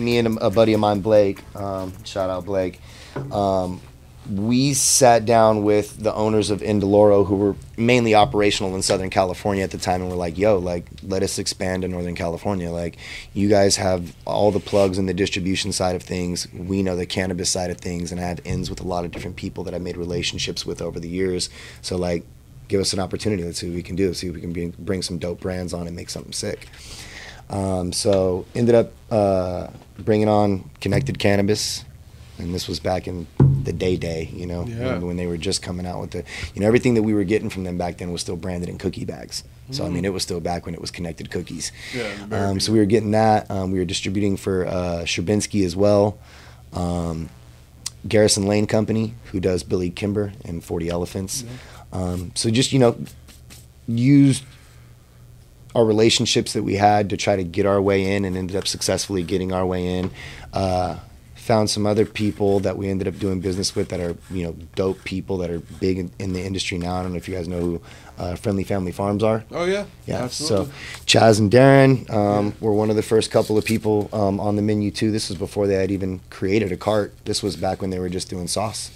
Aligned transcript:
me 0.00 0.18
and 0.18 0.38
a, 0.40 0.50
buddy 0.50 0.72
of 0.72 0.80
mine, 0.80 1.00
Blake, 1.00 1.42
um, 1.56 1.92
shout 2.04 2.30
out 2.30 2.44
Blake, 2.44 2.80
um, 3.30 3.80
we 4.30 4.74
sat 4.74 5.24
down 5.24 5.64
with 5.64 6.02
the 6.02 6.14
owners 6.14 6.50
of 6.50 6.60
Indoloro, 6.60 7.26
who 7.26 7.36
were 7.36 7.56
mainly 7.76 8.14
operational 8.14 8.74
in 8.76 8.82
Southern 8.82 9.10
California 9.10 9.64
at 9.64 9.70
the 9.70 9.78
time, 9.78 10.02
and 10.02 10.10
we're 10.10 10.16
like, 10.16 10.38
"Yo, 10.38 10.58
like, 10.58 10.86
let 11.02 11.22
us 11.22 11.38
expand 11.38 11.82
to 11.82 11.88
Northern 11.88 12.14
California. 12.14 12.70
Like, 12.70 12.98
you 13.32 13.48
guys 13.48 13.76
have 13.76 14.14
all 14.26 14.52
the 14.52 14.60
plugs 14.60 14.98
in 14.98 15.06
the 15.06 15.14
distribution 15.14 15.72
side 15.72 15.96
of 15.96 16.02
things. 16.02 16.46
We 16.52 16.82
know 16.82 16.96
the 16.96 17.06
cannabis 17.06 17.50
side 17.50 17.70
of 17.70 17.78
things, 17.78 18.12
and 18.12 18.20
I 18.20 18.24
have 18.24 18.40
ends 18.44 18.70
with 18.70 18.80
a 18.80 18.86
lot 18.86 19.04
of 19.04 19.10
different 19.10 19.36
people 19.36 19.64
that 19.64 19.74
I 19.74 19.78
made 19.78 19.96
relationships 19.96 20.64
with 20.66 20.80
over 20.82 21.00
the 21.00 21.08
years. 21.08 21.48
So, 21.80 21.96
like, 21.96 22.24
give 22.68 22.80
us 22.80 22.92
an 22.92 23.00
opportunity. 23.00 23.42
Let's 23.42 23.58
see 23.58 23.68
what 23.68 23.76
we 23.76 23.82
can 23.82 23.96
do. 23.96 24.12
See 24.14 24.28
if 24.28 24.34
we 24.34 24.40
can 24.40 24.74
bring 24.78 25.02
some 25.02 25.18
dope 25.18 25.40
brands 25.40 25.72
on 25.72 25.86
and 25.86 25.96
make 25.96 26.10
something 26.10 26.32
sick." 26.32 26.68
Um, 27.50 27.92
so, 27.92 28.46
ended 28.54 28.74
up 28.74 28.92
uh, 29.10 29.68
bringing 29.98 30.28
on 30.28 30.70
Connected 30.80 31.18
Cannabis 31.18 31.84
and 32.38 32.54
this 32.54 32.68
was 32.68 32.80
back 32.80 33.06
in 33.06 33.26
the 33.64 33.72
day 33.72 33.96
day, 33.98 34.30
you 34.32 34.46
know, 34.46 34.64
Yeah. 34.66 34.94
when, 34.94 35.06
when 35.08 35.16
they 35.18 35.26
were 35.26 35.36
just 35.36 35.60
coming 35.60 35.84
out 35.84 36.00
with 36.00 36.12
the, 36.12 36.24
you 36.54 36.62
know, 36.62 36.66
everything 36.66 36.94
that 36.94 37.02
we 37.02 37.12
were 37.12 37.24
getting 37.24 37.50
from 37.50 37.64
them 37.64 37.76
back 37.76 37.98
then 37.98 38.12
was 38.12 38.22
still 38.22 38.36
branded 38.36 38.70
in 38.70 38.78
cookie 38.78 39.04
bags. 39.04 39.44
So 39.72 39.84
I 39.86 39.88
mean, 39.90 40.04
it 40.04 40.12
was 40.12 40.22
still 40.24 40.40
back 40.40 40.64
when 40.66 40.74
it 40.74 40.80
was 40.80 40.90
connected 40.90 41.30
cookies. 41.30 41.70
Yeah, 41.94 42.08
Um, 42.32 42.58
so 42.58 42.72
we 42.72 42.78
were 42.80 42.86
getting 42.86 43.10
that. 43.12 43.48
Um, 43.50 43.70
we 43.70 43.78
were 43.78 43.84
distributing 43.84 44.36
for 44.36 44.66
uh, 44.66 45.02
Sherbinsky 45.04 45.64
as 45.64 45.76
well. 45.76 46.18
Um, 46.72 47.28
Garrison 48.08 48.46
Lane 48.46 48.66
Company, 48.66 49.14
who 49.26 49.38
does 49.38 49.62
Billy 49.62 49.90
Kimber 49.90 50.32
and 50.44 50.64
Forty 50.64 50.88
Elephants. 50.88 51.44
Um, 51.92 52.32
so 52.34 52.50
just 52.50 52.72
you 52.72 52.78
know, 52.80 52.96
used 53.86 54.42
our 55.74 55.84
relationships 55.84 56.52
that 56.54 56.62
we 56.62 56.74
had 56.74 57.10
to 57.10 57.16
try 57.16 57.36
to 57.36 57.44
get 57.44 57.66
our 57.66 57.80
way 57.80 58.14
in, 58.16 58.24
and 58.24 58.36
ended 58.36 58.56
up 58.56 58.66
successfully 58.66 59.22
getting 59.22 59.52
our 59.52 59.64
way 59.66 59.86
in. 59.98 60.10
Uh, 60.52 60.98
found 61.36 61.68
some 61.70 61.84
other 61.86 62.04
people 62.06 62.60
that 62.60 62.76
we 62.76 62.88
ended 62.88 63.08
up 63.08 63.18
doing 63.18 63.40
business 63.40 63.74
with 63.74 63.88
that 63.88 63.98
are 63.98 64.14
you 64.30 64.44
know 64.44 64.54
dope 64.76 65.02
people 65.04 65.38
that 65.38 65.50
are 65.50 65.58
big 65.80 65.98
in, 65.98 66.10
in 66.18 66.32
the 66.32 66.40
industry 66.42 66.78
now. 66.78 66.94
I 66.96 67.02
don't 67.02 67.12
know 67.12 67.18
if 67.18 67.28
you 67.28 67.34
guys 67.34 67.48
know 67.48 67.58
who 67.60 67.80
uh, 68.18 68.36
Friendly 68.36 68.62
Family 68.62 68.92
Farms 68.92 69.22
are. 69.24 69.42
Oh 69.50 69.64
yeah, 69.64 69.86
Yeah. 70.06 70.22
absolutely. 70.24 70.66
So 70.66 70.72
Chaz 71.06 71.40
and 71.40 71.50
Darren 71.50 72.08
um, 72.12 72.54
were 72.60 72.72
one 72.74 72.90
of 72.90 72.94
the 72.96 73.02
first 73.02 73.30
couple 73.30 73.56
of 73.58 73.64
people 73.64 74.08
um, 74.12 74.38
on 74.38 74.56
the 74.56 74.62
menu 74.62 74.90
too. 74.90 75.10
This 75.10 75.28
was 75.28 75.38
before 75.38 75.66
they 75.66 75.74
had 75.74 75.90
even 75.90 76.20
created 76.30 76.70
a 76.72 76.76
cart. 76.76 77.14
This 77.24 77.42
was 77.42 77.56
back 77.56 77.80
when 77.80 77.90
they 77.90 77.98
were 77.98 78.10
just 78.10 78.28
doing 78.30 78.46
sauce. 78.46 78.90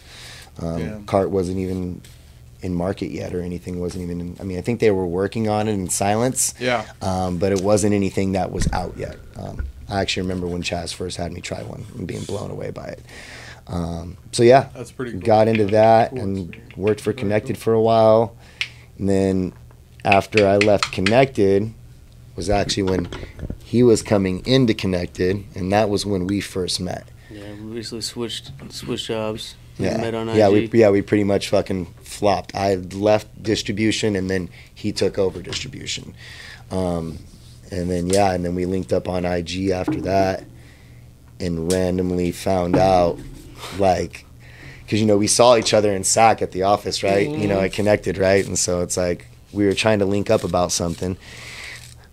Um, 0.60 0.78
Damn. 0.78 1.04
cart 1.06 1.30
wasn't 1.30 1.58
even 1.58 2.02
in 2.64 2.74
market 2.74 3.10
yet 3.10 3.34
or 3.34 3.40
anything 3.42 3.78
wasn't 3.78 4.02
even 4.02 4.20
in, 4.20 4.36
I 4.40 4.44
mean 4.44 4.58
I 4.58 4.62
think 4.62 4.80
they 4.80 4.90
were 4.90 5.06
working 5.06 5.48
on 5.48 5.68
it 5.68 5.72
in 5.72 5.88
silence 5.90 6.54
yeah, 6.58 6.86
um, 7.02 7.38
but 7.38 7.52
it 7.52 7.60
wasn't 7.60 7.92
anything 7.94 8.32
that 8.32 8.50
was 8.50 8.66
out 8.72 8.96
yet. 8.96 9.16
Um, 9.36 9.66
I 9.88 10.00
actually 10.00 10.22
remember 10.22 10.46
when 10.46 10.62
Chaz 10.62 10.94
first 10.94 11.18
had 11.18 11.30
me 11.32 11.40
try 11.42 11.62
one 11.62 11.84
and 11.96 12.06
being 12.08 12.24
blown 12.24 12.50
away 12.50 12.70
by 12.70 12.86
it. 12.86 13.02
Um, 13.66 14.16
so 14.32 14.42
yeah, 14.42 14.68
that's 14.74 14.92
pretty. 14.92 15.12
Cool. 15.12 15.20
got 15.20 15.48
into 15.48 15.66
that 15.66 16.10
Cool. 16.10 16.20
and 16.20 16.56
worked 16.76 17.00
for 17.02 17.12
Connected 17.12 17.56
for 17.58 17.72
a 17.74 17.80
while. 17.80 18.34
And 18.98 19.08
then 19.08 19.52
after 20.04 20.46
I 20.46 20.56
left 20.56 20.90
Connected 20.92 21.72
was 22.36 22.48
actually 22.50 22.84
when 22.84 23.08
he 23.62 23.82
was 23.82 24.02
coming 24.02 24.44
into 24.46 24.72
Connected, 24.74 25.44
and 25.54 25.70
that 25.72 25.88
was 25.90 26.04
when 26.06 26.26
we 26.26 26.40
first 26.40 26.80
met. 26.80 27.06
Yeah, 27.30 27.52
we 27.62 27.74
basically 27.74 28.02
switched 28.02 28.52
switched 28.70 29.06
jobs. 29.08 29.54
Yeah, 29.78 29.96
met 29.96 30.14
on 30.14 30.28
IG. 30.28 30.36
yeah, 30.36 30.48
we 30.48 30.70
yeah 30.72 30.90
we 30.90 31.02
pretty 31.02 31.24
much 31.24 31.48
fucking 31.48 31.86
flopped. 32.02 32.54
I 32.54 32.76
left 32.76 33.42
distribution, 33.42 34.14
and 34.14 34.30
then 34.30 34.48
he 34.74 34.92
took 34.92 35.18
over 35.18 35.42
distribution. 35.42 36.14
Um, 36.70 37.18
and 37.70 37.90
then 37.90 38.06
yeah, 38.08 38.32
and 38.32 38.44
then 38.44 38.54
we 38.54 38.66
linked 38.66 38.92
up 38.92 39.08
on 39.08 39.24
IG 39.24 39.70
after 39.70 40.00
that, 40.02 40.44
and 41.40 41.72
randomly 41.72 42.30
found 42.30 42.76
out, 42.76 43.18
like, 43.78 44.24
because 44.84 45.00
you 45.00 45.06
know 45.06 45.16
we 45.16 45.26
saw 45.26 45.56
each 45.56 45.74
other 45.74 45.92
in 45.92 46.04
SAC 46.04 46.40
at 46.42 46.52
the 46.52 46.62
office, 46.62 47.02
right? 47.02 47.28
You 47.28 47.48
know, 47.48 47.58
I 47.58 47.68
connected, 47.68 48.16
right? 48.16 48.46
And 48.46 48.56
so 48.58 48.80
it's 48.80 48.96
like 48.96 49.26
we 49.52 49.66
were 49.66 49.74
trying 49.74 49.98
to 49.98 50.06
link 50.06 50.30
up 50.30 50.44
about 50.44 50.70
something. 50.72 51.16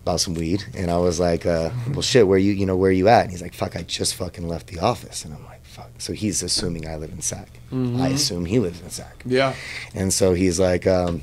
About 0.02 0.18
some 0.18 0.34
weed, 0.34 0.64
and 0.74 0.90
I 0.90 0.98
was 0.98 1.20
like, 1.20 1.46
uh, 1.46 1.70
"Well, 1.92 2.02
shit, 2.02 2.26
where 2.26 2.36
you, 2.36 2.50
you 2.50 2.66
know, 2.66 2.74
where 2.76 2.90
you 2.90 3.06
at?" 3.06 3.22
And 3.22 3.30
he's 3.30 3.40
like, 3.40 3.54
"Fuck, 3.54 3.76
I 3.76 3.82
just 3.82 4.16
fucking 4.16 4.48
left 4.48 4.66
the 4.66 4.80
office," 4.80 5.24
and 5.24 5.32
I'm 5.32 5.44
like. 5.46 5.61
So 6.02 6.12
he's 6.12 6.42
assuming 6.42 6.88
I 6.88 6.96
live 6.96 7.12
in 7.12 7.20
SAC. 7.20 7.48
I 7.72 8.08
assume 8.08 8.44
he 8.44 8.58
lives 8.58 8.80
in 8.80 8.90
SAC. 8.90 9.22
Yeah, 9.24 9.54
And 9.94 10.12
so 10.12 10.34
he's 10.34 10.58
like, 10.58 10.84
um, 10.84 11.22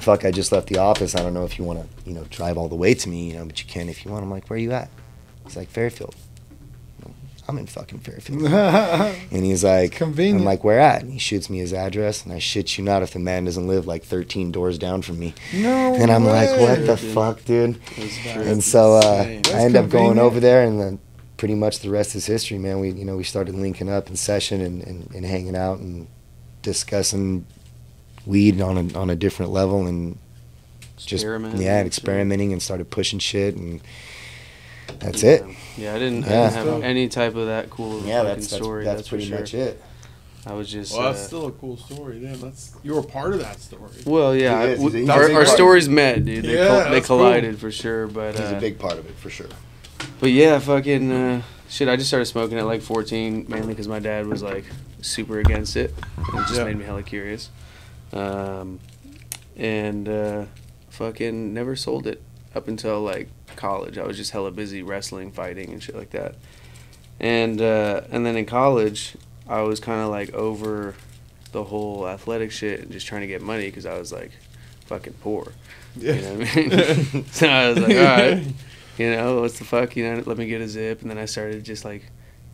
fuck, 0.00 0.24
I 0.24 0.30
just 0.30 0.52
left 0.52 0.68
the 0.68 0.78
office. 0.78 1.14
I 1.14 1.20
don't 1.20 1.34
know 1.34 1.44
if 1.44 1.58
you 1.58 1.66
want 1.66 1.80
to, 1.82 2.08
you 2.08 2.14
know, 2.14 2.24
drive 2.30 2.56
all 2.56 2.70
the 2.70 2.76
way 2.76 2.94
to 2.94 3.08
me, 3.10 3.28
you 3.28 3.36
know, 3.36 3.44
but 3.44 3.62
you 3.62 3.68
can 3.68 3.90
if 3.90 4.06
you 4.06 4.10
want. 4.10 4.24
I'm 4.24 4.30
like, 4.30 4.48
where 4.48 4.56
are 4.56 4.60
you 4.60 4.72
at? 4.72 4.88
He's 5.44 5.54
like, 5.54 5.68
Fairfield. 5.68 6.16
I'm 7.46 7.58
in 7.58 7.66
fucking 7.66 7.98
Fairfield. 7.98 8.42
And 9.30 9.44
he's 9.44 9.62
like, 9.62 9.92
convenient. 9.92 10.40
I'm 10.40 10.44
like, 10.46 10.64
where 10.64 10.80
at? 10.80 11.02
And 11.02 11.12
he 11.12 11.18
shoots 11.18 11.50
me 11.50 11.58
his 11.58 11.74
address, 11.74 12.24
and 12.24 12.32
I 12.32 12.38
shit 12.38 12.78
you 12.78 12.84
not 12.84 13.02
if 13.02 13.12
the 13.12 13.18
man 13.18 13.44
doesn't 13.44 13.68
live 13.68 13.86
like 13.86 14.02
13 14.02 14.50
doors 14.50 14.78
down 14.78 15.02
from 15.02 15.18
me. 15.18 15.34
no. 15.52 15.94
And 15.94 16.10
I'm 16.10 16.24
like, 16.24 16.58
what 16.58 16.86
the 16.86 16.96
dude. 16.96 17.14
fuck, 17.14 17.44
dude? 17.44 17.78
And 18.24 18.64
so 18.64 18.94
uh. 18.94 19.24
I 19.24 19.60
end 19.60 19.76
up 19.76 19.90
going 19.90 20.18
over 20.18 20.40
there, 20.40 20.64
and 20.64 20.80
then 20.80 20.98
pretty 21.36 21.54
much 21.54 21.80
the 21.80 21.90
rest 21.90 22.14
is 22.14 22.26
history, 22.26 22.58
man. 22.58 22.80
We, 22.80 22.90
you 22.90 23.04
know, 23.04 23.16
we 23.16 23.24
started 23.24 23.54
linking 23.54 23.88
up 23.88 24.08
in 24.08 24.16
session 24.16 24.60
and, 24.60 24.82
and, 24.82 25.10
and 25.14 25.24
hanging 25.24 25.56
out 25.56 25.78
and 25.78 26.06
discussing 26.62 27.46
weed 28.26 28.60
on 28.60 28.76
a 28.90 28.98
on 28.98 29.10
a 29.10 29.16
different 29.16 29.52
level, 29.52 29.86
and 29.86 30.18
just 30.96 31.12
Experimenting 31.12 31.60
yeah, 31.60 31.72
and 31.76 31.80
and 31.86 31.92
shit. 31.94 31.98
experimenting 31.98 32.52
and 32.52 32.62
started 32.62 32.90
pushing 32.90 33.18
shit, 33.18 33.54
and 33.54 33.80
that's 34.98 35.22
it. 35.22 35.44
Yeah, 35.76 35.94
I 35.94 35.98
didn't, 35.98 36.24
I 36.24 36.28
didn't 36.28 36.52
have 36.54 36.82
any 36.82 37.08
type 37.08 37.34
of 37.36 37.46
that 37.46 37.70
cool 37.70 38.00
Yeah, 38.02 38.22
fucking 38.22 38.28
that's 38.28 38.46
that's, 38.48 38.62
story. 38.62 38.84
that's, 38.84 38.96
That's, 39.00 39.08
pretty 39.08 39.24
for 39.24 39.28
sure. 39.30 39.38
much 39.40 39.54
it. 39.54 39.82
I 40.46 40.52
was 40.54 40.70
just. 40.70 40.92
well, 40.96 41.08
uh, 41.08 41.12
that's 41.12 41.26
still 41.26 41.46
a 41.46 41.52
cool 41.52 41.76
story. 41.76 42.20
Damn, 42.20 42.40
that's 42.40 42.74
you 42.84 42.94
were 42.94 43.02
part 43.02 43.32
of 43.34 43.40
that 43.40 43.58
story. 43.60 43.90
well, 44.06 44.34
yeah, 44.34 44.64
He 44.64 44.72
is. 44.74 44.80
we- 44.80 45.00
He's 45.00 45.08
a- 45.08 45.12
our, 45.12 45.22
he's 45.22 45.30
a 45.30 45.34
our 45.40 45.44
stories 45.46 45.88
met, 45.88 46.24
dude. 46.24 46.44
They, 46.44 46.54
Yeah, 46.56 46.66
col- 46.68 46.84
they 46.84 46.90
that's 46.90 47.06
cool. 47.08 47.18
collided 47.18 47.58
for 47.58 47.70
sure. 47.72 48.06
But 48.06 48.32
He's 48.38 48.52
uh, 48.52 48.54
a 48.56 48.60
big 48.60 48.78
part 48.78 48.94
of 48.98 49.06
it 49.06 49.16
for 49.16 49.28
sure. 49.28 49.48
But 50.20 50.30
yeah, 50.30 50.58
fucking 50.58 51.12
uh, 51.12 51.42
shit. 51.68 51.88
I 51.88 51.96
just 51.96 52.08
started 52.08 52.26
smoking 52.26 52.58
at 52.58 52.66
like 52.66 52.82
14, 52.82 53.46
mainly 53.48 53.68
because 53.68 53.88
my 53.88 53.98
dad 53.98 54.26
was 54.26 54.42
like 54.42 54.64
super 55.02 55.38
against 55.38 55.76
it. 55.76 55.94
And 56.16 56.28
it 56.40 56.42
just 56.46 56.54
Yeah. 56.56 56.64
made 56.64 56.76
me 56.78 56.84
hella 56.84 57.02
curious. 57.02 57.50
Um, 58.12 58.80
and 59.56 60.08
uh, 60.08 60.44
fucking 60.90 61.52
never 61.54 61.76
sold 61.76 62.06
it 62.06 62.22
up 62.54 62.68
until 62.68 63.00
like 63.02 63.28
college. 63.56 63.98
I 63.98 64.04
was 64.06 64.16
just 64.16 64.30
hella 64.32 64.50
busy 64.50 64.82
wrestling, 64.82 65.32
fighting, 65.32 65.72
and 65.72 65.82
shit 65.82 65.96
like 65.96 66.10
that. 66.10 66.34
And 67.20 67.60
uh, 67.60 68.02
and 68.10 68.24
then 68.26 68.36
in 68.36 68.44
college, 68.46 69.16
I 69.48 69.62
was 69.62 69.80
kind 69.80 70.00
of 70.02 70.08
like 70.10 70.32
over 70.34 70.94
the 71.52 71.64
whole 71.64 72.06
athletic 72.06 72.52
shit 72.52 72.80
and 72.80 72.90
just 72.90 73.06
trying 73.06 73.22
to 73.22 73.26
get 73.26 73.40
money 73.40 73.66
because 73.66 73.86
I 73.86 73.98
was 73.98 74.12
like 74.12 74.32
fucking 74.86 75.14
poor. 75.22 75.52
Yeah. 75.96 76.12
You 76.14 76.20
know 76.22 76.34
what 76.34 76.56
I 76.56 76.60
mean? 77.12 77.24
so 77.32 77.48
I 77.48 77.68
was 77.70 77.78
like, 77.78 77.96
all 77.96 78.02
right, 78.04 78.46
you 78.98 79.10
know, 79.10 79.40
what's 79.40 79.58
the 79.58 79.64
fuck? 79.64 79.96
You 79.96 80.04
know, 80.14 80.22
let 80.26 80.38
me 80.38 80.46
get 80.46 80.60
a 80.60 80.68
zip. 80.68 81.02
And 81.02 81.10
then 81.10 81.18
I 81.18 81.24
started 81.26 81.64
just 81.64 81.84
like 81.84 82.04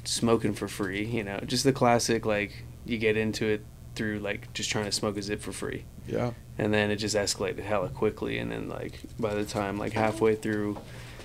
smoking 0.05 0.55
for 0.55 0.69
free, 0.69 1.05
you 1.05 1.23
know, 1.25 1.39
just 1.47 1.65
the 1.65 1.73
classic, 1.73 2.27
like, 2.27 2.65
you 2.85 2.99
get 2.99 3.17
into 3.17 3.47
it 3.47 3.65
through 3.95 4.19
like 4.21 4.53
just 4.55 4.71
trying 4.71 4.87
to 4.87 4.93
smoke 4.93 5.17
a 5.17 5.23
zip 5.23 5.41
for 5.41 5.53
free. 5.53 5.85
yeah. 6.07 6.33
And 6.59 6.73
then 6.75 6.91
it 6.91 6.97
just 6.97 7.17
escalated 7.17 7.61
hella 7.61 7.89
quickly. 7.89 8.39
And 8.39 8.51
then, 8.53 8.69
like, 8.69 9.01
by 9.19 9.35
the 9.35 9.45
time, 9.45 9.79
like, 9.79 9.93
halfway 9.95 10.35
through, 10.35 10.77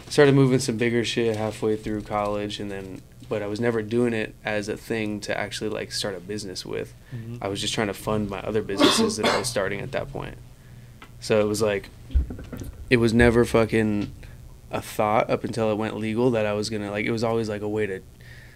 started 0.09 0.33
moving 0.35 0.59
some 0.59 0.77
bigger 0.77 1.03
shit 1.03 1.35
halfway 1.35 1.75
through 1.75 2.03
college. 2.03 2.61
And 2.61 2.71
then, 2.71 3.01
but 3.27 3.41
I 3.41 3.47
was 3.47 3.59
never 3.59 3.81
doing 3.81 4.13
it 4.13 4.35
as 4.45 4.69
a 4.69 4.77
thing 4.77 5.19
to 5.21 5.37
actually, 5.37 5.69
like, 5.69 5.91
start 5.91 6.15
a 6.15 6.21
business 6.21 6.65
with. 6.65 6.93
Mhm. 7.13 7.39
I 7.41 7.49
was 7.49 7.59
just 7.59 7.73
trying 7.73 7.87
to 7.87 7.93
fund 7.93 8.29
my 8.29 8.39
other 8.39 8.61
businesses 8.61 9.17
that 9.17 9.25
I 9.25 9.37
was 9.37 9.49
starting 9.49 9.81
at 9.81 9.91
that 9.91 10.09
point. 10.13 10.37
So 11.19 11.41
it 11.41 11.45
was 11.47 11.61
like, 11.61 11.89
it 12.89 12.97
was 12.97 13.13
never 13.13 13.43
fucking 13.43 14.13
a 14.71 14.81
thought 14.81 15.29
up 15.29 15.43
until 15.43 15.71
it 15.71 15.75
went 15.75 15.97
legal 15.97 16.31
that 16.31 16.45
I 16.45 16.53
was 16.53 16.69
gonna 16.69 16.91
like. 16.91 17.05
It 17.05 17.11
was 17.11 17.23
always 17.23 17.47
like 17.49 17.61
a 17.61 17.69
way 17.69 17.85
to, 17.87 18.01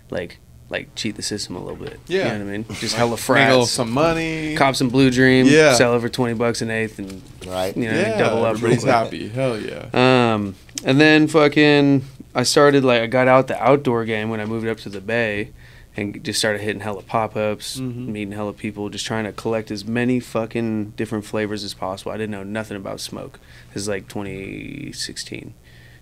like, 0.10 0.40
like 0.70 0.94
cheat 0.96 1.16
the 1.16 1.22
system 1.22 1.56
a 1.56 1.60
little 1.60 1.76
bit. 1.84 2.00
Yeah. 2.08 2.18
you 2.34 2.40
know 2.40 2.46
what 2.46 2.54
I 2.54 2.58
mean. 2.58 2.66
Just 2.80 2.96
hella 2.96 3.10
Mingle 3.12 3.18
frats, 3.18 3.72
some 3.72 3.92
money. 3.92 4.56
cop 4.56 4.76
some 4.76 4.90
blue 4.90 5.10
dream, 5.10 5.46
Yeah. 5.48 5.74
sell 5.74 5.92
over 5.94 6.08
twenty 6.10 6.34
bucks 6.34 6.62
an 6.62 6.70
eighth, 6.70 6.98
and 7.00 7.22
Right? 7.46 7.76
you 7.76 7.86
know 7.90 7.92
yeah, 8.00 8.18
double 8.18 8.38
up. 8.46 8.56
real 8.62 8.72
everybody's 8.72 8.84
quick. 8.84 8.94
happy. 8.94 9.28
Hell 9.30 9.60
yeah. 9.60 9.90
Um, 10.34 10.56
and 10.86 11.00
then 11.00 11.28
fucking, 11.28 12.04
I 12.34 12.44
started 12.44 12.84
like 12.86 13.02
I 13.02 13.08
got 13.08 13.28
out 13.28 13.48
the 13.48 13.62
outdoor 13.62 14.06
game 14.06 14.30
when 14.30 14.40
I 14.40 14.46
moved 14.46 14.68
up 14.68 14.78
to 14.80 14.90
the 14.90 15.02
Bay, 15.02 15.52
and 15.98 16.24
just 16.24 16.40
started 16.40 16.62
hitting 16.62 16.80
hella 16.82 17.02
pop 17.02 17.36
ups, 17.36 17.78
Mhm. 17.78 18.08
meeting 18.08 18.32
hella 18.32 18.54
people, 18.54 18.88
just 18.90 19.06
trying 19.06 19.26
to 19.26 19.34
collect 19.34 19.72
as 19.72 19.84
many 19.86 20.22
fucking 20.22 20.92
different 20.96 21.26
flavors 21.26 21.66
as 21.66 21.74
possible. 21.74 22.14
I 22.14 22.18
didn't 22.18 22.32
know 22.32 22.44
nothing 22.44 22.78
about 22.78 23.02
smoke. 23.02 23.40
This 23.74 23.82
is 23.84 23.90
like 23.90 24.08
2016. 24.08 25.54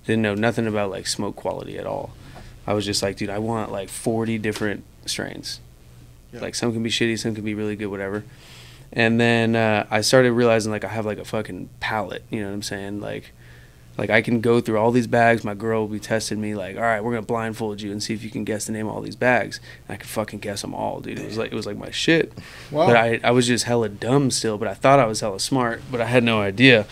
Didn't 0.09 0.23
know 0.23 0.33
nothing 0.33 0.65
about 0.65 0.89
like 0.89 1.05
smoke 1.05 1.35
quality 1.35 1.77
at 1.77 1.85
all. 1.85 2.09
I 2.65 2.73
was 2.73 2.83
just 2.83 3.03
like, 3.03 3.15
dude, 3.17 3.29
I 3.29 3.37
want 3.37 3.71
like 3.71 3.89
40 3.89 4.39
different 4.39 4.83
strains. 5.05 5.59
Yeah. 6.33 6.39
Like 6.41 6.55
some 6.55 6.73
can 6.73 6.81
be 6.81 6.89
shitty, 6.89 7.19
some 7.19 7.35
can 7.35 7.43
be 7.43 7.53
really 7.53 7.75
good, 7.75 7.89
whatever. 7.89 8.23
And 8.91 9.19
then 9.19 9.55
uh, 9.55 9.85
I 9.91 10.01
started 10.01 10.31
realizing 10.31 10.71
like 10.71 10.83
I 10.83 10.87
have 10.87 11.05
like 11.05 11.19
a 11.19 11.25
fucking 11.25 11.69
palate. 11.79 12.23
You 12.31 12.39
know 12.41 12.47
what 12.47 12.53
I'm 12.53 12.63
saying? 12.63 13.01
Like, 13.01 13.33
Like 13.99 14.09
I 14.09 14.23
can 14.23 14.41
go 14.41 14.59
through 14.61 14.79
all 14.79 14.91
these 14.91 15.05
bags. 15.05 15.43
My 15.43 15.53
girl 15.53 15.81
will 15.81 15.89
be 15.89 15.99
testing 15.99 16.41
me. 16.41 16.55
Like, 16.55 16.75
all 16.75 16.81
right, 16.81 17.03
we're 17.03 17.11
gonna 17.11 17.21
blindfold 17.21 17.79
you 17.79 17.91
and 17.91 18.01
see 18.01 18.15
if 18.15 18.23
you 18.23 18.31
can 18.31 18.43
guess 18.45 18.65
the 18.65 18.71
name 18.71 18.87
of 18.87 18.95
all 18.95 19.01
these 19.01 19.15
bags. 19.15 19.59
And 19.87 19.93
I 19.93 19.97
could 19.97 20.09
fucking 20.09 20.39
guess 20.39 20.63
them 20.63 20.73
all, 20.73 21.01
dude. 21.01 21.19
It 21.19 21.25
was 21.27 21.37
like 21.37 21.51
it 21.51 21.55
was 21.55 21.67
like 21.67 21.77
my 21.77 21.91
shit. 21.91 22.33
Wow. 22.71 22.87
But 22.87 22.95
I 22.95 23.19
I 23.23 23.29
was 23.29 23.45
just 23.45 23.65
hella 23.65 23.89
dumb 23.89 24.31
still. 24.31 24.57
But 24.57 24.69
I 24.69 24.73
thought 24.73 24.97
I 24.97 25.05
was 25.05 25.19
hella 25.19 25.39
smart. 25.39 25.83
But 25.91 26.01
I 26.01 26.05
had 26.05 26.23
no 26.23 26.41
idea. 26.41 26.87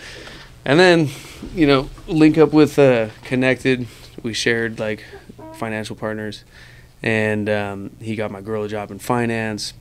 And 0.68 0.78
then, 0.78 1.08
you 1.56 1.66
know, 1.66 1.90
link 2.08 2.38
up 2.38 2.52
with 2.52 2.78
uh, 2.78 3.08
Connected. 3.24 3.88
We 4.22 4.34
shared 4.34 4.80
like 4.80 5.02
financial 5.54 5.96
partners, 5.96 6.44
and 7.02 7.48
um, 7.50 7.96
he 8.02 8.18
got 8.18 8.32
my 8.32 8.42
girl 8.42 8.64
a 8.64 8.68
job 8.68 8.92
in 8.92 9.00
finance. 9.00 9.74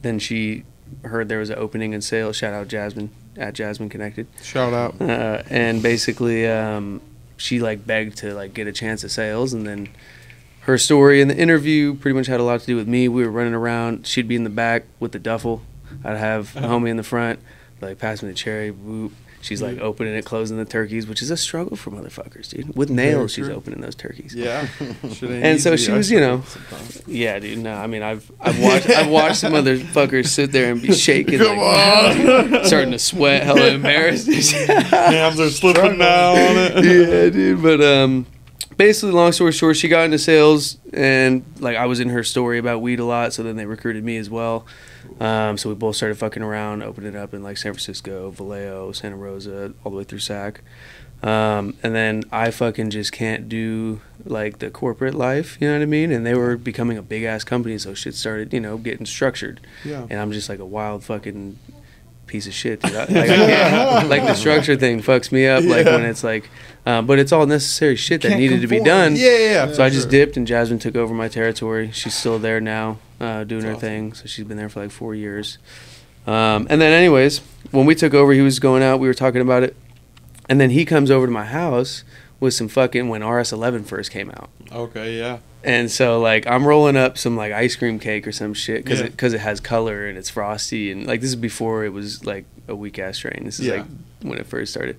Then 0.00 0.20
she 0.20 0.64
heard 1.02 1.28
there 1.28 1.40
was 1.40 1.50
an 1.50 1.58
opening 1.58 1.94
in 1.94 2.00
sales. 2.00 2.36
Shout 2.36 2.54
out 2.54 2.68
Jasmine 2.68 3.10
at 3.36 3.54
Jasmine 3.54 3.88
Connected. 3.88 4.28
Shout 4.40 4.72
out. 4.72 5.00
Uh, 5.00 5.42
and 5.50 5.82
basically, 5.82 6.46
um, 6.46 7.00
she 7.36 7.58
like 7.58 7.84
begged 7.84 8.16
to 8.18 8.34
like 8.34 8.54
get 8.54 8.68
a 8.68 8.72
chance 8.72 9.02
at 9.02 9.10
sales, 9.10 9.52
and 9.52 9.66
then 9.66 9.88
her 10.60 10.78
story 10.78 11.22
in 11.22 11.26
the 11.26 11.36
interview 11.36 11.92
pretty 11.92 12.16
much 12.16 12.28
had 12.28 12.38
a 12.38 12.44
lot 12.44 12.60
to 12.60 12.66
do 12.66 12.76
with 12.76 12.86
me. 12.86 13.08
We 13.08 13.24
were 13.24 13.32
running 13.32 13.54
around. 13.54 14.06
She'd 14.06 14.28
be 14.28 14.36
in 14.36 14.44
the 14.44 14.50
back 14.50 14.84
with 15.00 15.10
the 15.10 15.18
duffel. 15.18 15.62
I'd 16.04 16.18
have 16.18 16.54
a 16.56 16.60
homie 16.60 16.90
in 16.90 16.98
the 16.98 17.02
front, 17.02 17.40
like 17.80 17.98
pass 17.98 18.22
me 18.22 18.28
the 18.28 18.34
cherry. 18.36 18.70
Whoop. 18.70 19.10
She's 19.44 19.60
like 19.60 19.78
opening 19.78 20.14
it, 20.14 20.24
closing 20.24 20.56
the 20.56 20.64
turkeys, 20.64 21.06
which 21.06 21.20
is 21.20 21.30
a 21.30 21.36
struggle 21.36 21.76
for 21.76 21.90
motherfuckers, 21.90 22.48
dude. 22.48 22.74
With 22.74 22.88
nails, 22.88 23.32
she's 23.34 23.50
opening 23.50 23.82
those 23.82 23.94
turkeys. 23.94 24.34
Yeah. 24.34 24.66
And 25.22 25.60
so 25.60 25.76
she 25.76 25.90
was, 25.92 26.10
you 26.10 26.18
know, 26.18 26.40
sometimes. 26.46 27.02
Yeah, 27.06 27.38
dude. 27.38 27.58
No, 27.58 27.74
I 27.74 27.86
mean, 27.86 28.02
I've 28.02 28.30
I've 28.40 28.58
watched 28.58 28.88
I've 28.88 29.10
watched 29.10 29.36
some 29.36 29.52
motherfuckers 29.52 30.28
sit 30.28 30.50
there 30.50 30.72
and 30.72 30.80
be 30.80 30.94
shaking, 31.08 31.40
Come 31.40 31.58
like, 31.58 32.52
on. 32.54 32.64
starting 32.64 32.92
to 32.92 32.98
sweat, 32.98 33.42
hella 33.42 33.66
embarrassed. 33.66 34.28
Hands 34.28 35.38
are 35.38 35.50
slipping 35.50 35.98
now 35.98 36.30
on 36.30 36.56
it. 36.56 36.84
yeah, 36.84 37.28
dude. 37.28 37.62
But 37.62 37.82
um, 37.82 38.24
basically, 38.78 39.12
long 39.12 39.32
story 39.32 39.52
short, 39.52 39.76
she 39.76 39.88
got 39.88 40.06
into 40.06 40.18
sales, 40.18 40.78
and 40.94 41.44
like 41.58 41.76
I 41.76 41.84
was 41.84 42.00
in 42.00 42.08
her 42.08 42.24
story 42.24 42.56
about 42.56 42.80
weed 42.80 42.98
a 42.98 43.04
lot, 43.04 43.34
so 43.34 43.42
then 43.42 43.56
they 43.56 43.66
recruited 43.66 44.04
me 44.04 44.16
as 44.16 44.30
well. 44.30 44.64
Um, 45.20 45.56
so 45.56 45.68
we 45.68 45.74
both 45.74 45.96
started 45.96 46.18
fucking 46.18 46.42
around, 46.42 46.82
opening 46.82 47.14
it 47.14 47.16
up 47.16 47.34
in 47.34 47.42
like 47.42 47.56
San 47.56 47.72
Francisco, 47.72 48.30
Vallejo, 48.30 48.92
Santa 48.92 49.16
Rosa, 49.16 49.72
all 49.84 49.92
the 49.92 49.98
way 49.98 50.04
through 50.04 50.18
Sac. 50.18 50.62
Um, 51.22 51.74
and 51.82 51.94
then 51.94 52.24
I 52.30 52.50
fucking 52.50 52.90
just 52.90 53.12
can't 53.12 53.48
do 53.48 54.02
like 54.26 54.58
the 54.58 54.70
corporate 54.70 55.14
life, 55.14 55.56
you 55.60 55.68
know 55.68 55.74
what 55.74 55.82
I 55.82 55.86
mean? 55.86 56.12
And 56.12 56.26
they 56.26 56.34
were 56.34 56.56
becoming 56.56 56.98
a 56.98 57.02
big 57.02 57.22
ass 57.22 57.44
company, 57.44 57.78
so 57.78 57.94
shit 57.94 58.14
started, 58.14 58.52
you 58.52 58.60
know, 58.60 58.76
getting 58.76 59.06
structured. 59.06 59.60
Yeah. 59.84 60.06
And 60.10 60.20
I'm 60.20 60.32
just 60.32 60.50
like 60.50 60.58
a 60.58 60.66
wild 60.66 61.02
fucking 61.02 61.58
piece 62.26 62.46
of 62.46 62.52
shit, 62.52 62.82
dude. 62.82 62.94
I, 62.94 62.98
like, 63.04 63.30
I 63.30 63.36
can't, 63.36 64.08
like 64.08 64.22
the 64.22 64.34
structure 64.34 64.76
thing 64.76 65.00
fucks 65.00 65.32
me 65.32 65.46
up, 65.46 65.64
like 65.64 65.86
when 65.86 66.02
it's 66.04 66.24
like, 66.24 66.50
um, 66.86 67.06
but 67.06 67.18
it's 67.18 67.32
all 67.32 67.46
necessary 67.46 67.96
shit 67.96 68.20
that 68.22 68.28
Can't 68.28 68.40
needed 68.40 68.60
to 68.60 68.66
be 68.66 68.80
done. 68.80 69.16
Yeah, 69.16 69.30
yeah, 69.38 69.38
yeah. 69.66 69.72
So 69.72 69.82
I 69.84 69.88
just 69.90 70.02
sure. 70.04 70.10
dipped, 70.10 70.36
and 70.36 70.46
Jasmine 70.46 70.78
took 70.78 70.96
over 70.96 71.14
my 71.14 71.28
territory. 71.28 71.90
She's 71.92 72.14
still 72.14 72.38
there 72.38 72.60
now, 72.60 72.98
uh, 73.20 73.44
doing 73.44 73.62
That's 73.62 73.64
her 73.64 73.70
awesome. 73.76 73.80
thing. 73.80 74.12
So 74.14 74.26
she's 74.26 74.44
been 74.44 74.56
there 74.56 74.68
for 74.68 74.82
like 74.82 74.90
four 74.90 75.14
years. 75.14 75.58
Um, 76.26 76.66
and 76.70 76.80
then, 76.80 76.92
anyways, 76.92 77.38
when 77.70 77.86
we 77.86 77.94
took 77.94 78.14
over, 78.14 78.32
he 78.32 78.40
was 78.40 78.58
going 78.58 78.82
out. 78.82 78.98
We 79.00 79.08
were 79.08 79.14
talking 79.14 79.40
about 79.40 79.62
it, 79.62 79.76
and 80.48 80.60
then 80.60 80.70
he 80.70 80.84
comes 80.84 81.10
over 81.10 81.26
to 81.26 81.32
my 81.32 81.44
house 81.44 82.04
with 82.40 82.54
some 82.54 82.68
fucking 82.68 83.08
when 83.08 83.20
RS11 83.22 83.84
first 83.86 84.10
came 84.10 84.30
out. 84.30 84.50
Okay, 84.72 85.18
yeah. 85.18 85.38
And 85.62 85.90
so 85.90 86.20
like 86.20 86.46
I'm 86.46 86.66
rolling 86.66 86.94
up 86.96 87.16
some 87.16 87.38
like 87.38 87.50
ice 87.52 87.74
cream 87.74 87.98
cake 87.98 88.26
or 88.26 88.32
some 88.32 88.52
shit 88.52 88.84
because 88.84 89.00
Yeah. 89.00 89.06
it 89.06 89.12
because 89.12 89.32
it 89.32 89.40
has 89.40 89.60
color 89.60 90.06
and 90.06 90.18
it's 90.18 90.28
frosty 90.28 90.92
and 90.92 91.06
like 91.06 91.22
this 91.22 91.30
is 91.30 91.36
before 91.36 91.86
it 91.86 91.88
was 91.94 92.22
like 92.26 92.44
a 92.68 92.74
weak 92.74 92.98
ass 92.98 93.16
strain. 93.16 93.44
This 93.44 93.58
is 93.60 93.66
Yeah. 93.68 93.76
like 93.76 93.86
when 94.20 94.36
it 94.38 94.46
first 94.46 94.72
started, 94.72 94.98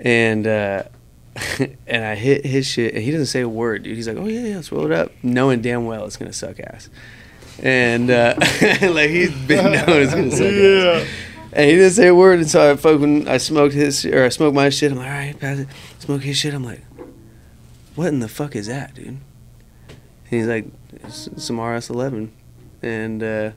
and 0.00 0.46
uh, 0.46 0.82
and 1.86 2.04
I 2.04 2.14
hit 2.14 2.44
his 2.44 2.66
shit 2.66 2.94
and 2.94 3.02
he 3.02 3.10
doesn't 3.10 3.26
say 3.26 3.40
a 3.40 3.48
word, 3.48 3.82
dude. 3.82 3.96
He's 3.96 4.08
like, 4.08 4.16
oh 4.16 4.26
yeah, 4.26 4.40
yeah, 4.40 4.56
let's 4.56 4.72
roll 4.72 4.86
it 4.86 4.92
up, 4.92 5.12
knowing 5.22 5.60
damn 5.60 5.86
well 5.86 6.04
it's 6.04 6.16
gonna 6.16 6.32
suck 6.32 6.60
ass, 6.60 6.90
and 7.62 8.10
uh, 8.10 8.34
like 8.82 9.10
he's 9.10 9.32
been 9.46 9.64
knowing 9.86 10.02
it's 10.02 10.14
gonna 10.14 10.30
suck 10.30 10.46
ass. 10.46 11.08
And 11.50 11.70
he 11.70 11.76
didn't 11.76 11.92
say 11.92 12.08
a 12.08 12.14
word, 12.14 12.40
and 12.40 12.48
so 12.48 12.72
I 12.72 12.76
fucking 12.76 13.26
I 13.26 13.38
smoked 13.38 13.74
his 13.74 14.04
or 14.04 14.24
I 14.24 14.28
smoked 14.28 14.54
my 14.54 14.68
shit. 14.68 14.92
I'm 14.92 14.98
like, 14.98 15.06
all 15.06 15.12
right, 15.12 15.38
pass 15.38 15.58
it. 15.58 15.68
Smoke 15.98 16.22
his 16.22 16.36
shit. 16.36 16.52
I'm 16.54 16.64
like, 16.64 16.82
what 17.94 18.08
in 18.08 18.20
the 18.20 18.28
fuck 18.28 18.54
is 18.54 18.66
that, 18.66 18.94
dude? 18.94 19.06
And 19.08 19.20
he's 20.28 20.46
like, 20.46 20.66
"It's 20.92 21.28
some 21.42 21.56
RS11, 21.56 22.28
and 22.82 23.22
uh, 23.22 23.50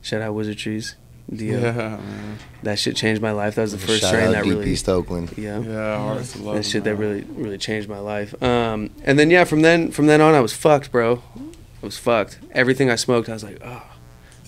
shout 0.00 0.22
out 0.22 0.34
Wizard 0.34 0.58
Trees. 0.58 0.96
Deo. 1.32 1.60
Yeah, 1.60 1.72
man. 1.72 2.38
That 2.62 2.78
shit 2.78 2.96
changed 2.96 3.20
my 3.22 3.32
life. 3.32 3.54
That 3.54 3.62
was 3.62 3.72
the 3.72 3.78
first 3.78 4.00
Shout 4.02 4.08
strain 4.10 4.28
out 4.28 4.32
that 4.32 4.44
Deep 4.44 4.52
really, 4.52 4.70
East 4.70 4.88
Oakland. 4.88 5.32
yeah, 5.36 5.58
Yeah, 5.60 5.98
hearts 5.98 6.34
of 6.34 6.42
love. 6.42 6.56
that 6.56 6.64
shit 6.64 6.84
that 6.84 6.96
really, 6.96 7.22
really 7.22 7.58
changed 7.58 7.88
my 7.88 7.98
life. 7.98 8.40
Um, 8.42 8.90
and 9.04 9.18
then 9.18 9.30
yeah, 9.30 9.44
from 9.44 9.62
then, 9.62 9.90
from 9.90 10.06
then 10.06 10.20
on, 10.20 10.34
I 10.34 10.40
was 10.40 10.52
fucked, 10.52 10.92
bro. 10.92 11.22
I 11.36 11.86
was 11.86 11.98
fucked. 11.98 12.38
Everything 12.52 12.90
I 12.90 12.96
smoked, 12.96 13.28
I 13.28 13.32
was 13.34 13.44
like, 13.44 13.58
oh, 13.64 13.82
oh. 13.82 13.90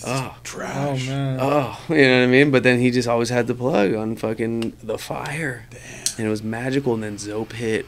Oh 0.06 0.36
trash. 0.44 1.08
man. 1.08 1.38
Oh, 1.40 1.80
you 1.88 1.96
know 1.96 2.18
what 2.20 2.24
I 2.24 2.26
mean? 2.26 2.50
But 2.50 2.62
then 2.62 2.78
he 2.80 2.90
just 2.90 3.08
always 3.08 3.30
had 3.30 3.46
the 3.46 3.54
plug 3.54 3.94
on 3.94 4.14
fucking 4.16 4.74
the 4.82 4.98
fire. 4.98 5.64
Damn. 5.70 5.80
And 6.18 6.26
it 6.26 6.30
was 6.30 6.42
magical. 6.42 6.92
And 6.94 7.02
then 7.02 7.16
Zoap 7.16 7.52
hit. 7.52 7.86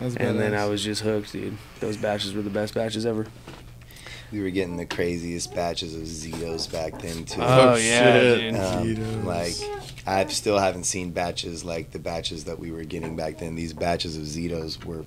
That's 0.00 0.14
And 0.16 0.38
then. 0.38 0.54
I 0.54 0.66
was 0.66 0.84
just 0.84 1.02
hooked, 1.02 1.32
dude. 1.32 1.58
Those 1.80 1.96
batches 1.96 2.32
were 2.34 2.42
the 2.42 2.50
best 2.50 2.74
batches 2.74 3.04
ever. 3.04 3.26
We 4.32 4.40
were 4.42 4.50
getting 4.50 4.76
the 4.76 4.84
craziest 4.86 5.54
batches 5.54 5.94
of 5.94 6.02
Zetos 6.02 6.70
back 6.70 7.00
then 7.00 7.24
too. 7.24 7.40
Oh, 7.42 7.76
yeah, 7.76 8.20
dude. 8.34 8.54
Um, 9.00 9.24
like 9.24 9.54
I 10.06 10.26
still 10.26 10.58
haven't 10.58 10.84
seen 10.84 11.10
batches 11.12 11.64
like 11.64 11.92
the 11.92 11.98
batches 11.98 12.44
that 12.44 12.58
we 12.58 12.70
were 12.70 12.84
getting 12.84 13.16
back 13.16 13.38
then. 13.38 13.54
These 13.54 13.72
batches 13.72 14.16
of 14.16 14.24
Zetos 14.24 14.84
were 14.84 15.04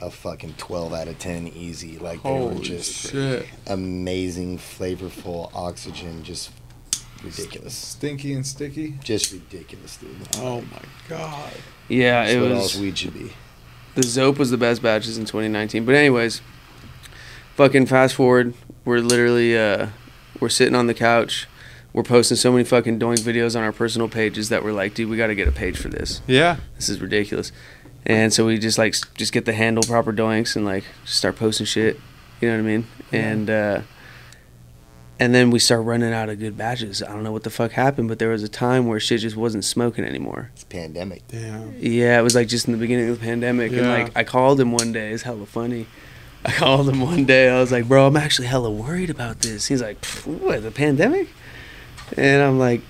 a 0.00 0.10
fucking 0.10 0.54
12 0.56 0.92
out 0.94 1.08
of 1.08 1.18
10 1.18 1.48
easy. 1.48 1.98
Like 1.98 2.22
they 2.22 2.30
were 2.40 2.54
just 2.56 3.10
shit. 3.10 3.46
amazing, 3.66 4.58
flavorful 4.58 5.50
oxygen, 5.54 6.24
just 6.24 6.50
ridiculous. 7.22 7.74
stinky 7.74 8.32
and 8.32 8.46
sticky. 8.46 8.94
Just 9.04 9.32
ridiculous, 9.32 9.96
dude. 9.98 10.16
Oh 10.38 10.62
my 10.62 10.82
god. 11.08 11.52
Yeah, 11.88 12.22
That's 12.24 12.32
it 12.34 12.40
what 12.40 12.50
was. 12.50 12.58
else 12.60 12.78
weed 12.78 12.98
should 12.98 13.14
be. 13.14 13.32
the 13.94 14.02
Zoap 14.02 14.38
was 14.38 14.50
the 14.50 14.56
best 14.56 14.82
batches 14.82 15.18
in 15.18 15.24
2019. 15.26 15.84
But 15.84 15.94
anyways, 15.96 16.40
fucking 17.54 17.86
fast 17.86 18.14
forward, 18.14 18.54
we're 18.84 19.00
literally 19.00 19.56
uh, 19.56 19.88
we're 20.40 20.48
sitting 20.48 20.74
on 20.74 20.86
the 20.86 20.94
couch. 20.94 21.46
We're 21.92 22.04
posting 22.04 22.36
so 22.36 22.52
many 22.52 22.64
fucking 22.64 23.00
doink 23.00 23.20
videos 23.20 23.56
on 23.56 23.64
our 23.64 23.72
personal 23.72 24.08
pages 24.08 24.48
that 24.48 24.62
we're 24.62 24.72
like, 24.72 24.94
dude, 24.94 25.10
we 25.10 25.16
got 25.16 25.26
to 25.26 25.34
get 25.34 25.48
a 25.48 25.52
page 25.52 25.76
for 25.76 25.88
this. 25.88 26.22
Yeah. 26.26 26.58
This 26.76 26.88
is 26.88 27.00
ridiculous. 27.00 27.50
And 28.06 28.32
so 28.32 28.46
we 28.46 28.58
just 28.58 28.78
like 28.78 28.94
just 29.14 29.32
get 29.32 29.44
the 29.44 29.52
handle 29.52 29.82
proper 29.82 30.12
doinks 30.12 30.56
and 30.56 30.64
like 30.64 30.84
just 31.04 31.18
start 31.18 31.36
posting 31.36 31.66
shit. 31.66 31.98
You 32.40 32.48
know 32.48 32.54
what 32.54 32.60
I 32.60 32.64
mean? 32.64 32.86
Yeah. 33.10 33.20
And 33.20 33.50
uh, 33.50 33.82
and 35.18 35.34
then 35.34 35.50
we 35.50 35.58
start 35.58 35.84
running 35.84 36.14
out 36.14 36.30
of 36.30 36.38
good 36.38 36.56
batches. 36.56 37.02
I 37.02 37.08
don't 37.08 37.22
know 37.22 37.32
what 37.32 37.42
the 37.42 37.50
fuck 37.50 37.72
happened, 37.72 38.08
but 38.08 38.18
there 38.18 38.30
was 38.30 38.42
a 38.42 38.48
time 38.48 38.86
where 38.86 38.98
shit 38.98 39.20
just 39.20 39.36
wasn't 39.36 39.64
smoking 39.64 40.04
anymore. 40.04 40.50
It's 40.54 40.64
pandemic. 40.64 41.28
Damn. 41.28 41.74
Yeah, 41.78 42.18
it 42.18 42.22
was 42.22 42.34
like 42.34 42.48
just 42.48 42.66
in 42.66 42.72
the 42.72 42.78
beginning 42.78 43.10
of 43.10 43.20
the 43.20 43.24
pandemic, 43.24 43.72
yeah. 43.72 43.78
and 43.80 43.88
like 43.88 44.16
I 44.16 44.24
called 44.24 44.58
him 44.58 44.72
one 44.72 44.92
day. 44.92 45.10
It's 45.10 45.24
hella 45.24 45.44
funny. 45.44 45.86
I 46.44 46.52
called 46.52 46.88
him 46.88 47.00
one 47.00 47.24
day. 47.26 47.48
I 47.50 47.60
was 47.60 47.70
like, 47.72 47.86
"Bro, 47.86 48.06
I'm 48.06 48.16
actually 48.16 48.48
hella 48.48 48.70
worried 48.70 49.10
about 49.10 49.40
this." 49.40 49.66
He's 49.66 49.82
like, 49.82 50.02
"What? 50.24 50.62
The 50.62 50.70
pandemic?" 50.70 51.28
And 52.16 52.42
I'm 52.42 52.58
like, 52.58 52.80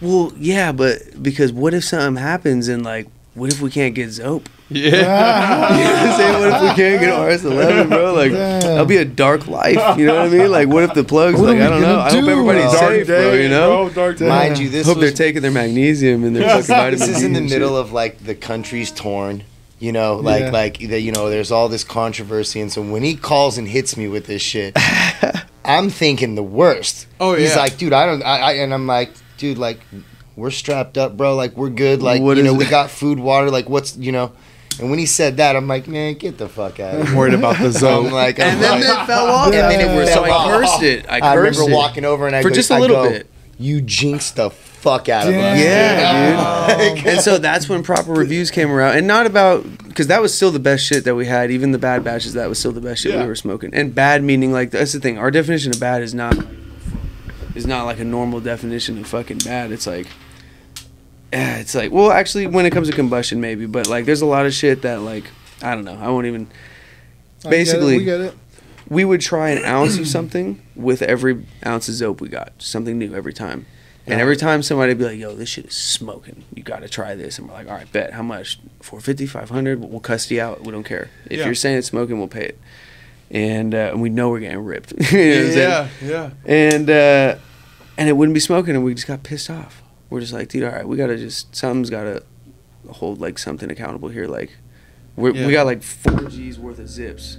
"Well, 0.00 0.32
yeah, 0.36 0.72
but 0.72 1.22
because 1.22 1.52
what 1.52 1.72
if 1.74 1.84
something 1.84 2.22
happens 2.22 2.68
and 2.68 2.84
like, 2.84 3.06
what 3.34 3.52
if 3.52 3.60
we 3.60 3.70
can't 3.70 3.94
get 3.94 4.08
Zoap? 4.08 4.46
Yeah. 4.68 4.88
You 5.78 5.84
know 5.84 5.90
what 5.92 6.02
I'm 6.02 6.16
saying? 6.18 6.40
What 6.40 6.48
if 6.52 6.62
we 6.62 6.82
can't 6.82 7.00
get 7.00 7.14
RS11, 7.14 7.88
bro? 7.88 8.12
Like, 8.14 8.32
Damn. 8.32 8.60
that'll 8.60 8.84
be 8.86 8.96
a 8.98 9.04
dark 9.04 9.46
life. 9.48 9.98
You 9.98 10.06
know 10.06 10.16
what 10.16 10.26
I 10.26 10.28
mean? 10.28 10.50
Like, 10.50 10.68
what 10.68 10.82
if 10.82 10.92
the 10.94 11.04
plugs? 11.04 11.40
What 11.40 11.50
are 11.50 11.52
Like, 11.52 11.58
we 11.58 11.64
I 11.64 11.68
don't 11.70 11.80
know. 11.80 11.96
gonna 11.96 12.00
I 12.02 12.10
hope 12.20 12.28
everybody's 12.28 12.64
Dark 12.72 12.76
safe, 12.94 13.06
bro. 13.06 13.32
You 13.34 13.48
know. 13.48 13.88
dark 13.90 14.18
Damn. 14.18 14.28
Mind 14.28 14.58
you, 14.58 14.68
this 14.68 14.86
hope 14.86 14.98
they're 14.98 15.10
taking 15.12 15.40
their 15.42 15.50
magnesium 15.50 16.24
and 16.24 16.34
their 16.36 16.42
Yeah. 16.42 16.56
fucking 16.60 16.66
vitamin 16.74 16.98
this 16.98 17.08
is 17.08 17.22
in 17.22 17.32
the 17.32 17.40
middle 17.40 17.76
shit. 17.76 17.86
of 17.86 17.92
like 17.92 18.18
the 18.24 18.34
country's 18.34 18.90
torn 18.90 19.44
you 19.78 19.92
know 19.92 20.16
like 20.16 20.40
Yeah. 20.42 20.50
like 20.50 20.78
the, 20.78 21.00
you 21.00 21.12
know 21.12 21.28
there's 21.30 21.50
all 21.52 21.68
this 21.68 21.84
controversy 21.84 22.60
and 22.60 22.72
so 22.72 22.82
when 22.82 23.02
he 23.02 23.14
calls 23.16 23.58
and 23.58 23.68
hits 23.68 23.96
me 23.96 24.08
with 24.08 24.26
this 24.26 24.42
shit 24.42 24.76
i'm 25.64 25.90
thinking 25.90 26.34
the 26.34 26.42
worst 26.42 27.06
Oh, 27.20 27.34
yeah. 27.34 27.40
he's 27.40 27.56
like 27.56 27.76
dude 27.78 27.92
i 27.92 28.06
don't 28.06 28.22
I, 28.22 28.38
I 28.38 28.52
and 28.54 28.72
i'm 28.74 28.86
like 28.86 29.10
dude 29.36 29.58
like 29.58 29.80
we're 30.36 30.50
strapped 30.50 30.98
up 30.98 31.16
bro 31.16 31.34
like 31.36 31.56
we're 31.56 31.70
good 31.70 32.02
like 32.02 32.22
What 32.22 32.36
you 32.36 32.44
is 32.44 32.50
know 32.52 32.58
we 32.58 32.64
got 32.66 32.90
food 32.90 33.18
water 33.18 33.50
like 33.50 33.68
what's 33.68 33.96
you 33.96 34.12
know 34.12 34.32
and 34.80 34.90
when 34.90 34.98
he 34.98 35.06
said 35.06 35.36
that 35.38 35.56
i'm 35.56 35.66
like 35.68 35.86
man 35.88 36.14
get 36.14 36.38
the 36.38 36.48
fuck 36.48 36.78
out 36.80 36.94
of 36.94 37.08
I'm 37.08 37.14
worried 37.16 37.34
about 37.34 37.58
the 37.58 37.64
I'm 37.66 37.72
zone. 37.72 38.10
like, 38.10 38.38
I'm 38.40 38.46
And 38.48 38.62
then 38.62 38.80
like- 38.80 39.02
it 39.02 39.06
fell 39.06 39.26
off. 39.26 39.46
and 39.52 39.54
then 39.54 39.80
it 39.80 40.06
Yeah. 40.08 40.14
so 40.14 40.24
I 40.24 40.48
cursed 40.50 40.82
it. 40.82 41.04
I 41.08 41.20
cursed 41.20 41.22
I 41.24 41.34
cursed 41.36 41.58
remember 41.58 41.72
it. 41.72 41.74
walking 41.76 42.04
over 42.04 42.26
and 42.28 42.36
I 42.36 42.42
For 42.42 42.48
go, 42.50 42.54
just 42.54 42.70
a 42.70 42.78
little 42.78 43.02
go, 43.02 43.08
bit. 43.10 43.26
You 43.60 43.80
jinxed 43.80 44.36
the 44.36 44.50
fuck 44.50 45.08
out 45.08 45.26
of 45.26 45.32
Damn. 45.34 45.54
us. 45.54 45.58
Yeah, 45.60 46.94
dude. 46.94 47.06
and 47.06 47.20
so 47.20 47.38
that's 47.38 47.68
when 47.68 47.82
proper 47.82 48.12
reviews 48.12 48.50
came 48.52 48.70
around, 48.70 48.96
and 48.96 49.06
not 49.06 49.26
about 49.26 49.64
because 49.88 50.06
that 50.06 50.22
was 50.22 50.32
still 50.32 50.52
the 50.52 50.60
best 50.60 50.84
shit 50.86 51.04
that 51.04 51.16
we 51.16 51.26
had. 51.26 51.50
Even 51.50 51.72
the 51.72 51.78
bad 51.78 52.04
batches, 52.04 52.34
that 52.34 52.48
was 52.48 52.58
still 52.58 52.70
the 52.72 52.80
best 52.80 53.02
shit 53.02 53.12
Yeah. 53.14 53.22
we 53.22 53.28
were 53.28 53.34
smoking. 53.34 53.74
And 53.74 53.92
bad 53.94 54.22
meaning 54.22 54.52
like 54.52 54.70
that's 54.70 54.92
the 54.92 55.00
thing. 55.00 55.18
Our 55.18 55.30
definition 55.32 55.72
of 55.72 55.80
bad 55.80 56.02
is 56.02 56.14
not 56.14 56.36
is 57.56 57.66
not 57.66 57.84
like 57.84 57.98
a 57.98 58.04
normal 58.04 58.38
definition 58.40 58.96
of 58.98 59.06
fucking 59.08 59.38
bad. 59.38 59.72
It's 59.72 59.86
like 59.88 60.06
eh, 61.32 61.58
it's 61.58 61.74
like 61.74 61.90
well 61.90 62.12
actually 62.12 62.46
when 62.46 62.64
it 62.64 62.70
comes 62.70 62.88
to 62.88 62.94
combustion 62.94 63.40
maybe 63.40 63.66
but 63.66 63.86
like 63.88 64.04
there's 64.06 64.22
a 64.22 64.26
lot 64.26 64.46
of 64.46 64.54
shit 64.54 64.80
that 64.82 65.00
like 65.02 65.24
i 65.62 65.74
don't 65.74 65.84
know 65.84 65.98
i 66.00 66.08
won't 66.08 66.24
even 66.26 66.46
I 66.46 66.46
get 66.46 67.46
it, 67.46 67.50
Basically- 67.50 67.98
we 67.98 68.04
get 68.04 68.20
it. 68.20 68.34
We 68.88 69.04
would 69.04 69.20
try 69.20 69.50
an 69.50 69.64
ounce 69.64 69.98
of 69.98 70.08
something 70.08 70.62
with 70.74 71.02
every 71.02 71.44
ounce 71.66 71.88
of 71.88 71.94
zoap 71.94 72.20
we 72.20 72.28
got 72.28 72.52
something 72.58 72.98
new 72.98 73.14
every 73.14 73.32
time 73.34 73.66
and 74.06 74.20
every 74.20 74.36
time 74.36 74.62
somebody 74.62 74.90
would 74.90 74.98
be 74.98 75.04
like 75.04 75.18
yo 75.18 75.34
this 75.34 75.50
shit 75.50 75.66
is 75.66 75.74
smoking 75.74 76.44
you 76.54 76.62
gotta 76.62 76.88
try 76.88 77.14
this 77.14 77.38
and 77.38 77.46
we're 77.46 77.54
like 77.54 77.68
all 77.68 77.74
right 77.74 77.92
bet 77.92 78.14
how 78.14 78.22
much 78.22 78.58
450 78.80 79.26
500 79.26 79.80
we'll 79.80 80.00
cuss 80.00 80.30
you 80.30 80.40
out 80.40 80.64
we 80.64 80.72
don't 80.72 80.84
care 80.84 81.10
if 81.26 81.38
Yeah. 81.38 81.44
you're 81.44 81.54
saying 81.54 81.76
it's 81.78 81.88
smoking 81.88 82.18
we'll 82.18 82.28
pay 82.28 82.46
it 82.46 82.58
and 83.30 83.74
uh, 83.74 83.92
we 83.94 84.08
know 84.08 84.30
we're 84.30 84.40
getting 84.40 84.64
ripped 84.64 84.92
You 85.12 85.18
know 85.18 85.36
what 85.36 85.46
I'm 85.46 85.52
saying? 85.52 85.88
yeah, 86.00 86.08
yeah. 86.08 86.30
and 86.46 86.88
uh, 86.88 87.36
and 87.98 88.08
it 88.08 88.12
wouldn't 88.12 88.32
be 88.34 88.40
smoking, 88.40 88.74
and 88.76 88.84
we 88.84 88.94
just 88.94 89.08
got 89.08 89.22
pissed 89.24 89.50
off. 89.50 89.82
We're 90.08 90.20
just 90.20 90.32
like, 90.32 90.48
dude, 90.48 90.62
all 90.62 90.70
right, 90.70 90.86
we 90.88 90.96
gotta 90.96 91.16
just 91.18 91.54
something's 91.54 91.90
gotta 91.90 92.22
hold 92.88 93.20
like 93.20 93.38
something 93.38 93.70
accountable 93.70 94.08
here. 94.08 94.26
Like, 94.28 94.52
we're, 95.16 95.34
Yeah. 95.34 95.46
we 95.46 95.52
got 95.52 95.66
like 95.66 95.82
four 95.82 96.30
G's 96.30 96.58
worth 96.58 96.78
of 96.78 96.88
zips 96.88 97.38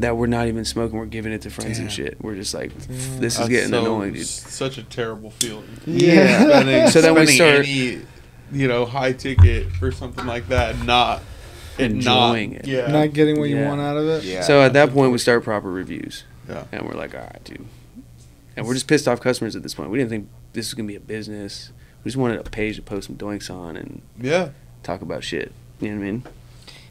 that 0.00 0.16
we're 0.16 0.26
not 0.26 0.48
even 0.48 0.64
smoking. 0.64 0.98
We're 0.98 1.06
giving 1.06 1.32
it 1.32 1.42
to 1.42 1.50
friends 1.50 1.78
and 1.78 1.90
shit. 1.90 2.16
We're 2.22 2.34
just 2.36 2.54
like, 2.54 2.72
this 2.86 3.34
is 3.34 3.38
That's 3.38 3.48
getting 3.48 3.70
so- 3.70 3.80
annoying, 3.80 4.12
dude. 4.14 4.26
Such 4.26 4.78
a 4.78 4.82
terrible 4.82 5.30
feeling. 5.30 5.68
Yeah. 5.86 6.44
Spending, 6.48 6.88
So 6.88 7.00
then 7.00 7.14
we 7.14 7.26
spending 7.26 7.34
start- 7.36 7.66
any, 7.66 8.02
you 8.52 8.68
know, 8.68 8.84
high 8.84 9.12
ticket 9.12 9.70
for 9.72 9.92
something 9.92 10.26
like 10.26 10.48
that, 10.48 10.78
not 10.84 11.22
Enjoying 11.78 12.52
not, 12.52 12.60
it. 12.62 12.66
Yeah. 12.66 12.86
Not 12.88 13.12
getting 13.12 13.38
what 13.38 13.48
you 13.48 13.56
want 13.64 13.80
out 13.80 13.96
of 13.96 14.06
it. 14.06 14.24
Yeah. 14.24 14.42
So 14.42 14.60
at 14.62 14.72
that 14.74 14.90
point, 14.90 15.12
we 15.12 15.18
start 15.18 15.44
proper 15.44 15.70
reviews, 15.70 16.24
yeah. 16.48 16.64
and 16.72 16.82
we're 16.86 16.94
like, 16.94 17.14
all 17.14 17.20
right, 17.20 17.42
dude. 17.44 17.64
And 18.56 18.66
we're 18.66 18.74
just 18.74 18.86
pissed 18.88 19.08
off 19.08 19.20
customers 19.20 19.56
at 19.56 19.62
this 19.62 19.74
point. 19.74 19.90
We 19.90 19.98
didn't 19.98 20.10
think 20.10 20.28
this 20.52 20.66
was 20.66 20.74
gonna 20.74 20.88
be 20.88 20.96
a 20.96 21.00
business. 21.00 21.70
We 22.04 22.08
just 22.08 22.18
wanted 22.18 22.44
a 22.44 22.50
page 22.50 22.76
to 22.76 22.82
post 22.82 23.06
some 23.06 23.16
doinks 23.16 23.50
on 23.54 23.76
and 23.76 24.02
Yeah. 24.20 24.50
talk 24.82 25.00
about 25.00 25.24
shit. 25.24 25.52
You 25.80 25.90
know 25.90 25.96
what 26.00 26.02
I 26.06 26.10
mean? 26.10 26.22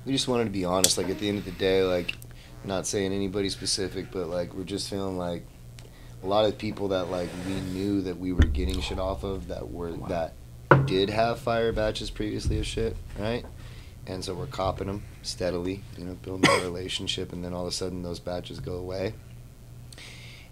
we 0.05 0.13
just 0.13 0.27
wanted 0.27 0.45
to 0.45 0.49
be 0.49 0.65
honest. 0.65 0.97
Like 0.97 1.09
at 1.09 1.19
the 1.19 1.27
end 1.29 1.37
of 1.39 1.45
the 1.45 1.51
day, 1.51 1.83
like 1.83 2.15
not 2.63 2.85
saying 2.87 3.13
anybody 3.13 3.49
specific, 3.49 4.11
but 4.11 4.27
like 4.27 4.53
we're 4.53 4.63
just 4.63 4.89
feeling 4.89 5.17
like 5.17 5.45
a 6.23 6.27
lot 6.27 6.45
of 6.45 6.57
people 6.57 6.89
that 6.89 7.05
like 7.09 7.29
we 7.47 7.53
knew 7.53 8.01
that 8.01 8.17
we 8.19 8.33
were 8.33 8.43
getting 8.43 8.81
shit 8.81 8.99
off 8.99 9.23
of 9.23 9.47
that 9.47 9.71
were 9.71 9.91
that 10.09 10.33
did 10.85 11.09
have 11.09 11.39
fire 11.39 11.71
batches 11.71 12.09
previously 12.09 12.59
of 12.59 12.65
shit, 12.65 12.95
right? 13.17 13.45
And 14.07 14.23
so 14.25 14.33
we're 14.33 14.47
copping 14.47 14.87
them 14.87 15.03
steadily, 15.21 15.83
you 15.97 16.03
know, 16.05 16.13
building 16.13 16.49
a 16.49 16.63
relationship, 16.63 17.31
and 17.31 17.43
then 17.45 17.53
all 17.53 17.61
of 17.61 17.67
a 17.67 17.71
sudden 17.71 18.01
those 18.01 18.19
batches 18.19 18.59
go 18.59 18.73
away. 18.73 19.13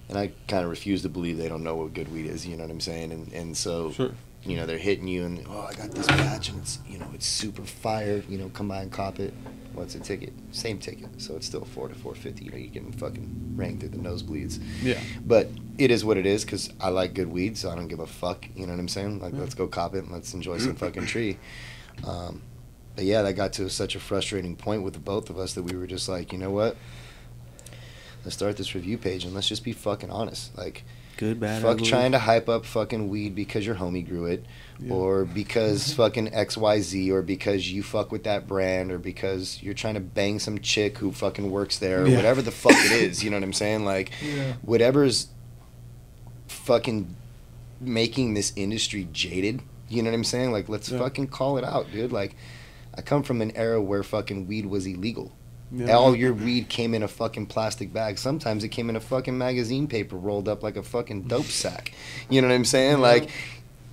And 0.09 0.17
I 0.17 0.31
kind 0.47 0.63
of 0.63 0.69
refuse 0.69 1.01
to 1.01 1.09
believe 1.09 1.37
they 1.37 1.49
don't 1.49 1.63
know 1.63 1.75
what 1.75 1.93
good 1.93 2.11
weed 2.13 2.27
is. 2.27 2.45
You 2.47 2.55
know 2.55 2.63
what 2.63 2.71
I'm 2.71 2.79
saying? 2.79 3.11
And 3.11 3.33
and 3.33 3.57
so 3.57 3.91
Sure. 3.91 4.11
you 4.43 4.55
know 4.55 4.65
they're 4.65 4.77
hitting 4.77 5.07
you 5.07 5.25
and 5.25 5.45
oh 5.49 5.67
I 5.69 5.73
got 5.73 5.91
this 5.91 6.07
batch 6.07 6.49
and 6.49 6.59
it's 6.61 6.79
you 6.87 6.97
know 6.97 7.07
it's 7.13 7.25
super 7.25 7.63
fire 7.63 8.23
you 8.29 8.37
know 8.37 8.49
come 8.49 8.67
by 8.69 8.81
and 8.83 8.91
cop 8.91 9.19
it 9.19 9.33
what's 9.77 9.95
a 9.95 9.99
ticket. 9.99 10.33
Same 10.51 10.79
ticket. 10.79 11.09
So 11.21 11.35
it's 11.35 11.45
still 11.45 11.63
four 11.65 11.87
to 11.87 11.95
four 11.95 12.15
fifty. 12.15 12.45
You 12.45 12.51
know 12.51 12.57
you're 12.57 12.69
getting 12.71 12.91
fucking 12.91 13.53
ranked 13.55 13.79
through 13.81 13.89
the 13.89 13.97
nosebleeds. 13.97 14.61
Yeah. 14.81 14.99
but 15.25 15.47
it 15.77 15.91
is 15.91 16.03
what 16.03 16.17
it 16.17 16.25
is 16.25 16.43
because 16.43 16.71
I 16.81 16.89
like 16.89 17.13
good 17.13 17.27
weed 17.31 17.57
so 17.57 17.69
I 17.69 17.75
don't 17.75 17.87
give 17.87 17.99
a 17.99 18.07
fuck. 18.07 18.45
You 18.55 18.65
know 18.65 18.73
what 18.73 18.79
I'm 18.79 18.87
saying? 18.87 19.19
Like 19.21 19.33
Yeah. 19.33 19.41
let's 19.41 19.53
go 19.55 19.67
cop 19.67 19.95
it 19.95 20.03
and 20.03 20.11
let's 20.11 20.33
enjoy 20.33 20.57
some 20.57 20.75
fucking 20.75 21.05
tree. 21.13 21.37
Um, 22.05 22.41
but 22.95 23.05
yeah 23.05 23.21
that 23.21 23.33
got 23.33 23.53
to 23.53 23.69
such 23.69 23.95
a 23.95 23.99
frustrating 23.99 24.55
point 24.55 24.81
with 24.83 24.93
the 24.93 24.99
both 24.99 25.29
of 25.29 25.37
us 25.37 25.53
that 25.53 25.63
we 25.63 25.77
were 25.77 25.87
just 25.87 26.09
like 26.09 26.31
you 26.33 26.39
know 26.39 26.51
what? 26.51 26.75
Let's 28.25 28.35
start 28.35 28.57
this 28.57 28.75
review 28.75 28.97
page 28.97 29.23
and 29.23 29.33
let's 29.33 29.47
just 29.47 29.63
be 29.63 29.71
fucking 29.71 30.09
honest. 30.09 30.57
Like 30.57 30.83
Good, 31.17 31.39
bad, 31.39 31.61
fuck 31.63 31.71
ugly. 31.77 31.87
trying 31.89 32.11
to 32.13 32.19
hype 32.19 32.47
up 32.47 32.65
fucking 32.65 33.09
weed 33.09 33.33
because 33.35 33.65
your 33.65 33.75
homie 33.75 34.07
grew 34.07 34.25
it 34.25 34.45
Yeah. 34.79 34.93
or 34.93 35.25
because 35.41 35.93
fucking 35.93 36.29
xyz 36.29 37.09
or 37.09 37.21
because 37.23 37.71
you 37.71 37.81
fuck 37.83 38.11
with 38.11 38.23
that 38.25 38.47
brand 38.47 38.91
or 38.91 38.97
because 38.99 39.61
you're 39.63 39.73
trying 39.73 39.95
to 39.95 39.99
bang 39.99 40.37
some 40.39 40.59
chick 40.59 40.99
who 40.99 41.11
fucking 41.11 41.49
works 41.49 41.79
there 41.79 42.03
or 42.03 42.07
Yeah. 42.07 42.15
whatever 42.17 42.41
the 42.41 42.51
fuck 42.51 42.73
it 42.75 42.91
is 42.91 43.23
you 43.23 43.29
know 43.31 43.37
what 43.37 43.43
i'm 43.43 43.53
saying 43.53 43.83
like 43.85 44.11
Yeah. 44.23 44.53
whatever's 44.61 45.27
fucking 46.47 47.15
making 47.79 48.33
this 48.33 48.53
industry 48.55 49.07
jaded 49.11 49.61
you 49.89 50.01
know 50.01 50.09
what 50.09 50.15
i'm 50.15 50.23
saying 50.23 50.51
like 50.51 50.67
let's 50.69 50.89
fucking 50.89 51.27
call 51.27 51.57
it 51.57 51.63
out 51.63 51.85
dude 51.91 52.11
like 52.11 52.35
i 52.95 53.01
come 53.01 53.23
from 53.23 53.41
an 53.41 53.51
era 53.55 53.81
where 53.81 54.03
fucking 54.03 54.47
weed 54.47 54.65
was 54.65 54.85
illegal 54.85 55.31
Yeah. 55.71 55.93
all 55.93 56.15
your 56.15 56.33
weed 56.33 56.69
came 56.69 56.93
in 56.93 57.03
a 57.03 57.07
fucking 57.07 57.47
plastic 57.47 57.91
bag. 57.91 58.17
Sometimes 58.17 58.63
it 58.63 58.69
came 58.69 58.89
in 58.89 58.95
a 58.95 59.01
fucking 59.01 59.37
magazine 59.37 59.87
paper 59.87 60.15
rolled 60.15 60.47
up 60.47 60.63
like 60.63 60.77
a 60.77 60.83
fucking 60.83 61.23
dope 61.23 61.45
sack. 61.45 61.91
You 62.29 62.41
know 62.41 62.47
what 62.47 62.53
I'm 62.53 62.65
saying? 62.65 62.99
Like, 62.99 63.29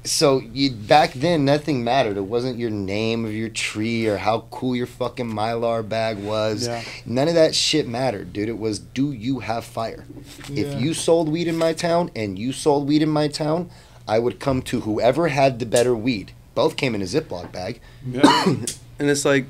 so 0.05 0.39
you 0.39 0.71
back 0.71 1.15
then 1.15 1.45
nothing 1.45 1.83
mattered. 1.83 2.17
It 2.17 2.27
wasn't 2.27 2.59
your 2.59 2.71
name 2.71 3.25
of 3.25 3.33
your 3.35 3.49
tree 3.49 4.07
or 4.07 4.19
how 4.19 4.45
cool 4.51 4.77
your 4.77 4.87
fucking 4.87 5.27
mylar 5.27 5.87
bag 5.87 6.19
was. 6.19 6.67
Yeah. 6.67 6.83
None 7.07 7.29
of 7.29 7.35
that 7.35 7.55
shit 7.55 7.89
mattered, 7.89 8.33
dude. 8.33 8.49
It 8.49 8.59
was 8.59 8.79
do 8.79 9.13
you 9.13 9.41
have 9.41 9.65
fire? 9.65 10.05
Yeah. 10.49 10.67
If 10.67 10.81
you 10.81 10.95
sold 10.95 11.29
weed 11.29 11.49
in 11.49 11.57
my 11.57 11.73
town 11.73 12.11
and 12.15 12.39
you 12.39 12.53
sold 12.53 12.87
weed 12.87 13.03
in 13.03 13.09
my 13.09 13.29
town, 13.29 13.71
I 14.07 14.19
would 14.19 14.39
come 14.39 14.63
to 14.63 14.83
whoever 14.83 15.29
had 15.29 15.59
the 15.59 15.67
better 15.67 15.95
weed. 15.95 16.33
Both 16.55 16.77
came 16.77 16.95
in 16.95 17.03
a 17.03 17.07
Ziploc 17.07 17.51
bag. 17.51 17.81
Yeah. 18.07 18.55
And 18.97 19.11
it's 19.11 19.25
like, 19.25 19.47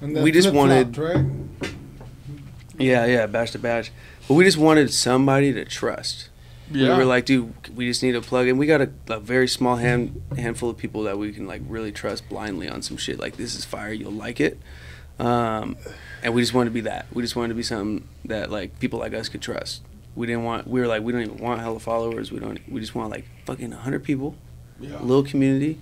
We 0.00 0.30
just 0.32 0.52
wanted- 0.52 0.96
right? 0.96 1.24
yeah, 2.78 3.04
yeah, 3.06 3.26
batch 3.26 3.52
to 3.52 3.58
batch. 3.58 3.90
But 4.26 4.34
we 4.34 4.44
just 4.44 4.58
wanted 4.58 4.92
somebody 4.92 5.52
to 5.52 5.64
trust. 5.64 6.28
We 6.70 6.84
Yeah. 6.84 6.96
were 6.98 7.04
like, 7.04 7.24
dude, 7.24 7.52
we 7.74 7.86
just 7.86 8.02
need 8.02 8.14
a 8.14 8.20
plug 8.20 8.46
in. 8.46 8.58
We 8.58 8.66
got 8.66 8.82
a, 8.82 8.90
a 9.08 9.18
very 9.18 9.48
small 9.48 9.76
hand 9.76 10.20
handful 10.36 10.68
of 10.70 10.76
people 10.76 11.02
that 11.04 11.18
we 11.18 11.32
can 11.32 11.46
like 11.46 11.62
really 11.66 11.92
trust 11.92 12.28
blindly 12.28 12.68
on 12.68 12.82
some 12.82 12.96
shit. 12.98 13.18
Like 13.18 13.36
this 13.36 13.54
is 13.54 13.64
fire, 13.64 13.92
you'll 13.92 14.12
like 14.12 14.38
it. 14.38 14.58
Um, 15.18 15.76
and 16.22 16.34
we 16.34 16.42
just 16.42 16.52
wanted 16.54 16.70
to 16.70 16.74
be 16.74 16.82
that. 16.82 17.06
We 17.12 17.22
just 17.22 17.34
wanted 17.36 17.48
to 17.48 17.54
be 17.54 17.62
something 17.62 18.06
that 18.26 18.50
like 18.50 18.78
people 18.80 18.98
like 18.98 19.14
us 19.14 19.28
could 19.30 19.40
trust. 19.42 19.82
We 20.14 20.26
didn't 20.26 20.44
want. 20.44 20.68
We 20.68 20.80
were 20.80 20.86
like, 20.86 21.02
we 21.02 21.12
don't 21.12 21.22
even 21.22 21.38
want 21.38 21.60
hella 21.60 21.80
followers. 21.80 22.30
We 22.30 22.38
don't. 22.38 22.60
We 22.70 22.80
just 22.80 22.94
want 22.94 23.10
like 23.10 23.24
fucking 23.46 23.70
hundred 23.72 24.04
people, 24.04 24.34
yeah. 24.78 25.00
little 25.00 25.22
community, 25.24 25.78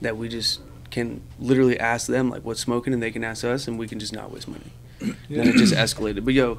that 0.00 0.16
we 0.16 0.28
just 0.28 0.60
can 0.90 1.20
literally 1.38 1.78
ask 1.78 2.06
them 2.06 2.30
like 2.30 2.44
what's 2.44 2.60
smoking, 2.60 2.92
and 2.92 3.02
they 3.02 3.10
can 3.10 3.24
ask 3.24 3.44
us, 3.44 3.66
and 3.68 3.78
we 3.78 3.86
can 3.88 3.98
just 3.98 4.12
not 4.12 4.32
waste 4.32 4.48
money. 4.48 4.72
And 5.00 5.16
then 5.28 5.48
it 5.48 5.54
just 5.56 5.72
escalated. 5.74 6.24
But 6.24 6.34
yo, 6.34 6.58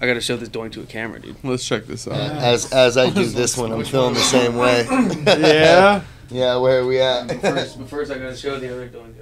I 0.00 0.06
gotta 0.06 0.20
show 0.20 0.36
this 0.36 0.48
doink 0.48 0.72
to 0.72 0.80
a 0.82 0.86
camera, 0.86 1.20
dude. 1.20 1.36
Let's 1.42 1.66
check 1.66 1.86
this 1.86 2.06
out. 2.06 2.14
As 2.14 2.72
as 2.72 2.96
I 2.96 3.10
do 3.10 3.24
this 3.24 3.56
one, 3.56 3.72
I'm 3.72 3.84
feeling 3.84 4.14
the 4.14 4.20
same 4.20 4.56
way. 4.56 4.86
yeah. 5.26 6.02
Yeah, 6.32 6.58
where 6.58 6.78
are 6.78 6.86
we 6.86 7.00
at? 7.00 7.26
But 7.26 7.40
first, 7.40 7.76
but 7.80 7.88
first 7.88 8.12
I 8.12 8.18
gotta 8.18 8.36
show 8.36 8.56
the 8.60 8.72
other 8.72 8.88
doink 8.88 9.14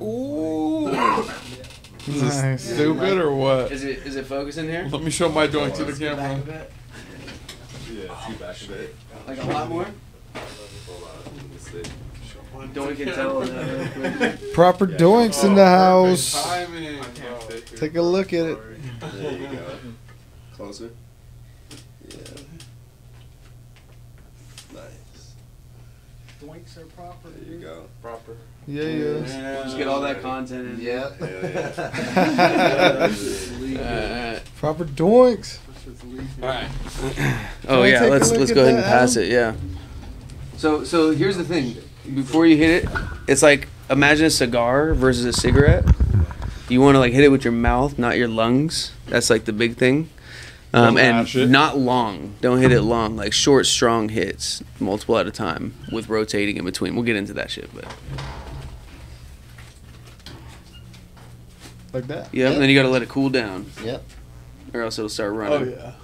Ooh. 0.00 0.86
Is 2.06 2.20
this 2.20 2.42
Nice. 2.42 2.62
stupid 2.74 3.18
or 3.18 3.34
what? 3.34 3.72
Is 3.72 3.82
it 3.82 3.98
is 4.06 4.14
it 4.14 4.26
focusing 4.26 4.66
here? 4.68 4.86
Let 4.88 5.02
me 5.02 5.10
show 5.10 5.28
my 5.30 5.48
joint 5.48 5.74
to 5.76 5.84
the 5.84 5.92
Back 5.92 6.16
camera. 6.16 6.34
a 6.34 6.36
bit? 6.46 6.72
Yeah, 7.92 8.26
see 8.26 8.34
back 8.34 8.60
of 8.62 8.70
it. 8.70 8.94
Like 9.26 9.42
a 9.42 9.46
lot 9.46 9.68
more? 9.68 9.86
Hold 12.52 12.64
on, 12.64 12.74
let 12.74 12.90
me 12.90 12.96
see. 12.96 13.04
Don't 13.04 13.06
can 13.06 13.14
tell. 13.14 13.42
uh, 13.42 14.36
Proper 14.54 14.86
doinks 14.86 15.44
in 15.44 15.54
the 15.54 15.66
house. 15.66 16.32
Timing. 16.42 17.00
Take 17.76 17.96
a 17.96 18.02
look 18.02 18.32
at 18.32 18.46
it. 18.46 18.58
There 19.00 19.32
you 19.32 19.46
go. 19.48 19.78
Closer. 20.54 20.90
Yeah. 22.08 22.16
Nice. 24.72 25.34
Doinks 26.42 26.76
are 26.78 26.86
proper. 26.86 27.28
There 27.30 27.54
you 27.54 27.60
go. 27.60 27.86
Proper. 28.00 28.36
Yeah, 28.66 28.84
yeah. 28.84 29.62
Just 29.64 29.76
get 29.76 29.88
all 29.88 30.00
that 30.02 30.22
content 30.22 30.78
in. 30.78 30.80
Yeah. 30.80 31.10
Hell 31.18 33.10
Uh, 33.84 34.38
Proper 34.56 34.84
doinks. 34.84 35.58
Alright. 36.40 36.68
oh 37.68 37.82
yeah, 37.82 38.04
let's 38.04 38.30
let's 38.32 38.52
go 38.52 38.62
ahead 38.62 38.76
and 38.76 38.84
pass 38.84 39.16
Adam? 39.16 39.28
it. 39.28 39.32
Yeah. 39.32 39.54
So 40.64 40.82
so 40.82 41.10
here's 41.10 41.36
the 41.36 41.44
thing. 41.44 41.76
Before 42.14 42.46
you 42.46 42.56
hit 42.56 42.84
it, 42.84 42.90
it's 43.28 43.42
like 43.42 43.68
imagine 43.90 44.24
a 44.24 44.30
cigar 44.30 44.94
versus 44.94 45.26
a 45.26 45.32
cigarette. 45.34 45.84
You 46.70 46.80
want 46.80 46.94
to 46.94 47.00
like 47.00 47.12
hit 47.12 47.22
it 47.22 47.28
with 47.28 47.44
your 47.44 47.52
mouth, 47.52 47.98
not 47.98 48.16
your 48.16 48.28
lungs. 48.28 48.94
That's 49.04 49.28
like 49.28 49.44
the 49.44 49.52
big 49.52 49.76
thing. 49.76 50.08
Um, 50.72 50.96
and 50.96 51.52
not 51.52 51.76
long. 51.76 52.36
Don't 52.40 52.60
hit 52.62 52.72
it 52.72 52.80
long. 52.80 53.14
Like 53.14 53.34
short, 53.34 53.66
strong 53.66 54.08
hits, 54.08 54.62
multiple 54.80 55.18
at 55.18 55.26
a 55.26 55.30
time, 55.30 55.74
with 55.92 56.08
rotating 56.08 56.56
in 56.56 56.64
between. 56.64 56.94
We'll 56.94 57.04
get 57.04 57.16
into 57.16 57.34
that 57.34 57.50
shit, 57.50 57.68
but 57.74 57.84
Like 61.92 62.06
that. 62.06 62.30
yeah. 62.32 62.48
And 62.52 62.62
then 62.62 62.70
you 62.70 62.74
got 62.74 62.84
to 62.84 62.88
let 62.88 63.02
it 63.02 63.10
cool 63.10 63.28
down, 63.28 63.66
Yep. 63.84 64.02
or 64.72 64.80
else 64.80 64.98
it'll 64.98 65.10
start 65.10 65.34
running. 65.34 65.76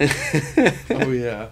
Oh 0.00 0.08
yeah. 0.10 0.74
Oh 0.90 1.10
yeah. 1.12 1.48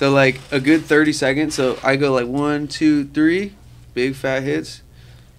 So 0.00 0.10
like 0.10 0.40
a 0.50 0.60
good 0.60 0.86
thirty 0.86 1.12
seconds. 1.12 1.54
So 1.54 1.78
I 1.82 1.96
go 1.96 2.10
like 2.10 2.26
one, 2.26 2.68
two, 2.68 3.04
three, 3.04 3.52
big 3.92 4.14
fat 4.14 4.42
hits. 4.42 4.80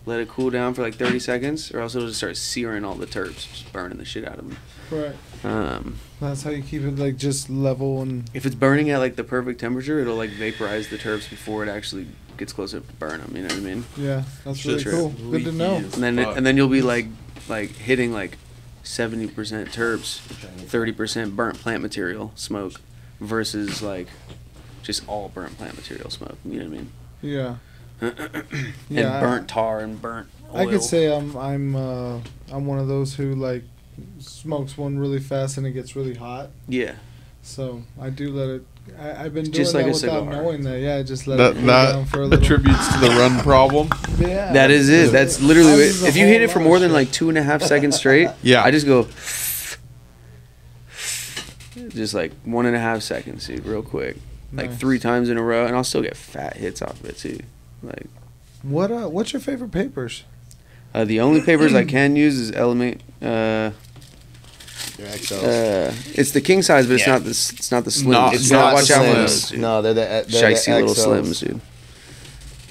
Let 0.05 0.19
it 0.19 0.27
cool 0.27 0.51
down 0.51 0.75
for 0.75 0.83
like 0.83 0.93
thirty 0.93 1.17
seconds, 1.17 1.71
or 1.73 1.79
else 1.79 1.95
it'll 1.95 2.09
just 2.09 2.19
start 2.19 2.37
searing 2.37 2.85
all 2.85 2.93
the 2.93 3.07
terps, 3.07 3.49
just 3.49 3.73
burning 3.73 3.97
the 3.97 4.05
shit 4.05 4.23
out 4.23 4.37
of 4.37 4.47
them. 4.47 4.57
Right. 4.91 5.15
Um, 5.43 5.97
That's 6.19 6.43
how 6.43 6.51
you 6.51 6.61
keep 6.61 6.83
it 6.83 6.99
like 6.99 7.17
just 7.17 7.49
level 7.49 8.03
and 8.03 8.29
if 8.35 8.45
it's 8.45 8.53
burning 8.53 8.91
at 8.91 8.99
like 8.99 9.15
the 9.15 9.23
perfect 9.23 9.59
temperature, 9.59 9.99
it'll 9.99 10.15
like 10.15 10.29
vaporize 10.29 10.89
the 10.89 10.97
terps 10.99 11.27
before 11.27 11.63
it 11.63 11.67
actually 11.67 12.05
gets 12.37 12.53
close 12.53 12.73
enough 12.73 12.85
to 12.85 12.93
burn 12.93 13.19
them. 13.19 13.35
You 13.35 13.41
know 13.41 13.47
what 13.47 13.57
I 13.57 13.61
mean? 13.61 13.85
yeah, 13.97 14.25
that's 14.45 14.59
Shit's 14.59 14.85
really 14.85 14.95
cool. 14.95 15.31
Good 15.31 15.45
to 15.45 15.51
know. 15.53 15.77
And 15.77 15.91
then 15.91 16.17
fuck. 16.17 16.37
and 16.37 16.45
then 16.45 16.55
you'll 16.55 16.67
be 16.67 16.83
like 16.83 17.07
like 17.49 17.71
hitting 17.71 18.13
like 18.13 18.37
seventy 18.83 19.25
percent 19.25 19.69
terps, 19.69 20.19
thirty 20.19 20.91
percent 20.91 21.35
burnt 21.35 21.57
plant 21.57 21.81
material 21.81 22.31
smoke, 22.35 22.73
versus 23.19 23.81
like 23.81 24.07
just 24.81 25.07
all 25.07 25.29
burnt 25.29 25.57
plant 25.57 25.75
material 25.75 26.09
smoke. 26.09 26.37
You 26.45 26.59
know 26.59 26.65
what 26.65 26.73
I 26.73 26.77
mean? 26.77 26.91
Yeah. 27.21 27.55
and 28.01 28.45
Yeah, 28.89 29.19
burnt 29.19 29.47
tar 29.47 29.79
and 29.81 30.01
burnt. 30.01 30.27
Oil. 30.53 30.57
I 30.57 30.65
could 30.65 30.81
say 30.81 31.13
I'm 31.15 31.35
I'm 31.37 31.75
uh, 31.75 32.19
I'm 32.51 32.65
one 32.65 32.79
of 32.79 32.87
those 32.87 33.13
who 33.15 33.35
like 33.35 33.63
smokes 34.19 34.77
one 34.77 34.97
really 34.97 35.19
fast 35.19 35.57
and 35.57 35.65
it 35.67 35.71
gets 35.71 35.95
really 35.95 36.15
hot. 36.15 36.49
Yeah. 36.67 36.95
So 37.43 37.83
I 37.99 38.09
do 38.09 38.31
let 38.31 38.49
it. 38.49 38.65
I, 38.99 39.25
I've 39.25 39.33
been 39.33 39.43
doing 39.45 39.53
Just 39.53 39.73
like 39.75 39.85
that 39.85 39.91
a 39.91 39.93
without 39.93 40.25
cigar. 40.25 40.33
knowing 40.43 40.63
that. 40.63 40.79
Yeah, 40.79 40.97
I 40.97 41.03
just 41.03 41.27
let 41.27 41.37
That 41.37 41.51
it 41.51 41.59
cool 41.59 41.67
down 41.67 42.05
for 42.05 42.21
a 42.23 42.27
that 42.27 42.39
little. 42.41 42.43
attributes 42.45 42.93
to 42.93 42.99
the 42.99 43.09
run 43.09 43.39
problem. 43.39 43.89
Yeah, 44.19 44.53
That 44.53 44.69
is 44.71 44.89
it. 44.89 45.11
That's 45.11 45.39
literally 45.41 45.71
That 45.71 45.79
it. 45.79 45.85
is 45.85 46.03
a 46.03 46.07
If 46.07 46.15
you 46.17 46.25
hit 46.27 46.41
it 46.41 46.49
for 46.51 46.59
more 46.59 46.77
than 46.79 46.91
like 46.91 47.11
two 47.11 47.29
and 47.29 47.37
a 47.37 47.43
half 47.43 47.61
seconds 47.63 47.95
straight, 47.95 48.29
Yeah. 48.43 48.63
I 48.63 48.69
just 48.71 48.85
go 48.85 49.03
just 51.89 52.13
like 52.13 52.31
one 52.43 52.65
and 52.65 52.75
a 52.75 52.79
half 52.79 53.01
seconds, 53.01 53.47
dude, 53.47 53.65
real 53.65 53.81
quick. 53.83 54.17
Like 54.53 54.69
Nice. 54.71 54.79
three 54.79 54.99
times 54.99 55.29
in 55.29 55.37
a 55.37 55.41
row, 55.43 55.65
and 55.65 55.75
I'll 55.75 55.83
still 55.83 56.01
get 56.01 56.17
fat 56.17 56.57
hits 56.57 56.81
off 56.81 56.99
of 56.99 57.05
it 57.05 57.17
too. 57.17 57.39
Like 57.83 58.07
What 58.63 58.91
uh? 58.91 59.07
What's 59.07 59.31
your 59.33 59.39
favorite 59.39 59.71
papers? 59.71 60.23
uh, 60.93 61.05
the 61.05 61.19
only 61.21 61.41
papers 61.41 61.73
I 61.73 61.85
can 61.85 62.15
use 62.17 62.37
is 62.37 62.51
Element. 62.51 63.01
Uh, 63.21 63.71
uh, 64.99 65.91
it's 66.13 66.31
the 66.31 66.41
king 66.41 66.61
size, 66.61 66.85
but 66.85 66.93
it's 66.95 67.07
Yeah. 67.07 67.13
not 67.13 67.23
the 67.23 67.29
it's 67.29 67.71
not 67.71 67.85
the 67.85 67.91
slim. 67.91 68.11
Not- 68.11 68.33
you 68.33 68.39
it's 68.39 68.51
not 68.51 68.73
watch 68.73 68.87
the 68.87 68.95
out 68.95 69.05
for 69.05 69.11
slims. 69.11 69.15
those. 69.15 69.49
Dude. 69.49 69.59
No, 69.61 69.81
they're 69.81 69.93
the 69.93 70.01
they're 70.29 70.51
Shicey 70.51 70.65
the 70.65 70.85
little 70.85 70.89
XLs. 70.95 71.07
slims, 71.33 71.39
dude. 71.47 71.61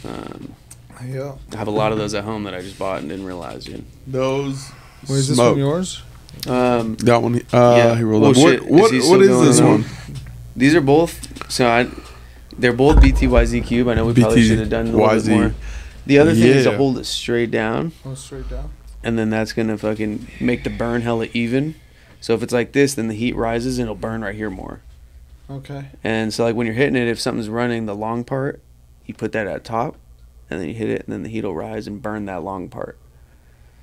Um, 0.05 0.53
Yeah. 1.09 1.33
I 1.53 1.57
have 1.57 1.67
a 1.69 1.71
lot 1.73 1.93
of 1.93 1.99
those 1.99 2.13
at 2.15 2.25
home 2.25 2.45
that 2.45 2.55
I 2.55 2.61
just 2.61 2.79
bought 2.79 3.01
and 3.01 3.09
didn't 3.09 3.25
realize, 3.25 3.65
dude. 3.65 3.85
Those. 4.07 4.69
Wait, 5.09 5.17
is 5.17 5.29
this 5.29 5.37
smoke. 5.37 5.55
from 5.55 5.61
yours? 5.61 6.03
Um, 6.47 6.97
That 6.97 7.23
one. 7.23 7.37
Uh, 7.53 7.75
Yeah. 7.77 7.97
he 7.97 8.03
rolled 8.05 8.25
Oh, 8.25 8.31
up. 8.31 8.37
shit. 8.37 8.63
What, 8.65 8.71
what, 8.83 8.85
Is 8.95 9.05
he 9.05 9.11
what 9.11 9.21
still 9.21 9.23
is 9.23 9.29
going 9.29 9.47
this 9.47 9.61
on? 9.61 9.67
one? 9.67 9.85
These 10.57 10.75
are 10.75 10.81
both 10.83 11.30
so 11.51 11.69
I, 11.69 11.89
they're 12.59 12.73
both 12.73 12.97
BTYZ 12.97 13.65
cube. 13.67 13.89
I 13.89 13.95
know 13.95 14.07
we 14.07 14.15
probably 14.15 14.41
BTYZ. 14.43 14.47
should 14.49 14.59
have 14.61 14.71
done 14.71 14.87
a 14.89 14.93
little 14.93 15.09
bit 15.23 15.27
more. 15.29 15.55
The 16.07 16.19
other 16.19 16.33
thing 16.35 16.45
is 16.45 16.65
to 16.65 16.71
Yeah. 16.71 16.77
hold 16.79 16.97
it 16.99 17.05
straight 17.05 17.51
down, 17.51 17.93
Oh, 18.07 18.15
straight 18.15 18.49
down. 18.49 18.71
and 19.05 19.19
then 19.19 19.29
that's 19.31 19.53
gonna 19.53 19.77
fucking 19.77 20.27
make 20.41 20.65
the 20.65 20.71
burn 20.71 21.03
hella 21.03 21.27
even. 21.35 21.75
So 22.21 22.35
if 22.35 22.43
it's 22.43 22.53
like 22.53 22.73
this, 22.73 22.95
then 22.95 23.09
the 23.09 23.15
heat 23.15 23.37
rises 23.37 23.79
and 23.79 23.85
it'll 23.85 23.95
burn 23.95 24.23
right 24.23 24.35
here 24.35 24.51
more. 24.51 24.81
Okay. 25.51 25.87
And 26.05 26.33
so 26.33 26.45
like 26.45 26.55
when 26.55 26.67
you're 26.67 26.75
hitting 26.77 26.97
it, 26.97 27.09
if 27.09 27.21
something's 27.21 27.49
running 27.49 27.87
the 27.87 27.95
long 27.95 28.25
part, 28.25 28.61
you 29.07 29.15
put 29.15 29.33
that 29.33 29.47
at 29.47 29.65
top, 29.65 29.97
and 30.49 30.61
then 30.61 30.69
you 30.69 30.75
hit 30.75 30.89
it, 30.91 31.03
and 31.05 31.13
then 31.13 31.23
the 31.23 31.29
heat 31.29 31.45
will 31.45 31.55
rise 31.55 31.87
and 31.87 32.01
burn 32.03 32.25
that 32.27 32.43
long 32.43 32.69
part. 32.69 32.97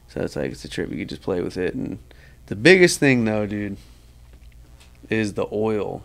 So 0.08 0.22
it's 0.22 0.36
like 0.36 0.52
it's 0.52 0.64
a 0.66 0.70
trip. 0.70 0.90
You 0.92 0.98
could 1.00 1.10
just 1.10 1.22
play 1.22 1.42
with 1.42 1.58
it, 1.58 1.74
and 1.76 2.00
the 2.48 2.56
biggest 2.56 3.00
thing 3.00 3.26
though, 3.26 3.46
dude, 3.46 3.78
is 5.10 5.34
the 5.34 5.48
oil. 5.52 6.04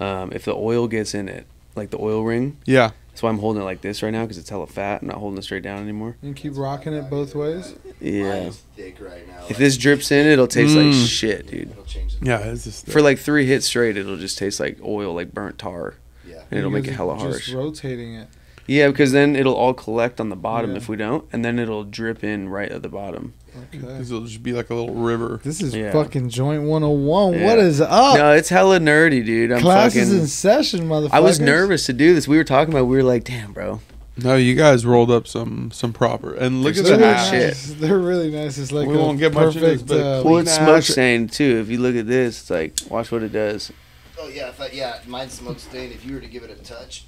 Um, 0.00 0.30
if 0.32 0.44
the 0.44 0.54
oil 0.54 0.88
gets 0.88 1.14
in 1.14 1.28
it, 1.28 1.46
like 1.74 1.90
the 1.90 1.98
oil 2.00 2.22
ring, 2.22 2.58
Yeah. 2.66 2.90
that's 3.10 3.22
why 3.22 3.30
I'm 3.30 3.38
holding 3.38 3.62
it 3.62 3.64
like 3.64 3.80
this 3.80 4.02
right 4.02 4.10
now 4.10 4.22
because 4.22 4.38
it's 4.38 4.50
hella 4.50 4.66
fat. 4.66 5.02
I'm 5.02 5.08
not 5.08 5.16
holding 5.18 5.38
it 5.38 5.42
straight 5.42 5.62
down 5.62 5.82
anymore. 5.82 6.16
And 6.22 6.34
keep 6.36 6.56
rocking 6.56 6.92
it 6.94 7.08
both 7.10 7.34
ways. 7.34 7.74
Yeah. 8.00 8.50
Thick 8.76 8.96
right 9.00 9.26
now. 9.26 9.44
If 9.48 9.56
this 9.58 9.76
drips 9.78 10.10
in, 10.10 10.26
it'll 10.26 10.46
taste 10.46 10.74
like 10.76 10.86
Mm. 10.86 11.06
shit, 11.06 11.46
dude. 11.46 11.70
it'll 11.70 11.84
change 11.84 12.16
Yeah. 12.22 12.38
It's 12.40 12.64
just 12.64 12.86
For 12.88 13.00
like 13.00 13.18
three 13.18 13.46
hits 13.46 13.66
straight, 13.66 13.96
it'll 13.96 14.16
just 14.18 14.36
taste 14.38 14.60
like 14.60 14.78
oil, 14.84 15.14
like 15.14 15.32
burnt 15.32 15.58
tar, 15.58 15.94
yeah. 16.28 16.42
and 16.50 16.58
it'll 16.58 16.70
You 16.70 16.76
make 16.76 16.88
it 16.88 16.94
hella 16.94 17.14
are 17.18 17.32
Just 17.32 17.52
rotating 17.54 18.14
it. 18.14 18.28
Yeah, 18.68 18.88
because 18.88 19.12
then 19.12 19.36
it'll 19.36 19.54
all 19.54 19.72
collect 19.74 20.20
on 20.20 20.28
the 20.28 20.36
bottom 20.36 20.72
Yeah. 20.72 20.78
if 20.78 20.88
we 20.88 20.96
don't, 20.96 21.24
and 21.32 21.44
then 21.44 21.58
it'll 21.58 21.84
drip 21.84 22.24
in 22.24 22.48
right 22.48 22.70
at 22.70 22.82
the 22.82 22.88
bottom. 22.88 23.32
Okay. 23.56 23.78
Because 23.78 24.10
it'll 24.10 24.24
just 24.24 24.42
be 24.42 24.52
like 24.52 24.70
a 24.70 24.74
little 24.74 24.94
river. 24.94 25.40
This 25.44 25.62
is 25.62 25.74
Yeah. 25.74 25.92
fucking 25.92 26.28
joint 26.30 26.62
101. 26.62 27.32
What 27.42 27.58
Yeah. 27.58 27.64
is 27.64 27.80
up? 27.80 28.16
no, 28.16 28.32
it's 28.32 28.48
hella 28.48 28.78
nerdy, 28.78 29.24
dude. 29.24 29.52
I'm 29.52 29.60
Class 29.60 29.94
is 29.96 30.08
fucking. 30.08 30.20
in 30.20 30.26
session, 30.26 30.88
motherfucker. 30.88 31.10
I 31.12 31.20
was 31.20 31.40
nervous 31.40 31.86
to 31.86 31.92
do 31.92 32.14
this. 32.14 32.26
We 32.28 32.36
were 32.36 32.44
talking 32.44 32.72
about. 32.74 32.84
We 32.86 32.96
were 32.96 33.02
like, 33.02 33.24
"Damn, 33.24 33.52
bro." 33.52 33.80
No, 34.18 34.34
you 34.36 34.54
guys 34.54 34.86
rolled 34.86 35.10
up 35.10 35.26
some 35.26 35.70
some 35.72 35.92
proper. 35.92 36.32
And 36.34 36.62
look 36.62 36.74
They're 36.74 36.84
at 36.84 36.88
They're 36.88 36.96
the 36.98 37.04
really 37.04 37.14
good 37.16 37.30
shit. 37.30 37.46
nice. 37.48 37.80
They're 37.80 37.98
really 37.98 38.30
nice. 38.30 38.56
It's 38.58 38.72
like 38.72 38.88
We 38.88 38.94
a 38.94 38.98
won't 38.98 39.18
get 39.18 39.34
much 39.34 39.56
into 39.56 39.60
this, 39.66 39.82
but 39.82 40.00
uh, 40.00 40.22
Well, 40.24 40.38
it's 40.38 40.54
smoke 40.54 40.78
ash. 40.78 40.88
stain 40.88 41.28
too. 41.28 41.58
If 41.60 41.68
you 41.68 41.78
look 41.78 41.96
at 41.96 42.06
this, 42.06 42.40
it's 42.40 42.50
like, 42.50 42.72
watch 42.88 43.12
what 43.12 43.22
it 43.22 43.32
does. 43.32 43.70
Oh 44.18 44.28
yeah, 44.28 44.48
if 44.48 44.58
I, 44.60 44.68
yeah, 44.72 44.94
mine's 45.06 45.34
smoke 45.34 45.58
stain. 45.60 45.92
If 45.92 46.06
you 46.06 46.14
were 46.14 46.20
to 46.20 46.26
give 46.28 46.42
it 46.44 46.50
a 46.50 46.54
touch, 46.64 47.04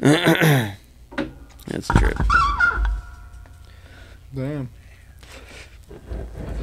That's 0.00 1.90
a 1.90 1.94
trip. 1.98 2.18
Damn. 4.34 4.68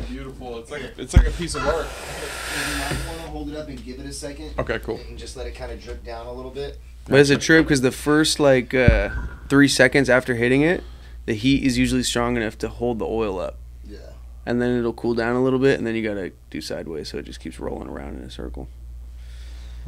Beautiful. 0.09 0.59
It's 0.59 0.71
like 0.71 0.81
a, 0.81 1.01
it's 1.01 1.13
like 1.15 1.27
a 1.27 1.31
piece 1.31 1.55
of 1.55 1.65
art. 1.65 1.85
you 1.85 2.77
might 2.79 3.07
want 3.07 3.21
to 3.21 3.27
hold 3.27 3.49
it 3.49 3.55
up 3.55 3.67
and 3.67 3.83
give 3.83 3.99
it 3.99 4.05
a 4.05 4.13
second. 4.13 4.53
Okay, 4.57 4.79
cool. 4.79 4.99
And 5.07 5.17
just 5.17 5.37
let 5.37 5.45
it 5.47 5.53
kind 5.55 5.71
of 5.71 5.81
drip 5.81 6.03
down 6.03 6.25
a 6.25 6.33
little 6.33 6.51
bit. 6.51 6.79
But 7.07 7.19
it's 7.19 7.29
a 7.29 7.37
trip 7.37 7.65
because 7.65 7.81
the 7.81 7.91
first 7.91 8.39
like 8.39 8.73
uh, 8.73 9.09
three 9.47 9.67
seconds 9.67 10.09
after 10.09 10.35
hitting 10.35 10.61
it, 10.61 10.83
the 11.25 11.33
heat 11.33 11.63
is 11.63 11.77
usually 11.77 12.03
strong 12.03 12.37
enough 12.37 12.57
to 12.59 12.69
hold 12.69 12.99
the 12.99 13.05
oil 13.05 13.39
up, 13.39 13.57
Yeah. 13.87 13.97
and 14.45 14.61
then 14.61 14.77
it'll 14.77 14.93
cool 14.93 15.13
down 15.15 15.35
a 15.35 15.43
little 15.43 15.59
bit, 15.59 15.77
and 15.77 15.85
then 15.87 15.95
you 15.95 16.07
gotta 16.07 16.31
do 16.49 16.61
sideways 16.61 17.09
so 17.09 17.17
it 17.17 17.25
just 17.25 17.39
keeps 17.39 17.59
rolling 17.59 17.87
around 17.87 18.17
in 18.17 18.23
a 18.23 18.29
circle. 18.31 18.67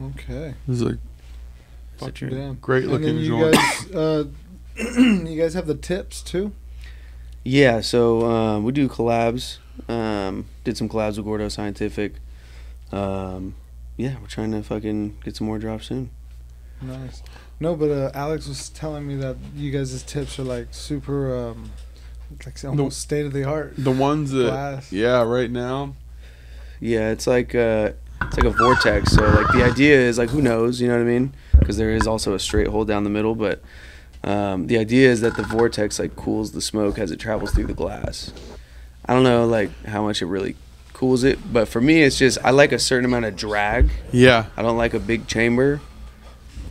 Okay. 0.02 0.54
This 0.68 0.78
is 0.78 0.82
a 0.84 0.86
It's 0.90 1.00
a 2.02 2.06
Fucking 2.06 2.14
trip. 2.14 2.32
Damn. 2.32 2.56
great 2.56 2.84
And 2.86 2.94
then 2.94 3.02
looking 3.02 3.18
you 3.18 3.28
joint. 3.30 3.56
guys, 3.56 3.92
uh, 3.96 4.24
you 5.30 5.40
guys 5.42 5.54
have 5.56 5.68
the 5.68 5.76
tips 5.76 6.22
too. 6.22 6.54
Yeah, 7.44 7.82
so 7.82 8.26
um, 8.30 8.64
we 8.64 8.72
do 8.72 8.88
collabs. 8.88 9.58
Um, 9.90 10.46
did 10.64 10.78
some 10.78 10.88
collabs 10.88 11.18
with 11.18 11.26
Gordo 11.26 11.50
Scientific. 11.50 12.14
Um, 12.92 13.56
yeah, 13.98 14.16
we're 14.20 14.28
trying 14.28 14.52
to 14.52 14.62
fucking 14.62 15.18
get 15.24 15.36
some 15.36 15.48
more 15.48 15.58
drops 15.58 15.88
soon. 15.88 16.12
Nice. 16.82 17.24
No, 17.60 17.76
but 17.76 17.92
uh, 17.92 18.12
Alex 18.14 18.48
was 18.48 18.70
telling 18.70 19.08
me 19.08 19.16
that 19.16 19.38
you 19.56 19.72
guys' 19.72 20.02
tips 20.04 20.40
are 20.40 20.44
like 20.44 20.68
super, 20.72 21.36
um, 21.36 21.72
like 22.46 22.64
almost 22.64 23.00
state 23.00 23.26
of 23.26 23.34
the 23.34 23.44
art. 23.44 23.74
the 23.78 23.92
ones 23.92 24.32
that 24.32 24.50
Glass. 24.50 24.92
yeah 24.92 25.22
right 25.22 25.50
now. 25.52 25.96
Yeah, 26.80 27.12
it's 27.12 27.28
like 27.28 27.54
uh, 27.54 27.92
it's 28.24 28.38
like 28.38 28.46
a 28.46 28.50
vortex. 28.52 29.12
So 29.14 29.24
like 29.24 29.48
the 29.54 29.64
idea 29.64 30.00
is 30.00 30.18
like 30.18 30.30
who 30.30 30.42
knows, 30.42 30.82
you 30.82 30.88
know 30.88 30.96
what 30.96 31.02
I 31.02 31.06
mean? 31.06 31.36
Because 31.60 31.78
there 31.78 31.92
is 31.92 32.08
also 32.08 32.34
a 32.34 32.40
straight 32.40 32.68
hole 32.68 32.86
down 32.86 33.04
the 33.04 33.10
middle, 33.12 33.36
but 33.36 33.62
um, 34.24 34.68
the 34.68 34.78
idea 34.78 35.10
is 35.10 35.22
that 35.22 35.36
the 35.36 35.44
vortex 35.44 36.00
like 36.00 36.16
cools 36.16 36.52
the 36.52 36.62
smoke 36.62 37.00
as 37.00 37.12
it 37.12 37.20
travels 37.20 37.52
through 37.52 37.66
the 37.68 37.74
glass. 37.74 38.32
I 39.06 39.14
don't 39.14 39.24
know 39.24 39.46
like 39.46 39.72
how 39.86 40.04
much 40.04 40.22
it 40.22 40.28
really 40.28 40.56
cools 40.94 41.24
it, 41.24 41.40
but 41.52 41.68
for 41.68 41.82
me 41.82 42.04
it's 42.04 42.18
just 42.20 42.38
I 42.44 42.52
like 42.52 42.72
a 42.72 42.80
certain 42.80 43.06
amount 43.06 43.26
of 43.26 43.36
drag. 43.36 43.90
Yeah, 44.12 44.46
I 44.56 44.62
don't 44.62 44.78
like 44.78 44.94
a 44.94 45.00
big 45.00 45.28
chamber. 45.28 45.82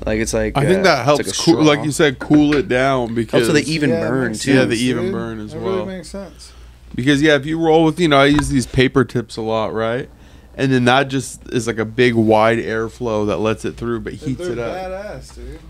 Like 0.06 0.20
it's 0.20 0.32
like 0.32 0.56
I 0.56 0.64
think 0.64 0.80
uh, 0.80 0.82
that 0.84 1.04
helps. 1.04 1.26
like 1.26 1.36
cool, 1.56 1.62
like 1.64 1.84
you 1.84 1.90
said, 1.90 2.18
cool 2.18 2.54
it 2.54 2.68
down 2.68 3.14
because 3.14 3.46
Helps 3.46 3.52
with 3.54 3.66
the 3.66 3.72
even 3.72 3.90
Yeah, 3.90 4.00
burn 4.08 4.28
makes 4.28 4.38
too. 4.44 4.54
Yeah, 4.54 4.64
the 4.64 4.76
even 4.76 5.04
dude. 5.04 5.12
burn 5.12 5.40
as 5.40 5.52
that 5.52 5.60
well. 5.60 5.74
really 5.84 5.96
makes 5.96 6.08
sense. 6.08 6.52
because 6.94 7.20
yeah, 7.20 7.34
if 7.34 7.44
you 7.44 7.58
roll 7.58 7.84
with 7.84 7.98
you 8.00 8.08
know 8.08 8.18
I 8.18 8.26
use 8.26 8.48
these 8.48 8.66
paper 8.66 9.04
tips 9.04 9.36
a 9.36 9.42
lot, 9.42 9.74
right? 9.74 10.08
And 10.54 10.72
then 10.72 10.84
that 10.86 11.08
just 11.08 11.46
is 11.52 11.66
like 11.66 11.78
a 11.78 11.84
big 11.84 12.14
wide 12.14 12.58
airflow 12.58 13.26
that 13.26 13.38
lets 13.38 13.64
it 13.64 13.76
through, 13.76 14.00
but 14.00 14.14
heats 14.14 14.38
They're 14.40 14.52
it 14.52 14.58
up. 14.58 14.74
badass, 14.74 15.34
dude. 15.34 15.60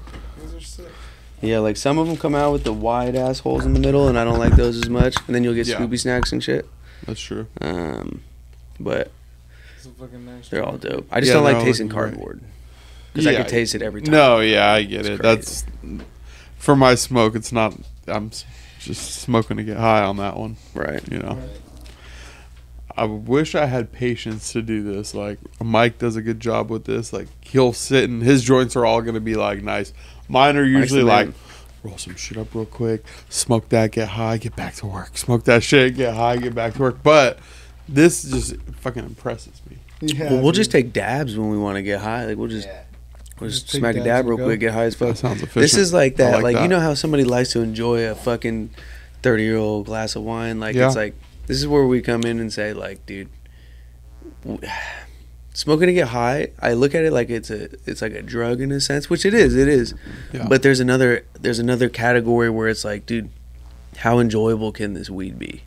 These 1.41 1.49
are 1.49 1.51
sick. 1.51 1.51
Yeah, 1.51 1.59
like 1.61 1.77
some 1.77 1.99
of 1.99 2.07
them 2.07 2.17
come 2.17 2.35
out 2.35 2.53
with 2.53 2.65
the 2.65 2.73
wide 2.73 3.17
ass 3.17 3.41
holes 3.41 3.65
in 3.67 3.75
the 3.75 3.81
middle, 3.81 4.09
and 4.09 4.19
I 4.19 4.25
don't 4.25 4.39
like 4.39 4.57
those 4.57 4.77
as 4.77 4.89
much. 4.89 5.17
And 5.27 5.35
then 5.35 5.45
you'll 5.45 5.55
get 5.55 5.67
Yeah. 5.67 5.77
Scooby 5.79 5.99
snacks 5.99 6.33
and 6.33 6.43
shit. 6.43 6.67
That's 7.07 7.21
true. 7.21 7.47
Um, 7.61 8.23
but 8.79 9.11
It's 9.77 9.87
a 9.87 9.91
fucking 9.91 10.25
nice. 10.27 10.49
they're 10.49 10.65
all 10.65 10.77
dope. 10.79 11.07
I 11.11 11.21
just 11.21 11.29
Yeah, 11.29 11.35
don't 11.35 11.45
like 11.45 11.57
no, 11.59 11.65
tasting 11.65 11.87
you're 11.89 11.95
cardboard 11.95 12.41
because 13.13 13.27
I 13.27 13.35
can 13.35 13.47
taste 13.47 13.75
it 13.75 13.83
every 13.83 14.03
time. 14.03 14.13
No, 14.13 14.41
yeah, 14.41 14.71
I 14.73 14.83
get 14.83 15.01
It's 15.01 15.09
it. 15.09 15.21
crazy. 15.21 15.37
That's 15.37 15.65
for 16.59 16.77
my 16.77 16.95
smoke. 16.95 17.35
It's 17.35 17.53
not. 17.53 17.75
I'm 18.07 18.31
just 18.79 19.21
smoking 19.23 19.57
to 19.57 19.65
get 19.65 19.77
high 19.79 20.03
on 20.03 20.17
that 20.19 20.37
one. 20.37 20.57
Right. 20.75 21.01
You 21.11 21.19
know. 21.19 21.35
Right. 21.35 21.49
I 22.97 23.05
wish 23.05 23.55
I 23.55 23.67
had 23.67 23.93
patience 23.93 24.53
to 24.53 24.61
do 24.63 24.83
this. 24.83 25.15
Like 25.15 25.39
Mike 25.63 25.99
does 25.99 26.17
a 26.17 26.23
good 26.23 26.39
job 26.41 26.71
with 26.71 26.85
this. 26.85 27.13
Like 27.13 27.29
he'll 27.43 27.73
sit 27.73 28.11
and 28.11 28.23
his 28.23 28.43
joints 28.45 28.77
are 28.77 28.85
all 28.85 29.01
gonna 29.01 29.21
be 29.21 29.37
like 29.37 29.63
nice. 29.63 29.93
Mine 30.31 30.57
are 30.57 30.65
usually 30.65 31.01
the 31.01 31.07
like 31.07 31.27
man. 31.27 31.35
roll 31.83 31.99
some 31.99 32.15
shit 32.17 32.39
up 32.39 32.55
real 32.55 32.65
quick, 32.67 33.05
smoke 33.29 33.69
that, 33.71 33.93
get 33.93 34.09
high, 34.09 34.37
get 34.39 34.55
back 34.57 34.75
to 34.77 34.87
work. 34.87 35.17
Smoke 35.19 35.45
that 35.45 35.63
shit, 35.63 35.97
get 35.97 36.15
high, 36.15 36.37
get 36.37 36.55
back 36.55 36.75
to 36.75 36.81
work. 36.81 37.03
But 37.03 37.39
this 37.89 38.23
just 38.23 38.57
fucking 38.81 39.05
impresses 39.05 39.61
me. 39.69 39.77
Yeah, 40.01 40.33
well, 40.33 40.43
we'll 40.43 40.53
just 40.53 40.71
take 40.71 40.93
dabs 40.93 41.37
when 41.37 41.51
we 41.51 41.59
want 41.59 41.77
to 41.77 41.83
get 41.83 42.01
high. 42.01 42.25
Like 42.27 42.37
we'll 42.39 42.49
just 42.49 42.69
yeah. 42.69 42.85
we'll 43.41 43.51
just 43.51 43.67
Just 43.67 43.79
smack 43.79 43.97
a 43.97 44.05
dab 44.05 44.27
real 44.27 44.37
go. 44.39 44.45
quick, 44.45 44.61
get 44.61 44.73
high 44.73 44.85
as 44.85 44.95
fuck. 44.95 45.09
That 45.09 45.19
sounds 45.19 45.43
efficient. 45.43 45.63
This 45.63 45.77
is 45.77 45.93
like 45.93 46.13
I 46.15 46.17
that. 46.25 46.33
like 46.35 46.43
Like, 46.45 46.57
that. 46.57 46.63
you 46.63 46.69
know 46.69 46.81
how 46.81 46.95
somebody 46.95 47.25
likes 47.25 47.53
to 47.53 47.61
enjoy 47.61 48.09
a 48.09 48.15
fucking 48.15 48.71
thirty 49.23 49.43
year 49.43 49.57
old 49.57 49.87
glass 49.87 50.17
of 50.17 50.23
wine. 50.23 50.61
Like 50.61 50.75
Yeah. 50.77 50.87
it's 50.87 50.97
like 50.97 51.15
this 51.49 51.57
is 51.59 51.67
where 51.67 51.85
we 51.87 52.01
come 52.01 52.23
in 52.23 52.39
and 52.39 52.53
say 52.53 52.73
like, 52.73 53.05
dude, 53.07 53.29
w- 54.45 54.61
smoking 55.55 55.87
to 55.89 55.93
get 55.93 56.09
high. 56.09 56.49
I 56.61 56.73
look 56.75 56.95
at 56.95 57.05
it 57.05 57.13
like 57.13 57.31
it's 57.31 57.51
a 57.51 57.65
it's 57.87 58.03
like 58.03 58.13
a 58.15 58.23
drug 58.23 58.61
in 58.61 58.73
a 58.73 58.81
sense, 58.81 59.09
which 59.11 59.25
it 59.25 59.35
is. 59.35 59.55
It 59.57 59.69
is. 59.69 59.95
Yeah. 60.33 60.47
But 60.49 60.63
there's 60.63 60.81
another 60.81 61.25
there's 61.41 61.59
another 61.59 61.89
category 61.89 62.51
where 62.51 62.69
it's 62.69 62.85
like, 62.85 63.07
dude, 63.07 63.31
how 63.99 64.19
enjoyable 64.19 64.73
can 64.73 64.95
this 64.95 65.11
weed 65.11 65.39
be? 65.39 65.63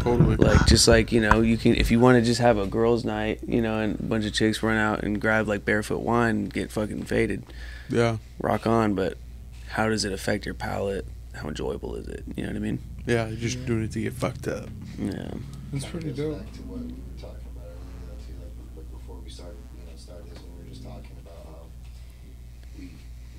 Totally. 0.00 0.36
Like 0.36 0.66
just 0.66 0.88
like 0.88 1.12
you 1.12 1.20
know, 1.20 1.40
you 1.42 1.56
can 1.56 1.74
if 1.76 1.90
you 1.90 2.00
want 2.00 2.16
to 2.18 2.22
just 2.22 2.40
have 2.40 2.58
a 2.58 2.66
girls' 2.66 3.04
night, 3.04 3.40
you 3.46 3.62
know, 3.62 3.78
and 3.78 3.98
a 4.00 4.02
bunch 4.02 4.24
of 4.24 4.32
chicks 4.32 4.62
run 4.62 4.76
out 4.76 5.02
and 5.02 5.20
grab 5.20 5.46
like 5.48 5.64
barefoot 5.64 6.00
wine 6.00 6.36
and 6.36 6.52
get 6.52 6.70
fucking 6.72 7.04
faded, 7.04 7.44
Yeah. 7.88 8.16
rock 8.40 8.66
on. 8.66 8.94
But 8.94 9.16
how 9.68 9.88
does 9.88 10.04
it 10.04 10.12
affect 10.12 10.44
your 10.46 10.54
palate? 10.54 11.06
How 11.34 11.48
enjoyable 11.48 11.94
is 11.94 12.08
it? 12.08 12.24
You 12.34 12.42
know 12.42 12.50
what 12.50 12.56
I 12.56 12.60
mean? 12.60 12.80
Yeah. 13.06 13.28
You're 13.28 13.36
just 13.36 13.64
doing 13.64 13.84
it 13.84 13.92
to 13.92 14.00
get 14.00 14.12
fucked 14.14 14.48
up. 14.48 14.68
Yeah. 14.98 15.30
It's 15.72 15.86
pretty 15.86 16.10
dope. 16.12 16.38
Back 16.38 16.52
to 16.54 16.62
what 16.62 16.80
we 16.80 16.86
were 16.88 17.20
talking 17.20 17.46
about 17.54 17.66
earlier, 17.70 18.02
though, 18.10 18.18
too. 18.26 18.34
Like, 18.42 18.76
like 18.76 18.90
before 18.90 19.16
we 19.22 19.30
started, 19.30 19.56
you 19.78 19.86
know, 19.86 19.96
started 19.96 20.26
this, 20.28 20.42
when 20.42 20.58
we 20.58 20.64
were 20.64 20.68
just 20.70 20.82
talking 20.82 21.14
about 21.22 21.46
how 21.46 21.62
we 22.76 22.90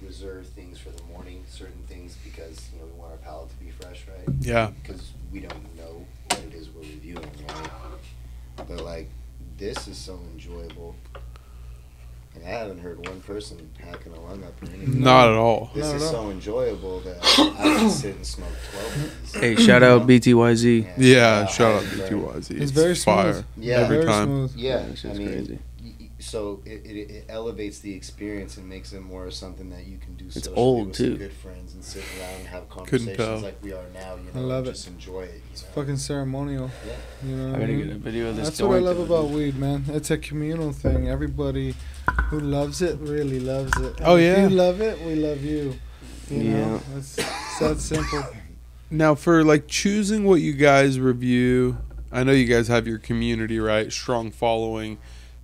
reserve 0.02 0.48
things 0.48 0.80
for 0.80 0.90
the 0.92 1.04
morning, 1.04 1.44
certain 1.50 1.84
things 1.90 2.16
because 2.24 2.70
you 2.74 2.80
know 2.80 2.86
we 2.86 2.98
want 3.00 3.12
our 3.12 3.18
palate 3.18 3.50
to 3.50 3.56
be 3.58 3.70
fresh, 3.72 4.06
right? 4.08 4.31
Yeah. 4.42 4.72
Because 4.82 5.12
we 5.32 5.40
don't 5.40 5.78
know 5.78 6.06
what 6.30 6.40
it 6.40 6.54
is 6.54 6.70
we're 6.70 6.82
reviewing, 6.82 7.24
right? 7.48 7.70
But 8.68 8.82
like, 8.82 9.10
this 9.58 9.88
is 9.88 9.98
so 9.98 10.20
enjoyable, 10.34 10.96
and 12.36 12.44
I 12.44 12.48
haven't 12.50 12.80
heard 12.80 13.06
one 13.08 13.22
person 13.22 13.70
hacking 13.80 14.14
a 14.14 14.20
lung 14.22 14.44
up 14.44 14.62
or 14.62 14.66
anything. 14.74 15.02
Not 15.02 15.30
at 15.30 15.36
all. 15.36 15.70
This 15.76 15.86
Not 15.88 15.96
is 15.98 16.04
all. 16.04 16.12
so 16.12 16.30
enjoyable 16.32 17.00
that 17.02 17.18
I 17.24 17.78
can 17.78 17.90
sit 17.90 18.16
and 18.16 18.26
smoke 18.26 18.50
twelve 18.72 19.36
of. 19.36 19.42
Hey, 19.42 19.56
shout 19.56 19.84
out 19.84 20.08
BTYZ. 20.08 20.88
And 20.96 21.04
Yeah. 21.04 21.46
Shout 21.48 21.76
out 21.76 21.84
highly 21.84 21.98
to 21.98 22.02
recommend- 22.18 22.44
TYZ. 22.44 22.62
It's 22.62 22.72
very 22.72 22.96
fire. 22.96 23.34
smooth. 23.34 23.46
Yeah. 23.58 23.76
Every 23.80 23.98
Very 23.98 24.08
time. 24.08 24.26
smooth. 24.28 24.56
Yeah, 24.56 24.78
That 24.78 24.98
shit's 24.98 25.16
I 25.16 25.20
mean, 25.20 25.32
crazy. 25.34 25.60
Y- 26.22 26.26
y- 26.26 26.32
so 26.32 26.62
it, 26.66 26.86
it, 26.86 27.12
it 27.12 27.26
elevates 27.30 27.80
the 27.80 27.94
experience 27.94 28.58
and 28.58 28.70
makes 28.70 28.94
it 28.94 29.02
more 29.02 29.30
something 29.32 29.70
that 29.72 29.86
you 29.86 29.98
can 29.98 30.14
do. 30.16 30.26
It's 30.28 30.48
old, 30.50 30.88
with 30.88 30.96
too. 30.98 31.18
Good 31.18 31.34
friends 31.34 31.74
and 31.74 31.84
sit 31.84 32.04
around 32.20 32.34
and 32.40 32.48
have 32.48 32.70
conversations 32.70 33.44
like 33.44 33.58
we 33.64 33.74
are 33.74 33.84
now. 33.94 34.16
You 34.16 34.30
I 34.36 34.40
love 34.40 34.60
and 34.60 34.68
it. 34.68 34.72
just 34.72 34.88
enjoy 34.88 35.22
it. 35.24 35.36
You 35.36 35.62
know? 35.62 35.68
Fucking 35.76 35.98
ceremonial. 35.98 36.70
Yeah. 36.88 37.30
You 37.30 37.36
know 37.36 37.48
I 37.48 37.52
what 37.52 37.56
I 37.56 37.60
gotta 37.62 37.74
mean? 37.74 37.88
get 37.88 37.96
a 37.96 38.00
video 38.00 38.30
of 38.30 38.36
this. 38.36 38.48
That's 38.48 38.62
what 38.62 38.76
I 38.76 38.80
love 38.80 39.00
about 39.00 39.28
dude. 39.28 39.34
weed, 39.36 39.56
man. 39.58 39.84
It's 39.90 40.12
a 40.12 40.18
communal 40.18 40.72
thing. 40.72 41.10
Everybody 41.10 41.76
who 42.26 42.40
loves 42.40 42.82
it 42.82 43.00
really 43.00 43.40
loves 43.40 43.72
it. 43.78 43.96
Oh, 44.02 44.04
and 44.04 44.06
Oh, 44.06 44.16
if 44.18 44.38
yeah. 44.38 44.44
you 44.48 44.50
love 44.50 44.82
it, 44.82 45.02
we 45.06 45.16
love 45.16 45.44
you. 45.44 45.74
You 46.30 46.44
know, 46.44 46.82
Yeah. 46.94 46.98
it's, 46.98 47.18
it's 47.18 47.60
that 47.60 47.80
simple. 47.80 48.24
Now, 48.90 49.16
for 49.16 49.44
like 49.44 49.68
choosing 49.68 50.24
what 50.26 50.36
you 50.42 50.54
guys 50.54 51.00
review, 51.00 51.78
I 52.12 52.24
know 52.24 52.32
you 52.34 52.46
guys 52.46 52.68
have 52.68 52.88
your 52.88 52.98
community, 53.00 53.58
right? 53.60 53.92
Strong 53.92 54.32
following. 54.32 54.98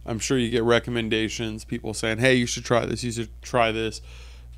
I'm 0.08 0.20
sure 0.20 0.38
you 0.38 0.50
get 0.50 0.64
recommendations, 0.64 1.66
people 1.66 1.94
saying, 1.94 2.20
hey, 2.20 2.36
you 2.36 2.46
should 2.46 2.64
try 2.64 2.86
this, 2.86 3.04
you 3.04 3.12
should 3.12 3.42
try 3.42 3.72
this. 3.72 4.02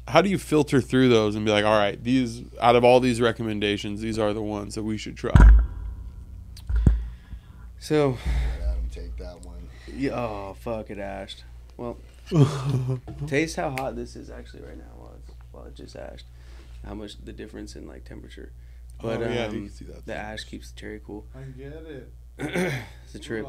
How 0.07 0.21
do 0.21 0.29
you 0.29 0.37
filter 0.37 0.79
through 0.79 1.09
those 1.09 1.35
and 1.35 1.45
be 1.45 1.51
like, 1.51 1.65
all 1.65 1.77
right, 1.77 2.01
these, 2.03 2.43
out 2.61 2.75
of 2.75 2.83
all 2.83 2.99
these 2.99 3.19
recommendations, 3.19 4.01
these 4.01 4.17
are 4.19 4.33
the 4.33 4.41
ones 4.41 4.75
that 4.75 4.83
we 4.83 4.97
should 4.97 5.17
try? 5.17 5.33
So, 7.79 8.17
Let 8.59 8.69
Adam 8.69 8.89
take 8.91 9.17
that 9.17 9.45
one. 9.45 9.69
yeah, 9.87 10.11
oh 10.11 10.55
fuck 10.59 10.89
it, 10.89 10.99
ashed. 10.99 11.43
Well, 11.77 11.97
taste 13.27 13.55
how 13.55 13.69
hot 13.71 13.95
this 13.95 14.15
is 14.15 14.29
actually 14.29 14.63
right 14.63 14.77
now 14.77 14.91
while 14.97 15.13
it's 15.17 15.31
while 15.51 15.65
it 15.65 15.75
just 15.75 15.95
ashed. 15.95 16.25
How 16.85 16.93
much 16.93 17.23
the 17.23 17.31
difference 17.31 17.75
in 17.75 17.87
like 17.87 18.03
temperature. 18.03 18.51
But 19.01 19.21
oh, 19.21 19.29
yeah, 19.29 19.45
um, 19.45 19.55
you 19.55 19.61
can 19.61 19.69
see 19.69 19.85
that. 19.85 20.05
the 20.05 20.15
ash 20.15 20.43
keeps 20.43 20.71
the 20.71 20.79
cherry 20.79 21.01
cool. 21.05 21.25
I 21.33 21.43
get 21.57 21.73
it. 21.73 22.11
it's 23.05 23.15
a 23.15 23.19
trip. 23.19 23.47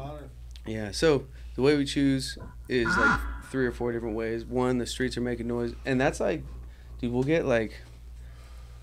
Yeah. 0.65 0.91
So 0.91 1.25
the 1.55 1.61
way 1.61 1.75
we 1.75 1.85
choose 1.85 2.37
is 2.69 2.87
like 2.97 3.19
three 3.49 3.65
or 3.65 3.71
four 3.71 3.91
different 3.91 4.15
ways. 4.15 4.45
One, 4.45 4.77
the 4.77 4.85
streets 4.85 5.17
are 5.17 5.21
making 5.21 5.47
noise, 5.47 5.73
and 5.85 5.99
that's 5.99 6.19
like, 6.19 6.43
dude, 6.99 7.11
we'll 7.11 7.23
get 7.23 7.45
like, 7.45 7.81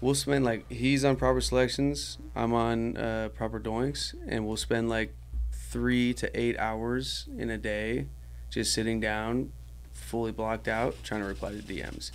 we'll 0.00 0.14
spend 0.14 0.44
like 0.44 0.70
he's 0.70 1.04
on 1.04 1.16
proper 1.16 1.40
selections, 1.40 2.18
I'm 2.36 2.52
on 2.52 2.96
uh, 2.96 3.30
proper 3.34 3.58
doinks, 3.58 4.14
and 4.26 4.46
we'll 4.46 4.56
spend 4.56 4.88
like 4.88 5.14
three 5.52 6.12
to 6.14 6.38
eight 6.38 6.58
hours 6.58 7.28
in 7.36 7.50
a 7.50 7.58
day, 7.58 8.06
just 8.50 8.72
sitting 8.72 9.00
down, 9.00 9.52
fully 9.92 10.32
blocked 10.32 10.68
out, 10.68 10.96
trying 11.02 11.22
to 11.22 11.26
reply 11.26 11.52
to 11.52 11.62
DMs, 11.62 12.10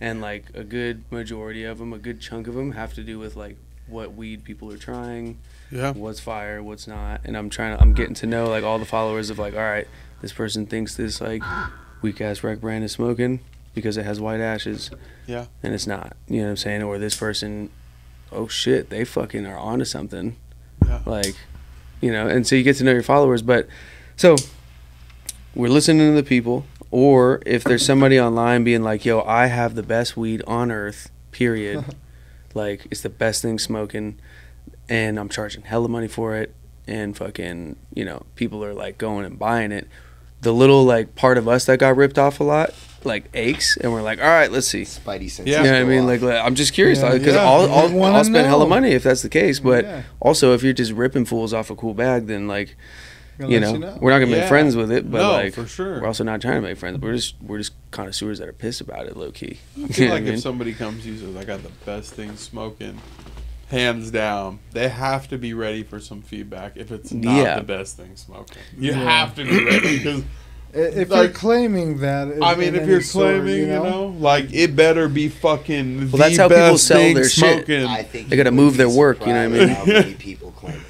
and 0.00 0.20
like 0.20 0.46
a 0.54 0.64
good 0.64 1.04
majority 1.10 1.64
of 1.64 1.78
them, 1.78 1.92
a 1.92 1.98
good 1.98 2.20
chunk 2.20 2.46
of 2.46 2.54
them, 2.54 2.72
have 2.72 2.94
to 2.94 3.02
do 3.02 3.18
with 3.18 3.36
like 3.36 3.56
what 3.88 4.14
weed 4.14 4.44
people 4.44 4.70
are 4.72 4.76
trying 4.78 5.38
Yeah. 5.70 5.92
what's 5.92 6.20
fire, 6.20 6.62
what's 6.62 6.86
not, 6.86 7.20
and 7.24 7.36
I'm 7.36 7.50
trying 7.50 7.76
to 7.76 7.82
I'm 7.82 7.94
getting 7.94 8.14
to 8.16 8.26
know 8.26 8.48
like 8.48 8.64
all 8.64 8.78
the 8.78 8.84
followers 8.84 9.30
of 9.30 9.38
like, 9.38 9.54
all 9.54 9.60
right, 9.60 9.86
this 10.20 10.32
person 10.32 10.66
thinks 10.66 10.94
this 10.96 11.20
like 11.20 11.42
weak 12.02 12.20
ass 12.20 12.42
rec 12.42 12.60
brand 12.60 12.84
is 12.84 12.92
smoking 12.92 13.40
because 13.74 13.96
it 13.96 14.04
has 14.04 14.20
white 14.20 14.40
ashes. 14.40 14.90
Yeah. 15.26 15.46
And 15.62 15.74
it's 15.74 15.86
not. 15.86 16.16
You 16.26 16.38
know 16.38 16.44
what 16.44 16.50
I'm 16.50 16.56
saying? 16.56 16.82
Or 16.82 16.98
this 16.98 17.16
person, 17.16 17.70
oh 18.32 18.48
shit, 18.48 18.90
they 18.90 19.04
fucking 19.04 19.46
are 19.46 19.58
onto 19.58 19.84
something. 19.84 20.36
Yeah. 20.84 21.00
Like, 21.06 21.36
you 22.00 22.10
know, 22.12 22.26
and 22.28 22.46
so 22.46 22.56
you 22.56 22.62
get 22.62 22.76
to 22.76 22.84
know 22.84 22.92
your 22.92 23.02
followers, 23.02 23.42
but 23.42 23.68
so 24.16 24.36
we're 25.54 25.68
listening 25.68 26.10
to 26.10 26.14
the 26.14 26.26
people, 26.26 26.66
or 26.90 27.42
if 27.46 27.64
there's 27.64 27.84
somebody 27.84 28.18
online 28.28 28.64
being 28.64 28.82
like, 28.82 29.04
yo, 29.04 29.20
I 29.22 29.46
have 29.46 29.74
the 29.74 29.82
best 29.82 30.16
weed 30.16 30.42
on 30.46 30.70
earth, 30.70 31.10
period. 31.32 31.84
like 32.58 32.86
it's 32.90 33.00
the 33.00 33.08
best 33.08 33.40
thing 33.42 33.58
smoking 33.58 34.18
and 34.88 35.18
I'm 35.18 35.28
charging 35.30 35.62
hella 35.62 35.88
money 35.88 36.08
for 36.08 36.36
it 36.36 36.54
and 36.86 37.16
fucking, 37.16 37.76
you 37.94 38.04
know, 38.04 38.24
people 38.34 38.62
are 38.64 38.74
like 38.74 38.98
going 38.98 39.24
and 39.24 39.38
buying 39.38 39.72
it. 39.72 39.88
The 40.40 40.52
little 40.52 40.84
like 40.84 41.14
part 41.14 41.38
of 41.38 41.48
us 41.48 41.64
that 41.66 41.78
got 41.78 41.96
ripped 41.96 42.18
off 42.18 42.40
a 42.40 42.44
lot 42.44 42.74
like 43.04 43.24
aches 43.34 43.76
and 43.76 43.92
we're 43.92 44.02
like, 44.02 44.18
all 44.20 44.26
right, 44.26 44.50
let's 44.50 44.66
see. 44.68 44.82
Spidey 44.82 45.30
senses. 45.30 45.46
Yeah. 45.46 45.58
You 45.58 45.70
know 45.70 45.72
what 45.72 45.80
I 45.80 45.84
mean? 45.84 46.06
Like, 46.06 46.20
like, 46.20 46.44
I'm 46.44 46.54
just 46.54 46.72
curious 46.74 47.00
because 47.00 47.34
yeah. 47.34 47.44
I'll, 47.48 47.66
You 47.90 48.00
I'll, 48.02 48.14
I'll 48.16 48.24
spend 48.24 48.46
hella 48.46 48.64
know. 48.64 48.68
money 48.70 48.90
if 48.92 49.02
that's 49.02 49.22
the 49.22 49.28
case. 49.28 49.60
But 49.60 49.84
Yeah. 49.84 50.02
also, 50.20 50.52
if 50.54 50.62
you're 50.62 50.72
just 50.72 50.92
ripping 50.92 51.24
fools 51.24 51.52
off 51.54 51.70
a 51.70 51.76
cool 51.76 51.94
bag, 51.94 52.26
then 52.26 52.46
like, 52.48 52.76
Gonna 53.38 53.52
you 53.52 53.60
let 53.60 53.78
know, 53.78 53.98
we're 54.00 54.10
not 54.10 54.18
gonna 54.18 54.32
make 54.32 54.48
friends 54.48 54.74
with 54.74 54.90
it. 54.90 55.08
But 55.10 55.18
no, 55.18 55.30
like, 55.32 55.54
for 55.54 55.66
sure. 55.66 56.00
we're 56.00 56.06
also 56.08 56.24
not 56.24 56.40
trying 56.40 56.56
to 56.56 56.60
make 56.60 56.76
friends. 56.76 56.98
We're 56.98 57.14
just 57.14 57.36
we're 57.40 57.58
just 57.58 57.72
connoisseurs 57.92 58.38
that 58.40 58.48
are 58.48 58.52
pissed 58.52 58.80
about 58.80 59.06
it, 59.06 59.16
low 59.16 59.30
key. 59.30 59.58
I 59.76 59.80
You 59.80 59.88
feel 59.88 60.08
know 60.08 60.14
like 60.14 60.22
I 60.22 60.24
mean? 60.26 60.34
if 60.34 60.40
somebody 60.40 60.74
comes 60.74 61.02
to 61.04 61.08
you 61.08 61.14
and 61.14 61.34
says, 61.34 61.36
I 61.36 61.44
got 61.44 61.62
the 61.62 61.70
best 61.86 62.14
thing 62.14 62.34
smoking, 62.36 62.98
hands 63.68 64.10
down, 64.10 64.58
they 64.72 64.88
have 64.88 65.28
to 65.28 65.38
be 65.38 65.54
ready 65.54 65.82
for 65.84 66.00
some 66.00 66.22
feedback 66.22 66.72
if 66.76 66.90
it's 66.90 67.12
not 67.12 67.36
Yeah. 67.36 67.54
the 67.60 67.64
best 67.64 67.96
thing 67.96 68.16
smoking. 68.16 68.56
You 68.76 68.90
Yeah. 68.90 69.04
have 69.04 69.34
to 69.36 69.44
be 69.44 69.64
ready 69.64 69.98
because, 69.98 70.22
If 70.70 71.08
Like- 71.08 71.22
you're 71.22 71.32
claiming 71.32 71.98
that, 72.00 72.28
I 72.42 72.54
mean, 72.54 72.74
if 72.74 72.86
you're 72.86 73.00
sort, 73.00 73.36
claiming, 73.36 73.60
you 73.60 73.66
know? 73.68 74.14
like, 74.18 74.52
it 74.52 74.76
better 74.76 75.08
be 75.08 75.28
fucking 75.30 76.10
Well, 76.10 76.18
that's 76.18 76.36
the 76.36 76.42
how 76.42 76.48
people 76.50 76.76
sell 76.76 76.98
thing 76.98 77.14
their 77.14 77.24
shit. 77.26 77.64
smoking. 77.64 77.84
I 77.86 78.02
think 78.02 78.28
They 78.28 78.36
gotta 78.36 78.50
move 78.50 78.76
their 78.76 78.88
work, 78.90 79.20
you 79.20 79.32
know 79.32 79.48
what 79.48 79.58
I 79.60 79.64
mean? 79.64 79.68
How 79.70 79.84
many 79.86 80.12
people 80.14 80.50
claim 80.52 80.74
it. 80.74 80.80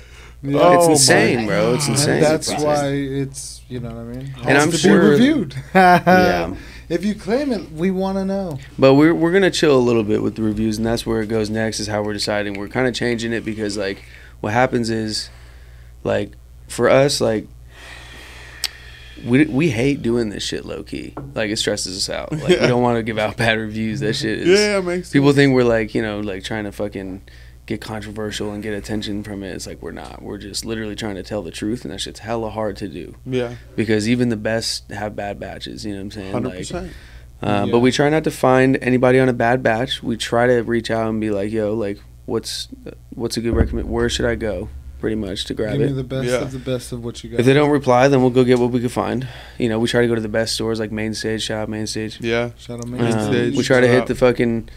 Yeah. 0.43 0.61
Oh, 0.61 0.79
it's 0.79 0.89
insane, 0.89 1.47
bro. 1.47 1.75
It's 1.75 1.89
insane. 1.89 2.21
That's 2.21 2.47
Surprised. 2.47 2.65
why 2.67 2.89
it's 2.91 3.61
you 3.69 3.81
know 3.81 3.89
what 3.89 3.99
I 3.99 4.05
mean. 4.05 4.35
And 4.47 4.57
I'm 4.59 4.71
to 4.71 4.77
sure- 4.79 5.01
be 5.01 5.09
reviewed. 5.09 5.55
Yeah. 5.75 6.55
If 6.89 7.05
you 7.05 7.15
claim 7.15 7.53
it, 7.53 7.71
we 7.73 7.91
want 7.91 8.17
to 8.17 8.25
know. 8.25 8.59
But 8.79 8.95
we're 8.95 9.13
we're 9.13 9.33
gonna 9.33 9.51
chill 9.51 9.77
a 9.77 9.79
little 9.79 10.05
bit 10.05 10.23
with 10.23 10.37
the 10.37 10.43
reviews, 10.43 10.79
and 10.79 10.87
that's 10.87 11.05
where 11.05 11.21
it 11.21 11.27
goes 11.29 11.51
next. 11.51 11.81
Is 11.81 11.87
how 11.87 12.03
we're 12.03 12.15
deciding. 12.15 12.55
We're 12.55 12.69
kind 12.69 12.87
of 12.87 12.95
changing 12.95 13.33
it 13.35 13.45
because 13.45 13.77
like 13.77 14.03
what 14.41 14.53
happens 14.55 14.89
is, 14.89 15.29
like 16.03 16.33
for 16.67 16.89
us, 16.89 17.21
like 17.21 17.47
we 19.27 19.45
we 19.47 19.71
hate 19.71 20.01
doing 20.03 20.31
this 20.31 20.43
shit 20.45 20.65
low 20.65 20.83
key. 20.83 21.13
Like 21.35 21.51
it 21.51 21.57
stresses 21.59 21.97
us 21.97 22.09
out. 22.09 22.31
Like 22.33 22.49
Yeah. 22.57 22.63
we 22.63 22.67
don't 22.69 22.83
want 22.83 22.97
to 22.97 23.03
give 23.03 23.19
out 23.19 23.37
bad 23.37 23.59
reviews. 23.59 24.01
That 24.01 24.15
shit 24.15 24.39
is. 24.41 24.47
yeah, 24.59 24.79
it 24.79 24.83
makes 24.85 25.09
sense. 25.09 25.13
People 25.13 25.29
sense. 25.29 25.37
think 25.37 25.55
we're 25.55 25.65
like 25.65 25.95
you 25.95 26.03
know 26.03 26.21
like 26.21 26.45
trying 26.45 26.65
to 26.65 26.73
fucking 26.73 27.23
get 27.69 27.81
controversial 27.83 28.51
and 28.53 28.63
get 28.63 28.73
attention 28.73 29.23
from 29.23 29.43
it. 29.45 29.51
It's 29.55 29.67
like 29.67 29.81
we're 29.83 29.93
not. 29.93 30.23
We're 30.23 30.39
just 30.39 30.65
literally 30.65 30.97
trying 30.97 31.17
to 31.17 31.23
tell 31.23 31.43
the 31.43 31.51
truth, 31.51 31.85
and 31.85 31.93
that 31.93 32.01
shit's 32.01 32.21
hella 32.21 32.49
hard 32.51 32.77
to 32.79 32.89
do 32.89 33.15
Yeah, 33.27 33.55
because 33.77 34.09
even 34.09 34.31
the 34.31 34.37
best 34.37 34.91
have 34.91 35.15
bad 35.15 35.39
batches. 35.39 35.85
You 35.85 35.93
know 35.93 35.99
what 35.99 36.05
I'm 36.05 36.11
saying? 36.11 36.33
100%. 36.33 36.73
Like, 36.73 36.83
um, 37.43 37.67
Yeah. 37.69 37.73
But 37.73 37.79
we 37.81 37.93
try 37.93 38.09
not 38.09 38.25
to 38.25 38.31
find 38.33 38.79
anybody 38.83 39.21
on 39.21 39.29
a 39.29 39.33
bad 39.35 39.63
batch. 39.63 40.03
We 40.03 40.17
try 40.17 40.47
to 40.49 40.63
reach 40.63 40.91
out 40.91 41.09
and 41.09 41.21
be 41.21 41.31
like, 41.31 41.53
"Yo, 41.53 41.75
like, 41.75 41.99
what's 42.27 42.69
what's 43.15 43.37
a 43.37 43.41
good 43.41 43.55
recommend? 43.55 43.89
Where 43.91 44.09
should 44.09 44.27
I 44.27 44.35
go? 44.35 44.71
Pretty 44.99 45.15
much 45.15 45.45
to 45.45 45.55
grab 45.55 45.73
Give 45.79 45.81
me 45.83 45.87
it. 45.89 45.93
the 45.93 46.03
best 46.03 46.27
Yeah. 46.29 46.39
of 46.41 46.51
the 46.51 46.59
best 46.59 46.91
of 46.91 47.05
what 47.05 47.23
you 47.23 47.31
got. 47.31 47.39
If 47.39 47.47
they 47.47 47.53
don't 47.53 47.71
reply, 47.71 48.09
then 48.09 48.21
we'll 48.23 48.31
go 48.31 48.43
get 48.43 48.59
what 48.59 48.73
we 48.73 48.81
can 48.81 48.89
find. 48.89 49.29
You 49.59 49.69
know, 49.69 49.79
we 49.79 49.87
try 49.87 50.01
to 50.03 50.09
go 50.09 50.17
to 50.17 50.21
the 50.21 50.29
best 50.29 50.55
stores 50.55 50.81
like 50.81 50.91
Main 50.91 51.15
Stage, 51.15 51.43
shout 51.43 51.63
out 51.63 51.69
Main 51.69 51.87
Stage. 51.87 52.19
yeah. 52.21 52.51
Shout 52.59 52.81
out, 52.81 52.89
Main. 52.89 53.03
Um, 53.03 53.31
Stage, 53.31 53.57
we 53.57 53.63
try 53.63 53.81
to 53.81 53.87
hit 53.87 54.07
the 54.07 54.17
fucking 54.17 54.69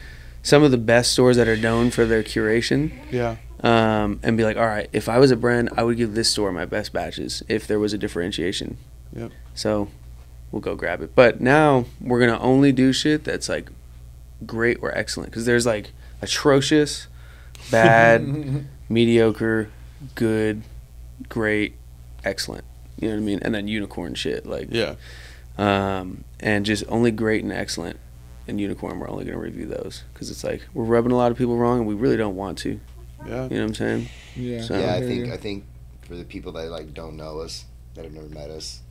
some 0.43 0.63
of 0.63 0.71
the 0.71 0.77
best 0.77 1.11
stores 1.11 1.37
that 1.37 1.47
are 1.47 1.57
known 1.57 1.91
for 1.91 2.05
their 2.05 2.23
curation. 2.23 2.91
Yeah. 3.11 3.37
Um, 3.63 4.19
and 4.23 4.35
be 4.37 4.43
like, 4.43 4.57
all 4.57 4.65
right, 4.65 4.89
if 4.91 5.07
I 5.07 5.19
was 5.19 5.29
a 5.29 5.35
brand, 5.35 5.69
I 5.77 5.83
would 5.83 5.95
give 5.97 6.15
this 6.15 6.29
store 6.29 6.51
my 6.51 6.65
best 6.65 6.91
batches 6.93 7.43
if 7.47 7.67
there 7.67 7.77
was 7.79 7.93
a 7.93 7.97
differentiation. 7.97 8.77
Yep. 9.15 9.31
So 9.53 9.89
we'll 10.51 10.61
go 10.61 10.73
grab 10.75 11.01
it. 11.03 11.13
But 11.13 11.41
now 11.41 11.85
we're 11.99 12.19
gonna 12.19 12.39
only 12.39 12.71
do 12.71 12.91
shit 12.91 13.23
that's 13.23 13.47
like 13.49 13.69
great 14.47 14.79
or 14.81 14.91
excellent 14.97 15.29
because 15.29 15.45
there's 15.45 15.67
like 15.67 15.91
atrocious, 16.23 17.05
bad, 17.71 18.65
mediocre, 18.89 19.69
good, 20.15 20.63
great, 21.29 21.75
excellent. 22.23 22.63
You 22.99 23.09
know 23.09 23.15
what 23.15 23.21
I 23.21 23.25
mean? 23.25 23.39
And 23.43 23.53
then 23.53 23.67
unicorn 23.67 24.15
shit 24.15 24.45
like 24.47 24.69
Yeah. 24.71 24.95
um, 25.59 26.23
and 26.39 26.65
just 26.65 26.83
only 26.87 27.11
great 27.11 27.43
and 27.43 27.53
excellent 27.53 27.99
and 28.47 28.59
unicorn 28.59 28.99
we're 28.99 29.09
only 29.09 29.23
going 29.25 29.35
to 29.37 29.41
review 29.41 29.65
those 29.65 30.03
because 30.13 30.29
it's 30.31 30.43
like 30.43 30.61
we're 30.73 30.83
rubbing 30.83 31.11
a 31.11 31.15
lot 31.15 31.31
of 31.31 31.37
people 31.37 31.57
wrong 31.57 31.79
and 31.79 31.87
we 31.87 31.93
really 31.95 32.17
don't 32.17 32.35
want 32.35 32.57
to 32.59 32.79
Yeah. 33.25 33.25
you 33.25 33.31
know 33.31 33.39
what 33.47 33.51
i'm 33.61 33.73
saying 33.75 34.07
Yeah. 34.35 34.61
So- 34.61 34.79
yeah, 34.79 34.95
I 34.95 35.01
think. 35.01 35.29
I 35.31 35.37
think 35.37 35.63
for 36.01 36.15
the 36.15 36.23
people 36.25 36.51
that 36.53 36.69
like 36.71 36.93
don't 36.93 37.15
know 37.17 37.39
us, 37.39 37.65
that 37.95 38.03
have 38.05 38.13
never 38.13 38.27
met 38.29 38.49
us, 38.49 38.81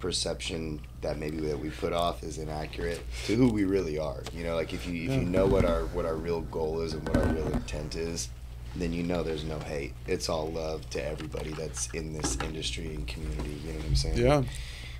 perception 0.00 0.80
that 1.00 1.18
maybe 1.18 1.38
that 1.38 1.58
we 1.58 1.70
put 1.70 1.92
off 1.92 2.22
is 2.22 2.38
inaccurate 2.38 3.00
to 3.26 3.34
who 3.36 3.48
we 3.52 3.64
really 3.64 3.98
are. 3.98 4.22
You 4.32 4.44
know, 4.44 4.54
like 4.54 4.72
if 4.72 4.86
you 4.86 5.10
if 5.10 5.16
you 5.18 5.24
know 5.24 5.46
what 5.46 5.64
our 5.64 5.82
what 5.86 6.04
our 6.04 6.14
real 6.16 6.42
goal 6.42 6.80
is 6.82 6.92
and 6.92 7.06
what 7.08 7.16
our 7.18 7.32
real 7.32 7.46
intent 7.48 7.96
is, 7.96 8.28
then 8.76 8.92
you 8.92 9.02
know 9.02 9.22
there's 9.22 9.44
no 9.44 9.58
hate. 9.60 9.94
It's 10.06 10.28
all 10.28 10.50
love 10.50 10.88
to 10.90 11.04
everybody 11.04 11.50
that's 11.52 11.88
in 11.92 12.12
this 12.12 12.36
industry 12.44 12.94
and 12.94 13.06
community. 13.06 13.56
You 13.64 13.72
know 13.72 13.78
what 13.78 13.86
I'm 13.86 13.96
saying? 13.96 14.18
Yeah. 14.18 14.42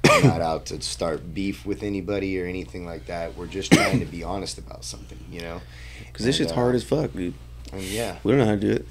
We're 0.09 0.23
not 0.29 0.41
out 0.41 0.67
to 0.67 0.81
start 0.83 1.35
beef 1.35 1.65
with 1.67 1.83
anybody 1.83 2.41
or 2.41 2.47
anything 2.47 2.85
like 2.87 3.07
that. 3.07 3.37
We're 3.37 3.47
just 3.47 3.73
trying 3.79 4.01
to 4.01 4.07
be 4.07 4.23
honest 4.23 4.59
about 4.59 4.85
something. 4.85 5.19
You 5.31 5.41
know? 5.41 5.61
because 6.07 6.27
this 6.27 6.37
shit's 6.37 6.53
uh, 6.53 6.55
hard 6.55 6.75
as 6.75 6.85
fuck 6.85 7.13
dude 7.13 7.35
And 7.73 7.83
yeah. 7.83 8.17
we 8.23 8.33
don't 8.33 8.39
know 8.41 8.47
how 8.47 8.53
to 8.55 8.61
do 8.61 8.71
it 8.71 8.87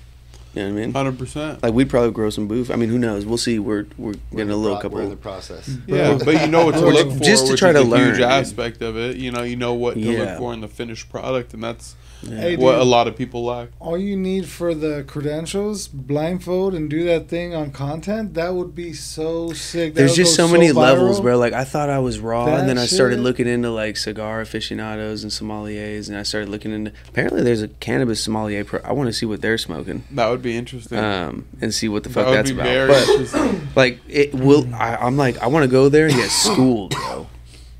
you 0.53 0.61
know 0.61 0.67
what 0.73 0.77
i 0.77 0.81
mean 0.85 0.93
Hundred 0.93 1.17
percent. 1.17 1.63
like 1.63 1.73
we'd 1.73 1.89
probably 1.89 2.11
grow 2.11 2.29
some 2.29 2.47
boof 2.47 2.69
i 2.69 2.75
mean 2.75 2.89
who 2.89 2.97
knows 2.99 3.25
we'll 3.25 3.37
see 3.37 3.57
we're 3.59 3.85
we're 3.97 4.13
We're 4.31 4.37
getting 4.37 4.51
a 4.51 4.55
little 4.55 4.77
pro- 4.77 4.89
We're 4.89 5.01
in 5.03 5.09
the 5.09 5.15
process. 5.15 5.69
Yeah, 5.87 6.17
but 6.23 6.39
you 6.41 6.47
know 6.47 6.65
what 6.65 6.75
to 6.75 6.81
look 6.81 7.07
just- 7.07 7.17
for, 7.17 7.23
just 7.23 7.45
to 7.47 7.51
which 7.53 7.59
try 7.59 7.69
is 7.69 7.75
to 7.77 7.81
a 7.81 7.83
learn, 7.83 8.09
huge 8.15 8.19
aspect 8.21 8.81
of 8.81 8.95
it. 8.97 9.17
You 9.17 9.31
know, 9.31 9.41
you 9.43 9.55
know 9.55 9.73
what 9.73 9.95
to 9.95 9.99
Yeah. 9.99 10.19
look 10.19 10.37
for 10.37 10.53
in 10.53 10.61
the 10.61 10.67
finished 10.67 11.09
product, 11.09 11.53
and 11.53 11.63
that's 11.63 11.95
Hey, 12.27 12.55
what 12.55 12.75
a 12.79 12.83
lot 12.83 13.07
of 13.07 13.15
people 13.17 13.43
lack. 13.45 13.69
All 13.79 13.97
you 13.97 14.15
need 14.15 14.47
for 14.47 14.73
the 14.73 15.03
credentials, 15.07 15.87
blindfold, 15.87 16.73
and 16.73 16.89
do 16.89 17.03
that 17.05 17.27
thing 17.27 17.53
on 17.55 17.71
content. 17.71 18.33
That 18.33 18.53
would 18.53 18.73
be 18.75 18.93
so 18.93 19.51
sick. 19.53 19.93
That 19.93 19.99
there's 20.01 20.15
just 20.15 20.37
go 20.37 20.45
so 20.47 20.51
many 20.51 20.67
viral. 20.69 20.75
levels 20.75 21.21
bro 21.21 21.37
like 21.37 21.53
i 21.53 21.63
thought 21.63 21.89
i 21.89 21.99
was 21.99 22.19
raw 22.19 22.45
That 22.45 22.59
and 22.61 22.69
then 22.69 22.77
i 22.77 22.85
started 22.85 23.15
shit. 23.15 23.23
looking 23.23 23.47
into 23.47 23.69
like 23.71 23.97
cigar 23.97 24.41
aficionados 24.41 25.23
and 25.23 25.31
sommeliers 25.31 26.07
and 26.09 26.17
i 26.17 26.23
started 26.23 26.49
looking 26.49 26.71
into 26.71 26.91
apparently 27.09 27.41
there's 27.43 27.61
a 27.61 27.67
cannabis 27.67 28.23
sommelier 28.23 28.63
pro 28.63 28.79
i 28.83 28.91
want 28.91 29.07
to 29.07 29.13
see 29.13 29.25
what 29.25 29.41
they're 29.41 29.57
smoking 29.57 30.03
That 30.11 30.29
would 30.29 30.41
be 30.41 30.55
interesting. 30.55 30.97
um, 30.99 31.45
and 31.61 31.73
see 31.73 31.89
what 31.89 32.03
the 32.03 32.09
fuck 32.09 32.27
would 32.27 32.35
that's 32.35 32.51
about. 32.51 32.87
But 32.87 33.75
like, 33.75 33.99
it 34.07 34.33
will. 34.33 34.73
I, 34.75 34.95
I'm 34.95 35.17
like, 35.17 35.37
I 35.39 35.47
want 35.47 35.63
to 35.63 35.69
go 35.71 35.89
there 35.89 36.05
and 36.07 36.15
get 36.15 36.29
schooled, 36.29 36.91
bro. 36.91 37.27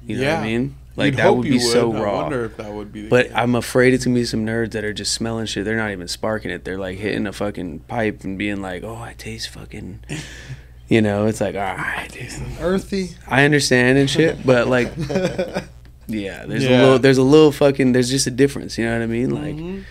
You 0.06 0.18
know 0.18 0.30
what 0.32 0.40
I 0.40 0.44
mean? 0.44 0.76
Like 0.96 1.14
You'd 1.14 1.18
that 1.20 1.36
would 1.36 1.46
you 1.48 1.54
be 1.54 1.60
so 1.60 1.92
raw. 1.92 2.20
I 2.20 2.22
wonder 2.24 2.46
if 2.46 2.58
that 2.58 2.72
would 2.72 2.92
be. 2.94 3.04
The 3.04 3.10
But 3.10 3.26
case. 3.28 3.34
I'm 3.36 3.56
afraid 3.56 3.94
it's 3.96 4.06
gonna 4.06 4.14
be 4.16 4.26
some 4.26 4.46
nerds 4.46 4.72
that 4.74 4.84
are 4.84 4.94
just 4.94 5.12
smelling 5.14 5.48
shit. 5.48 5.66
They're 5.66 5.76
not 5.78 5.92
even 5.92 6.08
sparking 6.08 6.52
it. 6.52 6.64
They're 6.66 6.78
like 6.78 7.00
hitting 7.00 7.26
a 7.26 7.34
fucking 7.34 7.80
pipe 7.88 8.24
and 8.24 8.38
being 8.38 8.62
like, 8.62 8.84
"Oh, 8.84 8.96
I 8.98 9.14
taste 9.18 9.50
fucking." 9.50 10.00
You 10.90 11.02
know, 11.02 11.26
it's 11.26 11.40
like, 11.42 11.56
all 11.56 11.62
right, 11.62 12.08
dude. 12.12 12.30
earthy. 12.60 13.12
I 13.28 13.46
understand 13.46 13.98
and 13.98 14.08
shit, 14.08 14.46
but 14.46 14.68
like, 14.68 14.92
yeah, 16.08 16.46
there's 16.46 16.64
Yeah. 16.66 16.70
a 16.70 16.84
little, 16.84 17.00
there's 17.00 17.18
a 17.18 17.24
little 17.24 17.52
fucking, 17.54 17.94
there's 17.94 18.10
just 18.10 18.28
a 18.28 18.32
difference. 18.32 18.78
You 18.78 18.86
know 18.86 18.94
what 18.98 19.02
I 19.02 19.08
mean? 19.08 19.30
Like, 19.32 19.56
Mhm. 19.56 19.84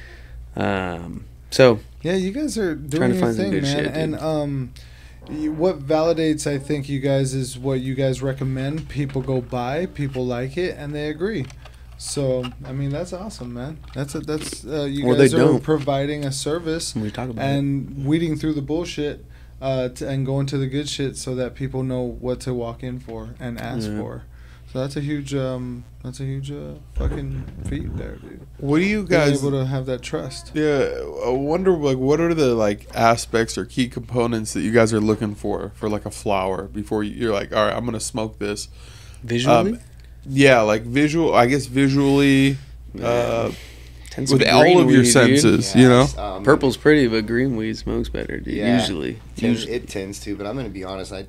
um, 0.57 1.25
so 1.51 1.81
Yeah, 2.03 2.15
you 2.17 2.31
guys 2.31 2.59
are 2.59 2.75
Trying 2.77 2.87
doing 2.89 3.09
to 3.13 3.17
your 3.17 3.25
find 3.25 3.35
some 3.37 3.45
thing, 3.45 3.51
good 3.53 3.63
man. 3.63 3.77
shit, 3.85 3.87
and 3.97 4.15
um, 4.17 4.73
you- 4.77 4.83
what 5.29 5.79
validates, 5.81 6.47
I 6.51 6.59
think, 6.59 6.89
you 6.89 7.01
guys 7.01 7.35
is 7.35 7.59
what 7.59 7.81
you 7.81 7.95
guys 7.95 8.23
recommend. 8.23 8.89
People 8.89 9.23
go 9.23 9.41
buy, 9.41 9.87
people 9.87 10.27
like 10.27 10.57
it, 10.57 10.77
and 10.77 10.95
they 10.95 11.09
agree. 11.09 11.47
So, 11.99 12.45
I 12.65 12.73
mean, 12.73 12.91
that's 12.91 13.13
awesome, 13.13 13.55
man. 13.55 13.79
That's 13.95 14.15
a, 14.17 14.21
that's 14.21 14.67
uh, 14.67 14.85
you 14.85 15.07
Or 15.07 15.15
they 15.15 15.25
guys 15.25 15.35
are 15.35 15.39
don't. 15.39 15.63
providing 15.63 16.25
a 16.25 16.33
service 16.33 16.95
we 16.97 17.11
talk 17.13 17.29
about 17.29 17.45
it. 17.45 17.49
and 17.59 18.05
weeding 18.05 18.37
through 18.37 18.55
the 18.55 18.63
bullshit. 18.63 19.25
Uh, 19.61 19.89
to, 19.91 20.09
and 20.09 20.27
going 20.27 20.45
to 20.45 20.59
the 20.59 20.67
good 20.67 20.89
shit 20.89 21.17
so 21.17 21.37
that 21.37 21.55
people 21.55 21.85
know 21.85 22.01
what 22.03 22.41
to 22.41 22.53
walk 22.53 22.83
in 22.83 22.99
for 22.99 23.37
and 23.39 23.61
ask 23.61 23.89
Yeah. 23.89 24.01
for. 24.01 24.25
So 24.73 24.79
that's 24.81 24.97
a 24.97 25.01
huge, 25.01 25.35
um, 25.35 25.85
that's 26.03 26.21
a 26.21 26.25
huge 26.25 26.51
uh, 26.51 26.75
fucking 26.95 27.45
feat 27.69 27.95
there, 27.95 28.17
dude. 28.17 28.47
what 28.57 28.79
do 28.79 28.85
you 28.87 29.03
guys 29.03 29.09
Being 29.09 29.31
guys? 29.33 29.43
able 29.45 29.51
to 29.59 29.67
have 29.67 29.85
that 29.85 30.01
trust. 30.01 30.51
Yeah, 30.55 30.89
I 31.27 31.29
wonder 31.29 31.73
like 31.73 31.99
what 31.99 32.21
are 32.21 32.33
the 32.33 32.55
like 32.55 32.87
aspects 32.95 33.59
or 33.59 33.67
key 33.67 33.89
components 33.89 34.55
that 34.55 34.63
you 34.63 34.73
guys 34.73 34.95
are 34.95 35.01
looking 35.01 35.35
for 35.35 35.73
for 35.75 35.91
like 35.91 36.07
a 36.07 36.11
flower 36.11 36.69
before 36.69 37.05
you, 37.05 37.15
you're 37.15 37.35
like, 37.35 37.55
all 37.55 37.67
right, 37.67 37.77
I'm 37.77 37.85
gonna 37.85 38.01
smoke 38.01 38.39
this. 38.39 38.69
visually. 39.23 39.73
Um, 39.75 39.79
yeah, 40.25 40.63
like 40.63 40.85
visual. 40.85 41.35
I 41.35 41.47
guess 41.47 41.67
visually, 41.67 42.57
uh, 43.03 43.51
with 44.17 44.47
all 44.49 44.63
of 44.81 44.91
your 44.91 45.01
weed, 45.01 45.05
dude. 45.05 45.07
senses, 45.09 45.75
you 45.75 45.87
know. 45.89 46.07
Um, 46.17 46.45
Purple's 46.45 46.77
pretty, 46.79 47.09
but 47.09 47.27
green 47.27 47.57
weed 47.57 47.77
smokes 47.77 48.09
better, 48.09 48.39
dude. 48.39 48.55
Yeah. 48.55 48.79
Usually, 48.81 49.15
Tends, 49.37 49.61
usually. 49.65 49.73
it 49.75 49.89
tends 49.89 50.19
to, 50.21 50.35
but 50.37 50.47
I'm 50.47 50.57
gonna 50.57 50.69
be 50.71 50.85
honest. 50.85 51.13
I 51.13 51.27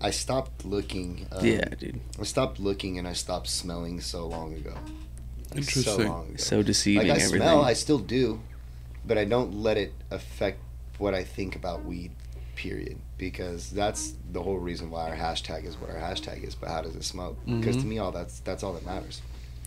I 0.00 0.10
stopped 0.10 0.64
looking. 0.64 1.26
Um, 1.32 1.44
yeah, 1.44 1.64
dude. 1.78 2.00
I 2.20 2.24
stopped 2.24 2.60
looking 2.60 2.98
and 2.98 3.08
I 3.08 3.12
stopped 3.14 3.48
smelling 3.48 4.00
so 4.00 4.26
long 4.26 4.54
ago. 4.54 4.74
Like, 5.54 5.64
So 5.64 5.96
long 5.96 6.26
ago. 6.28 6.36
So 6.36 6.62
deceiving. 6.62 7.08
like 7.08 7.18
I 7.18 7.22
everything. 7.22 7.40
smell, 7.40 7.62
I 7.64 7.72
still 7.72 7.98
do, 7.98 8.40
but 9.06 9.16
I 9.16 9.24
don't 9.24 9.54
let 9.62 9.76
it 9.76 9.94
affect 10.10 10.58
what 10.98 11.14
I 11.14 11.24
think 11.24 11.56
about 11.56 11.84
weed. 11.84 12.10
Period. 12.56 12.98
Because 13.18 13.70
that's 13.70 14.14
the 14.32 14.42
whole 14.42 14.58
reason 14.58 14.90
why 14.90 15.08
our 15.10 15.16
hashtag 15.16 15.64
is 15.64 15.76
what 15.76 15.90
our 15.90 15.96
hashtag 15.96 16.42
is. 16.44 16.54
But 16.54 16.68
how 16.70 16.82
does 16.82 16.94
it 16.96 17.04
smoke? 17.04 17.38
Because 17.46 17.76
Mhm. 17.76 17.80
to 17.80 17.86
me, 17.86 17.98
all 17.98 18.12
that's 18.12 18.40
that's 18.40 18.62
all 18.62 18.72
that 18.74 18.84
matters. 18.84 19.22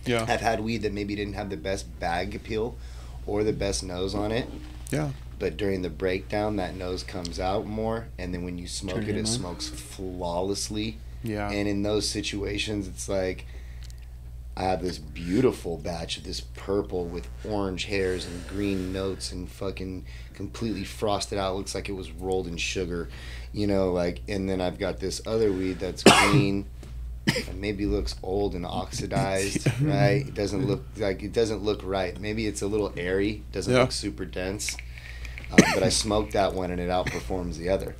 Yeah, 0.06 0.24
I've 0.28 0.40
had 0.40 0.60
weed 0.60 0.78
that 0.82 0.92
maybe 0.92 1.14
didn't 1.14 1.34
have 1.34 1.50
the 1.50 1.56
best 1.56 1.98
bag 2.00 2.34
appeal 2.34 2.76
or 3.26 3.44
the 3.44 3.52
best 3.52 3.82
nose 3.82 4.14
on 4.14 4.32
it. 4.32 4.48
Yeah. 4.90 5.10
But 5.40 5.56
during 5.56 5.82
the 5.82 5.90
breakdown, 5.90 6.54
that 6.56 6.76
nose 6.76 7.02
comes 7.02 7.40
out 7.40 7.66
more, 7.66 8.06
and 8.18 8.32
then 8.32 8.44
when 8.44 8.58
you 8.58 8.68
smoke 8.68 8.96
Turn 8.96 9.08
it, 9.08 9.16
it 9.16 9.26
smokes 9.26 9.68
flawlessly. 9.68 10.98
yeah. 11.24 11.50
And 11.50 11.66
in 11.66 11.82
those 11.82 12.08
situations, 12.08 12.86
it's 12.86 13.08
like 13.08 13.46
I 14.56 14.64
have 14.64 14.82
this 14.82 14.98
beautiful 14.98 15.78
batch 15.78 16.18
of 16.18 16.24
this 16.24 16.40
purple 16.42 17.06
with 17.06 17.26
orange 17.48 17.84
hairs 17.86 18.26
and 18.26 18.46
green 18.48 18.92
notes 18.92 19.32
and 19.32 19.48
fucking 19.48 20.04
completely 20.34 20.84
frosted 20.84 21.38
out. 21.38 21.56
Looks 21.56 21.74
like 21.74 21.88
it 21.88 21.92
was 21.92 22.10
rolled 22.10 22.46
in 22.46 22.58
sugar, 22.58 23.08
you 23.52 23.66
know. 23.66 23.90
Like, 23.92 24.20
and 24.28 24.46
then 24.48 24.60
I've 24.60 24.78
got 24.78 25.00
this 25.00 25.22
other 25.26 25.50
weed 25.50 25.78
that's 25.78 26.02
green. 26.30 26.66
And 27.48 27.60
maybe 27.60 27.86
looks 27.86 28.16
old 28.22 28.54
and 28.54 28.66
oxidized, 28.66 29.66
right? 29.82 30.26
It 30.26 30.34
doesn't 30.34 30.66
look 30.66 30.82
like 30.98 31.22
it 31.22 31.32
doesn't 31.32 31.62
look 31.62 31.80
right. 31.84 32.18
Maybe 32.20 32.46
it's 32.46 32.60
a 32.60 32.66
little 32.66 32.92
airy, 32.96 33.42
doesn't 33.52 33.72
Yeah. 33.72 33.80
look 33.82 33.92
super 33.92 34.24
dense. 34.26 34.76
Um, 35.52 35.58
but 35.74 35.82
I 35.82 35.88
smoked 35.88 36.32
that 36.32 36.54
one 36.54 36.70
and 36.70 36.80
it 36.80 36.88
outperforms 36.90 37.56
the 37.56 37.68
other. 37.70 37.94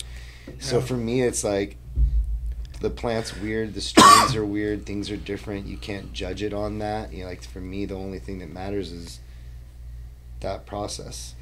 So 0.58 0.80
for 0.80 0.94
me, 0.96 1.22
it's 1.22 1.42
like 1.44 1.76
the 2.80 2.90
plant's 2.90 3.36
weird, 3.36 3.74
the 3.74 3.80
strains 3.80 4.34
are 4.34 4.44
weird, 4.44 4.86
things 4.86 5.10
are 5.10 5.16
different. 5.16 5.66
You 5.66 5.76
can't 5.76 6.12
judge 6.12 6.42
it 6.42 6.52
on 6.54 6.78
that. 6.78 7.12
You 7.12 7.22
know, 7.24 7.28
like 7.28 7.42
for 7.42 7.60
me, 7.60 7.84
the 7.86 7.94
only 7.96 8.18
thing 8.18 8.38
that 8.38 8.50
matters 8.52 8.90
is 8.92 9.20
that 10.40 10.66
process. 10.66 11.34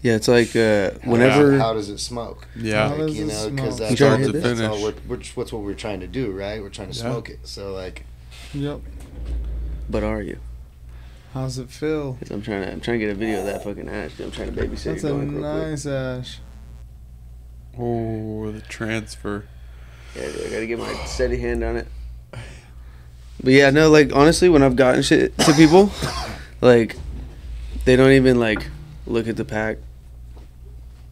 Yeah, 0.00 0.14
it's 0.14 0.28
like 0.28 0.54
uh, 0.54 0.92
How- 1.02 1.10
whenever. 1.10 1.58
how, 1.58 1.72
does 1.74 1.88
it 1.88 1.98
smoke? 1.98 2.46
yeah. 2.54 2.86
Like, 2.88 3.12
you 3.14 3.24
know, 3.24 3.50
because 3.50 3.80
You 3.80 3.86
that's, 3.96 4.00
all, 4.02 4.18
that's 4.18 4.32
this? 4.32 4.60
all 4.60 4.80
we're, 4.82 4.94
we're, 5.08 5.16
what's 5.34 5.52
what 5.52 5.62
we're 5.62 5.74
trying 5.74 6.00
to 6.00 6.06
do, 6.06 6.30
right? 6.30 6.62
We're 6.62 6.68
trying 6.68 6.92
to 6.92 6.96
Yeah. 6.96 7.10
smoke 7.10 7.28
it. 7.30 7.40
So 7.48 7.72
like, 7.72 8.04
Yep. 8.54 8.80
but 9.90 10.04
are 10.04 10.22
you? 10.22 10.38
How's 11.38 11.56
it 11.58 11.70
feel? 11.70 12.18
I'm 12.32 12.42
trying 12.42 12.62
to. 12.64 12.72
I'm 12.72 12.80
trying 12.80 12.98
to 12.98 13.06
get 13.06 13.12
a 13.12 13.14
video 13.14 13.38
of 13.38 13.44
that 13.46 13.62
fucking 13.62 13.88
ash. 13.88 14.14
dude. 14.14 14.26
I'm 14.26 14.32
trying 14.32 14.52
to 14.52 14.60
babysit 14.60 14.82
That's 14.84 15.04
it 15.04 15.06
a 15.06 15.10
going 15.10 15.20
real 15.34 15.40
quick. 15.40 15.70
nice 15.70 15.86
ash. 15.86 16.40
Oh, 17.78 18.50
the 18.50 18.60
transfer. 18.62 19.46
Yeah, 20.16 20.22
dude, 20.32 20.46
I 20.46 20.50
gotta 20.50 20.66
get 20.66 20.80
my 20.80 20.92
steady 21.04 21.38
hand 21.38 21.62
on 21.62 21.76
it. 21.76 21.86
But 22.32 23.52
yeah, 23.52 23.70
no, 23.70 23.88
like 23.88 24.12
honestly, 24.12 24.48
when 24.48 24.64
I've 24.64 24.74
gotten 24.74 25.02
shit 25.02 25.38
to 25.38 25.52
people, 25.52 25.92
like 26.60 26.96
they 27.84 27.94
don't 27.94 28.10
even 28.12 28.40
like 28.40 28.66
look 29.06 29.28
at 29.28 29.36
the 29.36 29.44
pack. 29.44 29.78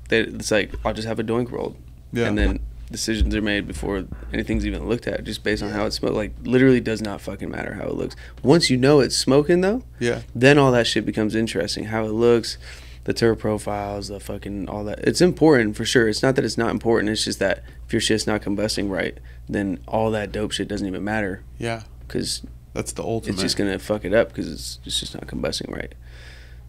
They, 0.09 0.23
it's 0.23 0.51
like 0.51 0.75
I'll 0.85 0.93
just 0.93 1.07
have 1.07 1.21
a 1.21 1.25
doink 1.25 1.53
rolled, 1.53 1.77
Yeah. 2.12 2.27
and 2.27 2.37
then 2.37 2.61
decisions 2.90 3.35
are 3.35 3.42
made 3.42 3.66
before 3.66 4.05
anything's 4.33 4.64
even 4.66 4.88
looked 4.88 5.07
at, 5.07 5.25
just 5.25 5.42
based 5.42 5.62
on 5.62 5.70
how 5.70 5.87
it 5.87 5.92
smells. 5.92 6.14
Like 6.16 6.33
literally, 6.42 6.81
does 6.81 7.03
not 7.03 7.20
fucking 7.20 7.51
matter 7.51 7.75
how 7.75 7.85
it 7.85 7.94
looks. 7.94 8.14
Once 8.42 8.70
you 8.70 8.77
know 8.77 9.01
it's 9.01 9.16
smoking 9.16 9.61
though, 9.61 9.83
yeah. 9.99 10.22
then 10.35 10.59
all 10.59 10.72
that 10.72 10.87
shit 10.87 11.05
becomes 11.07 11.35
interesting. 11.35 11.85
How 11.87 12.05
it 12.05 12.12
looks, 12.12 12.59
the 13.05 13.12
terp 13.14 13.38
profiles, 13.38 14.09
the 14.09 14.20
fucking 14.20 14.68
all 14.68 14.85
that. 14.85 15.01
It's 15.01 15.20
important 15.20 15.77
for 15.77 15.85
sure. 15.85 16.09
It's 16.09 16.22
not 16.22 16.37
that 16.37 16.44
it's 16.44 16.59
not 16.59 16.70
important. 16.70 17.11
It's 17.11 17.25
just 17.25 17.38
that 17.40 17.62
if 17.87 17.92
your 17.92 18.01
shit's 18.01 18.27
not 18.27 18.42
combusting 18.42 18.90
right, 18.90 19.18
then 19.49 19.79
all 19.87 20.11
that 20.12 20.33
dope 20.33 20.53
shit 20.53 20.68
doesn't 20.68 20.87
even 20.87 21.05
matter 21.05 21.42
Yeah. 21.59 21.83
because 22.07 22.42
That's 22.72 22.92
the 22.92 23.03
ultimate. 23.03 23.35
it's 23.35 23.42
just 23.42 23.57
gonna 23.57 23.79
fuck 23.79 24.05
it 24.05 24.12
up 24.12 24.29
because 24.29 24.51
it's, 24.51 24.79
it's 24.85 24.99
just 25.01 25.14
not 25.14 25.27
combusting 25.29 25.70
right, 25.72 25.94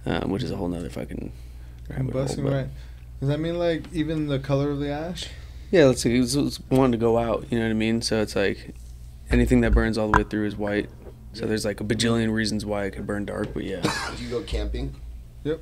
um, 0.05 0.29
which 0.29 0.43
is 0.43 0.51
a 0.51 0.55
whole 0.55 0.67
nother 0.67 0.89
fucking. 0.89 1.31
rabbit 1.89 2.13
hole, 2.13 2.23
Combusting 2.25 2.51
right. 2.51 2.67
Does 3.19 3.29
that 3.29 3.39
mean 3.39 3.57
like 3.57 3.83
even 3.93 4.27
the 4.27 4.37
color 4.37 4.69
of 4.69 4.79
the 4.79 4.89
ash? 4.91 5.25
Yeah, 5.71 5.85
let's 5.85 6.01
say 6.01 6.15
it's, 6.15 6.35
it's 6.35 6.59
wanting 6.69 6.93
to 6.93 6.97
go 6.97 7.17
out. 7.17 7.45
You 7.49 7.59
know 7.59 7.65
what 7.65 7.71
I 7.71 7.73
mean? 7.73 8.01
So 8.01 8.21
it's 8.21 8.35
like 8.35 8.73
anything 9.29 9.61
that 9.61 9.73
burns 9.73 9.97
all 9.97 10.09
the 10.11 10.19
way 10.19 10.23
through 10.23 10.47
is 10.47 10.55
white. 10.55 10.89
So 11.33 11.45
there's 11.45 11.65
like 11.65 11.81
a 11.81 11.83
bajillion 11.83 12.31
reasons 12.33 12.65
why 12.65 12.85
it 12.85 12.91
could 12.91 13.05
burn 13.05 13.25
dark, 13.25 13.53
but 13.53 13.63
yeah. 13.63 13.81
do 14.17 14.23
you 14.23 14.29
go 14.29 14.41
camping? 14.41 14.95
Yep. 15.43 15.59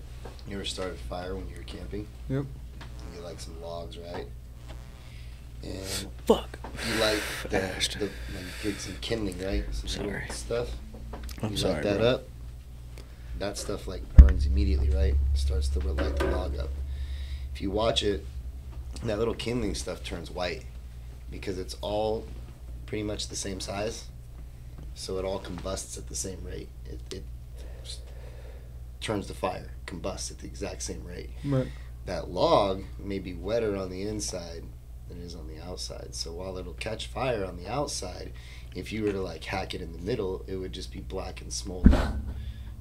You 0.48 0.56
ever 0.56 0.66
start 0.66 0.92
a 0.92 0.96
fire 0.96 1.36
when 1.36 1.50
you 1.50 1.58
were 1.58 1.64
camping? 1.64 2.08
Yep. 2.30 2.44
You 2.44 3.16
get 3.16 3.24
like 3.24 3.40
some 3.40 3.60
logs, 3.62 3.98
right? 3.98 4.28
And 5.64 6.08
Fuck. 6.26 6.60
you 6.88 7.02
light 7.02 7.22
the, 7.44 7.60
Fast. 7.60 8.00
the 8.00 8.06
like 8.06 8.46
get 8.62 8.80
some 8.80 8.96
kindling, 9.02 9.44
right? 9.44 9.64
Some 9.72 9.88
Sorry. 9.88 10.24
stuff. 10.30 10.70
I'm 11.42 11.52
you 11.52 11.58
sorry, 11.58 11.74
light 11.76 11.84
that 11.84 11.98
bro. 11.98 12.08
up. 12.08 12.24
That 13.40 13.58
stuff 13.58 13.88
like 13.88 14.02
burns 14.16 14.46
immediately, 14.46 14.90
right? 14.92 15.16
Starts 15.34 15.68
to 15.70 15.80
light 15.80 16.16
the 16.18 16.26
log 16.26 16.58
up. 16.58 16.70
If 17.54 17.62
you 17.62 17.72
watch 17.72 18.04
it, 18.04 18.26
that 19.04 19.20
little 19.20 19.34
kindling 19.34 19.76
stuff 19.76 20.04
turns 20.04 20.32
white 20.32 20.66
because 21.30 21.58
it's 21.58 21.76
all 21.82 22.26
pretty 22.86 23.04
much 23.04 23.28
the 23.28 23.36
same 23.36 23.60
size. 23.60 24.06
So 24.94 25.18
it 25.18 25.26
all 25.26 25.40
combusts 25.40 25.98
at 25.98 26.08
the 26.08 26.16
same 26.16 26.44
rate. 26.46 26.70
It, 26.86 27.00
it 27.14 27.24
turns 29.02 29.28
to 29.28 29.34
fire, 29.34 29.72
combusts 29.86 30.32
at 30.32 30.40
the 30.40 30.48
exact 30.48 30.82
same 30.82 31.04
rate. 31.06 31.30
Right. 31.44 31.68
That 32.06 32.30
log 32.30 32.84
may 32.98 33.20
be 33.20 33.34
wetter 33.34 33.76
on 33.76 33.90
the 33.90 34.04
inside 34.04 34.64
than 35.08 35.22
it 35.22 35.24
is 35.24 35.36
on 35.36 35.48
the 35.48 35.62
outside. 35.62 36.16
So 36.16 36.34
while 36.34 36.58
it'll 36.58 36.74
catch 36.74 37.08
fire 37.08 37.46
on 37.46 37.58
the 37.58 37.68
outside, 37.68 38.32
if 38.74 38.92
you 38.92 39.04
were 39.04 39.12
to 39.12 39.22
like 39.22 39.44
hack 39.44 39.74
it 39.74 39.82
in 39.82 39.92
the 39.92 40.00
middle, 40.00 40.44
it 40.48 40.56
would 40.56 40.74
just 40.74 40.92
be 40.92 41.02
black 41.02 41.42
and 41.42 41.52
smolder. 41.54 42.14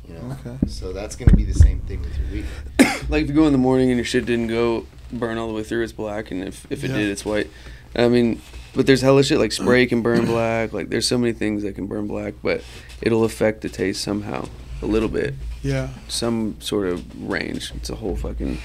You 0.09 0.15
know. 0.15 0.37
Okay. 0.45 0.67
So 0.69 0.93
that's 0.93 1.17
gonna 1.17 1.35
be 1.35 1.45
the 1.45 1.55
same 1.55 1.81
thing 1.81 2.01
with 2.03 2.17
your 2.19 2.29
weed. 2.33 2.47
Like 3.11 3.23
if 3.23 3.29
you 3.29 3.35
go 3.35 3.47
in 3.47 3.53
the 3.53 3.59
morning 3.59 3.91
and 3.91 3.99
your 3.99 4.05
shit 4.05 4.25
didn't 4.25 4.47
go 4.47 4.87
burn 5.13 5.37
all 5.37 5.47
the 5.49 5.53
way 5.53 5.63
through, 5.63 5.83
it's 5.83 5.93
black, 5.93 6.31
and 6.31 6.43
if 6.43 6.67
if 6.71 6.83
it 6.85 6.91
Yeah. 6.91 6.97
did, 6.99 7.11
it's 7.11 7.25
white. 7.25 7.49
I 7.95 8.09
mean, 8.09 8.41
but 8.75 8.87
there's 8.87 9.03
hella 9.03 9.23
shit 9.23 9.39
like 9.39 9.53
spray 9.53 9.87
can 9.87 10.01
burn 10.03 10.25
black. 10.35 10.73
Like 10.73 10.89
there's 10.89 11.07
so 11.07 11.19
many 11.19 11.33
things 11.33 11.63
that 11.63 11.75
can 11.75 11.87
burn 11.87 12.07
black, 12.07 12.35
but 12.43 12.63
it'll 13.03 13.25
affect 13.25 13.61
the 13.61 13.69
taste 13.69 14.03
somehow 14.03 14.49
a 14.83 14.87
little 14.87 15.09
bit, 15.09 15.35
Yeah. 15.63 15.89
some 16.09 16.57
sort 16.61 16.87
of 16.89 17.05
range. 17.31 17.73
It's 17.77 17.91
a 17.91 17.95
whole 17.97 18.17
fucking. 18.17 18.59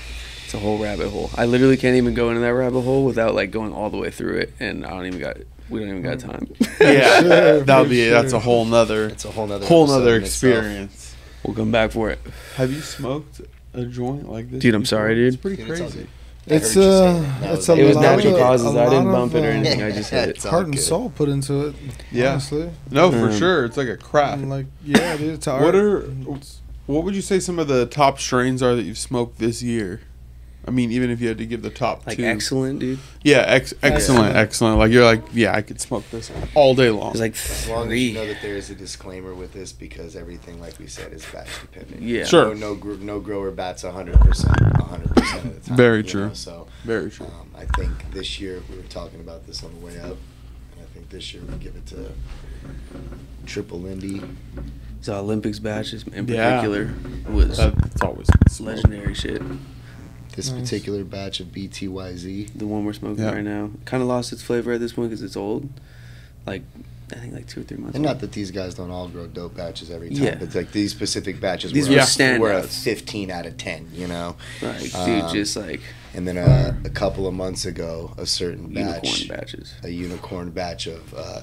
It's 0.46 0.54
a 0.56 0.60
whole 0.60 0.80
rabbit 0.80 1.10
hole. 1.10 1.30
I 1.36 1.46
literally 1.46 1.78
can't 1.78 1.96
even 1.96 2.16
go 2.16 2.30
into 2.30 2.42
that 2.42 2.54
rabbit 2.56 2.82
hole 2.82 3.06
without 3.06 3.36
like 3.36 3.52
going 3.52 3.72
all 3.72 3.92
the 3.92 3.98
way 3.98 4.10
through 4.10 4.38
it, 4.38 4.54
and 4.60 4.84
I 4.86 4.90
don't 4.90 5.06
even 5.06 5.20
got. 5.20 5.38
We 5.70 5.80
don't 5.80 5.90
even 5.90 6.02
got 6.02 6.18
mm. 6.18 6.32
time. 6.32 6.48
Yeah. 6.82 7.20
Sure, 7.22 7.60
that'll 7.60 7.84
for 7.84 7.90
be 7.90 8.10
that's 8.10 8.34
a 8.34 8.40
whole 8.40 8.66
nother 8.66 9.10
It's 9.10 9.26
a 9.26 9.32
whole 9.32 9.46
nother 9.46 9.68
whole 9.68 9.86
nother 9.86 10.16
experience. 10.18 10.99
We'll 11.44 11.56
come 11.56 11.72
back 11.72 11.92
for 11.92 12.10
it. 12.10 12.20
Have 12.56 12.72
you 12.72 12.82
smoked 12.82 13.42
a 13.74 13.86
joint 13.86 14.30
like 14.30 14.50
this? 14.52 14.62
Dude, 14.62 14.76
I'm 14.76 14.86
sorry, 14.86 15.16
dude. 15.16 15.34
It's 15.34 15.42
pretty 15.42 15.58
Dude, 15.58 15.68
crazy. 15.68 16.00
good. 16.00 16.08
It's 16.48 16.74
heard 16.74 16.84
uh, 16.84 17.14
that. 17.22 17.42
That 17.42 17.54
it's 17.56 17.70
a 17.70 17.74
It 17.76 17.84
was 17.88 17.98
natural 17.98 18.34
of- 18.36 18.40
causes. 18.42 18.76
I 18.76 18.90
didn't 18.90 19.12
bump 19.12 19.34
of, 19.36 19.44
it 19.44 19.48
or 19.48 19.52
uh, 19.52 19.54
anything. 19.54 19.84
I 19.84 19.92
just 19.92 20.10
hit 20.10 20.30
it. 20.30 20.36
It's 20.38 20.46
Heart 20.46 20.66
and 20.66 20.74
good. 20.76 20.82
soul 20.82 21.12
put 21.12 21.30
into 21.30 21.68
it. 21.68 21.76
Yeah. 22.12 22.32
Honestly. 22.32 22.72
No, 22.90 23.12
for 23.12 23.30
Um, 23.30 23.38
sure. 23.38 23.66
It's 23.66 23.78
like 23.78 23.88
a 23.90 23.98
craft. 23.98 24.42
And 24.42 24.50
like, 24.50 24.66
yeah, 24.84 25.16
dude, 25.18 25.34
it's 25.36 25.48
art. 25.48 25.62
What 25.62 25.76
are 25.76 26.02
what 26.88 27.04
would 27.04 27.14
you 27.14 27.22
say 27.22 27.40
some 27.40 27.60
of 27.60 27.68
the 27.68 27.86
top 27.86 28.20
strains 28.20 28.64
are 28.64 28.76
that 28.76 28.82
you've 28.84 28.98
smoked 28.98 29.38
this 29.38 29.62
year? 29.62 30.02
I 30.70 30.72
mean, 30.72 30.92
even 30.92 31.10
if 31.10 31.20
you 31.20 31.28
had 31.28 31.40
to 31.40 31.48
give 31.48 31.64
the 31.64 31.72
top 31.72 32.06
Like 32.06 32.18
two. 32.18 32.24
excellent, 32.26 32.78
dude. 32.78 33.00
Yeah, 33.24 33.40
ex- 33.48 33.74
excellent, 33.82 34.36
Yeah. 34.36 34.40
excellent. 34.42 34.78
Like 34.78 34.92
you're 34.92 35.04
like, 35.04 35.24
yeah, 35.34 35.56
I 35.56 35.64
could 35.64 35.82
smoke 35.82 36.04
this 36.12 36.30
all 36.54 36.76
day 36.76 36.92
long. 36.92 37.14
There's 37.14 37.22
like 37.22 37.34
As 37.34 37.68
long 37.68 37.92
as 37.92 37.98
you 38.00 38.14
know 38.14 38.28
that 38.28 38.38
there 38.44 38.56
is 38.56 38.70
a 38.70 38.76
disclaimer 38.76 39.34
with 39.34 39.52
this, 39.52 39.72
because 39.74 40.16
everything, 40.16 40.62
like 40.62 40.78
we 40.78 40.86
said, 40.86 41.12
is 41.12 41.26
batch 41.34 41.48
dependent. 41.62 42.04
Yeah. 42.04 42.24
Sure. 42.26 42.54
No, 42.54 42.74
no, 42.74 42.76
gr- 42.76 42.98
no 43.02 43.20
grower 43.20 43.50
bats 43.50 43.82
hundred 43.82 44.20
percent, 44.22 44.56
hundred 44.78 45.10
percent 45.16 45.46
of 45.46 45.56
the 45.64 45.68
time. 45.70 45.76
Very 45.78 46.04
true. 46.04 46.28
know, 46.28 46.34
So, 46.36 46.68
Very 46.86 47.10
true. 47.10 47.26
um, 47.26 47.50
I 47.58 47.66
think 47.66 48.12
this 48.14 48.40
year 48.40 48.62
we 48.70 48.78
were 48.78 48.84
talking 48.84 49.22
about 49.22 49.48
this 49.48 49.64
on 49.64 49.74
the 49.74 49.84
way 49.84 49.98
up, 50.00 50.18
and 50.76 50.82
I 50.84 50.86
think 50.94 51.10
this 51.10 51.34
year 51.34 51.42
we 51.50 51.58
give 51.58 51.76
it 51.76 51.88
to 51.88 52.12
Triple 53.48 53.80
Lindy. 53.80 54.22
The 55.02 55.16
Olympics 55.16 55.58
batches 55.58 56.04
in 56.14 56.28
Yeah. 56.28 56.58
particular 56.62 56.94
was 57.28 57.58
That, 57.58 57.76
that's 57.82 58.02
always 58.04 58.28
legendary 58.60 59.16
shit. 59.16 59.42
This 60.40 60.52
Nice. 60.52 60.62
particular 60.62 61.04
batch 61.04 61.42
of 61.42 61.48
BTYZ. 61.52 62.52
The 62.56 62.66
one 62.66 62.86
we're 62.86 62.94
smoking 62.94 63.26
Yeah. 63.26 63.32
right 63.34 63.44
now 63.44 63.72
kind 63.84 64.02
of 64.02 64.08
lost 64.08 64.32
its 64.32 64.42
flavor 64.42 64.72
at 64.72 64.80
this 64.80 64.94
point 64.94 65.10
because 65.10 65.22
it's 65.22 65.36
old. 65.36 65.68
Like 66.48 66.62
I 67.12 67.16
think 67.16 67.34
like 67.34 67.46
two 67.46 67.60
or 67.60 67.64
three 67.64 67.76
months. 67.76 67.98
And 67.98 68.06
old. 68.06 68.16
not 68.16 68.22
that 68.22 68.32
these 68.32 68.50
guys 68.50 68.74
don't 68.76 68.90
all 68.90 69.10
grow 69.10 69.28
dope 69.28 69.58
batches 69.58 69.92
every 69.92 70.12
time, 70.12 70.24
Yeah. 70.24 70.36
but 70.36 70.56
like 70.56 70.72
these 70.72 70.92
specific 70.92 71.42
batches 71.42 71.74
These 71.74 71.90
were, 71.90 71.96
were 71.98 72.02
a, 72.36 72.40
were 72.40 72.52
a 72.54 72.64
15 72.64 73.30
out 73.32 73.48
of 73.48 73.58
10, 73.58 73.90
you 73.94 74.08
know? 74.08 74.38
like 74.62 74.80
dude, 74.84 74.96
um, 75.26 75.34
just 75.34 75.58
like 75.58 75.82
And 76.14 76.26
then 76.26 76.38
uh, 76.38 76.74
a 76.86 76.90
couple 76.90 77.28
of 77.28 77.34
months 77.34 77.66
ago, 77.66 78.14
a 78.18 78.26
certain 78.26 78.74
batch, 78.74 79.04
unicorn 79.26 79.38
batches. 79.40 79.74
a 79.84 79.90
unicorn 79.90 80.52
batch 80.52 80.88
of 80.88 81.14
uh, 81.14 81.42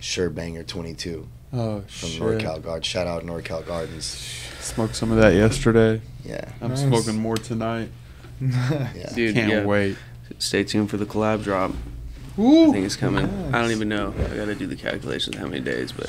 Sherbanger 0.00 0.66
22 0.66 1.28
Oh 1.52 1.80
from 1.86 2.08
shit! 2.08 2.20
NorCal 2.20 2.62
Gardens. 2.62 2.86
Shout 2.86 3.06
out 3.06 3.24
NorCal 3.24 3.64
Gardens. 3.64 4.04
Smoked 4.60 4.96
some 4.96 5.10
of 5.12 5.18
that 5.18 5.34
yesterday. 5.34 6.00
Yeah, 6.24 6.44
I'm 6.60 6.70
Nice. 6.70 6.80
smoking 6.82 7.16
more 7.16 7.36
tonight. 7.36 7.88
Yeah. 8.40 9.10
Dude, 9.14 9.34
Can't 9.34 9.52
yeah. 9.52 9.64
wait. 9.64 9.96
Stay 10.38 10.64
tuned 10.64 10.90
for 10.90 10.96
the 10.96 11.06
collab 11.06 11.42
drop. 11.42 11.72
I 12.40 12.70
think 12.70 12.86
it's 12.86 12.94
coming. 12.96 13.26
I 13.52 13.60
don't 13.60 13.72
even 13.72 13.88
know. 13.88 14.14
I 14.16 14.36
gotta 14.36 14.54
do 14.54 14.66
the 14.66 14.76
calculations 14.76 15.36
how 15.36 15.46
many 15.46 15.60
days, 15.60 15.90
but 15.90 16.08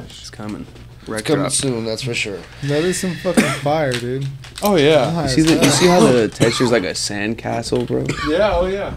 it's 0.00 0.30
coming. 0.30 0.66
Rec 1.06 1.20
It's 1.20 1.28
coming 1.28 1.42
drop. 1.42 1.52
soon, 1.52 1.84
that's 1.84 2.02
for 2.02 2.14
sure. 2.14 2.38
that 2.64 2.84
is 2.84 2.98
some 3.00 3.14
fucking 3.16 3.42
fire, 3.62 3.92
dude. 3.92 4.26
Oh 4.62 4.76
yeah. 4.76 5.10
High 5.10 5.22
You 5.24 5.28
see, 5.28 5.40
as 5.42 5.46
the, 5.46 5.52
you 5.54 5.58
hell. 5.60 5.70
see 5.72 5.86
how 5.88 6.00
the 6.00 6.28
texture's 6.28 6.70
like 6.72 6.84
a 6.84 6.94
sand 6.94 7.36
castle, 7.38 7.84
bro? 7.84 8.06
Yeah. 8.28 8.54
Oh 8.54 8.66
yeah. 8.66 8.94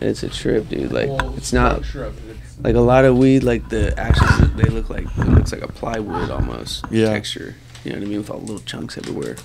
It's 0.00 0.22
a 0.22 0.28
trip, 0.30 0.68
dude. 0.68 0.92
Like 0.92 1.08
Well, 1.08 1.34
it's 1.36 1.52
not 1.52 1.84
structure 1.84 2.04
of 2.04 2.16
it, 2.28 2.30
it's- 2.30 2.56
like 2.62 2.76
a 2.76 2.80
lot 2.80 3.04
of 3.04 3.18
weed. 3.18 3.42
Like 3.42 3.68
the 3.68 3.98
ashes, 4.00 4.54
they 4.54 4.70
look 4.70 4.88
like 4.88 5.04
it 5.04 5.28
looks 5.28 5.52
like 5.52 5.62
a 5.62 5.68
plywood 5.68 6.30
almost. 6.30 6.84
Yeah. 6.90 7.08
Texture. 7.10 7.56
You 7.84 7.90
know 7.92 7.98
what 7.98 8.04
I 8.06 8.08
mean? 8.08 8.18
With 8.18 8.30
all 8.30 8.38
the 8.38 8.46
little 8.46 8.62
chunks 8.64 8.96
everywhere. 8.96 9.36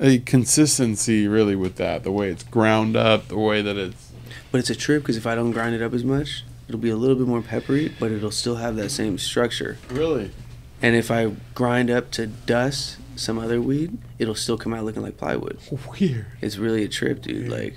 A 0.00 0.18
consistency 0.18 1.28
really 1.28 1.54
with 1.56 1.76
that. 1.76 2.02
The 2.02 2.10
way 2.12 2.30
it's 2.30 2.42
ground 2.42 2.96
up, 2.96 3.28
the 3.28 3.38
way 3.38 3.62
that 3.62 3.76
it's. 3.76 4.12
But 4.50 4.58
it's 4.58 4.70
a 4.70 4.74
trip 4.74 5.02
because 5.02 5.16
if 5.16 5.26
I 5.26 5.34
don't 5.34 5.52
grind 5.52 5.74
it 5.74 5.82
up 5.82 5.92
as 5.92 6.02
much, 6.04 6.44
it'll 6.68 6.80
be 6.80 6.90
a 6.90 6.96
little 6.96 7.16
bit 7.16 7.26
more 7.26 7.42
peppery, 7.42 7.92
but 8.00 8.10
it'll 8.10 8.30
still 8.30 8.56
have 8.56 8.76
that 8.76 8.90
same 8.90 9.18
structure. 9.18 9.78
Really. 9.88 10.32
And 10.82 10.96
if 10.96 11.10
I 11.10 11.32
grind 11.54 11.90
up 11.90 12.10
to 12.12 12.26
dust 12.26 12.96
some 13.14 13.38
other 13.38 13.60
weed, 13.60 13.98
it'll 14.18 14.34
still 14.34 14.56
come 14.56 14.72
out 14.72 14.84
looking 14.84 15.02
like 15.02 15.16
plywood. 15.18 15.58
Weird. 16.00 16.26
It's 16.40 16.56
really 16.56 16.82
a 16.84 16.88
trip, 16.88 17.20
dude. 17.22 17.46
Yeah. 17.48 17.56
Like, 17.56 17.74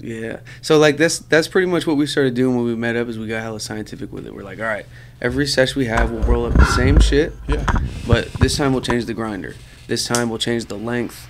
yeah. 0.00 0.40
So 0.60 0.76
like 0.78 0.96
that's 0.98 1.20
that's 1.20 1.48
pretty 1.48 1.66
much 1.68 1.86
what 1.86 1.96
we 1.96 2.06
started 2.06 2.34
doing 2.34 2.54
when 2.56 2.64
we 2.66 2.74
met 2.74 2.96
up. 2.96 3.08
Is 3.08 3.18
we 3.18 3.26
got 3.28 3.42
hella 3.42 3.60
scientific 3.60 4.12
with 4.12 4.26
it. 4.26 4.34
We're 4.34 4.42
like, 4.42 4.58
all 4.58 4.66
right, 4.66 4.86
every 5.22 5.46
session 5.46 5.78
we 5.78 5.86
have, 5.86 6.10
we'll 6.10 6.22
roll 6.24 6.44
up 6.46 6.54
the 6.54 6.64
same 6.66 6.98
shit, 7.00 7.32
Yeah. 7.48 7.64
but 8.06 8.26
this 8.34 8.56
time 8.56 8.72
we'll 8.72 8.82
change 8.82 9.06
the 9.06 9.14
grinder. 9.14 9.54
This 9.86 10.04
time 10.06 10.28
we'll 10.28 10.38
change 10.40 10.66
the 10.66 10.76
length, 10.76 11.27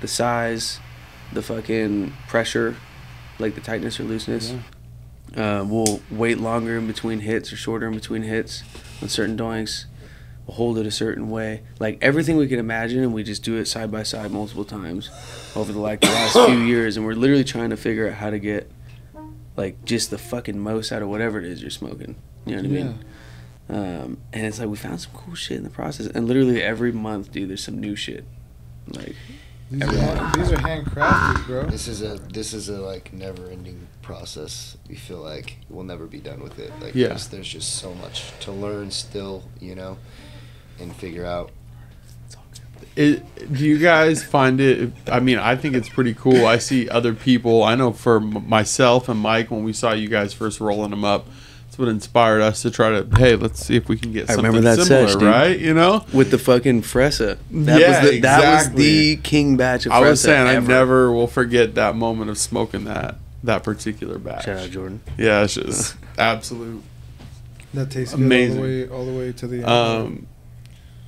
the 0.00 0.08
size, 0.08 0.80
the 1.32 1.42
fucking 1.42 2.12
pressure, 2.28 2.76
like 3.38 3.54
the 3.54 3.60
tightness 3.60 4.00
or 4.00 4.04
looseness. 4.04 4.54
Uh, 5.36 5.64
we'll 5.66 6.00
wait 6.10 6.38
longer 6.38 6.76
in 6.76 6.86
between 6.86 7.20
hits 7.20 7.52
or 7.52 7.56
shorter 7.56 7.86
in 7.86 7.94
between 7.94 8.22
hits 8.22 8.64
on 9.00 9.08
certain 9.08 9.36
doinks. 9.36 9.84
We'll 10.46 10.56
hold 10.56 10.78
it 10.78 10.86
a 10.86 10.90
certain 10.90 11.30
way, 11.30 11.62
like 11.78 11.98
everything 12.02 12.36
we 12.36 12.48
can 12.48 12.58
imagine, 12.58 13.02
and 13.04 13.14
we 13.14 13.22
just 13.22 13.44
do 13.44 13.56
it 13.56 13.66
side 13.66 13.92
by 13.92 14.02
side 14.02 14.32
multiple 14.32 14.64
times 14.64 15.08
over 15.54 15.72
the 15.72 15.78
like 15.78 16.00
the 16.00 16.08
last 16.08 16.32
few 16.46 16.58
years, 16.62 16.96
and 16.96 17.06
we're 17.06 17.14
literally 17.14 17.44
trying 17.44 17.70
to 17.70 17.76
figure 17.76 18.08
out 18.08 18.14
how 18.14 18.30
to 18.30 18.38
get 18.40 18.68
like 19.56 19.84
just 19.84 20.10
the 20.10 20.18
fucking 20.18 20.58
most 20.58 20.90
out 20.90 21.02
of 21.02 21.08
whatever 21.08 21.38
it 21.38 21.44
is 21.44 21.60
you're 21.60 21.70
smoking. 21.70 22.16
You 22.46 22.56
know 22.56 22.62
what 22.62 22.64
I 22.66 22.72
mean? 22.82 23.04
Um, 23.68 24.18
and 24.32 24.46
it's 24.46 24.58
like 24.58 24.68
we 24.68 24.76
found 24.76 25.00
some 25.00 25.12
cool 25.14 25.36
shit 25.36 25.58
in 25.58 25.62
the 25.62 25.70
process, 25.70 26.08
and 26.08 26.26
literally 26.26 26.60
every 26.60 26.90
month, 26.90 27.30
dude, 27.30 27.50
there's 27.50 27.62
some 27.62 27.78
new 27.78 27.94
shit. 27.94 28.24
Like 28.88 29.14
These, 29.70 29.82
are, 29.82 29.86
hand- 29.96 30.34
these 30.34 30.52
are 30.52 30.56
handcrafted, 30.56 31.46
bro. 31.46 31.62
This 31.66 31.86
is 31.86 32.02
a 32.02 32.16
this 32.16 32.52
is 32.52 32.68
a 32.68 32.80
like 32.80 33.12
never 33.12 33.48
ending 33.48 33.86
process. 34.02 34.76
We 34.88 34.96
feel 34.96 35.18
like 35.18 35.58
we'll 35.68 35.84
never 35.84 36.06
be 36.06 36.18
done 36.18 36.40
with 36.42 36.58
it. 36.58 36.72
Like 36.80 36.94
Yeah. 36.94 37.08
there's, 37.08 37.28
there's 37.28 37.48
just 37.48 37.76
so 37.76 37.94
much 37.94 38.32
to 38.40 38.50
learn 38.52 38.90
still, 38.90 39.44
you 39.60 39.74
know, 39.76 39.96
and 40.80 40.94
figure 40.96 41.24
out. 41.24 41.50
It, 42.96 43.22
do 43.54 43.64
you 43.64 43.78
guys 43.78 44.24
find 44.24 44.60
it? 44.60 44.92
I 45.06 45.20
mean, 45.20 45.38
I 45.38 45.54
think 45.54 45.76
it's 45.76 45.88
pretty 45.88 46.14
cool. 46.14 46.46
I 46.46 46.58
see 46.58 46.88
other 46.88 47.14
people. 47.14 47.62
I 47.62 47.76
know 47.76 47.92
for 47.92 48.18
myself 48.18 49.08
and 49.08 49.20
Mike, 49.20 49.50
when 49.52 49.62
we 49.62 49.72
saw 49.72 49.92
you 49.92 50.08
guys 50.08 50.32
first 50.32 50.58
rolling 50.60 50.90
them 50.90 51.04
up, 51.04 51.28
it's 51.70 51.78
what 51.78 51.86
inspired 51.86 52.40
us 52.42 52.62
to 52.62 52.70
try 52.72 53.00
to. 53.00 53.16
Hey, 53.16 53.36
let's 53.36 53.64
see 53.64 53.76
if 53.76 53.88
we 53.88 53.96
can 53.96 54.12
get 54.12 54.24
I 54.28 54.34
something 54.34 54.46
remember 54.52 54.74
that 54.76 54.84
similar, 54.84 55.06
sesh, 55.06 55.14
dude. 55.14 55.22
right? 55.22 55.56
You 55.56 55.72
know. 55.72 56.04
with 56.12 56.32
the 56.32 56.38
fucking 56.38 56.82
Fresa. 56.82 57.38
That 57.52 57.80
Yeah, 57.80 58.02
was 58.02 58.10
the, 58.10 58.20
that 58.22 58.54
was 58.66 58.74
the 58.74 59.16
king 59.18 59.56
batch 59.56 59.86
of 59.86 59.92
I 59.92 60.00
was 60.00 60.20
Fresa 60.20 60.24
saying 60.24 60.46
I 60.48 60.58
never 60.58 61.12
will 61.12 61.28
forget 61.28 61.76
that 61.76 61.94
moment 61.94 62.28
of 62.28 62.38
smoking 62.38 62.86
that 62.86 63.18
that 63.44 63.62
particular 63.62 64.18
batch. 64.18 64.46
Shout 64.46 64.58
out 64.58 64.70
Jordan. 64.70 65.00
Yeah, 65.16 65.44
it's 65.44 65.54
just 65.54 65.94
absolute. 66.18 66.82
That 67.72 67.88
tastes 67.88 68.14
Amazing. 68.14 68.60
good 68.60 68.90
all 68.90 69.04
the 69.04 69.12
way 69.12 69.12
all 69.12 69.12
the 69.14 69.18
way 69.26 69.32
to 69.32 69.46
the 69.46 69.56
end. 69.58 69.64
Um, 69.66 70.26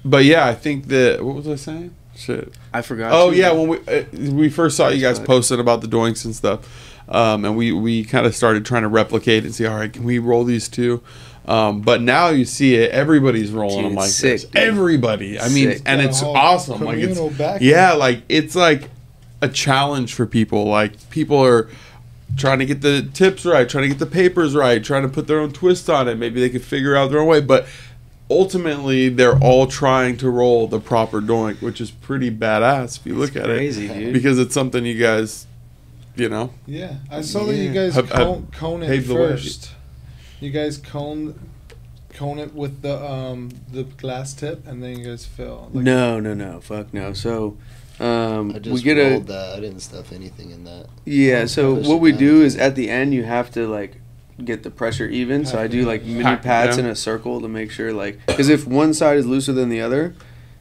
but 0.04 0.24
yeah, 0.24 0.46
I 0.46 0.54
think 0.54 0.86
that 0.86 1.24
what 1.24 1.34
was 1.34 1.48
I 1.48 1.56
saying? 1.56 1.92
Shit. 2.14 2.54
I 2.72 2.82
forgot. 2.82 3.10
Oh 3.12 3.32
to. 3.32 3.36
yeah, 3.36 3.50
when 3.50 3.66
we 3.68 3.78
uh, 3.88 4.04
we 4.32 4.48
first 4.48 4.76
saw 4.76 4.90
you 4.90 5.00
guys 5.00 5.18
posting 5.18 5.58
about 5.58 5.80
the 5.80 5.88
doinks 5.88 6.24
and 6.24 6.36
stuff, 6.36 6.91
um, 7.12 7.44
and 7.44 7.56
we 7.56 7.70
we 7.72 8.04
kind 8.04 8.26
of 8.26 8.34
started 8.34 8.64
trying 8.66 8.82
to 8.82 8.88
replicate 8.88 9.44
and 9.44 9.54
see. 9.54 9.66
All 9.66 9.76
right, 9.76 9.92
can 9.92 10.02
we 10.04 10.18
roll 10.18 10.42
these 10.44 10.68
two? 10.68 11.02
Um, 11.46 11.80
but 11.82 12.00
now 12.00 12.28
you 12.28 12.44
see 12.44 12.76
it, 12.76 12.90
everybody's 12.92 13.50
rolling 13.50 13.78
Dude, 13.82 13.86
them 13.90 13.94
like 13.96 14.10
sick, 14.10 14.32
this. 14.32 14.44
dude. 14.44 14.56
Everybody, 14.56 15.40
I 15.40 15.48
mean, 15.48 15.72
Sick. 15.72 15.82
and 15.86 16.00
Got 16.00 16.08
it's 16.10 16.20
whole 16.20 16.36
awesome. 16.36 16.80
Like 16.84 16.98
it's 16.98 17.18
backing. 17.36 17.66
yeah, 17.68 17.92
like 17.94 18.22
it's 18.28 18.54
like 18.54 18.90
a 19.40 19.48
challenge 19.48 20.14
for 20.14 20.24
people. 20.26 20.66
Like 20.66 21.10
people 21.10 21.44
are 21.44 21.68
trying 22.36 22.60
to 22.60 22.64
get 22.64 22.80
the 22.80 23.02
tips 23.12 23.44
right, 23.44 23.68
trying 23.68 23.82
to 23.82 23.88
get 23.88 23.98
the 23.98 24.06
papers 24.06 24.54
right, 24.54 24.82
trying 24.84 25.02
to 25.02 25.08
put 25.08 25.26
their 25.26 25.40
own 25.40 25.52
twist 25.52 25.90
on 25.90 26.06
it. 26.08 26.14
Maybe 26.14 26.40
they 26.40 26.48
could 26.48 26.62
figure 26.62 26.94
out 26.96 27.10
their 27.10 27.18
own 27.20 27.26
way, 27.26 27.40
but 27.40 27.66
ultimately 28.30 29.08
they're 29.08 29.38
all 29.38 29.66
trying 29.66 30.16
to 30.18 30.30
roll 30.30 30.66
the 30.66 30.80
proper 30.80 31.20
doink, 31.20 31.60
which 31.60 31.80
is 31.80 31.90
pretty 31.90 32.30
badass 32.30 32.98
if 32.98 33.06
you 33.06 33.14
look 33.14 33.36
at 33.36 33.44
Crazy, 33.44 33.86
it, 33.86 33.94
dude. 33.98 34.12
because 34.14 34.38
it's 34.38 34.54
something 34.54 34.86
you 34.86 34.98
guys, 34.98 35.46
you 36.16 36.28
know, 36.28 36.50
Yeah, 36.66 36.96
I 37.10 37.20
saw 37.22 37.44
that 37.44 37.56
you 37.56 37.72
guys 37.72 37.94
Have- 37.94 38.08
have 38.10 38.18
cone, 38.26 38.48
cone 38.52 38.82
it 38.82 38.88
paved 38.88 39.08
the 39.08 39.14
way. 39.14 39.20
first. 39.30 39.70
You 40.40 40.50
guys 40.50 40.76
cone 40.78 41.38
cone 42.14 42.38
it 42.38 42.54
with 42.54 42.82
the 42.82 43.02
um 43.02 43.48
the 43.72 43.84
glass 43.84 44.34
tip, 44.34 44.66
and 44.66 44.82
then 44.82 44.98
you 44.98 45.04
guys 45.06 45.24
fill. 45.24 45.70
Like, 45.72 45.84
no, 45.84 46.20
no, 46.20 46.34
no, 46.34 46.60
fuck 46.60 46.92
no. 46.92 47.12
So, 47.14 47.56
um, 48.00 48.52
I 48.54 48.58
just 48.58 48.74
we 48.74 48.82
get 48.82 48.98
rolled 48.98 49.24
a 49.24 49.32
that. 49.32 49.56
I 49.56 49.60
didn't 49.60 49.80
stuff 49.80 50.12
anything 50.12 50.50
in 50.50 50.64
that. 50.64 50.86
yeah. 51.04 51.46
So 51.46 51.74
what 51.74 52.00
we 52.00 52.12
do 52.12 52.42
is 52.42 52.56
at 52.56 52.74
the 52.74 52.90
end 52.90 53.14
you 53.14 53.22
have 53.24 53.50
to 53.52 53.66
like 53.66 53.96
get 54.44 54.62
the 54.64 54.70
pressure 54.70 55.06
even. 55.06 55.46
So 55.46 55.58
I 55.58 55.68
do 55.68 55.84
like 55.86 56.04
mini 56.04 56.22
Pack 56.24 56.40
it 56.40 56.42
pats 56.42 56.76
down. 56.76 56.86
in 56.86 56.90
a 56.90 56.96
circle 56.96 57.40
to 57.40 57.48
make 57.48 57.70
sure 57.70 57.92
like 57.92 58.18
because 58.26 58.48
if 58.48 58.66
one 58.66 58.92
side 58.92 59.16
is 59.18 59.24
looser 59.26 59.52
than 59.52 59.68
the 59.70 59.80
other, 59.80 60.14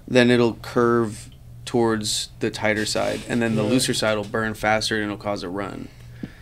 then 0.08 0.30
it'll 0.30 0.54
curve 0.62 1.31
towards 1.66 2.30
the 2.39 2.49
tighter 2.49 2.86
side, 2.86 3.22
and 3.30 3.41
then 3.41 3.55
the 3.55 3.64
Right. 3.64 3.72
looser 3.72 3.93
side 3.93 4.16
will 4.18 4.24
burn 4.24 4.53
faster 4.53 4.95
and 4.95 5.05
it'll 5.05 5.18
cause 5.18 5.43
a 5.43 5.49
run. 5.49 5.88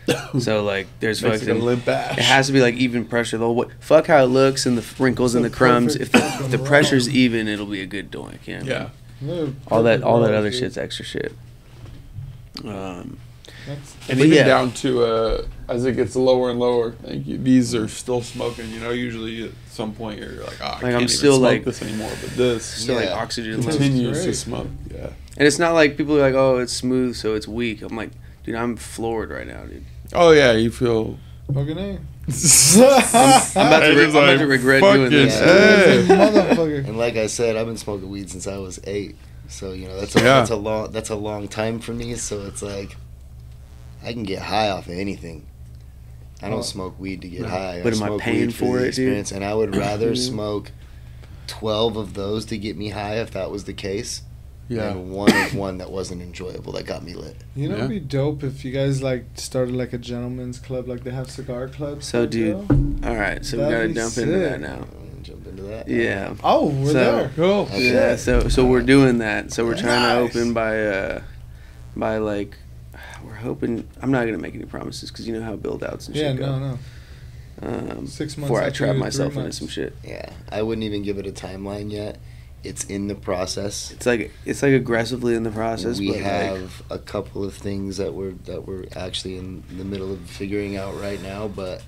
so 0.39 0.63
like 0.63 0.87
there's 1.01 1.21
makes 1.21 1.43
it 1.43 1.47
fucking 1.47 1.61
limp 1.61 1.87
ash. 1.87 2.17
It 2.17 2.23
has 2.23 2.47
to 2.47 2.53
be 2.53 2.61
like 2.61 2.75
even 2.75 3.05
pressure 3.05 3.37
though. 3.37 3.51
What 3.51 3.69
fuck 3.79 4.07
how 4.07 4.23
it 4.23 4.27
looks 4.27 4.65
and 4.65 4.77
the 4.77 4.85
wrinkles 5.01 5.35
and 5.35 5.45
the 5.45 5.49
crumbs. 5.49 5.95
If 5.95 6.11
the, 6.11 6.19
if 6.19 6.51
the 6.51 6.57
pressure's 6.57 7.07
even, 7.09 7.47
it'll 7.47 7.65
be 7.67 7.81
a 7.81 7.85
good 7.85 8.11
doink. 8.11 8.47
Yeah. 8.47 8.63
yeah. 8.63 8.89
they're 9.21 9.49
All 9.67 9.83
that 9.83 10.01
all 10.01 10.21
that 10.21 10.33
other 10.33 10.51
shit's 10.51 10.77
extra 10.77 11.05
shit. 11.05 11.33
Um, 12.63 13.19
That's, 13.67 13.95
And 14.09 14.19
even 14.19 14.31
yeah. 14.33 14.43
down 14.45 14.71
to 14.73 15.03
uh, 15.03 15.45
as 15.69 15.85
it 15.85 15.93
gets 15.95 16.15
lower 16.15 16.49
and 16.49 16.59
lower, 16.59 16.95
like 17.03 17.25
you, 17.25 17.37
these 17.37 17.73
are 17.75 17.87
still 17.87 18.21
smoking. 18.21 18.69
You 18.69 18.79
know, 18.79 18.89
usually 18.91 19.45
at 19.45 19.51
some 19.69 19.93
point 19.93 20.19
you're 20.19 20.43
like, 20.43 20.57
oh, 20.61 20.65
I 20.65 20.69
Like, 20.71 20.79
can't 20.81 20.85
I'm 20.95 21.01
even 21.03 21.07
still, 21.07 21.37
smoke 21.37 21.43
like- 21.51 21.63
this 21.65 21.81
anymore. 21.81 22.11
But 22.21 22.31
this 22.31 22.65
still 22.65 22.95
like 22.95 23.09
oxygen 23.09 23.53
That's 23.61 23.65
levels. 23.67 23.83
continues 23.89 24.23
to 24.25 24.33
smoke. 24.33 24.67
Yeah. 24.93 25.09
And 25.37 25.47
it's 25.47 25.59
not 25.59 25.73
like 25.73 25.95
people 25.95 26.17
are 26.17 26.21
like, 26.21 26.33
oh, 26.35 26.57
it's 26.57 26.73
smooth, 26.73 27.15
so 27.15 27.35
it's 27.35 27.47
weak. 27.47 27.81
I'm 27.81 27.95
like, 27.95 28.11
dude, 28.43 28.55
I'm 28.55 28.75
floored 28.75 29.29
right 29.29 29.47
now, 29.47 29.63
dude. 29.63 29.85
Oh 30.13 30.31
yeah, 30.31 30.51
you 30.53 30.71
feel. 30.71 31.17
fucking 31.53 31.77
A. 31.77 31.99
I'm 32.27 33.67
about 33.67 33.79
to, 33.79 33.93
re- 33.95 34.03
I'm 34.03 34.09
about 34.11 34.37
to 34.37 34.47
regret 34.47 34.81
doing 34.83 35.09
this. 35.09 35.33
Yeah. 35.39 35.45
Hey. 35.45 36.05
Motherfucker. 36.07 36.85
And 36.87 36.97
like 36.97 37.15
I 37.15 37.27
said, 37.27 37.55
I've 37.55 37.65
been 37.67 37.77
smoking 37.77 38.09
weed 38.09 38.29
since 38.29 38.47
I 38.47 38.57
was 38.57 38.79
eight. 38.85 39.15
So 39.47 39.71
you 39.73 39.87
know 39.87 39.99
that's 39.99 40.15
a, 40.15 40.19
Yeah. 40.19 40.23
that's 40.25 40.51
a 40.51 40.55
long 40.55 40.91
that's 40.91 41.09
a 41.09 41.15
long 41.15 41.47
time 41.47 41.79
for 41.79 41.91
me. 41.93 42.15
So 42.15 42.45
it's 42.45 42.61
like 42.61 42.95
I 44.03 44.13
can 44.13 44.23
get 44.23 44.41
high 44.43 44.69
off 44.69 44.85
of 44.87 44.93
anything. 44.93 45.47
I 46.41 46.49
don't 46.49 46.59
Oh. 46.59 46.61
smoke 46.61 46.99
weed 46.99 47.21
to 47.21 47.27
get 47.27 47.41
Right. 47.41 47.49
high. 47.49 47.79
But 47.83 47.93
I 47.93 47.97
am 47.97 48.03
I 48.03 48.07
smoke 48.07 48.21
paying 48.21 48.47
weed 48.47 48.55
for 48.55 48.65
the 48.65 48.71
it, 48.71 48.77
dude? 48.77 48.87
experience, 48.87 49.31
And 49.31 49.43
I 49.43 49.53
would 49.53 49.75
rather 49.87 50.15
smoke 50.15 50.71
twelve 51.47 51.97
of 51.97 52.13
those 52.13 52.45
to 52.45 52.57
get 52.57 52.77
me 52.77 52.89
high 52.89 53.15
if 53.19 53.31
that 53.31 53.49
was 53.51 53.63
the 53.65 53.73
case, 53.73 54.21
Yeah. 54.67 54.89
than 54.89 55.09
one 55.11 55.35
of 55.35 55.55
one 55.55 55.79
that 55.79 55.91
wasn't 55.91 56.21
enjoyable 56.21 56.73
that 56.73 56.85
got 56.85 57.03
me 57.03 57.13
lit. 57.15 57.35
You 57.55 57.69
know, 57.69 57.75
Yeah. 57.75 57.79
it'd 57.85 57.89
be 57.89 57.99
dope 57.99 58.43
if 58.43 58.63
you 58.63 58.71
guys 58.71 59.01
like 59.01 59.25
started 59.35 59.75
like 59.75 59.91
a 59.93 59.97
gentleman's 59.97 60.59
club, 60.59 60.87
like 60.87 61.03
they 61.03 61.11
have 61.11 61.29
cigar 61.29 61.67
clubs. 61.67 62.05
So, 62.07 62.23
for 62.25 62.27
dude, 62.31 62.67
jail. 62.69 62.77
All 63.03 63.15
right, 63.15 63.43
so 63.43 63.57
we 63.57 63.63
That'd 63.63 63.77
gotta 63.77 63.87
be 63.89 63.93
jump 63.95 64.17
into 64.17 64.39
that 64.39 64.61
now. 64.61 64.85
Jump 65.23 65.47
into 65.47 65.63
that. 65.63 65.87
Yeah. 65.89 66.33
Oh, 66.43 66.67
we're 66.67 66.85
So- 66.87 66.93
there. 66.93 67.31
Cool. 67.35 67.61
Okay. 67.63 67.91
Yeah, 67.93 68.15
so 68.15 68.47
so 68.47 68.65
we're 68.65 68.81
doing 68.83 69.17
that. 69.17 69.51
So 69.51 69.65
we're 69.65 69.75
trying 69.75 70.01
Nice. 70.03 70.31
to 70.33 70.39
open 70.39 70.53
by 70.53 70.81
uh 70.85 71.21
by 71.97 72.17
like 72.17 72.55
we're 73.23 73.33
hoping 73.35 73.87
I'm 74.01 74.11
not 74.11 74.25
gonna 74.25 74.37
make 74.37 74.55
any 74.55 74.65
promises 74.65 75.11
because 75.11 75.27
you 75.27 75.33
know 75.33 75.43
how 75.43 75.55
build 75.55 75.83
outs 75.83 76.07
and 76.07 76.15
Yeah, 76.15 76.31
shit 76.31 76.39
go. 76.39 76.59
no, 76.59 76.69
no. 76.71 76.79
Um, 77.61 78.07
Six 78.07 78.37
months 78.37 78.49
before 78.49 78.61
I 78.61 78.67
after 78.67 78.77
trap 78.77 78.91
three 78.91 78.99
myself 78.99 79.29
into 79.33 79.41
months. 79.41 79.57
some 79.59 79.67
shit. 79.67 79.95
Yeah, 80.03 80.29
I 80.49 80.61
wouldn't 80.61 80.83
even 80.85 81.03
give 81.03 81.17
it 81.17 81.27
a 81.27 81.31
timeline 81.31 81.91
yet. 81.91 82.17
It's 82.63 82.83
in 82.85 83.07
the 83.07 83.15
process. 83.15 83.91
It's 83.91 84.05
like 84.05 84.31
it's 84.45 84.61
like 84.63 84.73
aggressively 84.73 85.33
in 85.35 85.43
the 85.43 85.51
process. 85.51 85.99
we 85.99 86.07
but 86.07 86.15
like, 86.17 86.23
have 86.25 86.81
a 86.89 86.99
couple 86.99 87.43
of 87.43 87.53
things 87.53 87.97
that 87.97 88.13
we're 88.13 88.31
that 88.45 88.65
we're 88.67 88.85
actually 88.95 89.37
in 89.37 89.63
the 89.77 89.83
middle 89.85 90.11
of 90.11 90.19
figuring 90.21 90.75
out 90.77 90.99
right 90.99 91.21
now, 91.21 91.47
but 91.47 91.83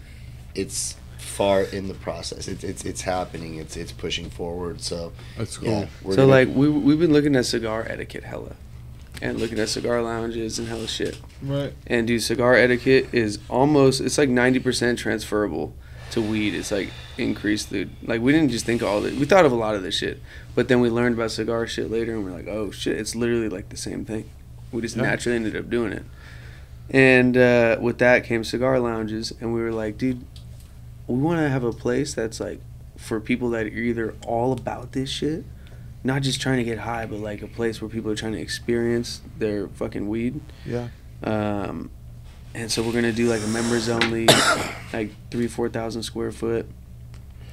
it's 0.55 0.95
far 1.17 1.61
in 1.63 1.87
the 1.87 1.93
process. 1.93 2.47
It's 2.47 2.63
it's 2.63 2.83
it's 2.85 3.01
happening. 3.01 3.55
It's 3.55 3.75
it's 3.77 3.91
pushing 3.91 4.29
forward. 4.29 4.81
So 4.81 5.11
That's 5.37 5.57
cool. 5.57 5.69
yeah, 5.69 5.87
we're 6.03 6.13
so 6.13 6.17
gonna- 6.27 6.27
like 6.31 6.47
we 6.55 6.67
we've 6.69 6.99
been 6.99 7.13
looking 7.13 7.35
at 7.35 7.45
cigar 7.45 7.85
etiquette 7.89 8.23
hella, 8.23 8.55
and 9.21 9.39
looking 9.39 9.59
at 9.59 9.69
cigar 9.69 10.01
lounges 10.01 10.57
and 10.59 10.67
hella 10.67 10.87
shit. 10.87 11.19
Right. 11.41 11.73
And 11.87 12.07
dude, 12.07 12.23
cigar 12.23 12.55
etiquette 12.55 13.07
is 13.13 13.39
almost 13.49 14.01
it's 14.01 14.17
like 14.17 14.29
ninety 14.29 14.59
percent 14.59 14.99
transferable 14.99 15.73
to 16.11 16.21
weed. 16.21 16.53
It's 16.55 16.71
like 16.71 16.89
increased 17.17 17.69
the 17.69 17.87
like 18.03 18.21
we 18.21 18.31
didn't 18.31 18.49
just 18.49 18.65
think 18.65 18.81
all 18.83 19.01
that 19.01 19.13
we 19.13 19.25
thought 19.25 19.45
of 19.45 19.51
a 19.51 19.55
lot 19.55 19.75
of 19.75 19.83
this 19.83 19.95
shit, 19.97 20.19
but 20.55 20.67
then 20.67 20.79
we 20.81 20.89
learned 20.89 21.15
about 21.15 21.31
cigar 21.31 21.65
shit 21.67 21.89
later, 21.91 22.13
and 22.13 22.23
we're 22.25 22.31
like, 22.31 22.47
oh 22.47 22.71
shit, 22.71 22.97
it's 22.97 23.15
literally 23.15 23.49
like 23.49 23.69
the 23.69 23.77
same 23.77 24.03
thing. 24.05 24.29
We 24.71 24.81
just 24.81 24.95
Yeah. 24.95 25.03
naturally 25.03 25.35
ended 25.35 25.55
up 25.55 25.69
doing 25.69 25.91
it. 25.93 26.03
And 26.89 27.37
uh, 27.37 27.77
with 27.79 27.99
that 27.99 28.23
came 28.25 28.43
cigar 28.43 28.79
lounges, 28.79 29.31
and 29.39 29.53
we 29.53 29.61
were 29.61 29.71
like, 29.71 29.97
dude, 29.97 30.25
we 31.07 31.17
want 31.19 31.39
to 31.39 31.49
have 31.49 31.63
a 31.63 31.71
place 31.71 32.13
that's 32.13 32.39
like 32.39 32.59
for 32.97 33.19
people 33.19 33.49
that 33.51 33.65
are 33.65 33.69
either 33.69 34.13
all 34.25 34.51
about 34.51 34.91
this 34.91 35.09
shit, 35.09 35.45
not 36.03 36.21
just 36.21 36.41
trying 36.41 36.57
to 36.57 36.63
get 36.63 36.79
high, 36.79 37.05
but 37.05 37.19
like 37.19 37.41
a 37.41 37.47
place 37.47 37.81
where 37.81 37.89
people 37.89 38.09
are 38.11 38.15
trying 38.15 38.33
to 38.33 38.39
experience 38.41 39.21
their 39.37 39.67
fucking 39.67 40.07
weed. 40.09 40.39
Yeah. 40.65 40.87
Um, 41.23 41.91
and 42.53 42.71
so 42.71 42.81
we're 42.83 42.93
gonna 42.93 43.11
do 43.13 43.27
like 43.29 43.41
a 43.43 43.47
members 43.47 43.87
only, 43.89 44.27
like 44.93 45.11
three 45.29 45.47
four 45.47 45.69
thousand 45.69 46.03
square 46.03 46.31
foot, 46.31 46.65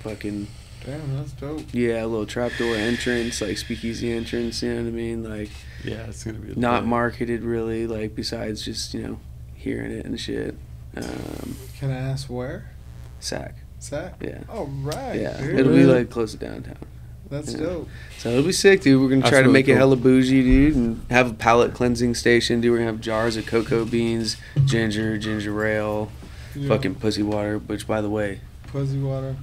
fucking 0.01 0.47
Damn, 0.85 1.17
that's 1.17 1.33
dope. 1.33 1.63
yeah, 1.73 2.05
a 2.05 2.07
little 2.07 2.25
trapdoor 2.27 2.75
entrance, 2.77 3.41
like 3.41 3.59
speakeasy 3.59 4.13
entrance. 4.13 4.63
You 4.63 4.71
know 4.75 4.83
what 4.83 4.89
I 4.89 4.93
mean? 4.93 5.23
Like 5.29 5.51
Yeah, 5.85 6.07
it's 6.09 6.25
gonna 6.25 6.39
be 6.39 6.53
a 6.53 6.57
not 6.57 6.81
thing. 6.81 6.89
marketed 6.91 7.43
really, 7.43 7.87
like 7.87 8.15
besides 8.15 8.65
just 8.65 8.95
you 8.95 9.03
know 9.03 9.21
hearing 9.55 9.91
it 9.93 10.07
and 10.07 10.19
shit. 10.19 10.55
Um, 10.97 11.57
Can 11.79 11.91
I 11.91 11.97
ask 11.99 12.29
where? 12.29 12.71
sack, 13.21 13.57
Sack? 13.81 14.15
yeah, 14.23 14.43
All 14.49 14.67
right. 14.67 15.21
yeah. 15.21 15.37
dude. 15.41 15.59
It'll 15.61 15.73
be 15.75 15.85
like 15.85 16.09
close 16.11 16.33
to 16.33 16.39
downtown. 16.39 16.77
That's 17.31 17.53
yeah. 17.53 17.61
dope. 17.61 17.89
So 18.19 18.31
it'll 18.31 18.43
be 18.45 18.53
sick, 18.53 18.81
dude. 18.81 19.01
We're 19.01 19.09
gonna 19.09 19.21
That's 19.21 19.31
try 19.31 19.39
to 19.41 19.45
really 19.49 19.53
make 19.53 19.69
it 19.69 19.73
cool. 19.73 19.79
hella 19.79 19.97
bougie, 19.97 20.43
dude, 20.43 20.77
and 20.77 21.05
have 21.11 21.31
a 21.31 21.35
palate 21.35 21.75
cleansing 21.75 22.15
station, 22.15 22.61
dude. 22.61 22.73
We're 22.73 22.79
gonna 22.79 22.91
have 22.93 23.01
jars 23.01 23.37
of 23.37 23.47
cocoa 23.47 23.85
beans, 23.85 24.37
ginger, 24.65 25.19
ginger 25.19 25.65
ale, 25.67 26.11
Yeah. 26.55 26.69
fucking 26.69 26.97
pussy 26.97 27.23
water. 27.23 27.59
Which, 27.59 27.87
by 27.87 28.01
the 28.01 28.09
way, 28.11 28.41
pussy 28.69 28.99
water. 28.99 29.37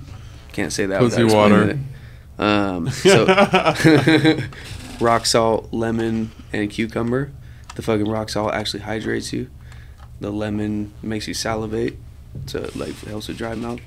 can't 0.51 0.73
say 0.73 0.85
that. 0.87 0.99
Pussy 0.99 1.23
without 1.23 1.37
water. 1.37 1.69
it. 1.69 1.77
Um, 2.41 2.89
so 2.91 3.25
rock 4.99 5.25
salt, 5.25 5.71
lemon, 5.71 6.31
and 6.51 6.69
cucumber. 6.69 7.31
The 7.75 7.81
fucking 7.81 8.07
rock 8.07 8.29
salt 8.29 8.53
actually 8.53 8.81
hydrates 8.81 9.31
you. 9.33 9.49
The 10.21 10.31
lemon 10.31 10.93
makes 11.03 11.27
you 11.27 11.33
salivate, 11.33 11.97
so 12.45 12.59
it 12.59 12.75
like 12.75 12.95
helps 13.05 13.27
with 13.27 13.37
dry 13.37 13.53
mouth. 13.55 13.79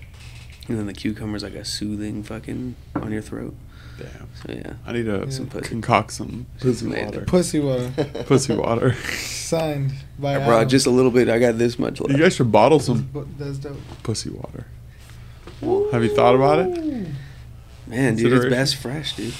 And 0.69 0.79
then 0.79 0.87
the 0.87 0.93
cucumber's 0.93 1.43
like 1.43 1.55
a 1.55 1.65
soothing 1.65 2.23
fucking 2.23 2.77
on 2.95 3.11
your 3.11 3.23
throat. 3.23 3.55
Damn. 3.99 4.29
So 4.47 4.53
yeah, 4.53 4.73
I 4.87 4.93
need 4.93 5.05
to 5.07 5.31
Some 5.31 5.47
pussy. 5.49 5.69
concoct 5.69 6.13
some 6.13 6.47
pussy 6.61 6.87
made 6.87 7.05
water. 7.07 7.21
Pussy 7.23 7.61
water. 7.61 7.91
pussy 8.27 8.55
water. 8.55 8.95
Signed 8.95 9.93
by 10.19 10.37
I 10.37 10.45
brought 10.45 10.59
Adam. 10.59 10.69
just 10.69 10.87
a 10.87 10.91
little 10.91 11.11
bit. 11.11 11.29
I 11.29 11.39
got 11.39 11.59
this 11.59 11.79
much 11.79 12.01
left. 12.01 12.13
You 12.13 12.19
guys 12.23 12.35
should 12.37 12.53
bottle 12.53 12.81
some 12.81 13.09
But 13.13 13.39
That's 13.39 13.59
dope. 13.59 13.77
pussy 14.03 14.31
water. 14.31 14.67
Have 15.93 16.05
you 16.05 16.15
thought 16.15 16.35
about 16.37 16.61
it? 16.61 17.07
Man, 17.87 18.17
dude, 18.17 18.33
it's 18.35 18.45
best 18.47 18.77
fresh, 18.77 19.17
dude. 19.17 19.33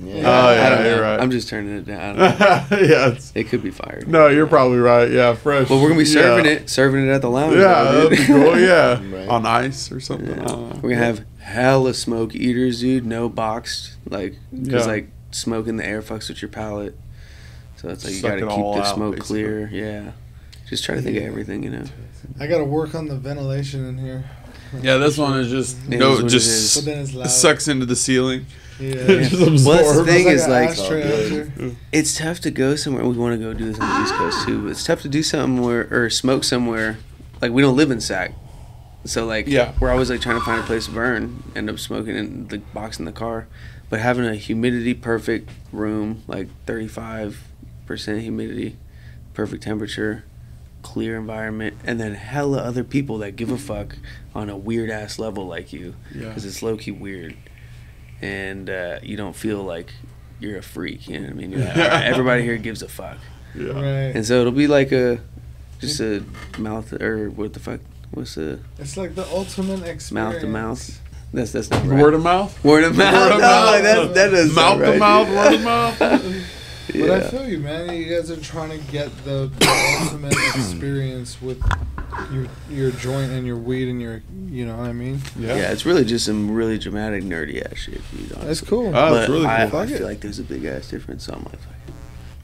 yeah. 0.00 0.14
Oh, 0.18 0.52
yeah, 0.52 0.84
you're 0.86 0.96
know. 0.96 1.02
right. 1.02 1.20
I'm 1.20 1.30
just 1.32 1.48
turning 1.48 1.76
it 1.76 1.86
down. 1.86 2.20
I 2.20 2.28
don't 2.68 2.70
know. 2.70 2.86
yeah. 2.86 3.18
It 3.34 3.48
could 3.48 3.64
be 3.64 3.70
fired. 3.72 4.06
no, 4.06 4.28
you're 4.28 4.46
probably 4.46 4.78
right. 4.78 5.10
Yeah, 5.10 5.34
fresh. 5.34 5.68
But 5.68 5.78
we're 5.78 5.88
gonna 5.88 5.98
be 5.98 6.04
serving 6.04 6.44
yeah. 6.44 6.52
it, 6.52 6.70
serving 6.70 7.04
it 7.06 7.10
at 7.10 7.20
the 7.20 7.28
lounge. 7.28 7.56
Yeah, 7.56 7.82
though, 7.82 8.08
that'd 8.08 8.16
be 8.18 8.24
cool. 8.24 8.56
Yeah, 8.60 9.02
Right. 9.12 9.28
on 9.28 9.44
ice 9.44 9.90
or 9.90 9.98
something. 9.98 10.28
Yeah. 10.28 10.42
I 10.42 10.46
don't 10.46 10.68
know. 10.70 10.80
We're 10.82 10.90
gonna 10.90 11.04
have 11.04 11.24
hella 11.46 11.94
smoke 11.94 12.34
eaters, 12.34 12.80
dude. 12.80 13.06
No 13.06 13.28
boxed, 13.28 13.94
like, 14.08 14.36
because 14.52 14.86
Yeah. 14.86 14.92
like 14.92 15.08
smoke 15.30 15.66
in 15.68 15.76
the 15.76 15.86
air 15.86 16.02
fucks 16.02 16.28
with 16.28 16.42
your 16.42 16.48
palate. 16.48 16.96
So 17.76 17.88
it's 17.88 18.04
like 18.04 18.14
you 18.14 18.22
gotta 18.22 18.40
keep 18.40 18.48
the 18.48 18.54
out, 18.54 18.94
smoke 18.94 19.16
basically. 19.16 19.42
clear. 19.42 19.70
Yeah. 19.72 20.10
Just 20.68 20.84
try 20.84 20.96
to 20.96 21.02
think 21.02 21.16
of 21.16 21.22
everything, 21.22 21.62
you 21.62 21.70
know. 21.70 21.84
I 22.40 22.46
gotta 22.46 22.64
work 22.64 22.94
on 22.94 23.06
the 23.06 23.16
ventilation 23.16 23.84
in 23.86 23.98
here. 23.98 24.24
Yeah, 24.82 24.96
this 24.96 25.16
one 25.16 25.38
is 25.38 25.48
just 25.48 25.76
It 25.88 25.98
no, 25.98 26.12
is 26.14 26.16
what 26.22 26.26
it 26.26 26.30
just 26.30 26.48
is. 26.48 26.74
But 26.84 26.84
then 26.90 27.02
it's 27.02 27.14
loud. 27.14 27.26
it 27.26 27.30
sucks 27.30 27.68
into 27.68 27.86
the 27.86 27.94
ceiling. 27.96 28.46
Yeah. 28.80 28.94
It 28.98 29.32
Well, 29.64 29.94
the 30.04 30.04
thing 30.10 30.26
It's 30.28 30.42
is 30.42 30.48
like 30.48 30.70
ashtray 30.70 31.02
out 31.04 31.30
good. 31.30 31.52
there. 31.54 31.70
it's 31.92 32.18
tough 32.18 32.40
to 32.40 32.50
go 32.50 32.74
somewhere. 32.76 33.04
We 33.04 33.16
want 33.16 33.38
to 33.38 33.42
go 33.42 33.54
do 33.54 33.66
this 33.66 33.78
on 33.78 33.88
the 33.88 34.04
East 34.04 34.14
Coast 34.14 34.44
too, 34.46 34.62
but 34.62 34.70
it's 34.72 34.84
tough 34.84 35.02
to 35.02 35.08
do 35.08 35.22
something 35.22 35.62
where 35.64 35.86
or 35.92 36.10
smoke 36.10 36.42
somewhere. 36.44 36.98
Like 37.40 37.52
we 37.52 37.62
don't 37.62 37.76
live 37.76 37.90
in 37.90 38.00
Sac, 38.00 38.32
so 39.10 39.26
like 39.26 39.46
Yeah. 39.46 39.72
we're 39.80 39.90
always 39.90 40.10
like 40.10 40.20
trying 40.20 40.38
to 40.38 40.44
find 40.44 40.60
a 40.60 40.64
place 40.64 40.86
to 40.86 40.92
burn. 40.92 41.42
End 41.54 41.68
up 41.70 41.78
smoking 41.78 42.16
in 42.16 42.48
the 42.48 42.58
box 42.58 42.98
in 42.98 43.04
the 43.04 43.12
car, 43.12 43.46
but 43.90 44.00
having 44.00 44.24
a 44.26 44.34
humidity 44.34 44.94
perfect 44.94 45.50
room, 45.72 46.22
like 46.26 46.48
thirty 46.66 46.88
five 46.88 47.44
percent 47.86 48.20
humidity, 48.22 48.76
perfect 49.34 49.62
temperature, 49.62 50.24
clear 50.82 51.16
environment, 51.16 51.76
and 51.84 52.00
then 52.00 52.14
hella 52.14 52.58
other 52.58 52.82
people 52.84 53.18
that 53.18 53.36
give 53.36 53.50
a 53.50 53.58
fuck 53.58 53.96
on 54.34 54.48
a 54.50 54.56
weird 54.56 54.90
ass 54.90 55.18
level 55.18 55.46
like 55.46 55.72
you, 55.72 55.94
Yeah. 56.14 56.28
because 56.28 56.44
it's 56.44 56.62
low 56.62 56.76
key 56.76 56.90
weird, 56.90 57.34
and 58.20 58.68
uh, 58.70 58.98
you 59.02 59.16
don't 59.16 59.36
feel 59.36 59.62
like 59.62 59.92
you're 60.40 60.58
a 60.58 60.62
freak. 60.62 61.08
You 61.08 61.18
know 61.20 61.26
what 61.26 61.30
I 61.30 61.34
mean? 61.34 61.52
You're 61.52 61.60
like, 61.64 61.76
"All 61.76 61.82
right, 61.82 62.04
everybody 62.12 62.42
here 62.42 62.56
gives 62.56 62.82
a 62.82 62.88
fuck, 62.88 63.18
Yeah. 63.54 63.72
Right. 63.72 64.14
and 64.16 64.26
so 64.26 64.40
it'll 64.40 64.52
be 64.52 64.66
like 64.66 64.92
a 64.92 65.20
just 65.80 66.00
a 66.00 66.24
mouth 66.58 66.92
or 66.94 67.28
what 67.30 67.52
the 67.52 67.60
fuck? 67.60 67.80
What's 68.12 68.34
the 68.36 68.58
It's 68.78 68.96
like 68.96 69.14
the 69.14 69.26
ultimate 69.28 69.82
experience. 69.82 70.12
mouth 70.12 70.40
to 70.40 70.46
mouth? 70.46 71.00
That's 71.32 71.52
that's 71.52 71.70
not 71.70 71.84
right. 71.86 72.00
Word 72.02 72.14
of 72.14 72.22
mouth. 72.22 72.64
Word 72.64 72.84
of 72.84 72.96
mouth. 72.96 73.12
Word 73.14 73.32
of 73.32 73.40
no, 73.40 73.46
mouth. 73.46 73.82
That, 73.82 74.14
that 74.14 74.30
doesn't 74.30 74.54
Mouth 74.54 74.80
sound 74.80 74.92
to 74.92 74.98
mouth. 74.98 75.26
dude. 75.26 75.36
Word 75.36 75.54
of 75.54 75.62
mouth. 75.64 76.46
But 76.88 77.10
I 77.10 77.16
yeah. 77.18 77.30
feel 77.30 77.48
you, 77.48 77.58
man. 77.58 77.92
You 77.94 78.04
guys 78.16 78.30
are 78.30 78.40
trying 78.40 78.70
to 78.70 78.78
get 78.90 79.10
the, 79.24 79.50
the 79.58 79.98
ultimate 80.00 80.32
experience 80.54 81.42
with 81.42 81.60
your 82.32 82.46
your 82.70 82.90
joint 82.92 83.32
and 83.32 83.44
your 83.44 83.56
weed 83.56 83.88
and 83.88 84.00
your, 84.00 84.22
you 84.46 84.64
know 84.64 84.76
what 84.76 84.86
I 84.86 84.92
mean? 84.92 85.20
yeah, 85.36 85.56
Yeah, 85.56 85.72
it's 85.72 85.84
really 85.84 86.04
just 86.04 86.24
some 86.24 86.48
really 86.50 86.78
dramatic 86.78 87.24
nerdy 87.24 87.60
ass 87.60 87.76
shit, 87.78 88.00
dude. 88.16 88.28
That's 88.30 88.60
cool. 88.60 88.86
Oh, 88.86 88.92
but 88.92 89.14
that's 89.14 89.28
really 89.28 89.40
cool. 89.42 89.50
I 89.50 89.68
Fuck 89.68 89.90
it. 89.90 89.98
feel 89.98 90.06
like 90.06 90.20
there's 90.20 90.38
a 90.38 90.44
big 90.44 90.64
ass 90.64 90.88
difference. 90.88 91.24
So 91.24 91.34
I'm 91.34 91.42
like. 91.44 91.58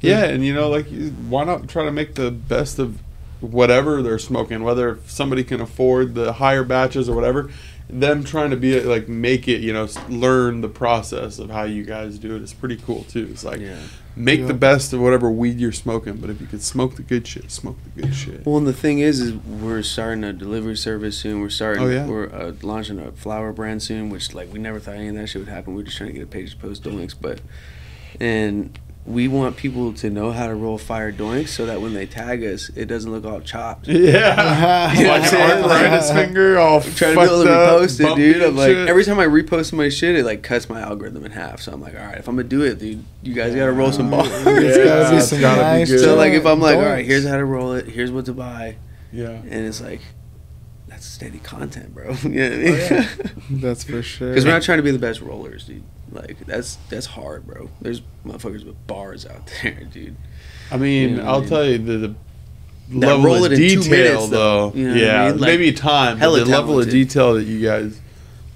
Yeah, 0.00 0.24
and 0.24 0.44
you 0.44 0.52
know, 0.52 0.68
like, 0.68 0.86
why 1.28 1.44
not 1.44 1.68
try 1.68 1.84
to 1.84 1.92
make 1.92 2.16
the 2.16 2.32
best 2.32 2.80
of 2.80 2.98
whatever 3.43 4.03
they're 4.03 4.18
smoking, 4.18 4.62
whether 4.62 4.99
somebody 5.07 5.45
can 5.45 5.61
afford 5.61 6.14
the 6.14 6.34
higher 6.34 6.64
batches 6.64 7.09
or 7.09 7.14
whatever. 7.14 7.51
Them 7.90 8.24
trying 8.24 8.51
to 8.51 8.57
be 8.57 8.80
like 8.80 9.07
make 9.09 9.49
it, 9.49 9.61
you 9.61 9.72
know, 9.72 9.86
learn 10.09 10.62
the 10.62 10.68
process 10.68 11.38
of 11.38 11.51
how 11.51 11.64
you 11.64 11.82
guys 11.84 12.18
do 12.18 12.34
it 12.36 12.43
is 12.43 12.55
pretty 12.55 12.76
cool 12.76 13.05
too. 13.05 13.28
It's 13.30 13.45
like 13.45 13.61
yeah. 13.61 13.76
make 14.16 14.40
Yeah. 14.40 14.47
the 14.47 14.55
best 14.55 14.95
of 14.95 15.01
whatever 15.01 15.30
weed 15.30 15.61
you're 15.61 15.72
smoking, 15.72 16.14
but 16.16 16.30
if 16.30 16.40
you 16.40 16.47
could 16.47 16.62
smoke 16.62 16.97
the 16.97 17.03
good 17.03 17.26
shit, 17.26 17.51
smoke 17.51 17.76
the 17.84 18.03
good 18.03 18.14
shit. 18.14 18.47
Well, 18.47 18.57
and 18.57 18.66
the 18.66 18.72
thing 18.72 19.01
is, 19.01 19.20
is 19.20 19.34
we're 19.34 19.82
starting 19.82 20.24
a 20.24 20.32
delivery 20.32 20.76
service 20.76 21.18
soon. 21.18 21.40
We're 21.40 21.51
starting. 21.51 21.82
Oh, 21.82 21.88
yeah? 21.88 22.07
We're 22.07 22.32
uh, 22.32 22.53
launching 22.62 22.99
a 22.99 23.12
flower 23.12 23.53
brand 23.53 23.82
soon, 23.82 24.09
which 24.09 24.32
like 24.32 24.51
we 24.51 24.59
never 24.59 24.80
thought 24.80 24.95
any 24.95 25.09
of 25.09 25.14
that 25.16 25.26
shit 25.26 25.43
would 25.43 25.49
happen. 25.53 25.74
We're 25.74 25.82
just 25.82 25.99
trying 25.99 26.11
to 26.11 26.14
get 26.14 26.22
a 26.22 26.26
page 26.26 26.53
to 26.53 26.57
post 26.57 26.86
links, 26.86 27.12
but 27.14 27.40
and 28.20 28.78
we 29.05 29.26
want 29.26 29.57
people 29.57 29.92
to 29.92 30.11
know 30.11 30.30
how 30.30 30.46
to 30.46 30.55
roll 30.55 30.78
fire 30.78 31.12
doinks 31.12 31.48
so 31.48 31.66
that 31.66 31.80
when 31.80 31.92
they 31.92 32.07
tag 32.07 32.44
us, 32.44 32.68
it 32.76 32.84
doesn't 32.86 33.11
look 33.11 33.24
all 33.24 33.40
chopped. 33.40 33.88
Yeah, 33.88 34.92
You 34.92 35.05
know 35.05 35.11
what 35.11 35.16
I'm 35.16 35.22
like 35.22 35.30
saying? 35.30 35.50
an 35.59 35.64
arthritis 35.70 36.12
finger, 36.12 36.59
all 36.59 36.76
I'm 36.80 36.82
trying 36.94 37.14
to 37.14 37.14
fucked 37.16 37.16
be 37.16 37.34
able 37.34 37.44
to 37.44 37.53
up, 37.53 37.80
repost 37.82 38.12
it, 38.12 38.16
dude. 38.16 38.42
I'm 38.42 38.57
like, 38.57 38.68
shit. 38.68 38.88
every 38.88 39.05
time 39.05 39.18
I 39.18 39.26
repost 39.26 39.72
my 39.72 39.88
shit, 39.88 40.14
it 40.14 40.24
like 40.24 40.44
cuts 40.44 40.68
my 40.68 40.80
algorithm 40.80 41.24
in 41.24 41.32
half. 41.32 41.61
So 41.61 41.72
I'm 41.72 41.80
like, 41.80 41.96
all 41.96 42.05
right, 42.05 42.16
if 42.18 42.28
I'm 42.28 42.36
gonna 42.36 42.46
do 42.48 42.62
it, 42.62 42.78
dude, 42.78 43.05
you 43.22 43.34
guys 43.34 43.57
gotta 43.57 43.72
roll 43.72 43.90
some 43.90 44.09
balls. 44.09 44.28
It's 44.32 44.44
gotta 44.44 44.50
be 44.53 44.86
Yeah, 44.86 45.16
it's 45.18 45.28
some 45.28 45.40
gotta 45.40 45.57
be 45.61 45.62
nice 45.62 45.90
good. 45.90 46.00
so 46.00 46.14
like, 46.14 46.32
if 46.34 46.46
I'm 46.46 46.61
like, 46.61 46.76
all 46.76 46.82
right, 46.82 47.05
here's 47.05 47.26
how 47.26 47.36
to 47.36 47.44
roll 47.44 47.72
it, 47.72 47.88
here's 47.88 48.12
what 48.12 48.26
to 48.26 48.32
buy, 48.32 48.76
yeah. 49.12 49.30
and 49.30 49.53
it's 49.66 49.80
like, 49.80 50.00
that's 50.86 51.05
steady 51.07 51.40
content, 51.40 51.92
bro. 51.92 52.12
you 52.22 52.28
know 52.28 52.50
what 52.50 52.53
I 52.53 52.55
oh, 52.55 52.59
mean? 52.59 52.74
yeah. 52.76 53.09
That's 53.50 53.82
for 53.82 54.00
sure. 54.03 54.28
Because 54.28 54.44
we're 54.44 54.53
not 54.53 54.62
trying 54.62 54.78
to 54.78 54.82
be 54.84 54.92
the 54.92 54.98
best 55.00 55.20
rollers, 55.20 55.64
dude. 55.64 55.82
Like 56.12 56.38
that's 56.46 56.76
that's 56.90 57.06
hard, 57.06 57.46
bro. 57.46 57.70
There's 57.80 58.02
motherfuckers 58.26 58.64
with 58.64 58.86
bars 58.86 59.26
out 59.26 59.50
there, 59.62 59.84
dude. 59.92 60.16
I 60.70 60.76
mean, 60.76 61.16
Yeah, 61.16 61.30
I'll 61.30 61.40
man. 61.40 61.48
tell 61.48 61.64
you 61.64 61.78
the, 61.78 61.98
the 61.98 62.14
level 62.98 63.24
roll 63.24 63.44
of 63.44 63.52
it 63.52 63.58
in 63.58 63.58
two 63.58 63.82
detail, 63.82 63.90
minutes, 63.90 64.28
though. 64.28 64.70
though. 64.70 64.76
You 64.78 64.84
know 64.88 64.94
what 64.94 65.02
I 65.02 65.04
yeah, 65.06 65.28
mean? 65.30 65.38
Like, 65.40 65.48
maybe 65.48 65.72
time, 65.72 66.14
but 66.14 66.20
hella 66.20 66.40
the 66.40 66.46
level 66.46 66.78
of 66.80 66.88
detail 66.90 67.34
that 67.34 67.44
you 67.44 67.60
guys 67.62 68.00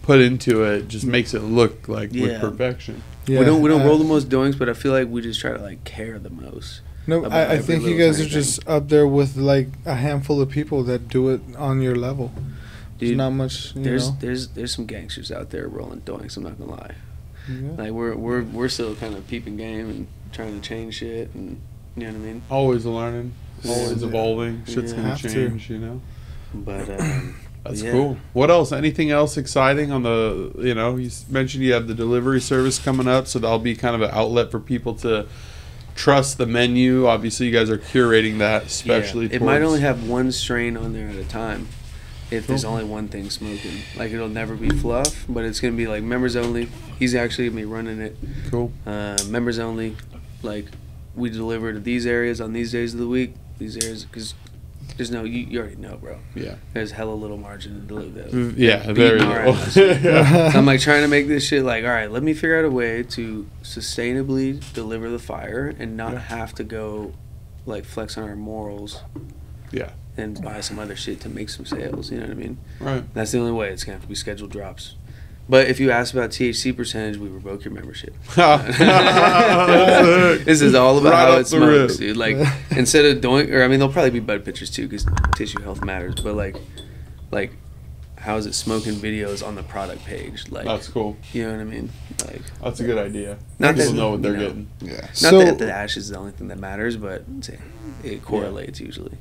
put 0.02 0.20
into 0.20 0.62
it 0.64 0.88
just 0.88 1.04
makes 1.06 1.34
it 1.34 1.40
look 1.42 1.88
like 1.88 2.10
Yeah. 2.12 2.22
with 2.26 2.40
perfection. 2.40 3.02
Yeah, 3.26 3.40
we 3.40 3.44
don't 3.44 3.60
we 3.62 3.68
don't 3.68 3.82
uh, 3.82 3.86
roll 3.86 3.98
the 3.98 4.04
most 4.04 4.28
doinks, 4.28 4.56
but 4.58 4.68
I 4.68 4.74
feel 4.74 4.92
like 4.92 5.08
we 5.08 5.20
just 5.20 5.40
try 5.40 5.52
to 5.52 5.60
like 5.62 5.82
care 5.84 6.18
the 6.18 6.30
most. 6.30 6.80
No, 7.08 7.24
I, 7.24 7.52
I 7.54 7.58
think 7.58 7.84
you 7.84 7.96
guys 7.96 8.18
are 8.20 8.24
tiny 8.24 8.30
just 8.34 8.68
up 8.68 8.88
there 8.88 9.06
with 9.06 9.36
like 9.36 9.68
a 9.84 9.94
handful 9.94 10.40
of 10.40 10.48
people 10.50 10.82
that 10.84 11.08
do 11.08 11.28
it 11.30 11.40
on 11.56 11.80
your 11.80 11.96
level. 11.96 12.32
There's 12.98 13.12
not 13.16 13.30
much, 13.30 13.74
you 13.76 13.82
there's 13.82 14.10
know. 14.10 14.16
there's 14.20 14.48
there's 14.48 14.74
some 14.74 14.86
gangsters 14.86 15.30
out 15.30 15.50
there 15.50 15.68
rolling 15.68 16.00
doinks. 16.02 16.36
I'm 16.36 16.44
not 16.44 16.58
gonna 16.58 16.70
lie. 16.70 16.94
Yeah. 17.48 17.70
Like 17.76 17.90
we're 17.92 18.14
we're 18.16 18.42
we're 18.42 18.68
still 18.68 18.94
kind 18.96 19.14
of 19.14 19.26
peeping 19.28 19.56
game 19.56 19.88
and 19.90 20.06
trying 20.32 20.60
to 20.60 20.66
change 20.68 20.94
shit, 20.96 21.30
and 21.34 21.60
you 21.96 22.04
know 22.04 22.12
what 22.12 22.16
I 22.16 22.18
mean. 22.18 22.42
Always 22.50 22.84
learning, 22.86 23.32
always 23.66 24.02
Yeah. 24.02 24.08
evolving. 24.08 24.62
Shit's 24.66 24.90
Yeah. 24.92 24.96
gonna 24.96 25.08
Have 25.10 25.22
to. 25.22 25.28
change, 25.32 25.70
you 25.70 25.78
know. 25.78 26.00
But 26.54 26.88
um, 27.00 27.34
That's 27.64 27.82
Yeah. 27.82 27.90
cool. 27.90 28.16
What 28.32 28.48
else? 28.48 28.70
Anything 28.70 29.10
else 29.10 29.36
exciting 29.36 29.90
on 29.90 30.04
the? 30.04 30.52
You 30.58 30.74
know, 30.74 30.96
you 30.96 31.10
mentioned 31.28 31.64
you 31.64 31.72
have 31.72 31.88
the 31.88 31.94
delivery 31.94 32.40
service 32.40 32.78
coming 32.78 33.08
up, 33.08 33.26
so 33.26 33.40
that'll 33.40 33.58
be 33.58 33.74
kind 33.74 33.96
of 33.96 34.02
an 34.02 34.10
outlet 34.12 34.52
for 34.52 34.60
people 34.60 34.94
to 34.96 35.26
trust 35.96 36.38
the 36.38 36.46
menu. 36.46 37.06
Obviously, 37.08 37.46
you 37.46 37.52
guys 37.52 37.68
are 37.68 37.78
curating 37.78 38.38
that, 38.38 38.66
especially. 38.66 39.26
yeah, 39.26 39.36
it 39.36 39.42
might 39.42 39.62
only 39.62 39.80
have 39.80 40.08
one 40.08 40.30
strain 40.30 40.76
on 40.76 40.92
there 40.92 41.08
at 41.08 41.16
a 41.16 41.24
time. 41.24 41.66
If 42.30 42.46
there's 42.48 42.64
only 42.64 42.84
one 42.84 43.08
thing 43.08 43.30
smoking, 43.30 43.78
like 43.96 44.10
it'll 44.12 44.28
never 44.28 44.56
be 44.56 44.68
fluff, 44.70 45.24
but 45.28 45.44
it's 45.44 45.60
gonna 45.60 45.76
be 45.76 45.86
like 45.86 46.02
members 46.02 46.34
only. 46.36 46.68
He's 46.98 47.14
actually 47.14 47.48
gonna 47.48 47.60
be 47.60 47.64
running 47.66 48.00
it. 48.00 48.16
cool. 48.50 48.72
uh, 48.84 49.16
members 49.28 49.58
only. 49.58 49.96
Like 50.42 50.66
we 51.14 51.30
deliver 51.30 51.72
to 51.72 51.78
these 51.80 52.04
areas 52.06 52.40
on 52.40 52.52
these 52.52 52.72
days 52.72 52.94
of 52.94 53.00
the 53.00 53.06
week. 53.08 53.34
These 53.58 53.76
areas 53.84 54.04
because 54.04 54.34
there's 54.96 55.10
no 55.10 55.24
you, 55.24 55.46
you 55.46 55.60
already 55.60 55.76
know, 55.76 55.96
bro. 55.96 56.18
Yeah. 56.34 56.56
There's 56.72 56.90
hella 56.92 57.12
little 57.14 57.36
margin 57.38 57.80
to 57.80 57.86
deliver 57.86 58.22
those. 58.22 58.32
Mm, 58.32 58.54
Yeah, 58.56 58.92
very 58.92 59.18
little. 59.20 59.52
Yeah. 59.76 60.50
So 60.52 60.58
I'm 60.58 60.66
like 60.66 60.80
trying 60.80 61.02
to 61.02 61.08
make 61.08 61.26
this 61.28 61.46
shit 61.46 61.64
like, 61.64 61.84
all 61.84 61.90
right, 61.90 62.10
let 62.10 62.22
me 62.22 62.34
figure 62.34 62.58
out 62.58 62.64
a 62.64 62.70
way 62.70 63.02
to 63.02 63.46
sustainably 63.62 64.60
deliver 64.74 65.08
the 65.10 65.18
fire 65.18 65.74
and 65.78 65.96
not 65.96 66.12
Yeah. 66.12 66.18
have 66.20 66.54
to 66.56 66.64
go 66.64 67.14
like 67.66 67.84
flex 67.84 68.16
on 68.18 68.24
our 68.28 68.36
morals 68.36 69.00
Yeah. 69.72 69.90
And 70.16 70.40
buy 70.42 70.60
some 70.60 70.78
other 70.78 70.96
shit 70.96 71.20
to 71.20 71.28
make 71.28 71.48
some 71.50 71.66
sales. 71.66 72.10
You 72.10 72.18
know 72.18 72.24
what 72.26 72.32
I 72.32 72.34
mean? 72.34 72.58
Right. 72.80 73.14
That's 73.14 73.32
the 73.32 73.38
only 73.38 73.52
way. 73.52 73.70
It's 73.70 73.84
gonna 73.84 73.94
have 73.96 74.02
to 74.02 74.08
be 74.08 74.14
scheduled 74.14 74.50
drops. 74.50 74.94
But 75.48 75.68
if 75.68 75.78
you 75.78 75.92
ask 75.92 76.12
about 76.12 76.30
THC 76.30 76.76
percentage, 76.76 77.18
we 77.18 77.28
revoke 77.28 77.64
your 77.64 77.72
membership. 77.72 78.14
this 80.44 80.60
is 80.60 80.74
all 80.74 80.98
about 80.98 81.12
Right 81.12 81.18
how 81.28 81.32
off 81.34 81.40
it 81.40 81.46
smokes, 81.46 81.92
rip. 81.92 81.98
dude. 82.00 82.16
Like 82.16 82.36
instead 82.70 83.04
of 83.04 83.20
doing, 83.20 83.52
or 83.52 83.62
I 83.62 83.68
mean, 83.68 83.78
there'll 83.78 83.92
probably 83.92 84.10
be 84.10 84.20
bud 84.20 84.44
pictures 84.44 84.70
too, 84.70 84.88
because 84.88 85.06
tissue 85.36 85.60
health 85.62 85.84
matters. 85.84 86.16
But 86.16 86.34
like, 86.34 86.56
like, 87.30 87.52
how 88.16 88.36
is 88.36 88.46
it 88.46 88.54
smoking 88.54 88.94
videos 88.94 89.46
on 89.46 89.54
the 89.54 89.62
product 89.62 90.04
page? 90.04 90.50
Like, 90.50 90.64
That's 90.64 90.88
cool. 90.88 91.16
you 91.32 91.44
know 91.44 91.52
what 91.52 91.60
I 91.60 91.64
mean? 91.64 91.90
Like, 92.26 92.42
That's 92.62 92.80
a 92.80 92.84
good 92.84 92.98
idea. 92.98 93.38
Not 93.60 93.76
People 93.76 93.92
that- 93.92 93.96
know 93.96 94.10
what 94.12 94.22
they're 94.22 94.32
you 94.32 94.38
know. 94.38 94.46
getting. 94.48 94.68
Yeah. 94.80 95.00
not 95.02 95.14
So- 95.16 95.38
that 95.44 95.58
the 95.58 95.72
ash 95.72 95.96
is 95.96 96.08
the 96.08 96.18
only 96.18 96.32
thing 96.32 96.48
that 96.48 96.58
matters, 96.58 96.96
but 96.96 97.24
it 98.02 98.24
correlates 98.24 98.80
usually. 98.80 99.16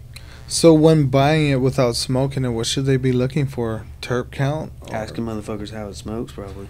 So 0.47 0.73
when 0.73 1.07
buying 1.07 1.49
it 1.49 1.61
without 1.61 1.95
smoking 1.95 2.45
it, 2.45 2.49
what 2.49 2.67
should 2.67 2.85
they 2.85 2.97
be 2.97 3.11
looking 3.11 3.47
for? 3.47 3.85
Terp 4.01 4.31
count? 4.31 4.71
Or 4.81 4.95
Asking 4.95 5.25
motherfuckers 5.25 5.71
how 5.73 5.87
it 5.87 5.95
smokes, 5.95 6.33
probably. 6.33 6.67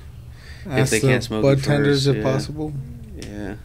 ask 0.66 0.92
they 0.92 1.00
the 1.00 1.08
can't 1.08 1.24
smoke 1.24 1.44
bud 1.44 1.58
it 1.60 1.64
tenders 1.64 2.06
first, 2.06 2.16
if 2.18 2.24
yeah. 2.24 2.32
possible. 2.32 2.74
Yeah, 3.18 3.56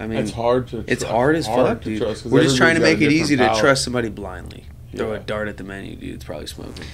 I 0.00 0.06
mean, 0.06 0.18
it's 0.18 0.32
hard 0.32 0.68
to. 0.68 0.78
It's 0.86 1.02
trust- 1.02 1.06
hard 1.06 1.36
as 1.36 1.46
fuck, 1.46 1.82
dude. 1.82 2.00
trust 2.02 2.24
'cause 2.24 2.32
We're 2.32 2.42
just 2.42 2.56
trying 2.56 2.74
to 2.76 2.80
make 2.80 3.00
it 3.00 3.12
easy 3.12 3.36
to 3.36 3.54
trust 3.60 3.84
somebody 3.84 4.08
blindly. 4.08 4.64
Throw 4.94 5.12
a 5.12 5.20
dart 5.20 5.46
at 5.48 5.56
the 5.56 5.62
menu, 5.64 5.94
dude. 5.96 6.14
It's 6.16 6.24
probably 6.24 6.48
smoking. 6.48 6.84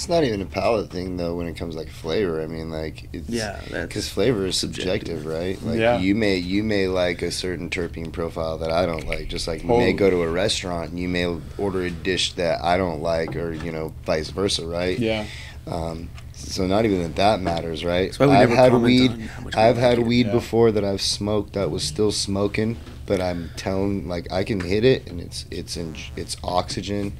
It's 0.00 0.08
not 0.08 0.24
even 0.24 0.40
a 0.40 0.46
palate 0.46 0.88
thing 0.90 1.18
though 1.18 1.34
when 1.36 1.46
it 1.46 1.56
comes 1.56 1.76
like 1.76 1.90
flavor. 1.90 2.40
I 2.40 2.46
mean, 2.46 2.70
like 2.70 3.10
it's 3.12 3.28
Yeah, 3.28 3.60
because 3.70 4.08
flavor 4.08 4.46
is 4.46 4.56
subjective. 4.56 5.18
subjective, 5.20 5.26
right? 5.26 5.62
Like 5.62 5.78
Yeah. 5.78 5.98
you 5.98 6.14
may 6.14 6.36
you 6.38 6.62
may 6.62 6.88
like 6.88 7.20
a 7.20 7.30
certain 7.30 7.68
terpene 7.68 8.10
profile 8.10 8.56
that 8.58 8.70
I 8.70 8.86
don't 8.86 9.06
like. 9.06 9.28
Just 9.28 9.46
like 9.46 9.62
you 9.62 9.68
may 9.68 9.92
go 9.92 10.08
to 10.08 10.22
a 10.22 10.28
restaurant 10.30 10.88
and 10.88 10.98
you 10.98 11.06
may 11.06 11.26
order 11.58 11.82
a 11.82 11.90
dish 11.90 12.32
that 12.32 12.64
I 12.64 12.78
don't 12.78 13.02
like, 13.02 13.36
or 13.36 13.52
you 13.52 13.70
know, 13.72 13.92
vice 14.06 14.30
versa, 14.30 14.66
right? 14.66 14.98
Yeah. 14.98 15.26
Um, 15.66 16.08
so 16.32 16.66
not 16.66 16.86
even 16.86 17.02
that 17.02 17.16
that 17.16 17.42
matters, 17.42 17.84
right? 17.84 18.08
That's 18.16 18.20
I've 18.22 18.48
had 18.48 18.72
weed. 18.72 19.10
on 19.10 19.20
how 19.20 19.42
much 19.42 19.54
we 19.54 19.60
I've 19.62 19.76
like 19.76 19.84
had 19.84 19.98
it. 19.98 20.06
weed 20.06 20.26
Yeah. 20.28 20.32
before 20.32 20.72
that 20.72 20.82
I've 20.82 21.02
smoked 21.02 21.52
that 21.52 21.70
was 21.70 21.82
still 21.82 22.10
smoking, 22.10 22.78
but 23.04 23.20
I'm 23.20 23.50
telling 23.58 24.08
like 24.08 24.32
I 24.32 24.44
can 24.44 24.60
hit 24.60 24.82
it 24.86 25.06
and 25.10 25.20
it's 25.20 25.44
it's 25.50 25.76
in, 25.76 25.94
it's 26.16 26.38
oxygen. 26.42 27.18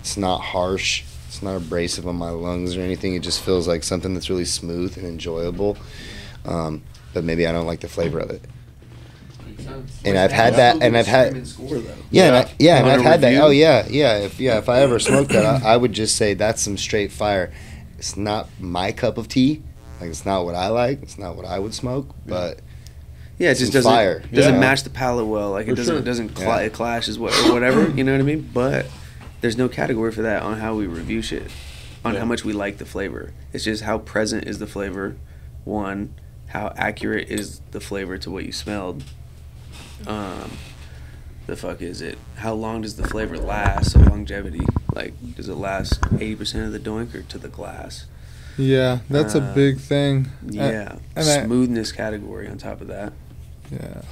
It's 0.00 0.16
not 0.16 0.38
harsh. 0.40 1.04
It's 1.42 1.48
not 1.48 1.56
abrasive 1.56 2.06
on 2.06 2.14
my 2.14 2.30
lungs 2.30 2.76
or 2.76 2.82
anything. 2.82 3.16
It 3.16 3.22
just 3.22 3.40
feels 3.40 3.66
like 3.66 3.82
something 3.82 4.14
that's 4.14 4.30
really 4.30 4.44
smooth 4.44 4.96
and 4.96 5.04
enjoyable. 5.04 5.76
Um, 6.44 6.84
but 7.12 7.24
maybe 7.24 7.48
I 7.48 7.52
don't 7.52 7.66
like 7.66 7.80
the 7.80 7.88
flavor 7.88 8.20
of 8.20 8.30
it. 8.30 8.42
And 10.04 10.16
I've 10.16 10.30
had 10.30 10.54
that, 10.54 10.80
and 10.80 10.96
I've 10.96 11.08
had 11.08 11.34
yeah, 12.12 12.26
and 12.28 12.36
I, 12.36 12.54
yeah, 12.60 12.76
and 12.78 12.86
On 12.86 12.92
a 12.92 12.94
I've 12.94 13.02
had 13.02 13.20
that. 13.22 13.42
Oh 13.42 13.50
yeah, 13.50 13.88
yeah. 13.90 14.18
If 14.18 14.38
yeah, 14.38 14.58
if 14.58 14.68
I 14.68 14.82
ever 14.82 15.00
smoked 15.00 15.30
that, 15.32 15.44
I, 15.64 15.72
I 15.74 15.76
would 15.76 15.92
just 15.92 16.14
say 16.14 16.34
that's 16.34 16.62
some 16.62 16.76
straight 16.76 17.10
fire. 17.10 17.52
It's 17.98 18.16
not 18.16 18.48
my 18.60 18.92
cup 18.92 19.18
of 19.18 19.26
tea. 19.26 19.62
Like 20.00 20.10
it's 20.10 20.24
not 20.24 20.44
what 20.44 20.54
I 20.54 20.68
like. 20.68 21.02
It's 21.02 21.18
not 21.18 21.34
what 21.34 21.44
I 21.44 21.58
would 21.58 21.74
smoke. 21.74 22.14
But 22.24 22.60
Yeah, 23.38 23.50
it 23.50 23.56
just 23.56 23.72
doesn't 23.72 23.90
fire, 23.90 24.20
doesn't 24.32 24.54
yeah. 24.54 24.60
match 24.60 24.84
the 24.84 24.90
palate 24.90 25.26
well. 25.26 25.50
Like 25.50 25.66
For 25.66 25.72
it 25.72 25.74
doesn't 25.74 25.92
sure. 25.92 26.00
it 26.02 26.04
doesn't 26.04 26.28
cla- 26.36 26.44
Yeah. 26.60 26.66
it 26.66 26.72
clashes 26.72 27.18
what 27.18 27.36
or 27.44 27.52
whatever. 27.52 27.88
You 27.90 28.04
know 28.04 28.12
what 28.12 28.20
I 28.20 28.24
mean? 28.24 28.48
But 28.54 28.86
there's 29.42 29.56
no 29.58 29.68
category 29.68 30.10
for 30.12 30.22
that 30.22 30.42
on 30.42 30.58
how 30.58 30.74
we 30.74 30.86
review 30.86 31.20
shit, 31.20 31.50
on 32.04 32.14
Yeah. 32.14 32.20
how 32.20 32.24
much 32.26 32.44
we 32.44 32.52
like 32.54 32.78
the 32.78 32.86
flavor. 32.86 33.32
It's 33.52 33.64
just 33.64 33.82
how 33.82 33.98
present 33.98 34.44
is 34.48 34.58
the 34.58 34.66
flavor. 34.66 35.16
One, 35.64 36.14
how 36.46 36.72
accurate 36.76 37.28
is 37.28 37.60
the 37.72 37.80
flavor 37.80 38.16
to 38.18 38.30
what 38.30 38.44
you 38.46 38.52
smelled. 38.52 39.04
Um, 40.06 40.52
the 41.46 41.56
fuck 41.56 41.82
is 41.82 42.00
it? 42.00 42.18
How 42.36 42.54
long 42.54 42.82
does 42.82 42.96
the 42.96 43.06
flavor 43.06 43.36
last? 43.38 43.92
So 43.92 44.00
longevity, 44.00 44.64
like, 44.94 45.14
does 45.36 45.48
it 45.48 45.54
last 45.54 45.98
eighty 46.14 46.36
percent 46.36 46.64
of 46.64 46.72
the 46.72 46.78
doink 46.80 47.14
or 47.14 47.22
to 47.22 47.38
the 47.38 47.48
glass? 47.48 48.06
Yeah, 48.58 48.98
that's 49.08 49.34
a 49.34 49.40
Uh, 49.42 49.54
big 49.54 49.78
thing. 49.78 50.28
Yeah, 50.46 50.96
and 51.16 51.28
I- 51.28 51.44
smoothness 51.44 51.90
category 51.92 52.48
on 52.48 52.58
top 52.58 52.80
of 52.80 52.88
that. 52.88 53.12
Yeah. 53.70 54.02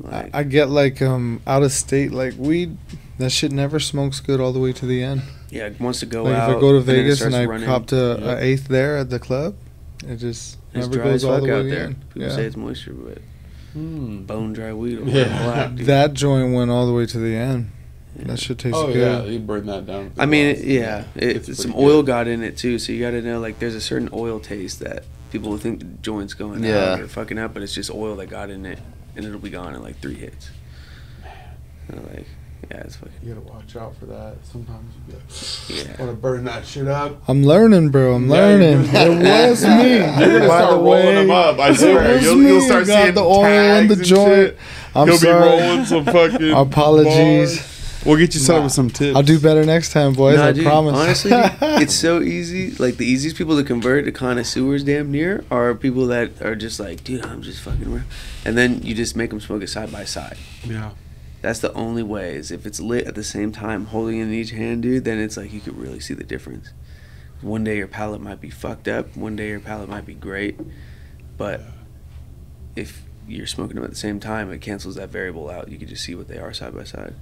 Like, 0.00 0.34
I, 0.34 0.40
I 0.40 0.42
get 0.44 0.68
like 0.70 1.00
um 1.02 1.40
out 1.46 1.62
of 1.62 1.70
state 1.72 2.10
like 2.12 2.34
weed. 2.38 2.76
That 3.20 3.30
shit 3.30 3.52
never 3.52 3.78
smokes 3.78 4.18
good 4.20 4.40
all 4.40 4.52
the 4.52 4.58
way 4.58 4.72
to 4.72 4.86
the 4.86 5.02
end. 5.02 5.22
yeah, 5.50 5.66
it 5.66 5.78
wants 5.80 6.00
to 6.00 6.06
go 6.06 6.24
like 6.24 6.34
out. 6.34 6.50
if 6.50 6.56
I 6.56 6.60
go 6.60 6.72
to 6.72 6.78
and 6.78 6.86
then 6.86 6.96
it 6.96 7.02
Vegas 7.02 7.20
and 7.20 7.32
starts 7.32 7.46
I 7.46 7.50
running. 7.50 7.66
copped 7.66 7.92
a, 7.92 8.18
Yeah. 8.20 8.32
a 8.32 8.36
eighth 8.40 8.68
there 8.68 8.96
at 8.98 9.10
the 9.10 9.18
club, 9.18 9.54
it 10.08 10.16
just 10.16 10.56
It's 10.72 10.86
never 10.86 10.94
dry 10.94 11.04
goes 11.04 11.14
as 11.16 11.24
all 11.24 11.36
the 11.40 11.44
way 11.44 11.52
out 11.52 11.66
there. 11.66 11.84
end. 11.86 11.96
People 12.14 12.28
Yeah. 12.28 12.34
say 12.36 12.44
it's 12.46 12.56
moisture, 12.56 12.94
but 12.94 13.18
Hmm. 13.74 14.22
bone 14.24 14.52
dry 14.52 14.72
weed 14.72 15.00
Yeah. 15.06 15.42
black. 15.44 15.76
That 15.86 16.14
joint 16.14 16.54
went 16.54 16.70
all 16.70 16.86
the 16.86 16.92
way 16.92 17.06
to 17.06 17.18
the 17.18 17.34
end. 17.36 17.70
Yeah. 18.18 18.24
That 18.28 18.40
shit 18.40 18.58
tastes 18.58 18.76
Oh 18.78 18.86
good. 18.88 18.96
yeah, 18.96 19.24
you 19.24 19.38
burn 19.38 19.66
that 19.66 19.86
down. 19.86 20.10
I 20.18 20.26
mean, 20.26 20.54
glass. 20.54 20.64
yeah, 20.64 21.04
it, 21.14 21.48
It's 21.48 21.62
some 21.62 21.72
pretty 21.72 21.86
oil 21.86 22.02
good. 22.02 22.06
got 22.06 22.26
in 22.26 22.42
it 22.42 22.56
too, 22.56 22.78
so 22.78 22.92
you 22.92 23.00
got 23.00 23.10
to 23.12 23.22
know 23.22 23.38
like 23.38 23.58
there's 23.60 23.74
a 23.76 23.80
certain 23.80 24.08
oil 24.12 24.40
taste 24.40 24.80
that 24.80 25.04
people 25.30 25.50
will 25.50 25.58
think 25.58 25.78
the 25.80 25.84
joint's 26.02 26.34
going 26.34 26.64
Yeah. 26.64 26.92
out 26.94 27.00
or 27.00 27.06
fucking 27.06 27.38
up, 27.38 27.54
but 27.54 27.62
it's 27.62 27.74
just 27.74 27.90
oil 27.90 28.16
that 28.16 28.30
got 28.30 28.50
in 28.50 28.64
it, 28.66 28.78
and 29.14 29.24
it'll 29.26 29.38
be 29.38 29.50
gone 29.50 29.74
in 29.74 29.82
like 29.82 30.00
three 30.00 30.14
hits. 30.16 30.50
And, 31.88 32.00
like, 32.14 32.26
yeah, 32.70 32.76
it's 32.82 32.96
fucking 32.96 33.12
You 33.22 33.34
gotta 33.34 33.46
watch 33.52 33.76
out 33.76 33.96
for 33.96 34.06
that. 34.06 34.36
Sometimes 34.44 34.92
you 35.08 35.14
get, 35.14 35.86
yeah. 35.88 36.02
want 36.04 36.12
to 36.12 36.16
burn 36.16 36.44
that 36.44 36.64
shit 36.66 36.86
up. 36.88 37.20
I'm 37.28 37.42
learning, 37.44 37.90
bro. 37.90 38.14
I'm 38.14 38.26
Yeah, 38.28 38.32
learning. 38.36 38.84
It 38.86 39.48
was 39.50 39.64
me. 39.64 39.94
You're 39.96 40.38
gonna 40.40 40.44
start 40.46 40.70
the 40.70 40.76
rolling 40.76 41.14
them 41.16 41.30
up. 41.30 41.58
I 41.58 41.70
it 41.70 41.74
swear. 41.76 42.14
was 42.14 42.22
You'll, 42.22 42.36
me. 42.36 42.46
you'll 42.48 42.60
start 42.60 42.86
Got 42.86 43.02
seeing 43.02 43.14
the 43.14 43.22
oil 43.22 43.44
in 43.44 43.88
tags 43.88 43.98
the 43.98 44.04
joint. 44.04 44.28
shit. 44.28 44.58
I'm 44.94 45.08
You'll 45.08 45.16
sorry. 45.18 45.50
be 45.50 45.62
rolling 45.62 45.84
some 45.84 46.04
fucking. 46.04 46.50
Apologies. 46.52 47.56
bars. 47.58 47.76
We'll 48.06 48.16
get 48.16 48.32
you 48.32 48.40
set 48.40 48.56
Nah. 48.56 48.62
with 48.64 48.72
some 48.72 48.88
tips. 48.88 49.14
I'll 49.14 49.22
do 49.22 49.38
better 49.38 49.62
next 49.66 49.92
time, 49.92 50.14
boys. 50.14 50.38
Nah, 50.38 50.46
I 50.46 50.52
dude, 50.52 50.64
promise. 50.64 50.94
Honestly, 50.96 51.30
dude, 51.32 51.52
it's 51.82 51.94
so 51.94 52.22
easy. 52.22 52.70
Like 52.76 52.96
the 52.96 53.04
easiest 53.04 53.36
people 53.36 53.58
to 53.58 53.62
convert 53.62 54.06
to 54.06 54.12
connoisseurs, 54.12 54.84
damn 54.84 55.10
near, 55.12 55.44
are 55.50 55.74
people 55.74 56.06
that 56.06 56.40
are 56.40 56.56
just 56.56 56.80
like, 56.80 57.04
dude, 57.04 57.22
I'm 57.26 57.42
just 57.42 57.60
fucking 57.60 57.86
around, 57.92 58.06
and 58.46 58.56
then 58.56 58.80
you 58.82 58.94
just 58.94 59.16
make 59.16 59.28
them 59.28 59.38
smoke 59.40 59.62
it 59.62 59.68
side 59.68 59.92
by 59.92 60.04
side. 60.04 60.38
Yeah. 60.64 60.92
That's 61.42 61.60
the 61.60 61.72
only 61.72 62.02
way. 62.02 62.34
Is 62.34 62.50
if 62.50 62.66
it's 62.66 62.80
lit 62.80 63.06
at 63.06 63.14
the 63.14 63.24
same 63.24 63.52
time, 63.52 63.86
holding 63.86 64.18
it 64.18 64.24
in 64.24 64.32
each 64.32 64.50
hand, 64.50 64.82
dude. 64.82 65.04
Then 65.04 65.18
it's 65.18 65.36
like 65.36 65.52
you 65.52 65.60
could 65.60 65.76
really 65.76 66.00
see 66.00 66.14
the 66.14 66.24
difference. 66.24 66.70
One 67.40 67.64
day 67.64 67.78
your 67.78 67.88
palate 67.88 68.20
might 68.20 68.40
be 68.40 68.50
fucked 68.50 68.88
up. 68.88 69.16
One 69.16 69.36
day 69.36 69.48
your 69.48 69.60
palate 69.60 69.88
might 69.88 70.04
be 70.04 70.14
great, 70.14 70.60
but 71.38 71.62
if 72.76 73.02
you're 73.26 73.46
smoking 73.46 73.76
them 73.76 73.84
at 73.84 73.90
the 73.90 73.96
same 73.96 74.20
time, 74.20 74.50
it 74.52 74.60
cancels 74.60 74.96
that 74.96 75.08
variable 75.08 75.48
out. 75.48 75.68
You 75.68 75.78
can 75.78 75.88
just 75.88 76.04
see 76.04 76.14
what 76.14 76.28
they 76.28 76.38
are 76.38 76.52
side 76.52 76.74
by 76.74 76.84
side. 76.84 77.14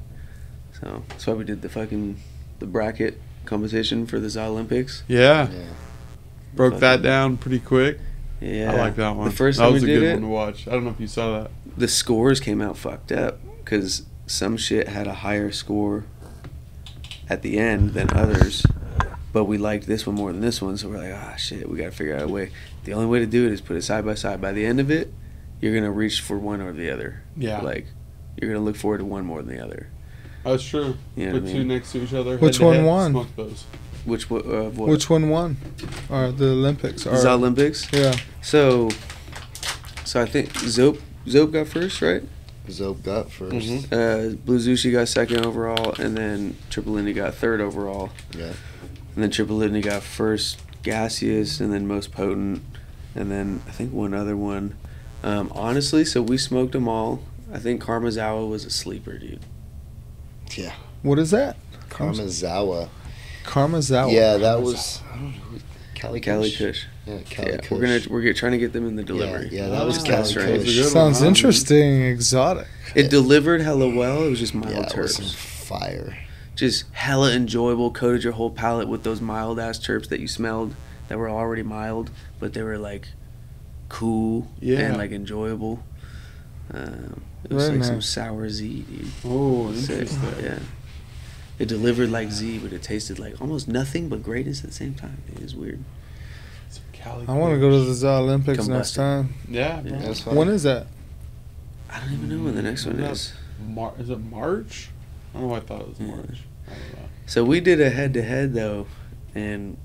So 0.80 1.04
that's 1.08 1.26
why 1.26 1.34
we 1.34 1.44
did 1.44 1.62
the 1.62 1.68
fucking 1.68 2.20
the 2.58 2.66
bracket 2.66 3.20
competition 3.44 4.06
for 4.06 4.18
the 4.18 4.40
Olympics. 4.40 5.04
Yeah. 5.06 5.48
Yeah. 5.50 5.64
Broke 6.54 6.80
that 6.80 7.02
down 7.02 7.36
pretty 7.36 7.60
quick. 7.60 8.00
Yeah, 8.40 8.72
I 8.72 8.76
like 8.76 8.96
that 8.96 9.16
one. 9.16 9.28
The 9.28 9.34
first 9.34 9.58
that 9.58 9.64
time 9.64 9.72
was 9.74 9.82
we 9.82 9.90
a 9.90 9.94
did 9.94 10.00
good 10.00 10.08
it, 10.08 10.12
one 10.14 10.22
to 10.22 10.28
watch. 10.28 10.68
I 10.68 10.72
don't 10.72 10.84
know 10.84 10.90
if 10.90 11.00
you 11.00 11.06
saw 11.06 11.40
that. 11.40 11.50
the 11.76 11.88
scores 11.88 12.40
came 12.40 12.60
out 12.60 12.76
fucked 12.76 13.12
up 13.12 13.38
because 13.68 14.04
some 14.26 14.56
shit 14.56 14.88
had 14.88 15.06
a 15.06 15.12
higher 15.12 15.52
score 15.52 16.06
at 17.28 17.42
the 17.42 17.58
end 17.58 17.90
than 17.90 18.10
others, 18.16 18.64
but 19.30 19.44
we 19.44 19.58
liked 19.58 19.86
this 19.86 20.06
one 20.06 20.16
more 20.16 20.32
than 20.32 20.40
this 20.40 20.62
one, 20.62 20.78
so 20.78 20.88
we're 20.88 20.96
like, 20.96 21.12
ah, 21.14 21.36
shit, 21.36 21.68
we 21.68 21.76
gotta 21.76 21.90
figure 21.90 22.16
out 22.16 22.22
a 22.22 22.28
way. 22.28 22.50
The 22.84 22.94
only 22.94 23.04
way 23.06 23.18
to 23.18 23.26
do 23.26 23.44
it 23.46 23.52
is 23.52 23.60
put 23.60 23.76
it 23.76 23.82
side 23.82 24.06
by 24.06 24.14
side. 24.14 24.40
By 24.40 24.52
the 24.52 24.64
end 24.64 24.80
of 24.80 24.90
it, 24.90 25.12
you're 25.60 25.74
gonna 25.74 25.90
reach 25.90 26.22
for 26.22 26.38
one 26.38 26.62
or 26.62 26.72
the 26.72 26.90
other. 26.90 27.22
Yeah. 27.36 27.60
Like, 27.60 27.86
you're 28.40 28.50
gonna 28.50 28.64
look 28.64 28.76
forward 28.76 28.98
to 28.98 29.04
one 29.04 29.26
more 29.26 29.42
than 29.42 29.54
the 29.54 29.62
other. 29.62 29.90
That's 30.44 30.64
true. 30.64 30.96
You 31.14 31.26
know 31.26 31.32
Put 31.32 31.42
what 31.42 31.48
I 31.50 31.52
two 31.52 31.58
mean? 31.58 31.68
next 31.68 31.92
to 31.92 32.02
each 32.02 32.14
other. 32.14 32.38
Which 32.38 32.60
one 32.60 32.76
head, 32.76 32.86
won? 32.86 33.10
Smoke 33.10 33.36
those. 33.36 33.64
Which 34.06 34.30
one? 34.30 34.40
Uh, 34.50 34.70
what? 34.70 34.88
Which 34.88 35.10
one 35.10 35.28
won? 35.28 35.58
Or 36.08 36.32
the 36.32 36.52
Olympics? 36.52 37.06
Or, 37.06 37.20
the 37.20 37.30
Olympics. 37.32 37.86
yeah. 37.92 38.16
So, 38.40 38.88
so 40.06 40.22
I 40.22 40.24
think 40.24 40.54
Zoap 40.54 41.02
Zoap 41.26 41.52
got 41.52 41.68
first, 41.68 42.00
right? 42.00 42.22
Zoap 42.68 43.02
got 43.02 43.28
1st 43.28 43.92
Uh, 43.92 44.36
Blue 44.36 44.58
Zushi 44.58 44.92
got 44.92 45.08
second 45.08 45.44
overall, 45.44 45.94
and 46.00 46.16
then 46.16 46.56
Triple 46.70 46.92
Lindy 46.94 47.12
got 47.12 47.34
third 47.34 47.60
overall. 47.60 48.10
Yeah. 48.36 48.52
And 49.14 49.24
then 49.24 49.30
Triple 49.30 49.56
Lindy 49.56 49.80
got 49.80 50.02
first 50.02 50.60
gaseous, 50.82 51.60
and 51.60 51.72
then 51.72 51.86
most 51.86 52.12
potent, 52.12 52.62
and 53.14 53.30
then 53.30 53.62
I 53.66 53.70
think 53.72 53.92
one 53.92 54.14
other 54.14 54.36
one. 54.36 54.76
Um, 55.22 55.50
honestly, 55.54 56.04
so 56.04 56.22
we 56.22 56.38
smoked 56.38 56.72
them 56.72 56.86
all. 56.88 57.22
I 57.52 57.58
think 57.58 57.82
Karmazawa 57.82 58.48
was 58.48 58.64
a 58.64 58.70
sleeper, 58.70 59.18
dude. 59.18 59.40
Yeah. 60.54 60.74
What 61.02 61.18
is 61.18 61.30
that? 61.30 61.56
Karmazawa. 61.90 62.88
Karmazawa. 63.44 64.12
Yeah, 64.12 64.36
that 64.36 64.60
was. 64.62 65.00
I 65.10 65.16
don't 65.16 65.24
know. 65.32 65.58
Who- 65.98 66.08
Cali 66.08 66.20
Cali 66.20 66.50
Kush? 66.50 66.58
Kush. 66.58 66.84
Yeah, 67.06 67.18
Cali 67.30 67.50
Yeah, 67.50 67.56
Kush. 67.58 67.70
we're 67.70 67.80
gonna 67.80 68.00
we're 68.10 68.32
trying 68.32 68.52
to 68.52 68.58
get 68.58 68.72
them 68.72 68.86
in 68.86 68.96
the 68.96 69.02
delivery. 69.02 69.48
Yeah, 69.50 69.64
yeah 69.64 69.68
that 69.70 69.84
was 69.86 69.98
Cali 69.98 70.10
that's 70.10 70.36
right. 70.36 70.46
That's 70.58 70.64
Kush. 70.64 70.76
one, 70.78 70.88
Sounds 70.90 71.22
interesting, 71.22 72.02
exotic. 72.02 72.66
It 72.94 73.10
delivered 73.10 73.60
hella 73.60 73.88
well. 73.94 74.24
It 74.24 74.30
was 74.30 74.38
just 74.38 74.54
mild 74.54 74.72
Yeah, 74.74 74.86
it 74.90 74.96
was 74.96 75.18
terps. 75.18 75.34
fire. 75.34 76.16
just 76.56 76.84
hella 76.92 77.32
enjoyable. 77.32 77.90
Coated 77.90 78.24
your 78.24 78.32
whole 78.34 78.50
palate 78.50 78.88
with 78.88 79.02
those 79.04 79.20
mild 79.20 79.58
ass 79.60 79.78
terps 79.78 80.08
that 80.08 80.20
you 80.20 80.26
smelled 80.28 80.74
that 81.08 81.16
were 81.18 81.30
already 81.30 81.62
mild, 81.62 82.10
but 82.40 82.52
they 82.54 82.62
were 82.62 82.78
like 82.78 83.08
cool 83.88 84.48
Yeah. 84.60 84.80
and 84.80 84.96
like 84.96 85.10
enjoyable. 85.12 85.82
Um, 86.74 87.22
it 87.44 87.52
was 87.52 87.66
Very 87.68 87.78
like 87.78 87.86
some 87.86 88.02
sour 88.02 88.48
Z, 88.50 88.84
dude. 88.90 89.06
Oh, 89.24 89.72
Sick. 89.72 89.90
interesting. 90.00 90.20
Yeah. 90.44 90.58
It 91.58 91.66
delivered 91.66 92.10
like 92.10 92.30
Z, 92.30 92.58
but 92.58 92.72
it 92.72 92.82
tasted 92.82 93.18
like 93.18 93.40
almost 93.40 93.66
nothing 93.68 94.08
but 94.08 94.22
greatness 94.22 94.60
at 94.62 94.70
the 94.70 94.76
same 94.76 94.94
time. 94.94 95.22
It 95.34 95.40
is 95.42 95.54
weird. 95.56 95.82
Cali 96.92 97.26
I 97.28 97.32
want 97.32 97.54
to 97.54 97.60
go 97.60 97.70
to 97.70 97.94
the 97.94 98.08
Olympics 98.08 98.66
next 98.66 98.94
time. 98.94 99.34
Yeah, 99.48 99.80
bro. 99.80 99.92
Yeah. 99.92 99.98
That's. 99.98 100.26
When 100.26 100.48
is 100.48 100.64
that? 100.64 100.86
I 101.90 102.00
don't 102.00 102.12
even 102.12 102.28
know 102.28 102.44
when 102.44 102.54
the 102.54 102.62
next 102.62 102.86
one 102.86 102.98
is. 103.00 103.32
Mar- 103.66 103.94
is 103.98 104.10
it 104.10 104.18
March? 104.18 104.90
I 105.34 105.38
don't 105.38 105.42
know. 105.42 105.52
why 105.52 105.58
I 105.58 105.60
thought 105.60 105.80
it 105.82 105.88
was 105.88 106.00
Yeah. 106.00 106.06
March. 106.08 106.40
I 106.66 106.70
don't 106.70 106.80
know. 107.02 107.08
So 107.26 107.44
we 107.44 107.60
did 107.60 107.80
a 107.80 107.90
head 107.90 108.14
to 108.14 108.22
head 108.22 108.52
though, 108.52 108.86
and 109.34 109.76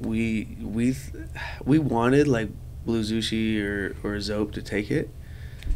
we 0.00 0.56
we 0.60 0.94
th- 0.94 1.26
we 1.64 1.78
wanted 1.78 2.26
like 2.28 2.48
Blue 2.84 3.02
Zushi 3.02 3.62
or 3.62 3.96
or 4.02 4.16
Zoap 4.16 4.52
to 4.52 4.62
take 4.62 4.90
it 4.90 5.10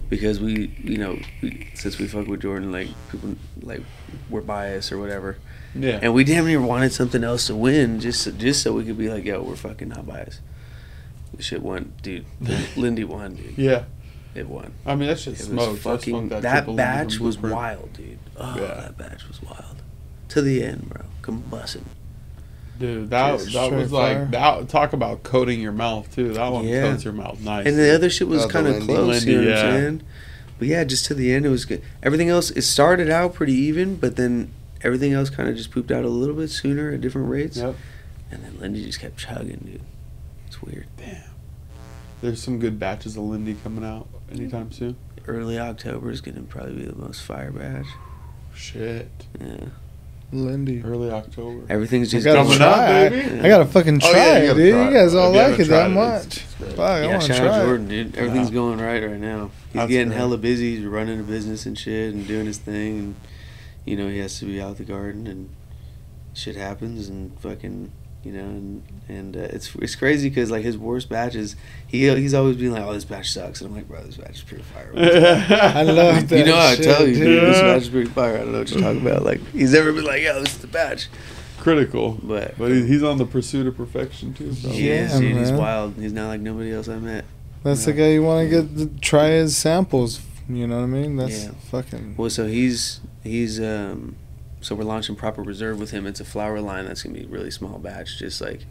because 0.09 0.41
we 0.41 0.69
you 0.83 0.99
know 0.99 1.19
we, 1.43 1.69
since 1.75 1.99
we 1.99 2.07
fuck 2.07 2.27
with 2.27 2.43
Jordan 2.43 2.73
like 2.73 2.89
people 3.11 3.35
like 3.63 3.83
we're 4.31 4.41
biased 4.41 4.93
or 4.93 4.99
whatever, 4.99 5.39
Yeah. 5.75 5.99
and 6.03 6.15
we 6.15 6.25
damn 6.25 6.47
near 6.47 6.61
wanted 6.61 6.93
something 6.93 7.23
else 7.25 7.47
to 7.49 7.57
win 7.57 8.01
just 8.01 8.23
so, 8.23 8.31
just 8.31 8.63
so 8.63 8.73
we 8.73 8.85
could 8.85 8.99
be 8.99 9.09
like 9.09 9.25
yo 9.25 9.43
we're 9.43 9.57
fucking 9.57 9.89
not 9.89 10.07
biased. 10.07 10.41
The 11.35 11.43
shit 11.43 11.63
won, 11.63 11.93
dude. 12.03 12.25
Lindy 12.77 13.05
won, 13.05 13.35
dude. 13.35 13.59
yeah. 13.59 13.85
It 14.35 14.49
won. 14.49 14.73
I 14.85 14.95
mean, 14.95 15.09
that 15.09 15.19
shit 15.19 15.35
It 15.35 15.45
smoked. 15.45 15.81
fucking 15.81 16.29
smoked 16.29 16.43
that, 16.43 16.77
batch 16.77 17.19
was 17.19 17.39
wild, 17.39 17.93
dude. 17.95 18.19
Oh, 18.37 18.55
Yeah. 18.57 18.75
that 18.75 18.99
batch 18.99 19.27
was 19.29 19.43
wild. 19.43 19.83
To 20.29 20.43
the 20.43 20.63
end, 20.63 20.89
bro. 20.91 21.05
Combusting. 21.23 21.85
Dude, 22.79 23.11
that 23.11 23.39
Just 23.39 23.53
that 23.53 23.73
was 23.73 23.89
straight 23.89 23.99
like 23.99 24.31
that. 24.33 24.69
Talk 24.69 24.93
about 24.93 25.23
coating 25.23 25.61
your 25.61 25.73
mouth 25.73 26.13
too. 26.15 26.33
That 26.35 26.53
one 26.53 26.67
Yeah. 26.67 26.83
coats 26.83 27.05
your 27.05 27.13
mouth 27.13 27.41
nice. 27.41 27.67
And 27.67 27.79
the 27.79 27.95
other 27.95 28.11
shit 28.11 28.29
was 28.29 28.45
Oh, 28.45 28.49
kind 28.49 28.67
of 28.67 28.75
Lindy. 28.75 28.87
close, 28.87 29.25
you 29.25 29.33
know 29.33 29.39
Lindy, 29.41 29.51
what 29.53 29.59
I'm 29.59 29.65
yeah. 29.75 29.79
saying? 29.81 30.03
But 30.59 30.69
yeah, 30.69 30.85
just 30.85 31.05
to 31.07 31.15
the 31.15 31.33
end, 31.33 31.47
it 31.47 31.51
was 31.51 31.65
good. 31.65 31.83
Everything 32.03 32.29
else, 32.29 32.51
it 32.51 32.63
started 32.63 33.11
out 33.11 33.35
pretty 33.35 33.55
even, 33.55 33.97
but 33.97 34.17
then 34.17 34.51
everything 34.83 35.13
else 35.13 35.31
kind 35.31 35.49
of 35.49 35.57
just 35.57 35.71
pooped 35.71 35.91
out 35.91 36.05
a 36.05 36.09
little 36.09 36.35
bit 36.35 36.49
sooner 36.51 36.93
at 36.93 37.01
different 37.01 37.29
rates. 37.29 37.57
Yep. 37.59 37.75
And 38.31 38.43
then 38.45 38.59
Lindy 38.61 38.85
just 38.85 39.01
kept 39.01 39.17
chugging, 39.17 39.61
dude. 39.65 39.81
It's 40.47 40.63
weird. 40.63 40.87
Damn. 40.97 41.23
There's 42.23 42.43
some 42.43 42.59
good 42.59 42.79
batches 42.79 43.17
of 43.17 43.25
Lindy 43.25 43.55
coming 43.63 43.85
out 43.85 44.09
anytime 44.33 44.73
soon. 44.73 44.97
Early 45.27 45.59
October 45.59 46.11
is 46.11 46.21
going 46.21 46.37
to 46.37 46.43
probably 46.43 46.75
be 46.75 46.85
the 46.87 46.97
most 46.97 47.21
fire 47.23 47.51
batch. 47.53 47.87
Shit. 48.55 49.11
Yeah. 49.41 49.67
Lindy. 50.33 50.83
Early 50.85 51.11
October. 51.11 51.65
Everything's 51.69 52.11
just 52.11 52.27
Coming 52.27 52.61
up, 52.61 52.77
baby. 53.11 53.41
I 53.41 53.49
gotta 53.49 53.65
fucking 53.65 54.01
try 54.01 54.11
Oh, 54.11 54.13
yeah, 54.17 54.39
you 54.39 54.45
it, 54.45 54.47
gotta 54.49 54.59
dude. 54.61 54.73
try 54.75 54.89
You 54.89 54.95
guys 54.95 55.15
it. 55.15 55.19
all 55.19 55.31
like 55.33 55.59
it 55.61 55.69
that 55.69 55.87
it, 55.87 55.95
much. 55.95 56.27
it's- 56.27 56.37
it's 56.39 56.55
great. 56.57 56.71
Fuck, 56.73 56.81
I 56.81 57.01
Yeah, 57.03 57.07
want 57.11 57.23
to 57.23 57.29
shout 57.29 57.37
try 57.37 57.47
out 57.49 57.63
it. 57.63 57.65
Jordan, 57.67 57.89
dude. 57.89 58.17
Everything's 58.17 58.49
Yeah. 58.49 58.55
going 58.55 58.79
right 58.81 59.03
right 59.05 59.21
now. 59.21 59.51
He's 59.67 59.75
That's 59.75 59.91
getting 59.91 60.09
great. 60.09 60.17
hella 60.19 60.39
busy. 60.39 60.77
He's 60.77 60.85
running 60.85 61.21
a 61.21 61.23
business 61.23 61.65
and 61.67 61.79
shit 61.79 62.13
and 62.15 62.27
doing 62.27 62.47
his 62.47 62.59
thing. 62.59 62.99
And, 62.99 63.15
you 63.85 63.97
know, 63.97 64.09
he 64.09 64.19
has 64.19 64.39
to 64.41 64.47
be 64.47 64.61
out 64.61 64.79
the 64.79 64.85
garden 64.85 65.27
and 65.29 65.49
shit 66.35 66.57
happens 66.57 67.09
and 67.09 67.39
fucking, 67.41 67.93
you 68.27 68.33
know, 68.33 68.45
and, 68.45 68.83
and 69.09 69.37
uh, 69.37 69.41
it's 69.41 69.75
it's 69.77 69.95
crazy 69.95 70.29
because, 70.29 70.51
like, 70.51 70.65
his 70.65 70.77
worst 70.77 71.09
batches, 71.09 71.55
he 71.87 72.09
he's 72.17 72.35
always 72.35 72.57
been 72.57 72.73
like, 72.73 72.83
oh, 72.83 72.93
this 72.93 73.05
batch 73.05 73.31
sucks. 73.31 73.61
And 73.61 73.71
I'm 73.71 73.77
like, 73.77 73.87
bro, 73.87 74.03
this 74.03 74.17
batch 74.17 74.37
is 74.37 74.43
pretty 74.43 74.65
fire. 74.65 74.93
I 74.97 75.83
love 75.85 76.29
that. 76.29 76.39
you 76.39 76.45
know 76.47 76.57
how 76.57 76.69
I 76.69 76.77
tell 76.77 77.07
you, 77.07 77.15
dude, 77.15 77.43
this 77.45 77.61
batch 77.61 77.83
is 77.83 77.89
pretty 77.89 78.11
fire. 78.11 78.35
I 78.35 78.39
don't 78.39 78.53
know 78.53 78.59
what 78.59 78.71
you're 78.71 78.81
talking 78.81 79.07
about. 79.07 79.23
Like, 79.25 79.41
he's 79.53 79.73
never 79.73 79.93
been 79.93 80.05
like, 80.05 80.23
yo, 80.23 80.41
this 80.43 80.55
is 80.55 80.59
the 80.59 80.67
batch. 80.67 81.09
Critical. 81.59 82.19
But, 82.23 82.59
But 82.59 82.71
he's 82.73 83.03
on 83.03 83.19
the 83.19 83.27
pursuit 83.27 83.67
of 83.67 83.77
perfection 83.77 84.35
too. 84.35 84.53
So. 84.55 84.69
he 84.69 84.89
Yeah, 84.89 85.19
dude. 85.19 85.37
He's 85.37 85.53
wild. 85.53 85.95
He's 85.95 86.13
not 86.13 86.29
like 86.29 86.41
nobody 86.41 86.73
else 86.73 86.89
I 86.89 86.99
met. 86.99 87.25
That's 87.63 87.85
the 87.85 87.93
guy 87.93 88.09
you 88.11 88.23
want 88.23 88.49
to 88.49 88.63
get 88.63 88.77
to 88.79 89.01
try 89.01 89.29
his 89.31 89.57
samples. 89.57 90.21
You 90.49 90.67
know 90.69 90.77
what 90.77 90.85
I 90.85 90.87
mean? 90.87 91.17
That's 91.17 91.45
Yeah. 91.45 91.51
fucking. 91.71 92.15
Well, 92.17 92.31
so 92.31 92.47
he's 92.47 93.01
he's 93.25 93.59
um, 93.61 94.15
so 94.67 94.75
we're 94.75 94.85
launching 94.85 95.15
proper 95.17 95.43
reserve 95.43 95.79
with 95.79 95.91
him. 95.93 96.07
It's 96.07 96.21
a 96.21 96.25
flower 96.25 96.61
line 96.61 96.85
that's 96.87 97.03
gonna 97.03 97.19
be 97.19 97.25
really 97.27 97.51
small 97.51 97.79
batch, 97.79 98.19
just 98.19 98.41
like 98.41 98.67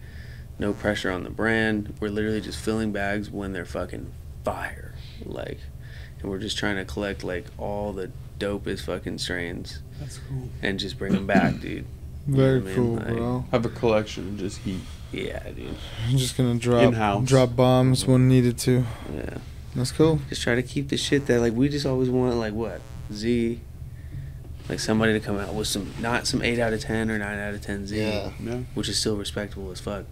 no 0.59 0.73
pressure 0.73 1.11
on 1.11 1.23
the 1.23 1.29
brand. 1.29 1.93
We're 1.99 2.09
literally 2.09 2.41
just 2.41 2.59
filling 2.59 2.91
bags 2.91 3.29
when 3.29 3.53
they're 3.53 3.65
fucking 3.65 4.11
fire, 4.43 4.93
like, 5.25 5.59
and 6.21 6.29
we're 6.29 6.39
just 6.39 6.57
trying 6.57 6.75
to 6.77 6.85
collect 6.85 7.23
like 7.23 7.45
all 7.57 7.93
the 7.93 8.11
dopest 8.39 8.81
fucking 8.85 9.17
strains 9.17 9.79
That's 9.99 10.19
cool. 10.29 10.49
and 10.61 10.77
just 10.79 10.97
bring 10.97 11.13
them 11.13 11.25
back, 11.25 11.59
dude. 11.61 11.85
Very 12.27 12.59
Yeah, 12.59 12.65
man, 12.65 12.75
cool, 12.75 12.95
like- 12.95 13.07
bro. 13.07 13.45
Have 13.51 13.65
a 13.65 13.69
collection 13.69 14.27
of 14.29 14.37
just 14.37 14.57
heat. 14.59 14.81
Yeah, 15.11 15.41
dude. 15.51 15.75
I'm 16.07 16.17
just 16.17 16.35
gonna 16.35 16.55
drop 16.59 16.81
In-house. 16.83 17.27
drop 17.27 17.55
bombs 17.55 18.05
when 18.05 18.27
needed 18.27 18.57
to. 18.59 18.83
Yeah. 19.13 19.37
That's 19.75 19.91
cool. 19.91 20.19
Just 20.29 20.41
try 20.41 20.55
to 20.55 20.63
keep 20.63 20.89
the 20.89 20.97
shit 20.97 21.27
that 21.27 21.39
like 21.39 21.53
we 21.53 21.69
just 21.69 21.85
always 21.85 22.09
want 22.09 22.35
like 22.35 22.53
what 22.53 22.81
Z, 23.13 23.59
like 24.69 24.79
somebody 24.79 25.13
to 25.13 25.19
come 25.19 25.37
out 25.37 25.53
with 25.53 25.67
some 25.67 25.93
not 26.01 26.25
some 26.27 26.41
eight 26.41 26.59
out 26.59 26.73
of 26.73 26.81
ten 26.81 27.09
or 27.11 27.17
nine 27.19 27.37
out 27.39 27.53
of 27.53 27.61
ten 27.61 27.85
Z. 27.87 27.97
Yeah. 27.99 28.31
Yeah. 28.41 28.59
which 28.73 28.89
is 28.89 28.97
still 28.97 29.15
respectable 29.17 29.71
as 29.71 29.79
fuck, 29.79 30.05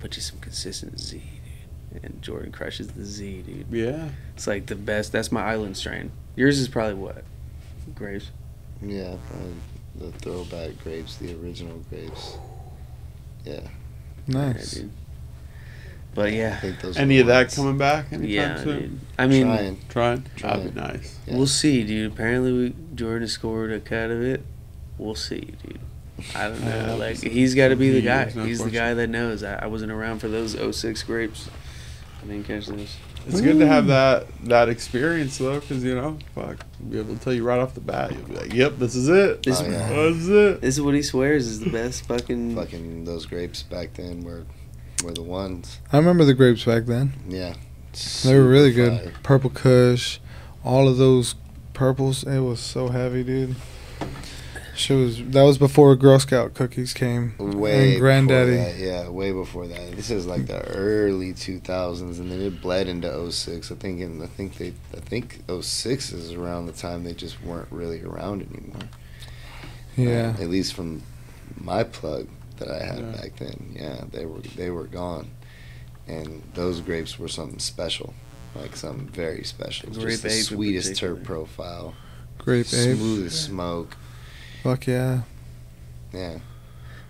but 0.00 0.10
just 0.10 0.28
some 0.28 0.38
consistent 0.40 0.98
Z, 1.00 1.22
dude. 1.92 2.04
And 2.04 2.20
Jordan 2.22 2.52
crushes 2.52 2.88
the 2.88 3.04
Z, 3.04 3.42
dude. 3.42 3.66
Yeah. 3.70 4.08
It's 4.34 4.46
like 4.46 4.66
the 4.66 4.76
best. 4.76 5.12
That's 5.12 5.32
my 5.32 5.42
island 5.42 5.76
strain. 5.76 6.10
Yours 6.36 6.58
is 6.58 6.68
probably 6.68 6.94
what? 6.94 7.24
Grapes. 7.94 8.30
Yeah, 8.82 9.16
probably 9.28 9.54
the 9.96 10.12
throwback 10.18 10.78
grapes, 10.84 11.16
the 11.16 11.34
original 11.42 11.78
grapes. 11.90 12.36
Yeah, 13.44 13.60
Nice. 14.26 14.74
Yeah, 14.76 14.82
dude. 14.82 14.92
But 16.14 16.28
I 16.28 16.30
yeah, 16.30 16.56
think 16.60 16.80
those. 16.80 16.96
Any 16.96 17.16
the 17.16 17.20
of 17.22 17.26
that 17.28 17.52
coming 17.52 17.78
back 17.78 18.06
anytime 18.12 18.28
yeah, 18.30 18.56
soon? 18.62 18.78
dude. 18.80 19.00
I 19.18 19.26
mean, 19.26 19.46
Trying. 19.46 19.78
Trying? 19.88 20.24
Trying. 20.36 20.56
That'd 20.58 20.74
be 20.74 20.80
nice. 20.80 21.18
Yeah. 21.26 21.36
we'll 21.36 21.46
see, 21.46 21.84
dude. 21.84 22.12
Apparently, 22.12 22.52
we, 22.52 22.74
Jordan 22.94 23.28
scored 23.28 23.72
a 23.72 23.80
cut 23.80 24.10
of 24.10 24.22
it. 24.22 24.42
We'll 24.96 25.14
see, 25.14 25.54
dude. 25.64 25.78
I 26.34 26.48
don't 26.48 26.64
know. 26.64 26.68
Yeah, 26.70 26.94
like 26.94 27.16
some- 27.16 27.30
he's 27.30 27.54
got 27.54 27.68
to 27.68 27.76
be 27.76 27.90
the 27.90 28.00
guy. 28.00 28.32
no 28.34 28.44
he's 28.44 28.62
the 28.62 28.70
guy 28.70 28.94
that 28.94 29.08
knows. 29.08 29.44
I, 29.44 29.56
I 29.56 29.66
wasn't 29.66 29.92
around 29.92 30.18
for 30.18 30.28
those 30.28 30.56
06 30.76 31.02
grapes. 31.04 31.48
I 32.22 32.26
didn't 32.26 32.44
catch 32.44 32.66
those. 32.66 32.96
It's 33.26 33.40
good 33.40 33.58
to 33.58 33.66
have 33.66 33.88
that 33.88 34.26
that 34.44 34.68
experience 34.70 35.36
though, 35.38 35.60
because 35.60 35.84
you 35.84 35.94
know, 35.94 36.18
fuck, 36.34 36.64
be 36.88 36.98
able 36.98 37.14
to 37.14 37.20
tell 37.20 37.32
you 37.32 37.44
right 37.44 37.58
off 37.60 37.74
the 37.74 37.80
bat. 37.80 38.12
You'll 38.12 38.22
be 38.22 38.34
like, 38.34 38.54
"Yep, 38.54 38.78
this 38.78 38.94
is 38.94 39.08
it. 39.08 39.42
This, 39.42 39.60
Oh, 39.60 39.64
yeah. 39.68 39.88
This 39.88 40.16
is 40.16 40.28
it." 40.30 40.60
this 40.62 40.74
is 40.76 40.80
what 40.82 40.94
he 40.94 41.02
swears 41.02 41.46
is 41.46 41.60
the 41.60 41.68
best 41.70 42.06
fucking. 42.06 42.56
Fucking 42.56 43.04
those 43.04 43.26
grapes 43.26 43.62
back 43.62 43.92
then 43.94 44.22
were 44.24 44.46
were 45.04 45.12
the 45.12 45.22
ones. 45.22 45.78
I 45.92 45.96
remember 45.98 46.24
the 46.24 46.34
grapes 46.34 46.64
back 46.64 46.84
then. 46.86 47.12
Yeah, 47.28 47.54
They 48.24 48.34
were 48.34 48.46
really 48.48 48.72
super 48.72 48.90
good. 48.90 49.02
fire. 49.02 49.12
Purple 49.22 49.50
Kush, 49.50 50.18
all 50.64 50.88
of 50.88 50.96
those 50.96 51.34
purples. 51.74 52.24
It 52.24 52.40
was 52.40 52.60
so 52.60 52.88
heavy, 52.88 53.22
dude. 53.24 53.56
She 54.74 54.92
was 54.92 55.18
that 55.30 55.42
was 55.42 55.58
before 55.58 55.96
Girl 55.96 56.20
Scout 56.20 56.54
cookies 56.54 56.94
came. 56.94 57.34
Way 57.38 57.92
and 57.94 58.00
Granddaddy. 58.00 58.52
Before 58.52 58.64
that, 58.64 58.78
yeah, 58.78 59.08
way 59.08 59.32
before 59.32 59.66
that. 59.66 59.96
This 59.96 60.08
is 60.08 60.24
like 60.24 60.46
the 60.46 60.60
early 60.68 61.32
2000s, 61.32 62.00
and 62.20 62.30
then 62.30 62.40
it 62.40 62.60
bled 62.60 62.86
into 62.86 63.32
06. 63.32 63.72
I 63.72 63.74
think, 63.74 64.00
and 64.00 64.22
I 64.22 64.26
think 64.26 64.56
they, 64.56 64.74
I 64.96 65.00
think 65.00 65.40
06 65.48 66.12
is 66.12 66.32
around 66.32 66.66
the 66.66 66.72
time 66.72 67.02
they 67.02 67.12
just 67.12 67.42
weren't 67.42 67.66
really 67.72 68.02
around 68.04 68.42
anymore. 68.42 68.88
Yeah. 69.96 70.34
Uh, 70.38 70.42
at 70.42 70.48
least 70.48 70.74
from 70.74 71.02
my 71.56 71.82
plug 71.82 72.28
that 72.58 72.70
I 72.70 72.84
had 72.84 72.98
Yeah. 72.98 73.20
back 73.20 73.36
then. 73.36 73.76
Yeah, 73.78 74.04
they 74.10 74.26
were 74.26 74.40
they 74.56 74.70
were 74.70 74.84
gone, 74.84 75.30
and 76.06 76.42
those 76.54 76.80
grapes 76.80 77.18
were 77.18 77.28
something 77.28 77.58
special, 77.58 78.14
like 78.54 78.76
something 78.76 79.08
very 79.08 79.44
special. 79.44 79.90
Grape 79.90 80.08
Just 80.08 80.22
the 80.22 80.28
ape 80.30 80.44
sweetest 80.44 80.88
particular. 80.90 81.16
terp 81.16 81.24
profile, 81.24 81.94
Grape 82.38 82.66
ape. 82.72 82.96
smoothest 82.96 83.44
smoke. 83.44 83.96
Fuck 84.62 84.86
yeah. 84.86 85.20
Yeah, 86.12 86.38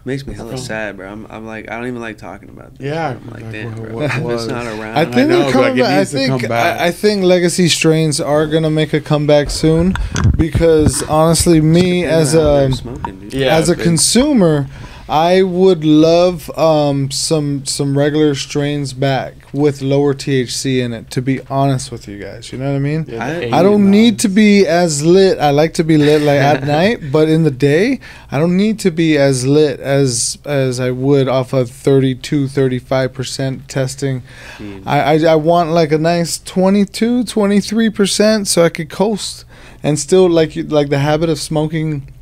Makes 0.05 0.27
me 0.27 0.35
hella 0.35 0.59
sad, 0.59 0.97
bro. 0.97 1.09
I'm, 1.11 1.27
I'm 1.31 1.47
like, 1.47 1.71
I 1.71 1.77
don't 1.77 1.87
even 1.87 2.01
like 2.01 2.19
talking 2.19 2.49
about 2.49 2.75
this. 2.77 2.87
Yeah, 2.87 3.11
I'm 3.11 3.27
like, 3.31 3.43
like, 3.43 3.53
damn, 3.53 3.75
bro. 3.75 3.95
what 3.95 4.05
It's 4.35 4.47
not 4.47 4.67
around. 4.67 4.97
I 4.97 5.03
I 5.03 5.05
think 5.05 5.29
know, 5.29 5.43
they're 5.45 5.53
coming 5.53 5.69
like, 5.71 5.79
it 5.79 5.83
back. 5.83 5.93
I 5.93 5.99
needs 5.99 6.11
to 6.11 6.17
think 6.17 6.41
come 6.41 6.49
back. 6.49 6.81
I, 6.81 6.87
I 6.87 6.91
think 6.91 7.23
legacy 7.25 7.69
strains 7.69 8.21
are 8.21 8.47
gonna 8.49 8.71
make 8.71 8.93
a 8.93 9.01
comeback 9.01 9.51
soon, 9.51 9.95
because 10.37 11.03
honestly, 11.05 11.61
me 11.61 12.05
as 12.05 12.35
on 12.35 12.41
how 12.43 12.53
they're 12.57 12.69
a 12.69 12.73
smoking. 12.73 13.31
Yeah, 13.33 13.55
as 13.57 13.69
a 13.69 13.77
consumer, 13.77 14.67
I 15.09 15.43
would 15.43 15.85
love 15.85 16.51
um, 16.59 17.11
some 17.11 17.65
some 17.65 17.97
regular 17.97 18.35
strains 18.35 18.93
back 18.93 19.35
with 19.53 19.81
lower 19.81 20.13
THC 20.15 20.81
in 20.85 20.93
it. 20.93 21.11
To 21.13 21.23
be 21.23 21.41
honest 21.49 21.91
with 21.91 22.07
you 22.07 22.19
guys, 22.19 22.53
you 22.53 22.59
know 22.59 22.71
what 22.71 22.77
I 22.77 22.81
mean. 22.81 23.07
Yeah, 23.09 23.25
I- 23.25 23.59
I 23.59 23.63
don't 23.63 23.85
89s. 23.87 23.89
need 23.89 24.19
to 24.21 24.29
be 24.29 24.67
as 24.67 25.05
lit. 25.05 25.39
I 25.39 25.51
like 25.51 25.73
to 25.75 25.85
be 25.85 25.97
lit 25.97 26.21
like 26.23 26.41
at 26.41 26.65
night, 26.79 27.11
but 27.11 27.29
in 27.29 27.45
the 27.45 27.51
day, 27.51 28.01
I 28.31 28.39
don't 28.39 28.57
need 28.57 28.79
to 28.81 28.91
be 28.91 29.17
as 29.17 29.47
lit 29.47 29.81
as 29.81 30.39
as 30.45 30.79
I 30.81 30.91
would 30.91 31.27
off 31.29 31.53
of 31.53 31.71
32, 31.71 32.47
35% 32.47 33.67
testing. 33.67 34.23
Dude. 34.59 34.87
I, 34.87 35.15
I, 35.15 35.19
I 35.33 35.35
want 35.37 35.71
like 35.71 35.93
a 35.93 35.99
nice 35.99 36.39
22, 36.39 37.25
23% 37.25 38.47
so 38.47 38.65
I 38.65 38.69
could 38.69 38.91
coast 38.91 39.45
and 39.83 39.99
still 39.99 40.29
like 40.29 40.53
like 40.55 40.89
the 40.91 40.99
habit 40.99 41.29
of 41.31 41.39
smoking 41.39 42.13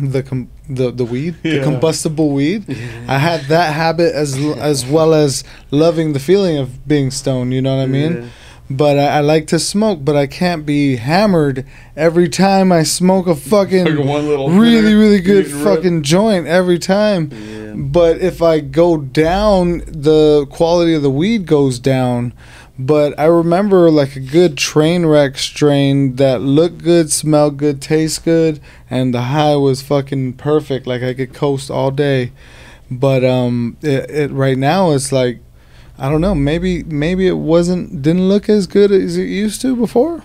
the 0.00 0.22
com- 0.22 0.50
the 0.68 0.90
the 0.90 1.04
weed, 1.04 1.36
the 1.42 1.62
combustible 1.62 2.30
weed. 2.30 2.64
I 3.08 3.18
had 3.18 3.42
that 3.48 3.74
habit 3.74 4.14
as 4.14 4.36
as 4.56 4.86
well 4.86 5.14
as 5.14 5.44
loving 5.70 6.12
the 6.12 6.20
feeling 6.20 6.56
of 6.58 6.86
being 6.88 7.10
stoned, 7.10 7.52
you 7.52 7.60
know 7.62 7.76
what 7.76 7.82
I 7.82 7.86
mean? 7.86 8.12
Yeah. 8.14 8.28
But 8.70 8.98
I, 8.98 9.18
I 9.18 9.20
like 9.20 9.46
to 9.48 9.58
smoke, 9.58 10.04
but 10.06 10.16
I 10.16 10.26
can't 10.26 10.64
be 10.64 10.96
hammered 10.96 11.66
every 11.96 12.30
time 12.30 12.72
I 12.72 12.82
smoke 12.82 13.26
a 13.26 13.34
fucking 13.34 13.84
Like 13.84 14.06
one 14.06 14.26
little 14.26 14.50
really 14.50 14.94
really 14.94 15.20
good 15.20 15.50
fucking 15.50 16.02
joint 16.02 16.46
every 16.46 16.78
time. 16.78 17.30
Yeah. 17.30 17.74
But 17.76 18.18
if 18.18 18.40
I 18.40 18.60
go 18.60 18.96
down, 18.96 19.82
the 19.86 20.46
quality 20.50 20.94
of 20.94 21.02
the 21.02 21.10
weed 21.10 21.44
goes 21.46 21.78
down. 21.78 22.32
But 22.78 23.18
I 23.18 23.26
remember 23.26 23.88
like 23.90 24.16
a 24.16 24.20
good 24.20 24.58
train 24.58 25.06
wreck 25.06 25.38
strain 25.38 26.16
that 26.16 26.40
looked 26.40 26.78
good, 26.78 27.12
smelled 27.12 27.56
good, 27.56 27.80
tastes 27.80 28.18
good, 28.18 28.60
and 28.90 29.14
the 29.14 29.22
high 29.22 29.56
was 29.56 29.80
fucking 29.80 30.34
perfect. 30.34 30.86
Like 30.86 31.02
I 31.02 31.14
could 31.14 31.32
coast 31.32 31.70
all 31.70 31.90
day. 31.90 32.32
But 32.90 33.24
um, 33.24 33.76
it, 33.80 34.10
it 34.10 34.30
right 34.32 34.58
now 34.58 34.90
it's 34.90 35.12
like 35.12 35.38
I 35.98 36.10
don't 36.10 36.20
know. 36.20 36.34
Maybe 36.34 36.82
maybe 36.82 37.28
it 37.28 37.36
wasn't 37.36 38.02
didn't 38.02 38.28
look 38.28 38.48
as 38.48 38.66
good 38.66 38.90
as 38.90 39.16
it 39.16 39.26
used 39.26 39.60
to 39.62 39.76
before. 39.76 40.24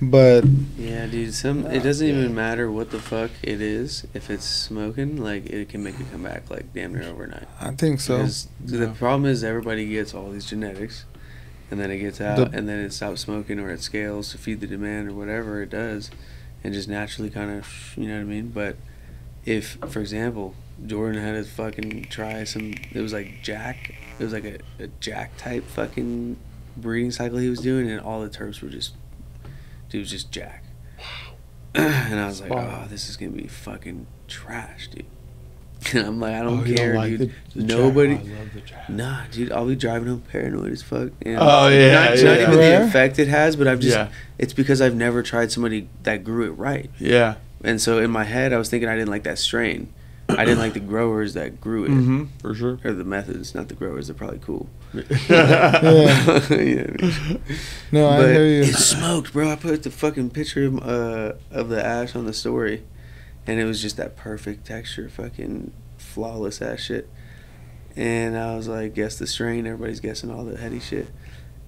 But 0.00 0.44
Yeah, 0.76 1.06
dude. 1.06 1.32
Some 1.32 1.64
it 1.66 1.84
doesn't 1.84 2.06
even 2.06 2.34
matter 2.34 2.70
what 2.70 2.90
the 2.90 2.98
fuck 2.98 3.30
it 3.40 3.60
is. 3.60 4.04
If 4.14 4.30
it's 4.30 4.44
smoking, 4.44 5.16
like 5.16 5.46
it 5.46 5.68
can 5.68 5.84
make 5.84 6.00
it 6.00 6.10
come 6.10 6.24
back 6.24 6.50
like 6.50 6.72
damn 6.74 6.92
near 6.92 7.04
overnight. 7.04 7.46
I 7.60 7.70
think 7.70 8.00
so. 8.00 8.16
Because 8.16 8.48
the 8.64 8.88
problem 8.88 9.26
is 9.26 9.44
everybody 9.44 9.86
gets 9.86 10.12
all 10.12 10.30
these 10.30 10.46
genetics, 10.46 11.04
and 11.72 11.80
then 11.80 11.90
it 11.90 11.98
gets 11.98 12.20
out, 12.20 12.36
The- 12.52 12.56
and 12.58 12.68
then 12.68 12.80
it 12.80 12.92
stops 12.92 13.22
smoking, 13.22 13.58
or 13.58 13.70
it 13.70 13.82
scales 13.82 14.30
to 14.32 14.38
feed 14.38 14.60
the 14.60 14.66
demand, 14.66 15.08
or 15.08 15.14
whatever 15.14 15.62
it 15.62 15.70
does, 15.70 16.10
and 16.62 16.72
just 16.74 16.86
naturally 16.88 17.30
kind 17.30 17.50
of, 17.50 17.94
you 17.96 18.06
know 18.06 18.16
what 18.16 18.20
I 18.20 18.24
mean. 18.24 18.48
But 18.50 18.76
if, 19.46 19.78
for 19.88 20.00
example, 20.00 20.54
Jordan 20.86 21.20
had 21.22 21.32
to 21.42 21.50
fucking 21.50 22.04
try 22.10 22.44
some, 22.44 22.74
it 22.92 23.00
was 23.00 23.12
like 23.14 23.42
Jack, 23.42 23.94
it 24.18 24.22
was 24.22 24.32
like 24.34 24.44
a, 24.44 24.58
a 24.78 24.88
Jack 25.00 25.36
type 25.38 25.64
fucking 25.66 26.36
breeding 26.76 27.10
cycle 27.10 27.38
he 27.38 27.48
was 27.48 27.60
doing, 27.60 27.90
and 27.90 28.00
all 28.00 28.20
the 28.22 28.28
terps 28.28 28.60
were 28.60 28.68
just, 28.68 28.92
dude, 29.88 30.00
was 30.00 30.10
just 30.10 30.30
Jack. 30.30 30.64
and 31.74 32.20
I 32.20 32.26
was 32.26 32.42
like, 32.42 32.52
oh, 32.52 32.86
this 32.90 33.08
is 33.08 33.16
gonna 33.16 33.32
be 33.32 33.46
fucking 33.48 34.06
trash, 34.28 34.88
dude. 34.88 35.06
And 35.94 36.06
I'm 36.06 36.20
like, 36.20 36.34
I 36.34 36.42
don't 36.42 36.60
Oh, 36.60 36.74
care, 36.76 36.94
like 36.96 37.18
dude. 37.18 37.32
the- 37.54 37.60
the 37.60 37.64
Nobody. 37.76 38.16
Jack? 38.16 38.24
I 38.26 38.38
love 38.38 38.54
the 38.54 38.60
Jack. 38.60 38.88
Nah, 38.90 39.20
dude, 39.30 39.52
I'll 39.52 39.66
be 39.66 39.76
driving 39.76 40.08
home 40.08 40.22
paranoid 40.30 40.72
as 40.72 40.82
fuck. 40.82 41.10
And 41.22 41.38
Oh, 41.40 41.68
yeah, 41.68 41.92
not, 41.92 42.18
yeah. 42.18 42.24
not 42.24 42.40
even 42.40 42.50
the 42.56 42.84
effect 42.86 43.18
it 43.18 43.28
has, 43.28 43.56
but 43.56 43.66
I've 43.68 43.80
just 43.80 43.96
Yeah, 43.96 44.08
it's 44.38 44.52
because 44.52 44.80
I've 44.80 44.94
never 44.96 45.22
tried 45.22 45.50
somebody 45.52 45.88
that 46.02 46.24
grew 46.24 46.44
it 46.46 46.52
right. 46.52 46.90
yeah. 46.98 47.36
And 47.64 47.80
so 47.80 47.98
in 47.98 48.10
my 48.10 48.24
head, 48.24 48.52
I 48.52 48.58
was 48.58 48.68
thinking 48.68 48.88
I 48.88 48.96
didn't 48.96 49.10
like 49.10 49.22
that 49.22 49.38
strain. 49.38 49.92
I 50.28 50.44
didn't 50.44 50.58
like 50.60 50.72
the 50.72 50.80
growers 50.80 51.34
that 51.34 51.60
grew 51.60 51.84
it, 51.84 51.90
Mm-hmm. 51.90 52.24
For 52.40 52.54
sure. 52.54 52.78
or 52.84 52.92
the 52.92 53.04
methods, 53.04 53.54
not 53.54 53.68
the 53.68 53.74
growers. 53.74 54.06
They're 54.08 54.14
probably 54.16 54.38
cool. 54.40 54.68
Yeah. 55.28 55.80
What 56.32 56.50
I 56.50 57.38
no, 57.92 58.08
I 58.08 58.32
hear 58.32 58.46
you. 58.46 58.62
it 58.62 58.74
smoked, 58.74 59.32
bro. 59.32 59.50
I 59.50 59.56
put 59.56 59.82
the 59.82 59.90
fucking 59.90 60.30
picture 60.30 60.64
of, 60.66 60.78
uh, 60.82 61.32
of 61.50 61.68
the 61.68 61.84
ash 61.84 62.16
on 62.16 62.24
the 62.26 62.32
story, 62.32 62.82
and 63.46 63.60
it 63.60 63.64
was 63.64 63.80
just 63.82 63.96
that 63.96 64.16
perfect 64.16 64.66
texture, 64.66 65.08
fucking 65.08 65.72
flawless 65.98 66.60
ass 66.62 66.80
shit. 66.80 67.08
And 67.96 68.38
I 68.38 68.56
was 68.56 68.68
like, 68.68 68.94
guess 68.94 69.18
the 69.18 69.26
strain. 69.26 69.66
Everybody's 69.66 70.00
guessing 70.00 70.30
all 70.30 70.44
the 70.44 70.56
heady 70.56 70.80
shit, 70.80 71.08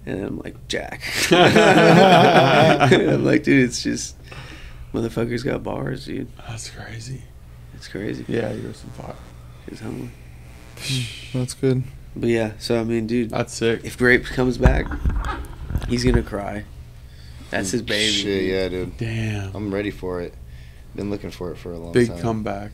and 0.07 0.25
I'm 0.25 0.39
like, 0.39 0.69
Jack. 0.69 1.03
I'm 1.31 3.25
like, 3.25 3.43
dude, 3.43 3.69
it's 3.69 3.83
just 3.83 4.17
motherfuckers 4.95 5.45
got 5.45 5.63
bars, 5.63 6.07
dude. 6.07 6.29
That's 6.49 6.71
crazy. 6.71 7.23
It's 7.75 7.89
crazy. 7.89 8.25
Yeah, 8.29 8.53
you're 8.53 8.73
some 8.73 8.91
fire. 8.91 9.17
It's 9.67 9.81
hungry. 9.81 10.11
Hmm, 10.79 11.39
that's 11.39 11.55
good. 11.55 11.83
But 12.17 12.29
yeah, 12.29 12.53
so 12.59 12.81
I 12.81 12.85
mean, 12.85 13.07
dude, 13.07 13.31
That's 13.31 13.53
sick. 13.53 13.81
if 13.85 13.99
Grape 13.99 14.25
comes 14.25 14.57
back, 14.57 14.87
he's 15.89 16.05
gonna 16.05 16.23
cry. 16.23 16.65
That's 17.51 17.69
mm, 17.69 17.73
his 17.73 17.83
baby. 17.83 18.13
Shit, 18.13 18.45
yeah, 18.45 18.69
dude. 18.69 18.97
Damn. 18.97 19.55
I'm 19.55 19.75
ready 19.75 19.91
for 19.91 20.21
it. 20.21 20.35
Been 20.97 21.11
looking 21.11 21.31
for 21.31 21.51
it 21.51 21.57
for 21.57 21.73
a 21.73 21.79
long 21.79 21.93
Big 21.93 22.09
time. 22.09 22.17
Big 22.17 22.23
comeback. 22.23 22.73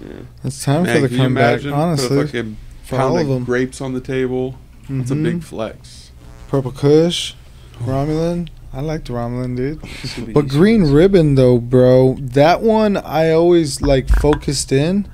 Yeah. 0.00 0.12
It's 0.44 0.64
time 0.64 0.84
Man, 0.84 0.96
for 0.96 1.02
the 1.02 1.08
can 1.08 1.16
you 1.16 1.22
comeback. 1.24 1.52
imagine? 1.60 1.70
Put 1.70 1.76
a 1.76 1.80
Honestly, 1.82 2.26
fucking 2.26 2.56
for 2.84 2.96
pound 2.96 3.10
all 3.10 3.18
of 3.18 3.28
of 3.28 3.34
them. 3.34 3.44
grapes 3.44 3.80
on 3.80 3.92
the 3.92 4.00
table. 4.00 4.58
It's 4.88 5.10
a 5.10 5.14
big 5.14 5.36
mm-hmm. 5.36 5.38
flex. 5.40 6.10
Purple 6.48 6.72
Kush, 6.72 7.34
Romulan. 7.80 8.48
I 8.72 8.80
liked 8.80 9.08
Romulan, 9.08 9.56
dude. 9.56 9.80
But 10.34 10.48
Green 10.48 10.84
strains. 10.84 10.90
Ribbon 10.90 11.34
though, 11.36 11.58
bro, 11.58 12.16
that 12.20 12.60
one 12.60 12.96
I 12.96 13.30
always 13.30 13.80
like 13.80 14.08
focused 14.08 14.72
in, 14.72 15.08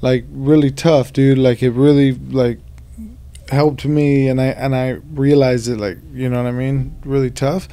like 0.00 0.24
really 0.30 0.70
tough, 0.70 1.12
dude. 1.12 1.38
Like 1.38 1.62
it 1.62 1.70
really 1.70 2.12
like 2.12 2.58
helped 3.50 3.84
me, 3.84 4.28
and 4.28 4.40
I 4.40 4.46
and 4.46 4.74
I 4.74 4.98
realized 5.12 5.68
it, 5.68 5.76
like 5.78 5.98
you 6.12 6.28
know 6.28 6.42
what 6.42 6.48
I 6.48 6.52
mean, 6.52 6.96
really 7.04 7.30
tough. 7.30 7.68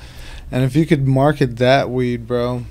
And 0.52 0.64
if 0.64 0.76
you 0.76 0.86
could 0.86 1.08
market 1.08 1.58
that 1.58 1.90
weed, 1.90 2.28
bro, 2.28 2.66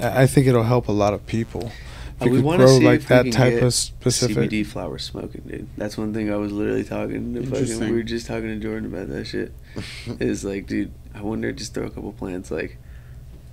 I 0.00 0.22
I 0.22 0.26
think 0.26 0.46
it'll 0.46 0.62
help 0.64 0.88
a 0.88 0.92
lot 0.92 1.14
of 1.14 1.26
people. 1.26 1.72
Uh, 2.20 2.26
If 2.26 2.30
we 2.30 2.30
you 2.30 2.36
could 2.36 2.44
wanna 2.44 2.64
grow 2.64 2.78
see 2.78 2.84
like 2.84 3.00
if 3.00 3.08
we 3.10 3.16
that 3.16 3.22
can 3.24 3.32
type 3.32 3.54
get 3.54 3.62
of 3.64 3.74
specific. 3.74 4.36
CBD 4.50 4.64
flower 4.66 4.98
smoking, 4.98 5.42
dude. 5.46 5.66
That's 5.76 5.98
one 5.98 6.14
thing 6.14 6.32
I 6.32 6.36
was 6.36 6.52
literally 6.52 6.84
talking 6.84 7.34
to 7.34 7.44
fucking. 7.46 7.80
We 7.80 7.90
were 7.92 8.02
just 8.04 8.26
talking 8.26 8.48
to 8.48 8.56
Jordan 8.56 8.86
about 8.92 9.08
that 9.08 9.26
shit. 9.26 9.52
Is 10.20 10.44
like, 10.44 10.66
dude, 10.66 10.92
I 11.14 11.22
wonder 11.22 11.50
just 11.52 11.74
throw 11.74 11.84
a 11.86 11.90
couple 11.90 12.12
plants. 12.12 12.50
Like, 12.52 12.78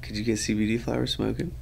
could 0.03 0.16
you 0.16 0.24
get 0.24 0.38
CBD 0.38 0.80
flower 0.80 1.07
smoking? 1.07 1.53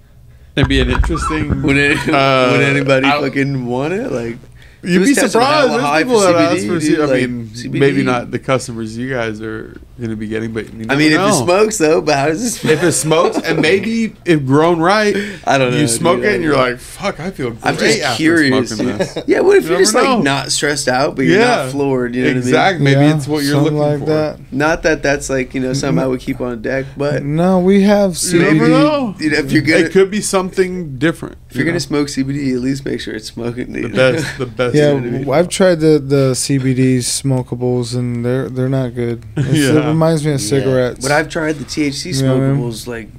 It'd 0.56 0.68
be 0.68 0.82
an 0.82 0.90
interesting. 0.90 1.62
Would, 1.64 1.78
it, 1.78 1.98
Uh, 2.10 2.50
would 2.52 2.62
anybody 2.62 3.08
I- 3.08 3.22
fucking 3.22 3.66
want 3.66 3.94
it? 3.94 4.12
Like, 4.12 4.38
You'd 4.84 5.06
be 5.06 5.14
surprised. 5.14 5.72
There's 5.72 5.82
high 5.82 6.04
people 6.04 6.22
for 6.22 6.32
that 6.34 6.58
ask 6.58 6.66
for. 6.66 6.80
dude, 6.80 7.00
I 7.02 7.06
like, 7.06 7.22
mean, 7.30 7.48
CBD. 7.48 7.80
maybe 7.80 8.04
not 8.04 8.32
the 8.32 8.40
customers 8.40 8.98
you 8.98 9.10
guys 9.10 9.42
are 9.42 9.78
going 9.98 10.10
to 10.12 10.16
be 10.16 10.28
getting, 10.28 10.54
but 10.54 10.74
you 10.74 10.86
I 10.90 10.96
mean, 10.96 11.12
know. 11.12 11.28
if 11.28 11.34
it 11.34 11.38
smokes 11.44 11.78
though, 11.78 12.02
but 12.02 12.16
how 12.16 12.28
does 12.28 12.42
it 12.42 12.52
smoke? 12.52 12.72
if 12.74 12.84
it 12.84 12.92
smokes, 12.94 13.38
and 13.40 13.62
maybe 13.62 14.16
if 14.24 14.46
grown 14.46 14.80
right, 14.80 15.14
I 15.46 15.58
don't 15.58 15.72
know. 15.72 15.78
you 15.78 15.88
smoke 15.90 16.18
dude, 16.22 16.26
it 16.30 16.36
and 16.36 16.44
you're 16.44 16.56
like, 16.56 16.80
"Fuck, 16.80 17.20
I 17.20 17.32
feel 17.32 17.50
great." 17.52 17.66
I'm 17.66 17.78
just 17.78 18.00
after 18.02 18.16
curious. 18.18 18.70
smoking 18.70 18.98
this. 18.98 19.18
Yeah, 19.28 19.42
what 19.42 19.58
if 19.58 19.64
You 19.66 19.72
you're 19.72 19.80
just 19.80 19.94
never 19.94 20.08
like 20.16 20.24
not 20.24 20.52
stressed 20.54 20.88
out, 20.88 21.16
but 21.18 21.26
you're 21.26 21.40
Yeah. 21.40 21.64
not 21.64 21.72
floored? 21.72 22.16
You 22.16 22.24
know 22.24 22.30
exactly. 22.40 22.84
Maybe 22.86 23.02
Yeah, 23.02 23.18
it's 23.18 23.28
what 23.28 23.44
you're 23.44 23.60
looking 23.60 23.78
like 23.78 24.00
for. 24.00 24.06
that. 24.06 24.32
what 24.32 24.36
I 24.36 24.38
mean? 24.38 24.48
Not 24.52 24.84
that 24.84 25.04
that's 25.04 25.30
like 25.30 25.54
you 25.54 25.60
know 25.60 25.74
something 25.74 26.02
I 26.02 26.08
would 26.08 26.22
keep 26.22 26.40
on 26.40 26.62
deck, 26.62 26.86
but 26.96 27.24
No, 27.24 27.60
we 27.60 27.82
have 27.84 28.18
You 28.32 28.40
never 28.40 28.66
CBD. 28.66 28.70
know. 28.70 29.16
if 29.20 29.52
you're 29.52 29.62
gonna 29.62 29.80
it 29.86 29.92
could 29.92 30.10
be 30.10 30.22
something 30.22 30.98
different. 30.98 31.38
if 31.50 31.58
you're 31.58 31.66
gonna 31.66 31.80
smoke 31.82 32.08
CBD, 32.08 32.54
at 32.56 32.62
least 32.62 32.86
make 32.86 33.02
sure 33.02 33.14
it's 33.14 33.28
smoking. 33.28 33.74
the 33.74 33.90
best, 33.90 34.38
the 34.38 34.46
best. 34.60 34.69
Yeah, 34.76 34.94
way 34.94 35.00
to 35.02 35.12
be. 35.12 35.18
w- 35.20 35.32
I've 35.32 35.50
tried 35.50 35.80
the 35.80 36.00
the 36.00 36.32
CBD 36.34 36.98
smokables 37.00 37.96
and 37.96 38.26
they're 38.26 38.50
they're 38.50 38.70
not 38.70 38.96
good. 38.96 39.24
It's, 39.38 39.58
It 39.70 39.86
reminds 39.86 40.26
me 40.26 40.32
of 40.34 40.42
Yeah. 40.42 40.48
cigarettes. 40.48 41.02
But 41.02 41.12
I've 41.12 41.30
tried 41.30 41.54
the 41.58 41.66
THC 41.66 42.18
You 42.18 42.24
know 42.24 42.36
I 42.38 42.40
mean? 42.40 42.58
smokables 42.58 42.88
like 42.88 43.10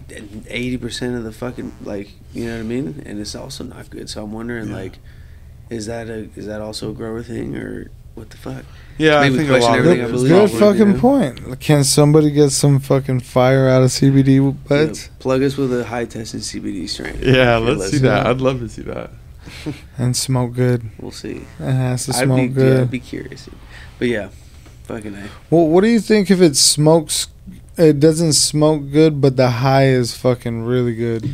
eighty 0.49 0.77
percent 0.77 1.17
of 1.17 1.25
the 1.25 1.33
fucking 1.33 1.73
like 1.85 2.11
you 2.33 2.45
know 2.47 2.55
what 2.55 2.61
I 2.61 2.65
mean, 2.65 3.03
and 3.07 3.19
it's 3.19 3.35
also 3.35 3.65
not 3.65 3.91
good. 3.91 4.09
So 4.11 4.23
I'm 4.23 4.33
wondering 4.33 4.69
Yeah. 4.69 4.77
like, 4.77 4.99
is 5.69 5.87
that 5.87 6.09
a 6.09 6.29
is 6.37 6.47
that 6.47 6.61
also 6.61 6.91
a 6.91 6.93
grower 6.95 7.23
thing 7.23 7.57
or 7.57 7.91
what 8.15 8.31
the 8.31 8.37
fuck? 8.37 8.65
Yeah, 8.99 9.17
I 9.17 9.31
Maybe 9.31 9.39
think 9.39 9.51
a 9.51 9.53
lot 9.65 9.79
of 9.79 9.87
everything 9.87 10.01
it 10.01 10.03
I 10.03 10.07
is 10.07 10.13
believe. 10.13 10.29
Good 10.29 10.59
probably- 10.59 10.79
you 10.79 10.85
fucking 10.85 10.93
know? 10.95 11.01
point. 11.41 11.61
Can 11.61 11.85
somebody 11.85 12.31
get 12.31 12.51
some 12.51 12.79
fucking 12.81 13.21
fire 13.21 13.67
out 13.67 13.83
of 13.83 13.91
CBD 13.91 14.35
You 14.35 14.43
know, 14.43 14.57
buds 14.69 15.09
plug 15.21 15.43
us 15.43 15.57
with 15.57 15.73
a 15.73 15.85
high 15.85 16.05
tested 16.05 16.43
CBD 16.43 16.87
strain. 16.87 17.19
Yeah, 17.23 17.57
let's 17.57 17.77
see 17.79 17.83
listening. 17.93 18.03
that. 18.03 18.27
I'd 18.27 18.41
love 18.43 18.61
to 18.61 18.69
see 18.69 18.83
that. 18.83 19.11
and 19.99 20.17
smoke 20.17 20.55
good? 20.55 20.91
We'll 20.99 21.11
see. 21.11 21.47
It 21.59 21.73
has 21.73 22.07
to 22.07 22.13
I'd 22.13 22.25
smoke 22.25 22.37
be, 22.41 22.49
good. 22.49 22.77
Yeah, 22.77 22.83
I'd 22.83 22.91
be 22.91 23.01
curious. 23.01 23.49
But 23.99 24.09
yeah, 24.09 24.29
fucking 24.85 25.15
a. 25.15 25.29
well, 25.51 25.67
what 25.69 25.83
do 25.83 25.89
you 25.89 26.01
think 26.01 26.31
if 26.31 26.41
it 26.41 26.57
smokes? 26.57 27.29
It 27.77 27.99
doesn't 28.01 28.35
smoke 28.35 28.91
good, 28.91 29.21
but 29.21 29.37
the 29.37 29.49
high 29.51 29.87
is 29.87 30.15
fucking 30.17 30.65
really 30.65 30.95
good. 30.95 31.25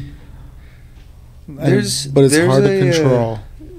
And- 1.48 1.58
There's- 1.58 2.06
but 2.06 2.24
it's 2.24 2.34
there's 2.34 2.48
hard 2.48 2.64
to 2.64 2.70
a, 2.70 2.88
uh, 2.88 2.92
control. 2.92 3.38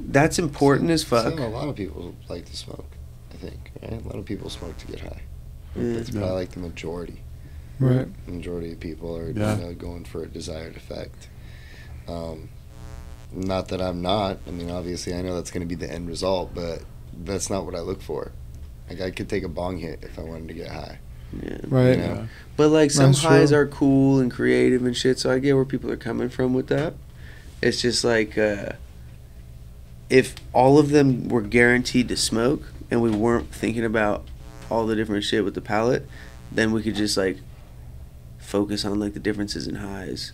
That's 0.09 0.39
important 0.39 0.89
as 0.89 1.03
fuck. 1.03 1.37
A 1.39 1.43
lot 1.47 1.67
of 1.67 1.75
people 1.75 2.15
like 2.29 2.45
to 2.45 2.55
smoke. 2.57 2.85
I 3.33 3.37
think 3.37 3.71
right. 3.81 3.91
A 3.91 4.07
lot 4.07 4.15
of 4.17 4.25
people 4.25 4.49
smoke 4.49 4.77
to 4.77 4.87
get 4.87 5.01
high. 5.01 5.21
Yeah. 5.75 5.93
That's 5.93 6.09
Yeah. 6.09 6.19
probably 6.21 6.35
like 6.37 6.51
the 6.51 6.59
majority. 6.59 7.21
right. 7.79 8.07
The 8.25 8.31
majority 8.31 8.71
of 8.71 8.79
people 8.79 9.15
are 9.15 9.29
Yeah. 9.31 9.57
you 9.57 9.65
know, 9.65 9.73
going 9.73 10.03
for 10.05 10.23
a 10.23 10.27
desired 10.27 10.75
effect. 10.77 11.27
Um, 12.07 12.49
not 13.31 13.69
that 13.69 13.81
I'm 13.81 14.01
not. 14.01 14.37
I 14.47 14.51
mean, 14.51 14.69
obviously, 14.69 15.13
I 15.13 15.21
know 15.21 15.35
that's 15.35 15.51
going 15.51 15.67
to 15.67 15.67
be 15.67 15.75
the 15.75 15.91
end 15.91 16.07
result, 16.07 16.53
but 16.53 16.83
that's 17.23 17.49
not 17.49 17.65
what 17.65 17.75
I 17.75 17.79
look 17.79 18.01
for. 18.01 18.31
Like, 18.89 19.01
I 19.01 19.11
could 19.11 19.29
take 19.29 19.43
a 19.43 19.49
bong 19.49 19.77
hit 19.77 20.03
if 20.03 20.17
I 20.17 20.23
wanted 20.23 20.47
to 20.49 20.53
get 20.53 20.69
high. 20.69 20.99
Yeah. 21.33 21.57
Right. 21.67 21.89
You 21.91 21.97
know? 21.97 22.03
Yeah. 22.03 22.25
But 22.55 22.69
like 22.69 22.91
some 22.91 23.11
That's 23.11 23.23
highs 23.23 23.49
true. 23.49 23.59
are 23.59 23.67
cool 23.67 24.19
and 24.19 24.31
creative 24.31 24.85
and 24.85 24.95
shit, 24.95 25.19
so 25.19 25.31
I 25.31 25.39
get 25.39 25.55
where 25.55 25.65
people 25.65 25.91
are 25.91 25.97
coming 25.97 26.29
from 26.29 26.53
with 26.53 26.67
that. 26.67 26.93
It's 27.61 27.81
just 27.81 28.03
like 28.03 28.37
uh, 28.37 28.73
if 30.09 30.35
all 30.53 30.79
of 30.79 30.89
them 30.89 31.27
were 31.27 31.41
guaranteed 31.41 32.07
to 32.09 32.17
smoke 32.17 32.63
and 32.89 33.01
we 33.01 33.09
weren't 33.09 33.53
thinking 33.53 33.83
about 33.83 34.25
all 34.69 34.85
the 34.85 34.95
different 34.95 35.23
shit 35.23 35.43
with 35.43 35.55
the 35.55 35.61
palate, 35.61 36.07
then 36.51 36.71
we 36.71 36.81
could 36.81 36.95
just 36.95 37.17
like 37.17 37.37
focus 38.37 38.85
on 38.85 38.99
like 38.99 39.13
the 39.13 39.19
differences 39.19 39.67
in 39.67 39.75
highs. 39.75 40.33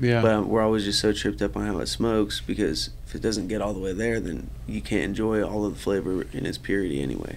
Yeah. 0.00 0.22
But 0.22 0.46
we're 0.46 0.62
always 0.62 0.84
just 0.84 0.98
so 1.00 1.12
tripped 1.12 1.42
up 1.42 1.56
on 1.56 1.66
how 1.66 1.78
it 1.78 1.86
smokes 1.86 2.40
because 2.40 2.90
if 3.06 3.14
it 3.14 3.20
doesn't 3.20 3.48
get 3.48 3.60
all 3.60 3.74
the 3.74 3.80
way 3.80 3.92
there, 3.92 4.18
then 4.18 4.48
you 4.66 4.80
can't 4.80 5.04
enjoy 5.04 5.42
all 5.42 5.66
of 5.66 5.74
the 5.74 5.80
flavor 5.80 6.22
in 6.32 6.46
its 6.46 6.56
purity 6.58 7.02
anyway. 7.02 7.36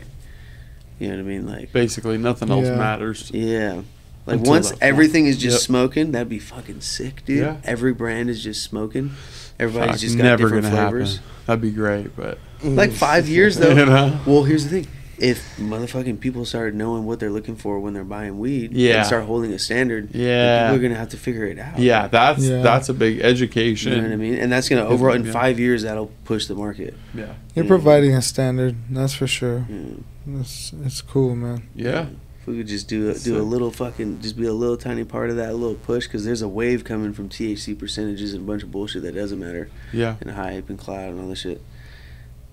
You 0.99 1.09
know 1.09 1.16
what 1.16 1.20
I 1.22 1.24
mean? 1.26 1.45
Like 1.47 1.74
Basically, 1.74 2.18
nothing 2.18 2.49
else 2.49 2.68
Yeah. 2.68 2.78
matters. 2.78 3.30
yeah. 3.34 3.82
Like 4.26 4.38
Until 4.38 4.51
once 4.53 4.72
everything 4.80 5.26
is 5.26 5.38
just 5.38 5.55
Yep. 5.55 5.61
smoking, 5.64 6.11
that'd 6.14 6.30
be 6.30 6.39
fucking 6.39 6.80
sick, 6.80 7.24
dude. 7.26 7.39
Yeah. 7.39 7.57
Every 7.66 7.91
brand 7.91 8.30
is 8.30 8.41
just 8.41 8.64
smoking. 8.64 9.11
Everybody's 9.59 9.95
Fuck, 9.95 9.99
just 10.01 10.18
got 10.18 10.24
never 10.24 10.43
different 10.45 10.64
gonna 10.64 10.76
flavors. 10.76 11.16
happen. 11.18 11.30
That'd 11.47 11.61
be 11.61 11.72
great, 11.72 12.16
but 12.16 12.38
Like 12.64 12.91
five 12.93 13.26
mm. 13.26 13.30
years 13.30 13.57
though. 13.59 13.70
you 13.76 13.86
know, 13.86 14.20
Well, 14.26 14.43
here's 14.43 14.64
the 14.64 14.70
thing: 14.70 14.88
if 15.20 15.57
motherfucking 15.57 16.20
people 16.20 16.43
started 16.45 16.74
knowing 16.76 17.05
what 17.05 17.20
they're 17.20 17.30
looking 17.30 17.55
for 17.55 17.80
when 17.80 17.93
they're 17.93 18.03
buying 18.03 18.39
weed, 18.39 18.74
Yeah. 18.74 18.97
and 18.97 19.05
start 19.05 19.26
holding 19.26 19.51
a 19.53 19.59
standard, 19.59 20.09
yeah, 20.14 20.68
people 20.70 20.80
are 20.80 20.88
gonna 20.89 20.99
have 20.99 21.09
to 21.09 21.18
figure 21.18 21.45
it 21.45 21.59
out. 21.59 21.78
yeah, 21.80 22.07
that's 22.07 22.43
Yeah. 22.43 22.61
that's 22.61 22.89
a 22.89 22.93
big 22.93 23.18
you 23.18 23.22
education. 23.24 23.93
know 23.93 24.01
what 24.03 24.11
I 24.11 24.16
mean. 24.16 24.36
And 24.36 24.51
that's 24.51 24.68
gonna 24.70 24.86
overall 24.86 25.16
in 25.16 25.26
Yeah. 25.26 25.32
five 25.32 25.59
years 25.59 25.84
that'll 25.84 26.11
push 26.26 26.47
the 26.47 26.55
market. 26.55 26.95
Yeah, 27.14 27.34
You're 27.55 27.66
Yeah. 27.66 27.70
providing 27.70 28.14
a 28.16 28.22
standard, 28.22 28.76
that's 28.89 29.14
for 29.14 29.28
sure. 29.28 29.66
Yeah. 29.70 30.39
It's, 30.39 30.72
it's 30.86 31.01
cool, 31.01 31.36
man. 31.36 31.64
yeah, 31.76 32.07
If 32.41 32.47
we 32.47 32.57
could 32.57 32.68
just 32.68 32.88
do 32.89 33.09
a, 33.09 33.14
do 33.14 33.38
a 33.38 33.43
little 33.43 33.72
fucking 33.72 34.20
just 34.22 34.36
be 34.38 34.45
a 34.45 34.53
little 34.53 34.76
tiny 34.78 35.03
part 35.05 35.30
of 35.30 35.36
that 35.38 35.55
little 35.55 35.76
push 35.76 36.07
because 36.07 36.26
there's 36.26 36.41
a 36.41 36.47
wave 36.47 36.84
coming 36.84 37.14
from 37.14 37.30
THC 37.30 37.74
percentages 37.78 38.34
and 38.34 38.43
a 38.43 38.45
bunch 38.47 38.64
of 38.64 38.72
bullshit 38.72 39.03
that 39.03 39.16
doesn't 39.16 39.39
matter. 39.39 39.70
yeah. 39.93 40.16
and 40.22 40.32
hype 40.32 40.70
and 40.70 40.78
cloud 40.80 41.09
and 41.11 41.22
all 41.22 41.28
this 41.30 41.39
shit. 41.39 41.61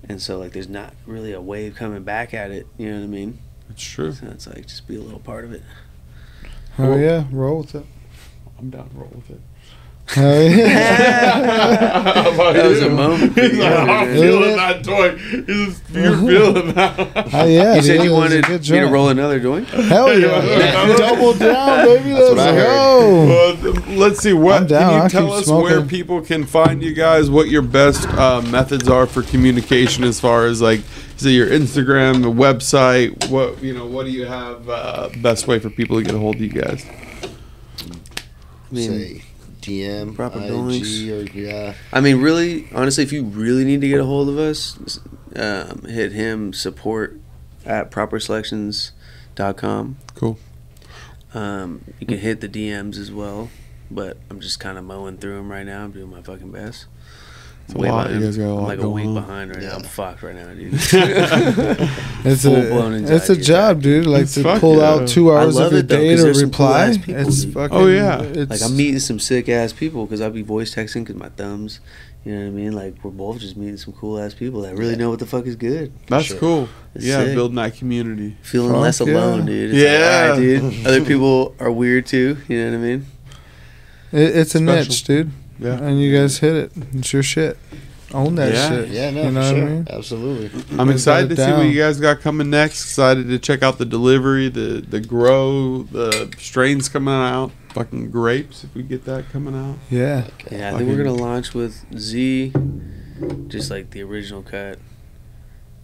And 0.07 0.21
so 0.21 0.39
like 0.39 0.51
there's 0.53 0.69
not 0.69 0.93
really 1.05 1.33
a 1.33 1.41
wave 1.41 1.75
coming 1.75 2.03
back 2.03 2.33
at 2.33 2.51
it, 2.51 2.67
you 2.77 2.89
know 2.89 2.97
what 2.97 3.03
I 3.03 3.07
mean? 3.07 3.39
It's 3.69 3.83
true. 3.83 4.13
So 4.13 4.27
it's 4.27 4.47
like 4.47 4.67
just 4.67 4.87
be 4.87 4.95
a 4.95 5.01
little 5.01 5.19
part 5.19 5.45
of 5.45 5.53
it. 5.53 5.63
Oh 6.77 6.97
yeah, 6.97 7.25
roll 7.31 7.59
with 7.59 7.75
it. 7.75 7.85
I'm 8.57 8.69
down 8.69 8.89
to 8.89 8.95
roll 8.95 9.11
with 9.13 9.29
it. 9.29 9.41
Hell 10.07 10.49
How 10.51 12.29
about 12.33 12.53
That 12.55 12.65
was 12.67 12.81
a 12.81 12.85
you? 12.85 12.89
moment 12.91 13.33
He's 13.33 13.53
you. 13.53 13.63
like, 13.63 13.89
I'm 13.89 14.09
Is 14.09 14.21
feeling 14.21 14.55
that 14.57 14.83
toy. 14.83 15.17
He's, 15.17 15.81
you're 15.93 16.17
feeling 16.17 16.73
that. 16.75 17.33
Oh 17.33 17.45
yeah, 17.45 17.75
you 17.75 17.81
said 17.81 17.97
dude, 17.97 18.03
you 18.05 18.09
it 18.11 18.11
was 18.11 18.11
a 18.11 18.13
wanted 18.13 18.45
good 18.45 18.61
me 18.61 18.79
to 18.81 18.85
roll 18.87 19.07
another 19.09 19.39
joint? 19.39 19.69
Hell 19.69 20.13
yeah, 20.19 20.43
Yeah. 20.43 20.95
double 20.97 21.33
down, 21.33 21.85
baby. 21.85 22.09
That's 22.11 22.19
Let's 22.23 22.29
what 22.35 22.39
I 22.39 22.53
heard. 22.53 22.65
go. 22.65 23.25
Well, 23.27 23.97
let's 23.97 24.19
see. 24.19 24.33
What 24.33 24.67
down. 24.67 24.81
can 24.89 24.91
you 24.97 25.01
I'll 25.03 25.09
tell 25.09 25.27
keep 25.27 25.47
us 25.47 25.47
where 25.49 25.81
people 25.81 26.21
can 26.21 26.45
find 26.45 26.83
you 26.83 26.93
guys? 26.93 27.29
What 27.29 27.47
your 27.47 27.61
best 27.61 28.05
uh, 28.09 28.41
methods 28.41 28.89
are 28.89 29.05
for 29.07 29.21
communication, 29.23 30.03
as 30.03 30.19
far 30.19 30.45
as 30.45 30.61
like, 30.61 30.81
is 31.17 31.25
it 31.25 31.31
your 31.31 31.47
Instagram, 31.47 32.21
the 32.21 32.31
website? 32.31 33.29
What 33.29 33.63
you 33.63 33.73
know? 33.73 33.85
What 33.85 34.05
do 34.07 34.11
you 34.11 34.25
have? 34.25 34.67
Uh, 34.67 35.09
best 35.21 35.47
way 35.47 35.59
for 35.59 35.69
people 35.69 35.97
to 35.99 36.03
get 36.03 36.13
a 36.15 36.19
hold 36.19 36.35
of 36.35 36.41
you 36.41 36.49
guys? 36.49 36.85
I 36.85 38.73
mean, 38.73 38.89
Say 38.89 39.23
DM, 39.61 40.15
proper 40.15 40.39
IG, 40.39 41.09
or 41.09 41.23
yeah. 41.37 41.73
I 41.93 42.01
mean, 42.01 42.21
really, 42.21 42.67
honestly, 42.73 43.03
if 43.03 43.11
you 43.11 43.23
really 43.23 43.63
need 43.63 43.81
to 43.81 43.87
get 43.87 43.99
a 43.99 44.05
hold 44.05 44.29
of 44.29 44.37
us, 44.37 44.99
um, 45.35 45.83
hit 45.83 46.11
him 46.11 46.53
support 46.53 47.19
at 47.65 47.91
properselections.com. 47.91 49.97
Cool. 50.15 50.39
Um, 51.33 51.81
you 51.99 52.07
can 52.07 52.19
hit 52.19 52.41
the 52.41 52.49
DMs 52.49 52.97
as 52.97 53.11
well, 53.11 53.49
but 53.89 54.17
I'm 54.29 54.41
just 54.41 54.59
kind 54.59 54.77
of 54.77 54.83
mowing 54.83 55.17
through 55.17 55.37
them 55.37 55.51
right 55.51 55.65
now. 55.65 55.83
I'm 55.83 55.91
doing 55.91 56.09
my 56.09 56.21
fucking 56.21 56.51
best. 56.51 56.85
It's 57.71 57.75
a 57.75 57.77
way 57.81 57.89
lot. 57.89 58.11
You 58.11 58.19
guys 58.19 58.37
got 58.37 58.43
a 58.43 58.47
I'm 58.49 58.55
lot 58.55 58.67
like 58.67 58.79
a 58.79 58.81
going 58.81 58.93
week 58.95 59.05
on. 59.07 59.13
behind 59.25 59.49
right 59.55 59.63
now. 59.63 59.75
I'm 59.75 59.83
fucked 59.83 60.23
right 60.23 60.35
now, 60.35 60.53
dude. 60.53 60.73
It's 60.73 62.43
Full-blown 62.43 62.93
a 63.05 63.15
it's 63.15 63.29
a 63.29 63.35
job, 63.35 63.81
dude. 63.81 64.05
Like 64.05 64.23
It's 64.23 64.35
to 64.35 64.43
fuck 64.43 64.59
pull 64.61 64.77
yeah. 64.77 64.89
out 64.89 65.07
two 65.07 65.31
hours 65.31 65.55
love 65.55 65.67
of 65.67 65.71
your 65.73 65.79
it, 65.81 65.87
though, 65.87 65.97
day 65.97 66.15
'cause 66.15 66.39
to 66.39 66.45
reply. 66.45 66.85
cool-ass 66.85 66.97
people, 66.97 67.21
it's 67.27 67.43
dude. 67.43 67.53
fucking. 67.53 67.77
Oh, 67.77 67.87
yeah. 67.87 68.21
It's, 68.21 68.51
like 68.51 68.61
I'm 68.69 68.77
meeting 68.77 68.99
some 68.99 69.19
sick 69.19 69.49
ass 69.49 69.73
people 69.73 70.05
because 70.05 70.21
I'll 70.21 70.29
be 70.31 70.41
voice 70.41 70.73
texting 70.75 71.03
because 71.05 71.15
my 71.15 71.29
thumbs. 71.29 71.79
You 72.23 72.35
know 72.35 72.41
what 72.41 72.47
I 72.47 72.49
mean? 72.51 72.73
Like 72.73 73.03
we're 73.03 73.09
both 73.09 73.39
just 73.39 73.57
meeting 73.57 73.77
some 73.77 73.93
cool 73.93 74.19
ass 74.19 74.35
people 74.35 74.61
that 74.61 74.75
really 74.77 74.95
know 74.95 75.09
what 75.09 75.17
the 75.17 75.25
fuck 75.25 75.47
is 75.47 75.55
good. 75.55 75.91
That's 76.07 76.25
Sure. 76.25 76.37
cool. 76.37 76.69
It's 76.93 77.03
yeah, 77.05 77.23
sick. 77.25 77.33
building 77.33 77.55
that 77.55 77.75
community. 77.75 78.37
Feeling 78.43 78.73
Fuck 78.73 78.81
less 78.81 78.99
yeah. 78.99 79.07
alone, 79.13 79.45
dude. 79.47 79.71
It's 79.73 79.79
Yeah. 79.79 79.89
like, 79.89 80.11
all 80.21 80.29
right, 80.29 80.39
dude. 80.71 80.85
Other 80.87 81.03
people 81.05 81.55
are 81.59 81.71
weird 81.71 82.05
too. 82.05 82.37
You 82.47 82.59
know 82.65 82.71
what 82.71 82.77
I 82.77 82.81
mean? 82.89 83.05
It, 84.11 84.35
it's 84.35 84.53
a 84.53 84.59
Special. 84.59 84.75
niche, 84.75 85.03
dude. 85.05 85.31
Yeah. 85.61 85.77
And 85.81 86.01
you 86.01 86.15
guys 86.17 86.39
hit 86.39 86.55
it. 86.55 86.71
It's 86.93 87.13
your 87.13 87.23
shit. 87.23 87.57
Own 88.13 88.35
that 88.35 88.53
Yeah. 88.53 88.67
shit. 88.69 88.89
Yeah, 88.89 89.09
no, 89.11 89.23
you 89.23 89.31
know 89.31 89.41
for 89.41 89.47
what 89.47 89.55
sure. 89.55 89.67
I 89.67 89.69
mean? 89.71 89.87
Absolutely. 89.89 90.61
I'm 90.77 90.87
guys 90.87 90.95
excited 90.95 91.29
to 91.29 91.35
got 91.35 91.41
it 91.41 91.45
see 91.45 91.57
what 91.57 91.65
you 91.73 91.79
guys 91.81 91.99
got 91.99 92.19
coming 92.19 92.49
next. 92.49 92.83
Excited 92.83 93.27
to 93.29 93.39
check 93.39 93.63
out 93.63 93.77
the 93.77 93.85
delivery, 93.85 94.49
the 94.49 94.83
the 94.87 94.99
grow, 94.99 95.83
the 95.83 96.29
strains 96.37 96.89
coming 96.89 97.13
out. 97.13 97.51
Fucking 97.73 98.11
grapes, 98.11 98.65
if 98.65 98.75
we 98.75 98.83
get 98.83 99.05
that 99.05 99.29
coming 99.29 99.55
out. 99.55 99.77
Yeah. 99.89 100.25
Yeah, 100.51 100.73
I 100.73 100.77
think 100.77 100.89
we're 100.89 100.97
gonna 100.97 101.13
launch 101.13 101.53
with 101.53 101.85
Z, 101.97 102.51
just 103.47 103.71
like 103.71 103.91
the 103.91 104.01
original 104.03 104.41
cut, 104.41 104.77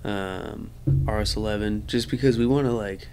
um, 0.04 0.70
RS11, 1.06 1.86
just 1.88 2.10
because 2.10 2.38
we 2.38 2.46
want 2.46 2.66
to 2.68 2.74
like 2.74 3.08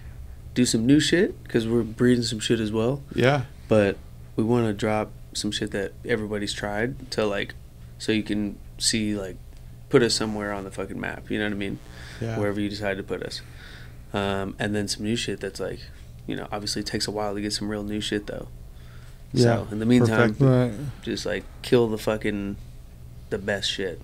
do 0.53 0.65
some 0.65 0.85
new 0.85 0.99
shit 0.99 1.41
because 1.43 1.67
we're 1.67 1.83
breeding 1.83 2.23
some 2.23 2.39
shit 2.39 2.59
as 2.59 2.71
well. 2.71 3.01
Yeah. 3.13 3.43
But 3.69 3.97
we 4.35 4.43
want 4.43 4.65
to 4.67 4.73
drop 4.73 5.11
some 5.35 5.51
shit 5.51 5.71
that 5.71 5.93
everybody's 6.05 6.53
tried 6.53 7.11
to 7.11 7.25
like, 7.25 7.53
so 7.97 8.11
you 8.11 8.23
can 8.23 8.57
see 8.77 9.15
like, 9.15 9.37
put 9.89 10.01
us 10.01 10.13
somewhere 10.15 10.51
on 10.51 10.63
the 10.63 10.71
fucking 10.71 10.99
map. 10.99 11.29
You 11.29 11.37
know 11.39 11.45
what 11.45 11.53
I 11.53 11.57
mean? 11.57 11.79
Yeah. 12.21 12.37
Wherever 12.39 12.59
you 12.59 12.69
decide 12.69 12.97
to 12.97 13.03
put 13.03 13.21
us, 13.23 13.41
um, 14.13 14.55
and 14.59 14.73
then 14.75 14.87
some 14.87 15.03
new 15.03 15.15
shit 15.15 15.39
that's 15.41 15.59
like, 15.59 15.79
you 16.27 16.35
know, 16.35 16.47
obviously 16.51 16.81
it 16.81 16.85
takes 16.87 17.07
a 17.07 17.11
while 17.11 17.33
to 17.35 17.41
get 17.41 17.53
some 17.53 17.69
real 17.69 17.83
new 17.83 18.01
shit 18.01 18.27
though. 18.27 18.47
Yeah, 19.33 19.43
So 19.43 19.67
in 19.71 19.79
the 19.79 19.85
meantime, 19.85 20.33
perfect. 20.35 20.41
Right. 20.41 20.73
just 21.03 21.25
like 21.25 21.43
kill 21.61 21.87
the 21.89 21.97
fucking 21.97 22.55
the 23.29 23.37
best 23.37 23.69
shit. 23.69 24.01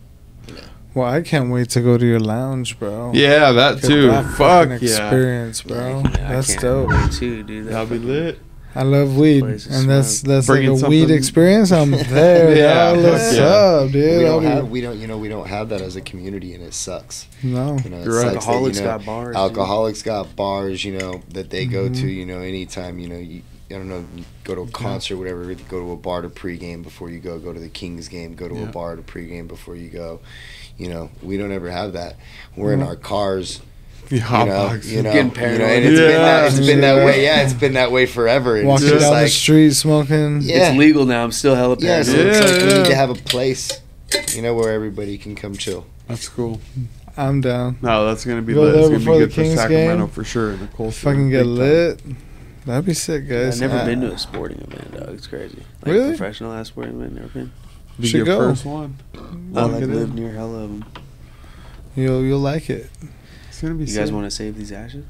Well, 0.94 1.08
I 1.08 1.22
can't 1.22 1.50
wait 1.52 1.70
to 1.70 1.80
go 1.82 1.98
to 1.98 2.06
your 2.06 2.20
lounge, 2.20 2.78
bro. 2.78 3.12
Yeah, 3.14 3.54
that 3.54 3.82
Get 3.82 3.88
too. 3.88 4.08
that 4.08 4.26
Fuck 4.26 4.38
fucking 4.68 4.72
yeah. 4.72 4.76
experience, 5.08 5.62
bro. 5.62 6.00
Yeah, 6.04 6.08
I 6.30 6.34
that's 6.36 6.48
can't 6.50 6.62
dope. 6.62 6.90
wait 6.90 7.12
too, 7.14 7.44
dude. 7.44 7.66
That 7.68 7.72
That'll 7.72 7.86
be 7.88 7.96
fucking- 7.96 8.08
lit. 8.10 8.40
I 8.74 8.84
love 8.84 9.18
weed, 9.18 9.42
Place 9.42 9.66
is 9.66 9.82
and 9.82 9.90
that's 9.90 10.22
that's 10.22 10.48
Bringing 10.48 10.74
like 10.76 10.84
a 10.84 10.90
weed 10.90 11.12
experience. 11.12 11.72
I'm 11.72 11.92
there. 11.92 12.56
Yeah, 12.56 12.94
yeah, 12.94 13.10
what's 13.12 13.30
fuck 13.30 13.38
yeah. 13.38 13.44
up, 13.46 13.92
dude? 13.92 14.18
we 14.20 14.24
don't 14.24 14.44
have 14.44 14.70
we 14.70 14.82
don't 14.82 14.98
you 15.00 15.08
know 15.08 15.18
we 15.18 15.28
don't 15.30 15.48
have 15.48 15.70
that 15.70 15.82
as 15.82 15.96
a 15.98 16.02
community 16.02 16.54
and 16.54 16.64
it 16.64 16.74
sucks. 16.74 17.28
no. 17.44 17.78
You 17.84 17.90
know, 17.90 17.98
it 17.98 18.06
You're 18.06 18.22
right. 18.24 18.34
sucks 18.34 18.46
that, 18.46 18.52
Alcoholics 18.52 18.78
you 18.80 18.84
know, 18.86 18.98
got 18.98 19.06
bars. 19.06 19.28
dude. 19.28 19.36
alcoholics 19.36 20.02
got 20.04 20.36
bars, 20.36 20.86
you 20.86 20.98
know, 20.98 21.22
that 21.30 21.50
they 21.50 21.66
go 21.66 21.90
to, 21.90 21.94
Mhm. 21.94 22.16
you 22.16 22.26
know, 22.26 22.40
anytime, 22.40 22.98
you 23.00 23.08
know, 23.10 23.18
you 23.18 23.42
I 23.70 23.76
don't 23.76 23.88
know, 23.88 24.04
you 24.18 24.26
go 24.44 24.54
to 24.56 24.62
a 24.62 24.68
concert, 24.68 25.16
whatever, 25.16 25.50
you 25.50 25.56
go 25.70 25.80
to 25.80 25.92
a 25.94 25.96
bar 25.96 26.22
to 26.24 26.30
pregame 26.30 26.84
before 26.84 27.10
you 27.10 27.20
go, 27.20 27.40
go 27.40 27.54
to 27.54 27.60
the 27.60 27.70
Kings 27.70 28.10
game, 28.10 28.36
go 28.36 28.50
to 28.50 28.56
Yeah. 28.56 28.64
a 28.64 28.66
bar 28.68 28.98
to 28.98 29.02
pregame 29.02 29.48
before 29.48 29.78
you 29.78 29.88
go. 29.90 30.20
You 30.78 30.90
know, 30.90 31.10
we 31.24 31.38
don't 31.38 31.54
ever 31.54 31.72
have 31.72 31.94
that. 31.94 32.18
We're 32.58 32.74
in 32.74 32.82
Mhm. 32.82 32.88
our 32.88 32.96
cars, 32.98 33.62
The 34.12 34.18
you 34.18 34.22
hot 34.24 34.48
know, 34.48 34.68
box. 34.68 34.88
you 34.92 35.02
know, 35.02 35.12
Getting 35.14 35.32
you 35.32 35.58
know, 35.58 35.66
and 35.66 35.86
it's 35.86 36.00
been 36.00 36.12
that, 36.22 36.46
it's 36.52 36.60
been 36.68 36.82
that 36.82 37.06
way. 37.06 37.24
Yeah, 37.24 37.42
it's 37.44 37.54
been 37.54 37.74
that 37.74 37.92
way 37.92 38.06
forever. 38.06 38.58
And 38.58 38.68
Walking 38.68 38.88
it's 38.88 38.94
just 38.96 39.10
down 39.12 39.24
the 39.24 39.30
street 39.30 39.72
smoking. 39.72 40.42
Yeah. 40.42 40.70
It's 40.70 40.78
legal 40.78 41.06
now. 41.06 41.24
I'm 41.24 41.32
still 41.32 41.56
hella 41.56 41.78
yeah, 41.80 42.04
paranoid. 42.04 42.06
so 42.06 42.18
it's 42.28 42.40
like 42.52 42.62
we 42.74 42.78
need 42.80 42.86
to 42.90 42.96
have 42.96 43.10
a 43.10 43.16
place, 43.16 43.72
you 44.36 44.42
know, 44.42 44.54
where 44.54 44.72
everybody 44.74 45.18
can 45.18 45.36
come 45.36 45.56
chill. 45.56 45.86
That's 46.08 46.28
cool. 46.28 46.60
I'm 47.18 47.42
down. 47.42 47.78
No, 47.82 48.06
that's 48.06 48.24
gonna 48.26 48.42
be 48.42 48.54
Go 48.54 48.62
lit. 48.64 48.74
there 48.74 48.82
It's 48.96 49.06
gonna 49.06 49.18
be 49.20 49.26
good 49.26 49.34
for 49.34 49.46
Sacramento 49.46 50.06
game. 50.06 50.14
for 50.14 50.24
sure. 50.24 50.56
The 50.58 50.68
culture. 50.68 50.92
Fucking 50.92 51.30
get 51.30 51.44
big 51.44 51.46
time. 51.46 51.56
lit. 51.56 52.02
That'd 52.66 52.86
be 52.86 52.94
sick, 52.94 53.28
guys. 53.28 53.62
I've 53.62 53.70
never 53.72 53.82
I- 53.82 53.86
been 53.86 54.02
to 54.02 54.12
a 54.14 54.18
sporting 54.18 54.60
event, 54.60 54.92
dog. 54.94 55.10
It's 55.16 55.26
crazy. 55.28 55.58
Like 55.84 55.94
Really? 55.94 56.10
professional 56.10 56.52
ass 56.54 56.68
sporting 56.68 56.96
event. 57.02 57.16
Never 57.16 57.28
been. 57.30 57.52
Be 58.00 58.08
Should 58.08 58.18
your 58.18 58.26
go. 58.26 58.40
first 58.40 58.66
one. 58.66 58.98
I 59.16 59.20
like 59.64 59.82
live 59.82 60.10
in. 60.10 60.16
near 60.16 60.32
hella 60.34 60.64
of 60.64 60.70
them. 60.70 60.86
You'll 61.96 62.24
you'll 62.24 62.40
like 62.40 62.70
it. 62.70 62.90
It's 63.62 63.68
gonna 63.68 63.78
be. 63.78 63.86
You 63.86 63.96
guys 63.96 64.12
want 64.12 64.26
to 64.26 64.32
save 64.32 64.58
these 64.58 64.72
ashes? 64.72 65.06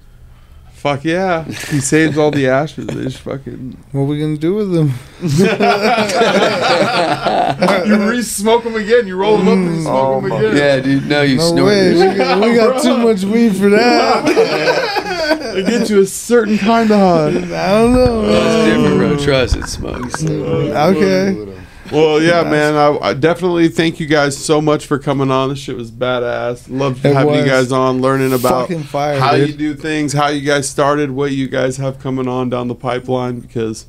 Fuck 0.73 1.05
yeah! 1.05 1.45
He 1.45 1.79
saves 1.79 2.17
all 2.17 2.31
the 2.31 2.49
ashes. 2.49 2.85
They 2.85 3.03
just 3.03 3.19
fucking. 3.19 3.77
What 3.93 4.03
we 4.03 4.19
gonna 4.19 4.35
do 4.35 4.55
with 4.55 4.73
them? 4.73 4.91
you 7.87 8.09
re-smoke 8.09 8.65
them 8.65 8.75
again. 8.75 9.07
You 9.07 9.15
roll 9.15 9.37
them 9.37 9.47
up 9.47 9.53
and 9.53 9.75
you 9.77 9.83
smoke 9.83 10.23
mm. 10.23 10.25
them 10.27 10.31
oh, 10.33 10.49
again. 10.49 10.57
Yeah, 10.57 10.79
dude. 10.81 11.07
No, 11.07 11.21
you 11.21 11.37
no 11.37 11.47
snort. 11.47 11.65
way. 11.65 11.93
We 11.93 11.99
got, 12.17 12.41
we 12.41 12.55
got 12.55 12.83
too 12.83 12.97
much 12.97 13.23
weed 13.23 13.55
for 13.55 13.69
that. 13.69 15.07
They 15.51 15.63
get 15.63 15.89
you 15.89 15.99
a 16.01 16.05
certain 16.05 16.57
kind 16.57 16.89
of 16.91 16.99
high. 16.99 17.27
I 17.27 17.71
don't 17.71 17.93
know. 17.93 18.23
It's 18.25 18.65
different, 18.65 18.97
bro. 18.97 19.17
Trust 19.17 19.55
it 19.57 19.67
smokes. 19.67 20.23
Okay. 20.23 21.60
Well, 21.91 22.21
yeah, 22.21 22.41
Nice. 22.41 22.51
man. 22.51 22.75
I, 22.75 22.97
I 23.09 23.13
definitely 23.13 23.67
thank 23.67 23.99
you 23.99 24.05
guys 24.07 24.37
so 24.37 24.61
much 24.61 24.85
for 24.85 24.97
coming 24.97 25.29
on. 25.31 25.49
This 25.49 25.59
shit 25.59 25.75
was 25.75 25.91
badass. 25.91 26.67
Love 26.69 27.05
It 27.05 27.13
having 27.13 27.35
you 27.35 27.45
guys 27.45 27.71
on, 27.71 28.01
learning 28.01 28.33
about 28.33 28.69
fire, 28.85 29.19
how 29.19 29.35
dude. 29.35 29.49
you 29.49 29.55
do 29.55 29.73
things, 29.75 30.13
how 30.13 30.27
you 30.27 30.41
guys 30.41 30.69
started, 30.69 31.11
what 31.11 31.31
you 31.31 31.47
guys 31.47 31.77
have 31.77 31.99
coming 31.99 32.27
on 32.27 32.49
down 32.49 32.67
the 32.67 32.75
pipeline. 32.75 33.39
Because 33.39 33.85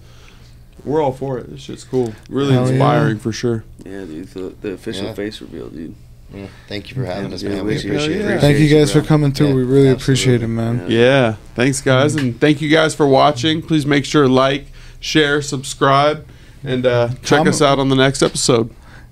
we're 0.85 1.01
all 1.01 1.13
for 1.13 1.39
it. 1.39 1.51
This 1.51 1.61
shit's 1.61 1.85
cool. 1.85 2.13
Really 2.29 2.53
Hell 2.55 2.65
yeah. 2.67 2.73
inspiring 2.73 3.19
for 3.19 3.33
sure. 3.33 3.65
Yeah, 3.85 4.05
dude. 4.05 4.29
The, 4.29 4.55
the 4.61 4.73
official 4.73 5.07
Yeah. 5.07 5.15
face 5.15 5.41
reveal, 5.41 5.69
dude. 5.69 5.95
Yeah, 6.35 6.47
thank 6.67 6.89
you 6.89 6.95
for 6.97 7.05
having 7.05 7.29
Yeah, 7.29 7.35
us, 7.35 7.43
yeah, 7.43 7.49
man. 7.51 7.67
We 7.67 7.77
appreciate 7.77 8.23
Hell 8.23 8.31
it. 8.39 8.41
Thank 8.41 8.59
you 8.59 8.69
guys 8.75 8.91
for 8.91 9.03
coming 9.03 9.33
through. 9.33 9.49
Yeah, 9.49 9.55
we 9.55 9.63
really 9.65 9.89
absolutely. 9.89 10.03
appreciate 10.03 10.43
it, 10.43 10.49
man. 10.49 10.91
Yeah. 10.91 10.99
Yeah. 10.99 11.37
Thanks, 11.55 11.81
guys, 11.83 12.17
mm-hmm. 12.17 12.27
and 12.27 12.41
thank 12.41 12.63
you 12.63 12.71
guys 12.71 12.95
for 12.95 13.07
watching. 13.07 13.61
Please 13.61 13.85
make 13.85 14.05
sure 14.07 14.23
to 14.23 14.29
like, 14.33 14.67
share, 14.99 15.43
subscribe, 15.43 16.27
and 16.65 16.87
uh, 16.87 17.09
check 17.23 17.39
Comment. 17.39 17.49
us 17.49 17.63
out 17.63 17.79
on 17.79 17.89
the 17.89 17.97
next 17.97 18.23
episode. 18.23 18.71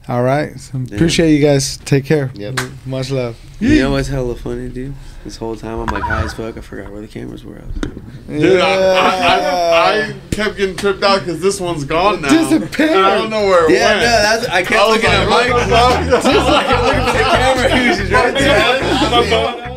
All 0.09 0.23
right. 0.23 0.59
So 0.59 0.79
appreciate 0.93 1.35
you 1.37 1.41
guys. 1.45 1.77
Take 1.79 2.05
care. 2.05 2.31
Yep. 2.35 2.59
Much 2.87 3.11
love. 3.11 3.39
You 3.61 3.81
know 3.83 3.93
what's 3.93 4.09
hella 4.09 4.35
funny, 4.35 4.69
dude? 4.69 4.95
This 5.23 5.37
whole 5.37 5.55
time 5.55 5.79
I'm 5.79 5.87
like 5.87 6.03
high 6.03 6.25
as 6.25 6.33
fuck. 6.33 6.57
I 6.57 6.63
forgot 6.63 6.91
where 6.91 7.03
the 7.03 7.07
cameras 7.07 7.45
were. 7.45 7.57
at. 7.57 7.81
Dude, 8.27 8.59
I, 8.59 8.73
I, 8.73 9.37
I, 9.37 10.03
I 10.09 10.15
kept 10.31 10.57
getting 10.57 10.75
tripped 10.77 11.03
out 11.05 11.21
because 11.21 11.41
this 11.43 11.61
one's 11.61 11.85
gone 11.85 12.23
now. 12.23 12.31
Disappeared. 12.31 12.91
I 12.97 13.15
don't 13.19 13.29
know 13.31 13.45
where 13.45 13.67
it 13.71 13.73
Yeah, 13.75 13.89
went. 13.91 14.01
no, 14.01 14.07
that's 14.07 14.47
I 14.49 14.63
kept 14.63 14.73
I 14.81 14.89
looking 14.89 15.11
like, 15.11 15.19
at 15.19 15.29
what 15.29 16.01
Mike. 16.01 16.11
the 16.11 16.21
fuck? 16.21 16.35
I 16.67 16.83
was 16.83 16.95
looking 16.95 17.03
at 17.03 17.13
the 17.13 17.69
camera. 17.69 17.79
He 17.79 17.89
was 17.89 17.99
just 17.99 18.13
right 18.13 18.35
there. 18.35 19.61
Yeah. 19.61 19.70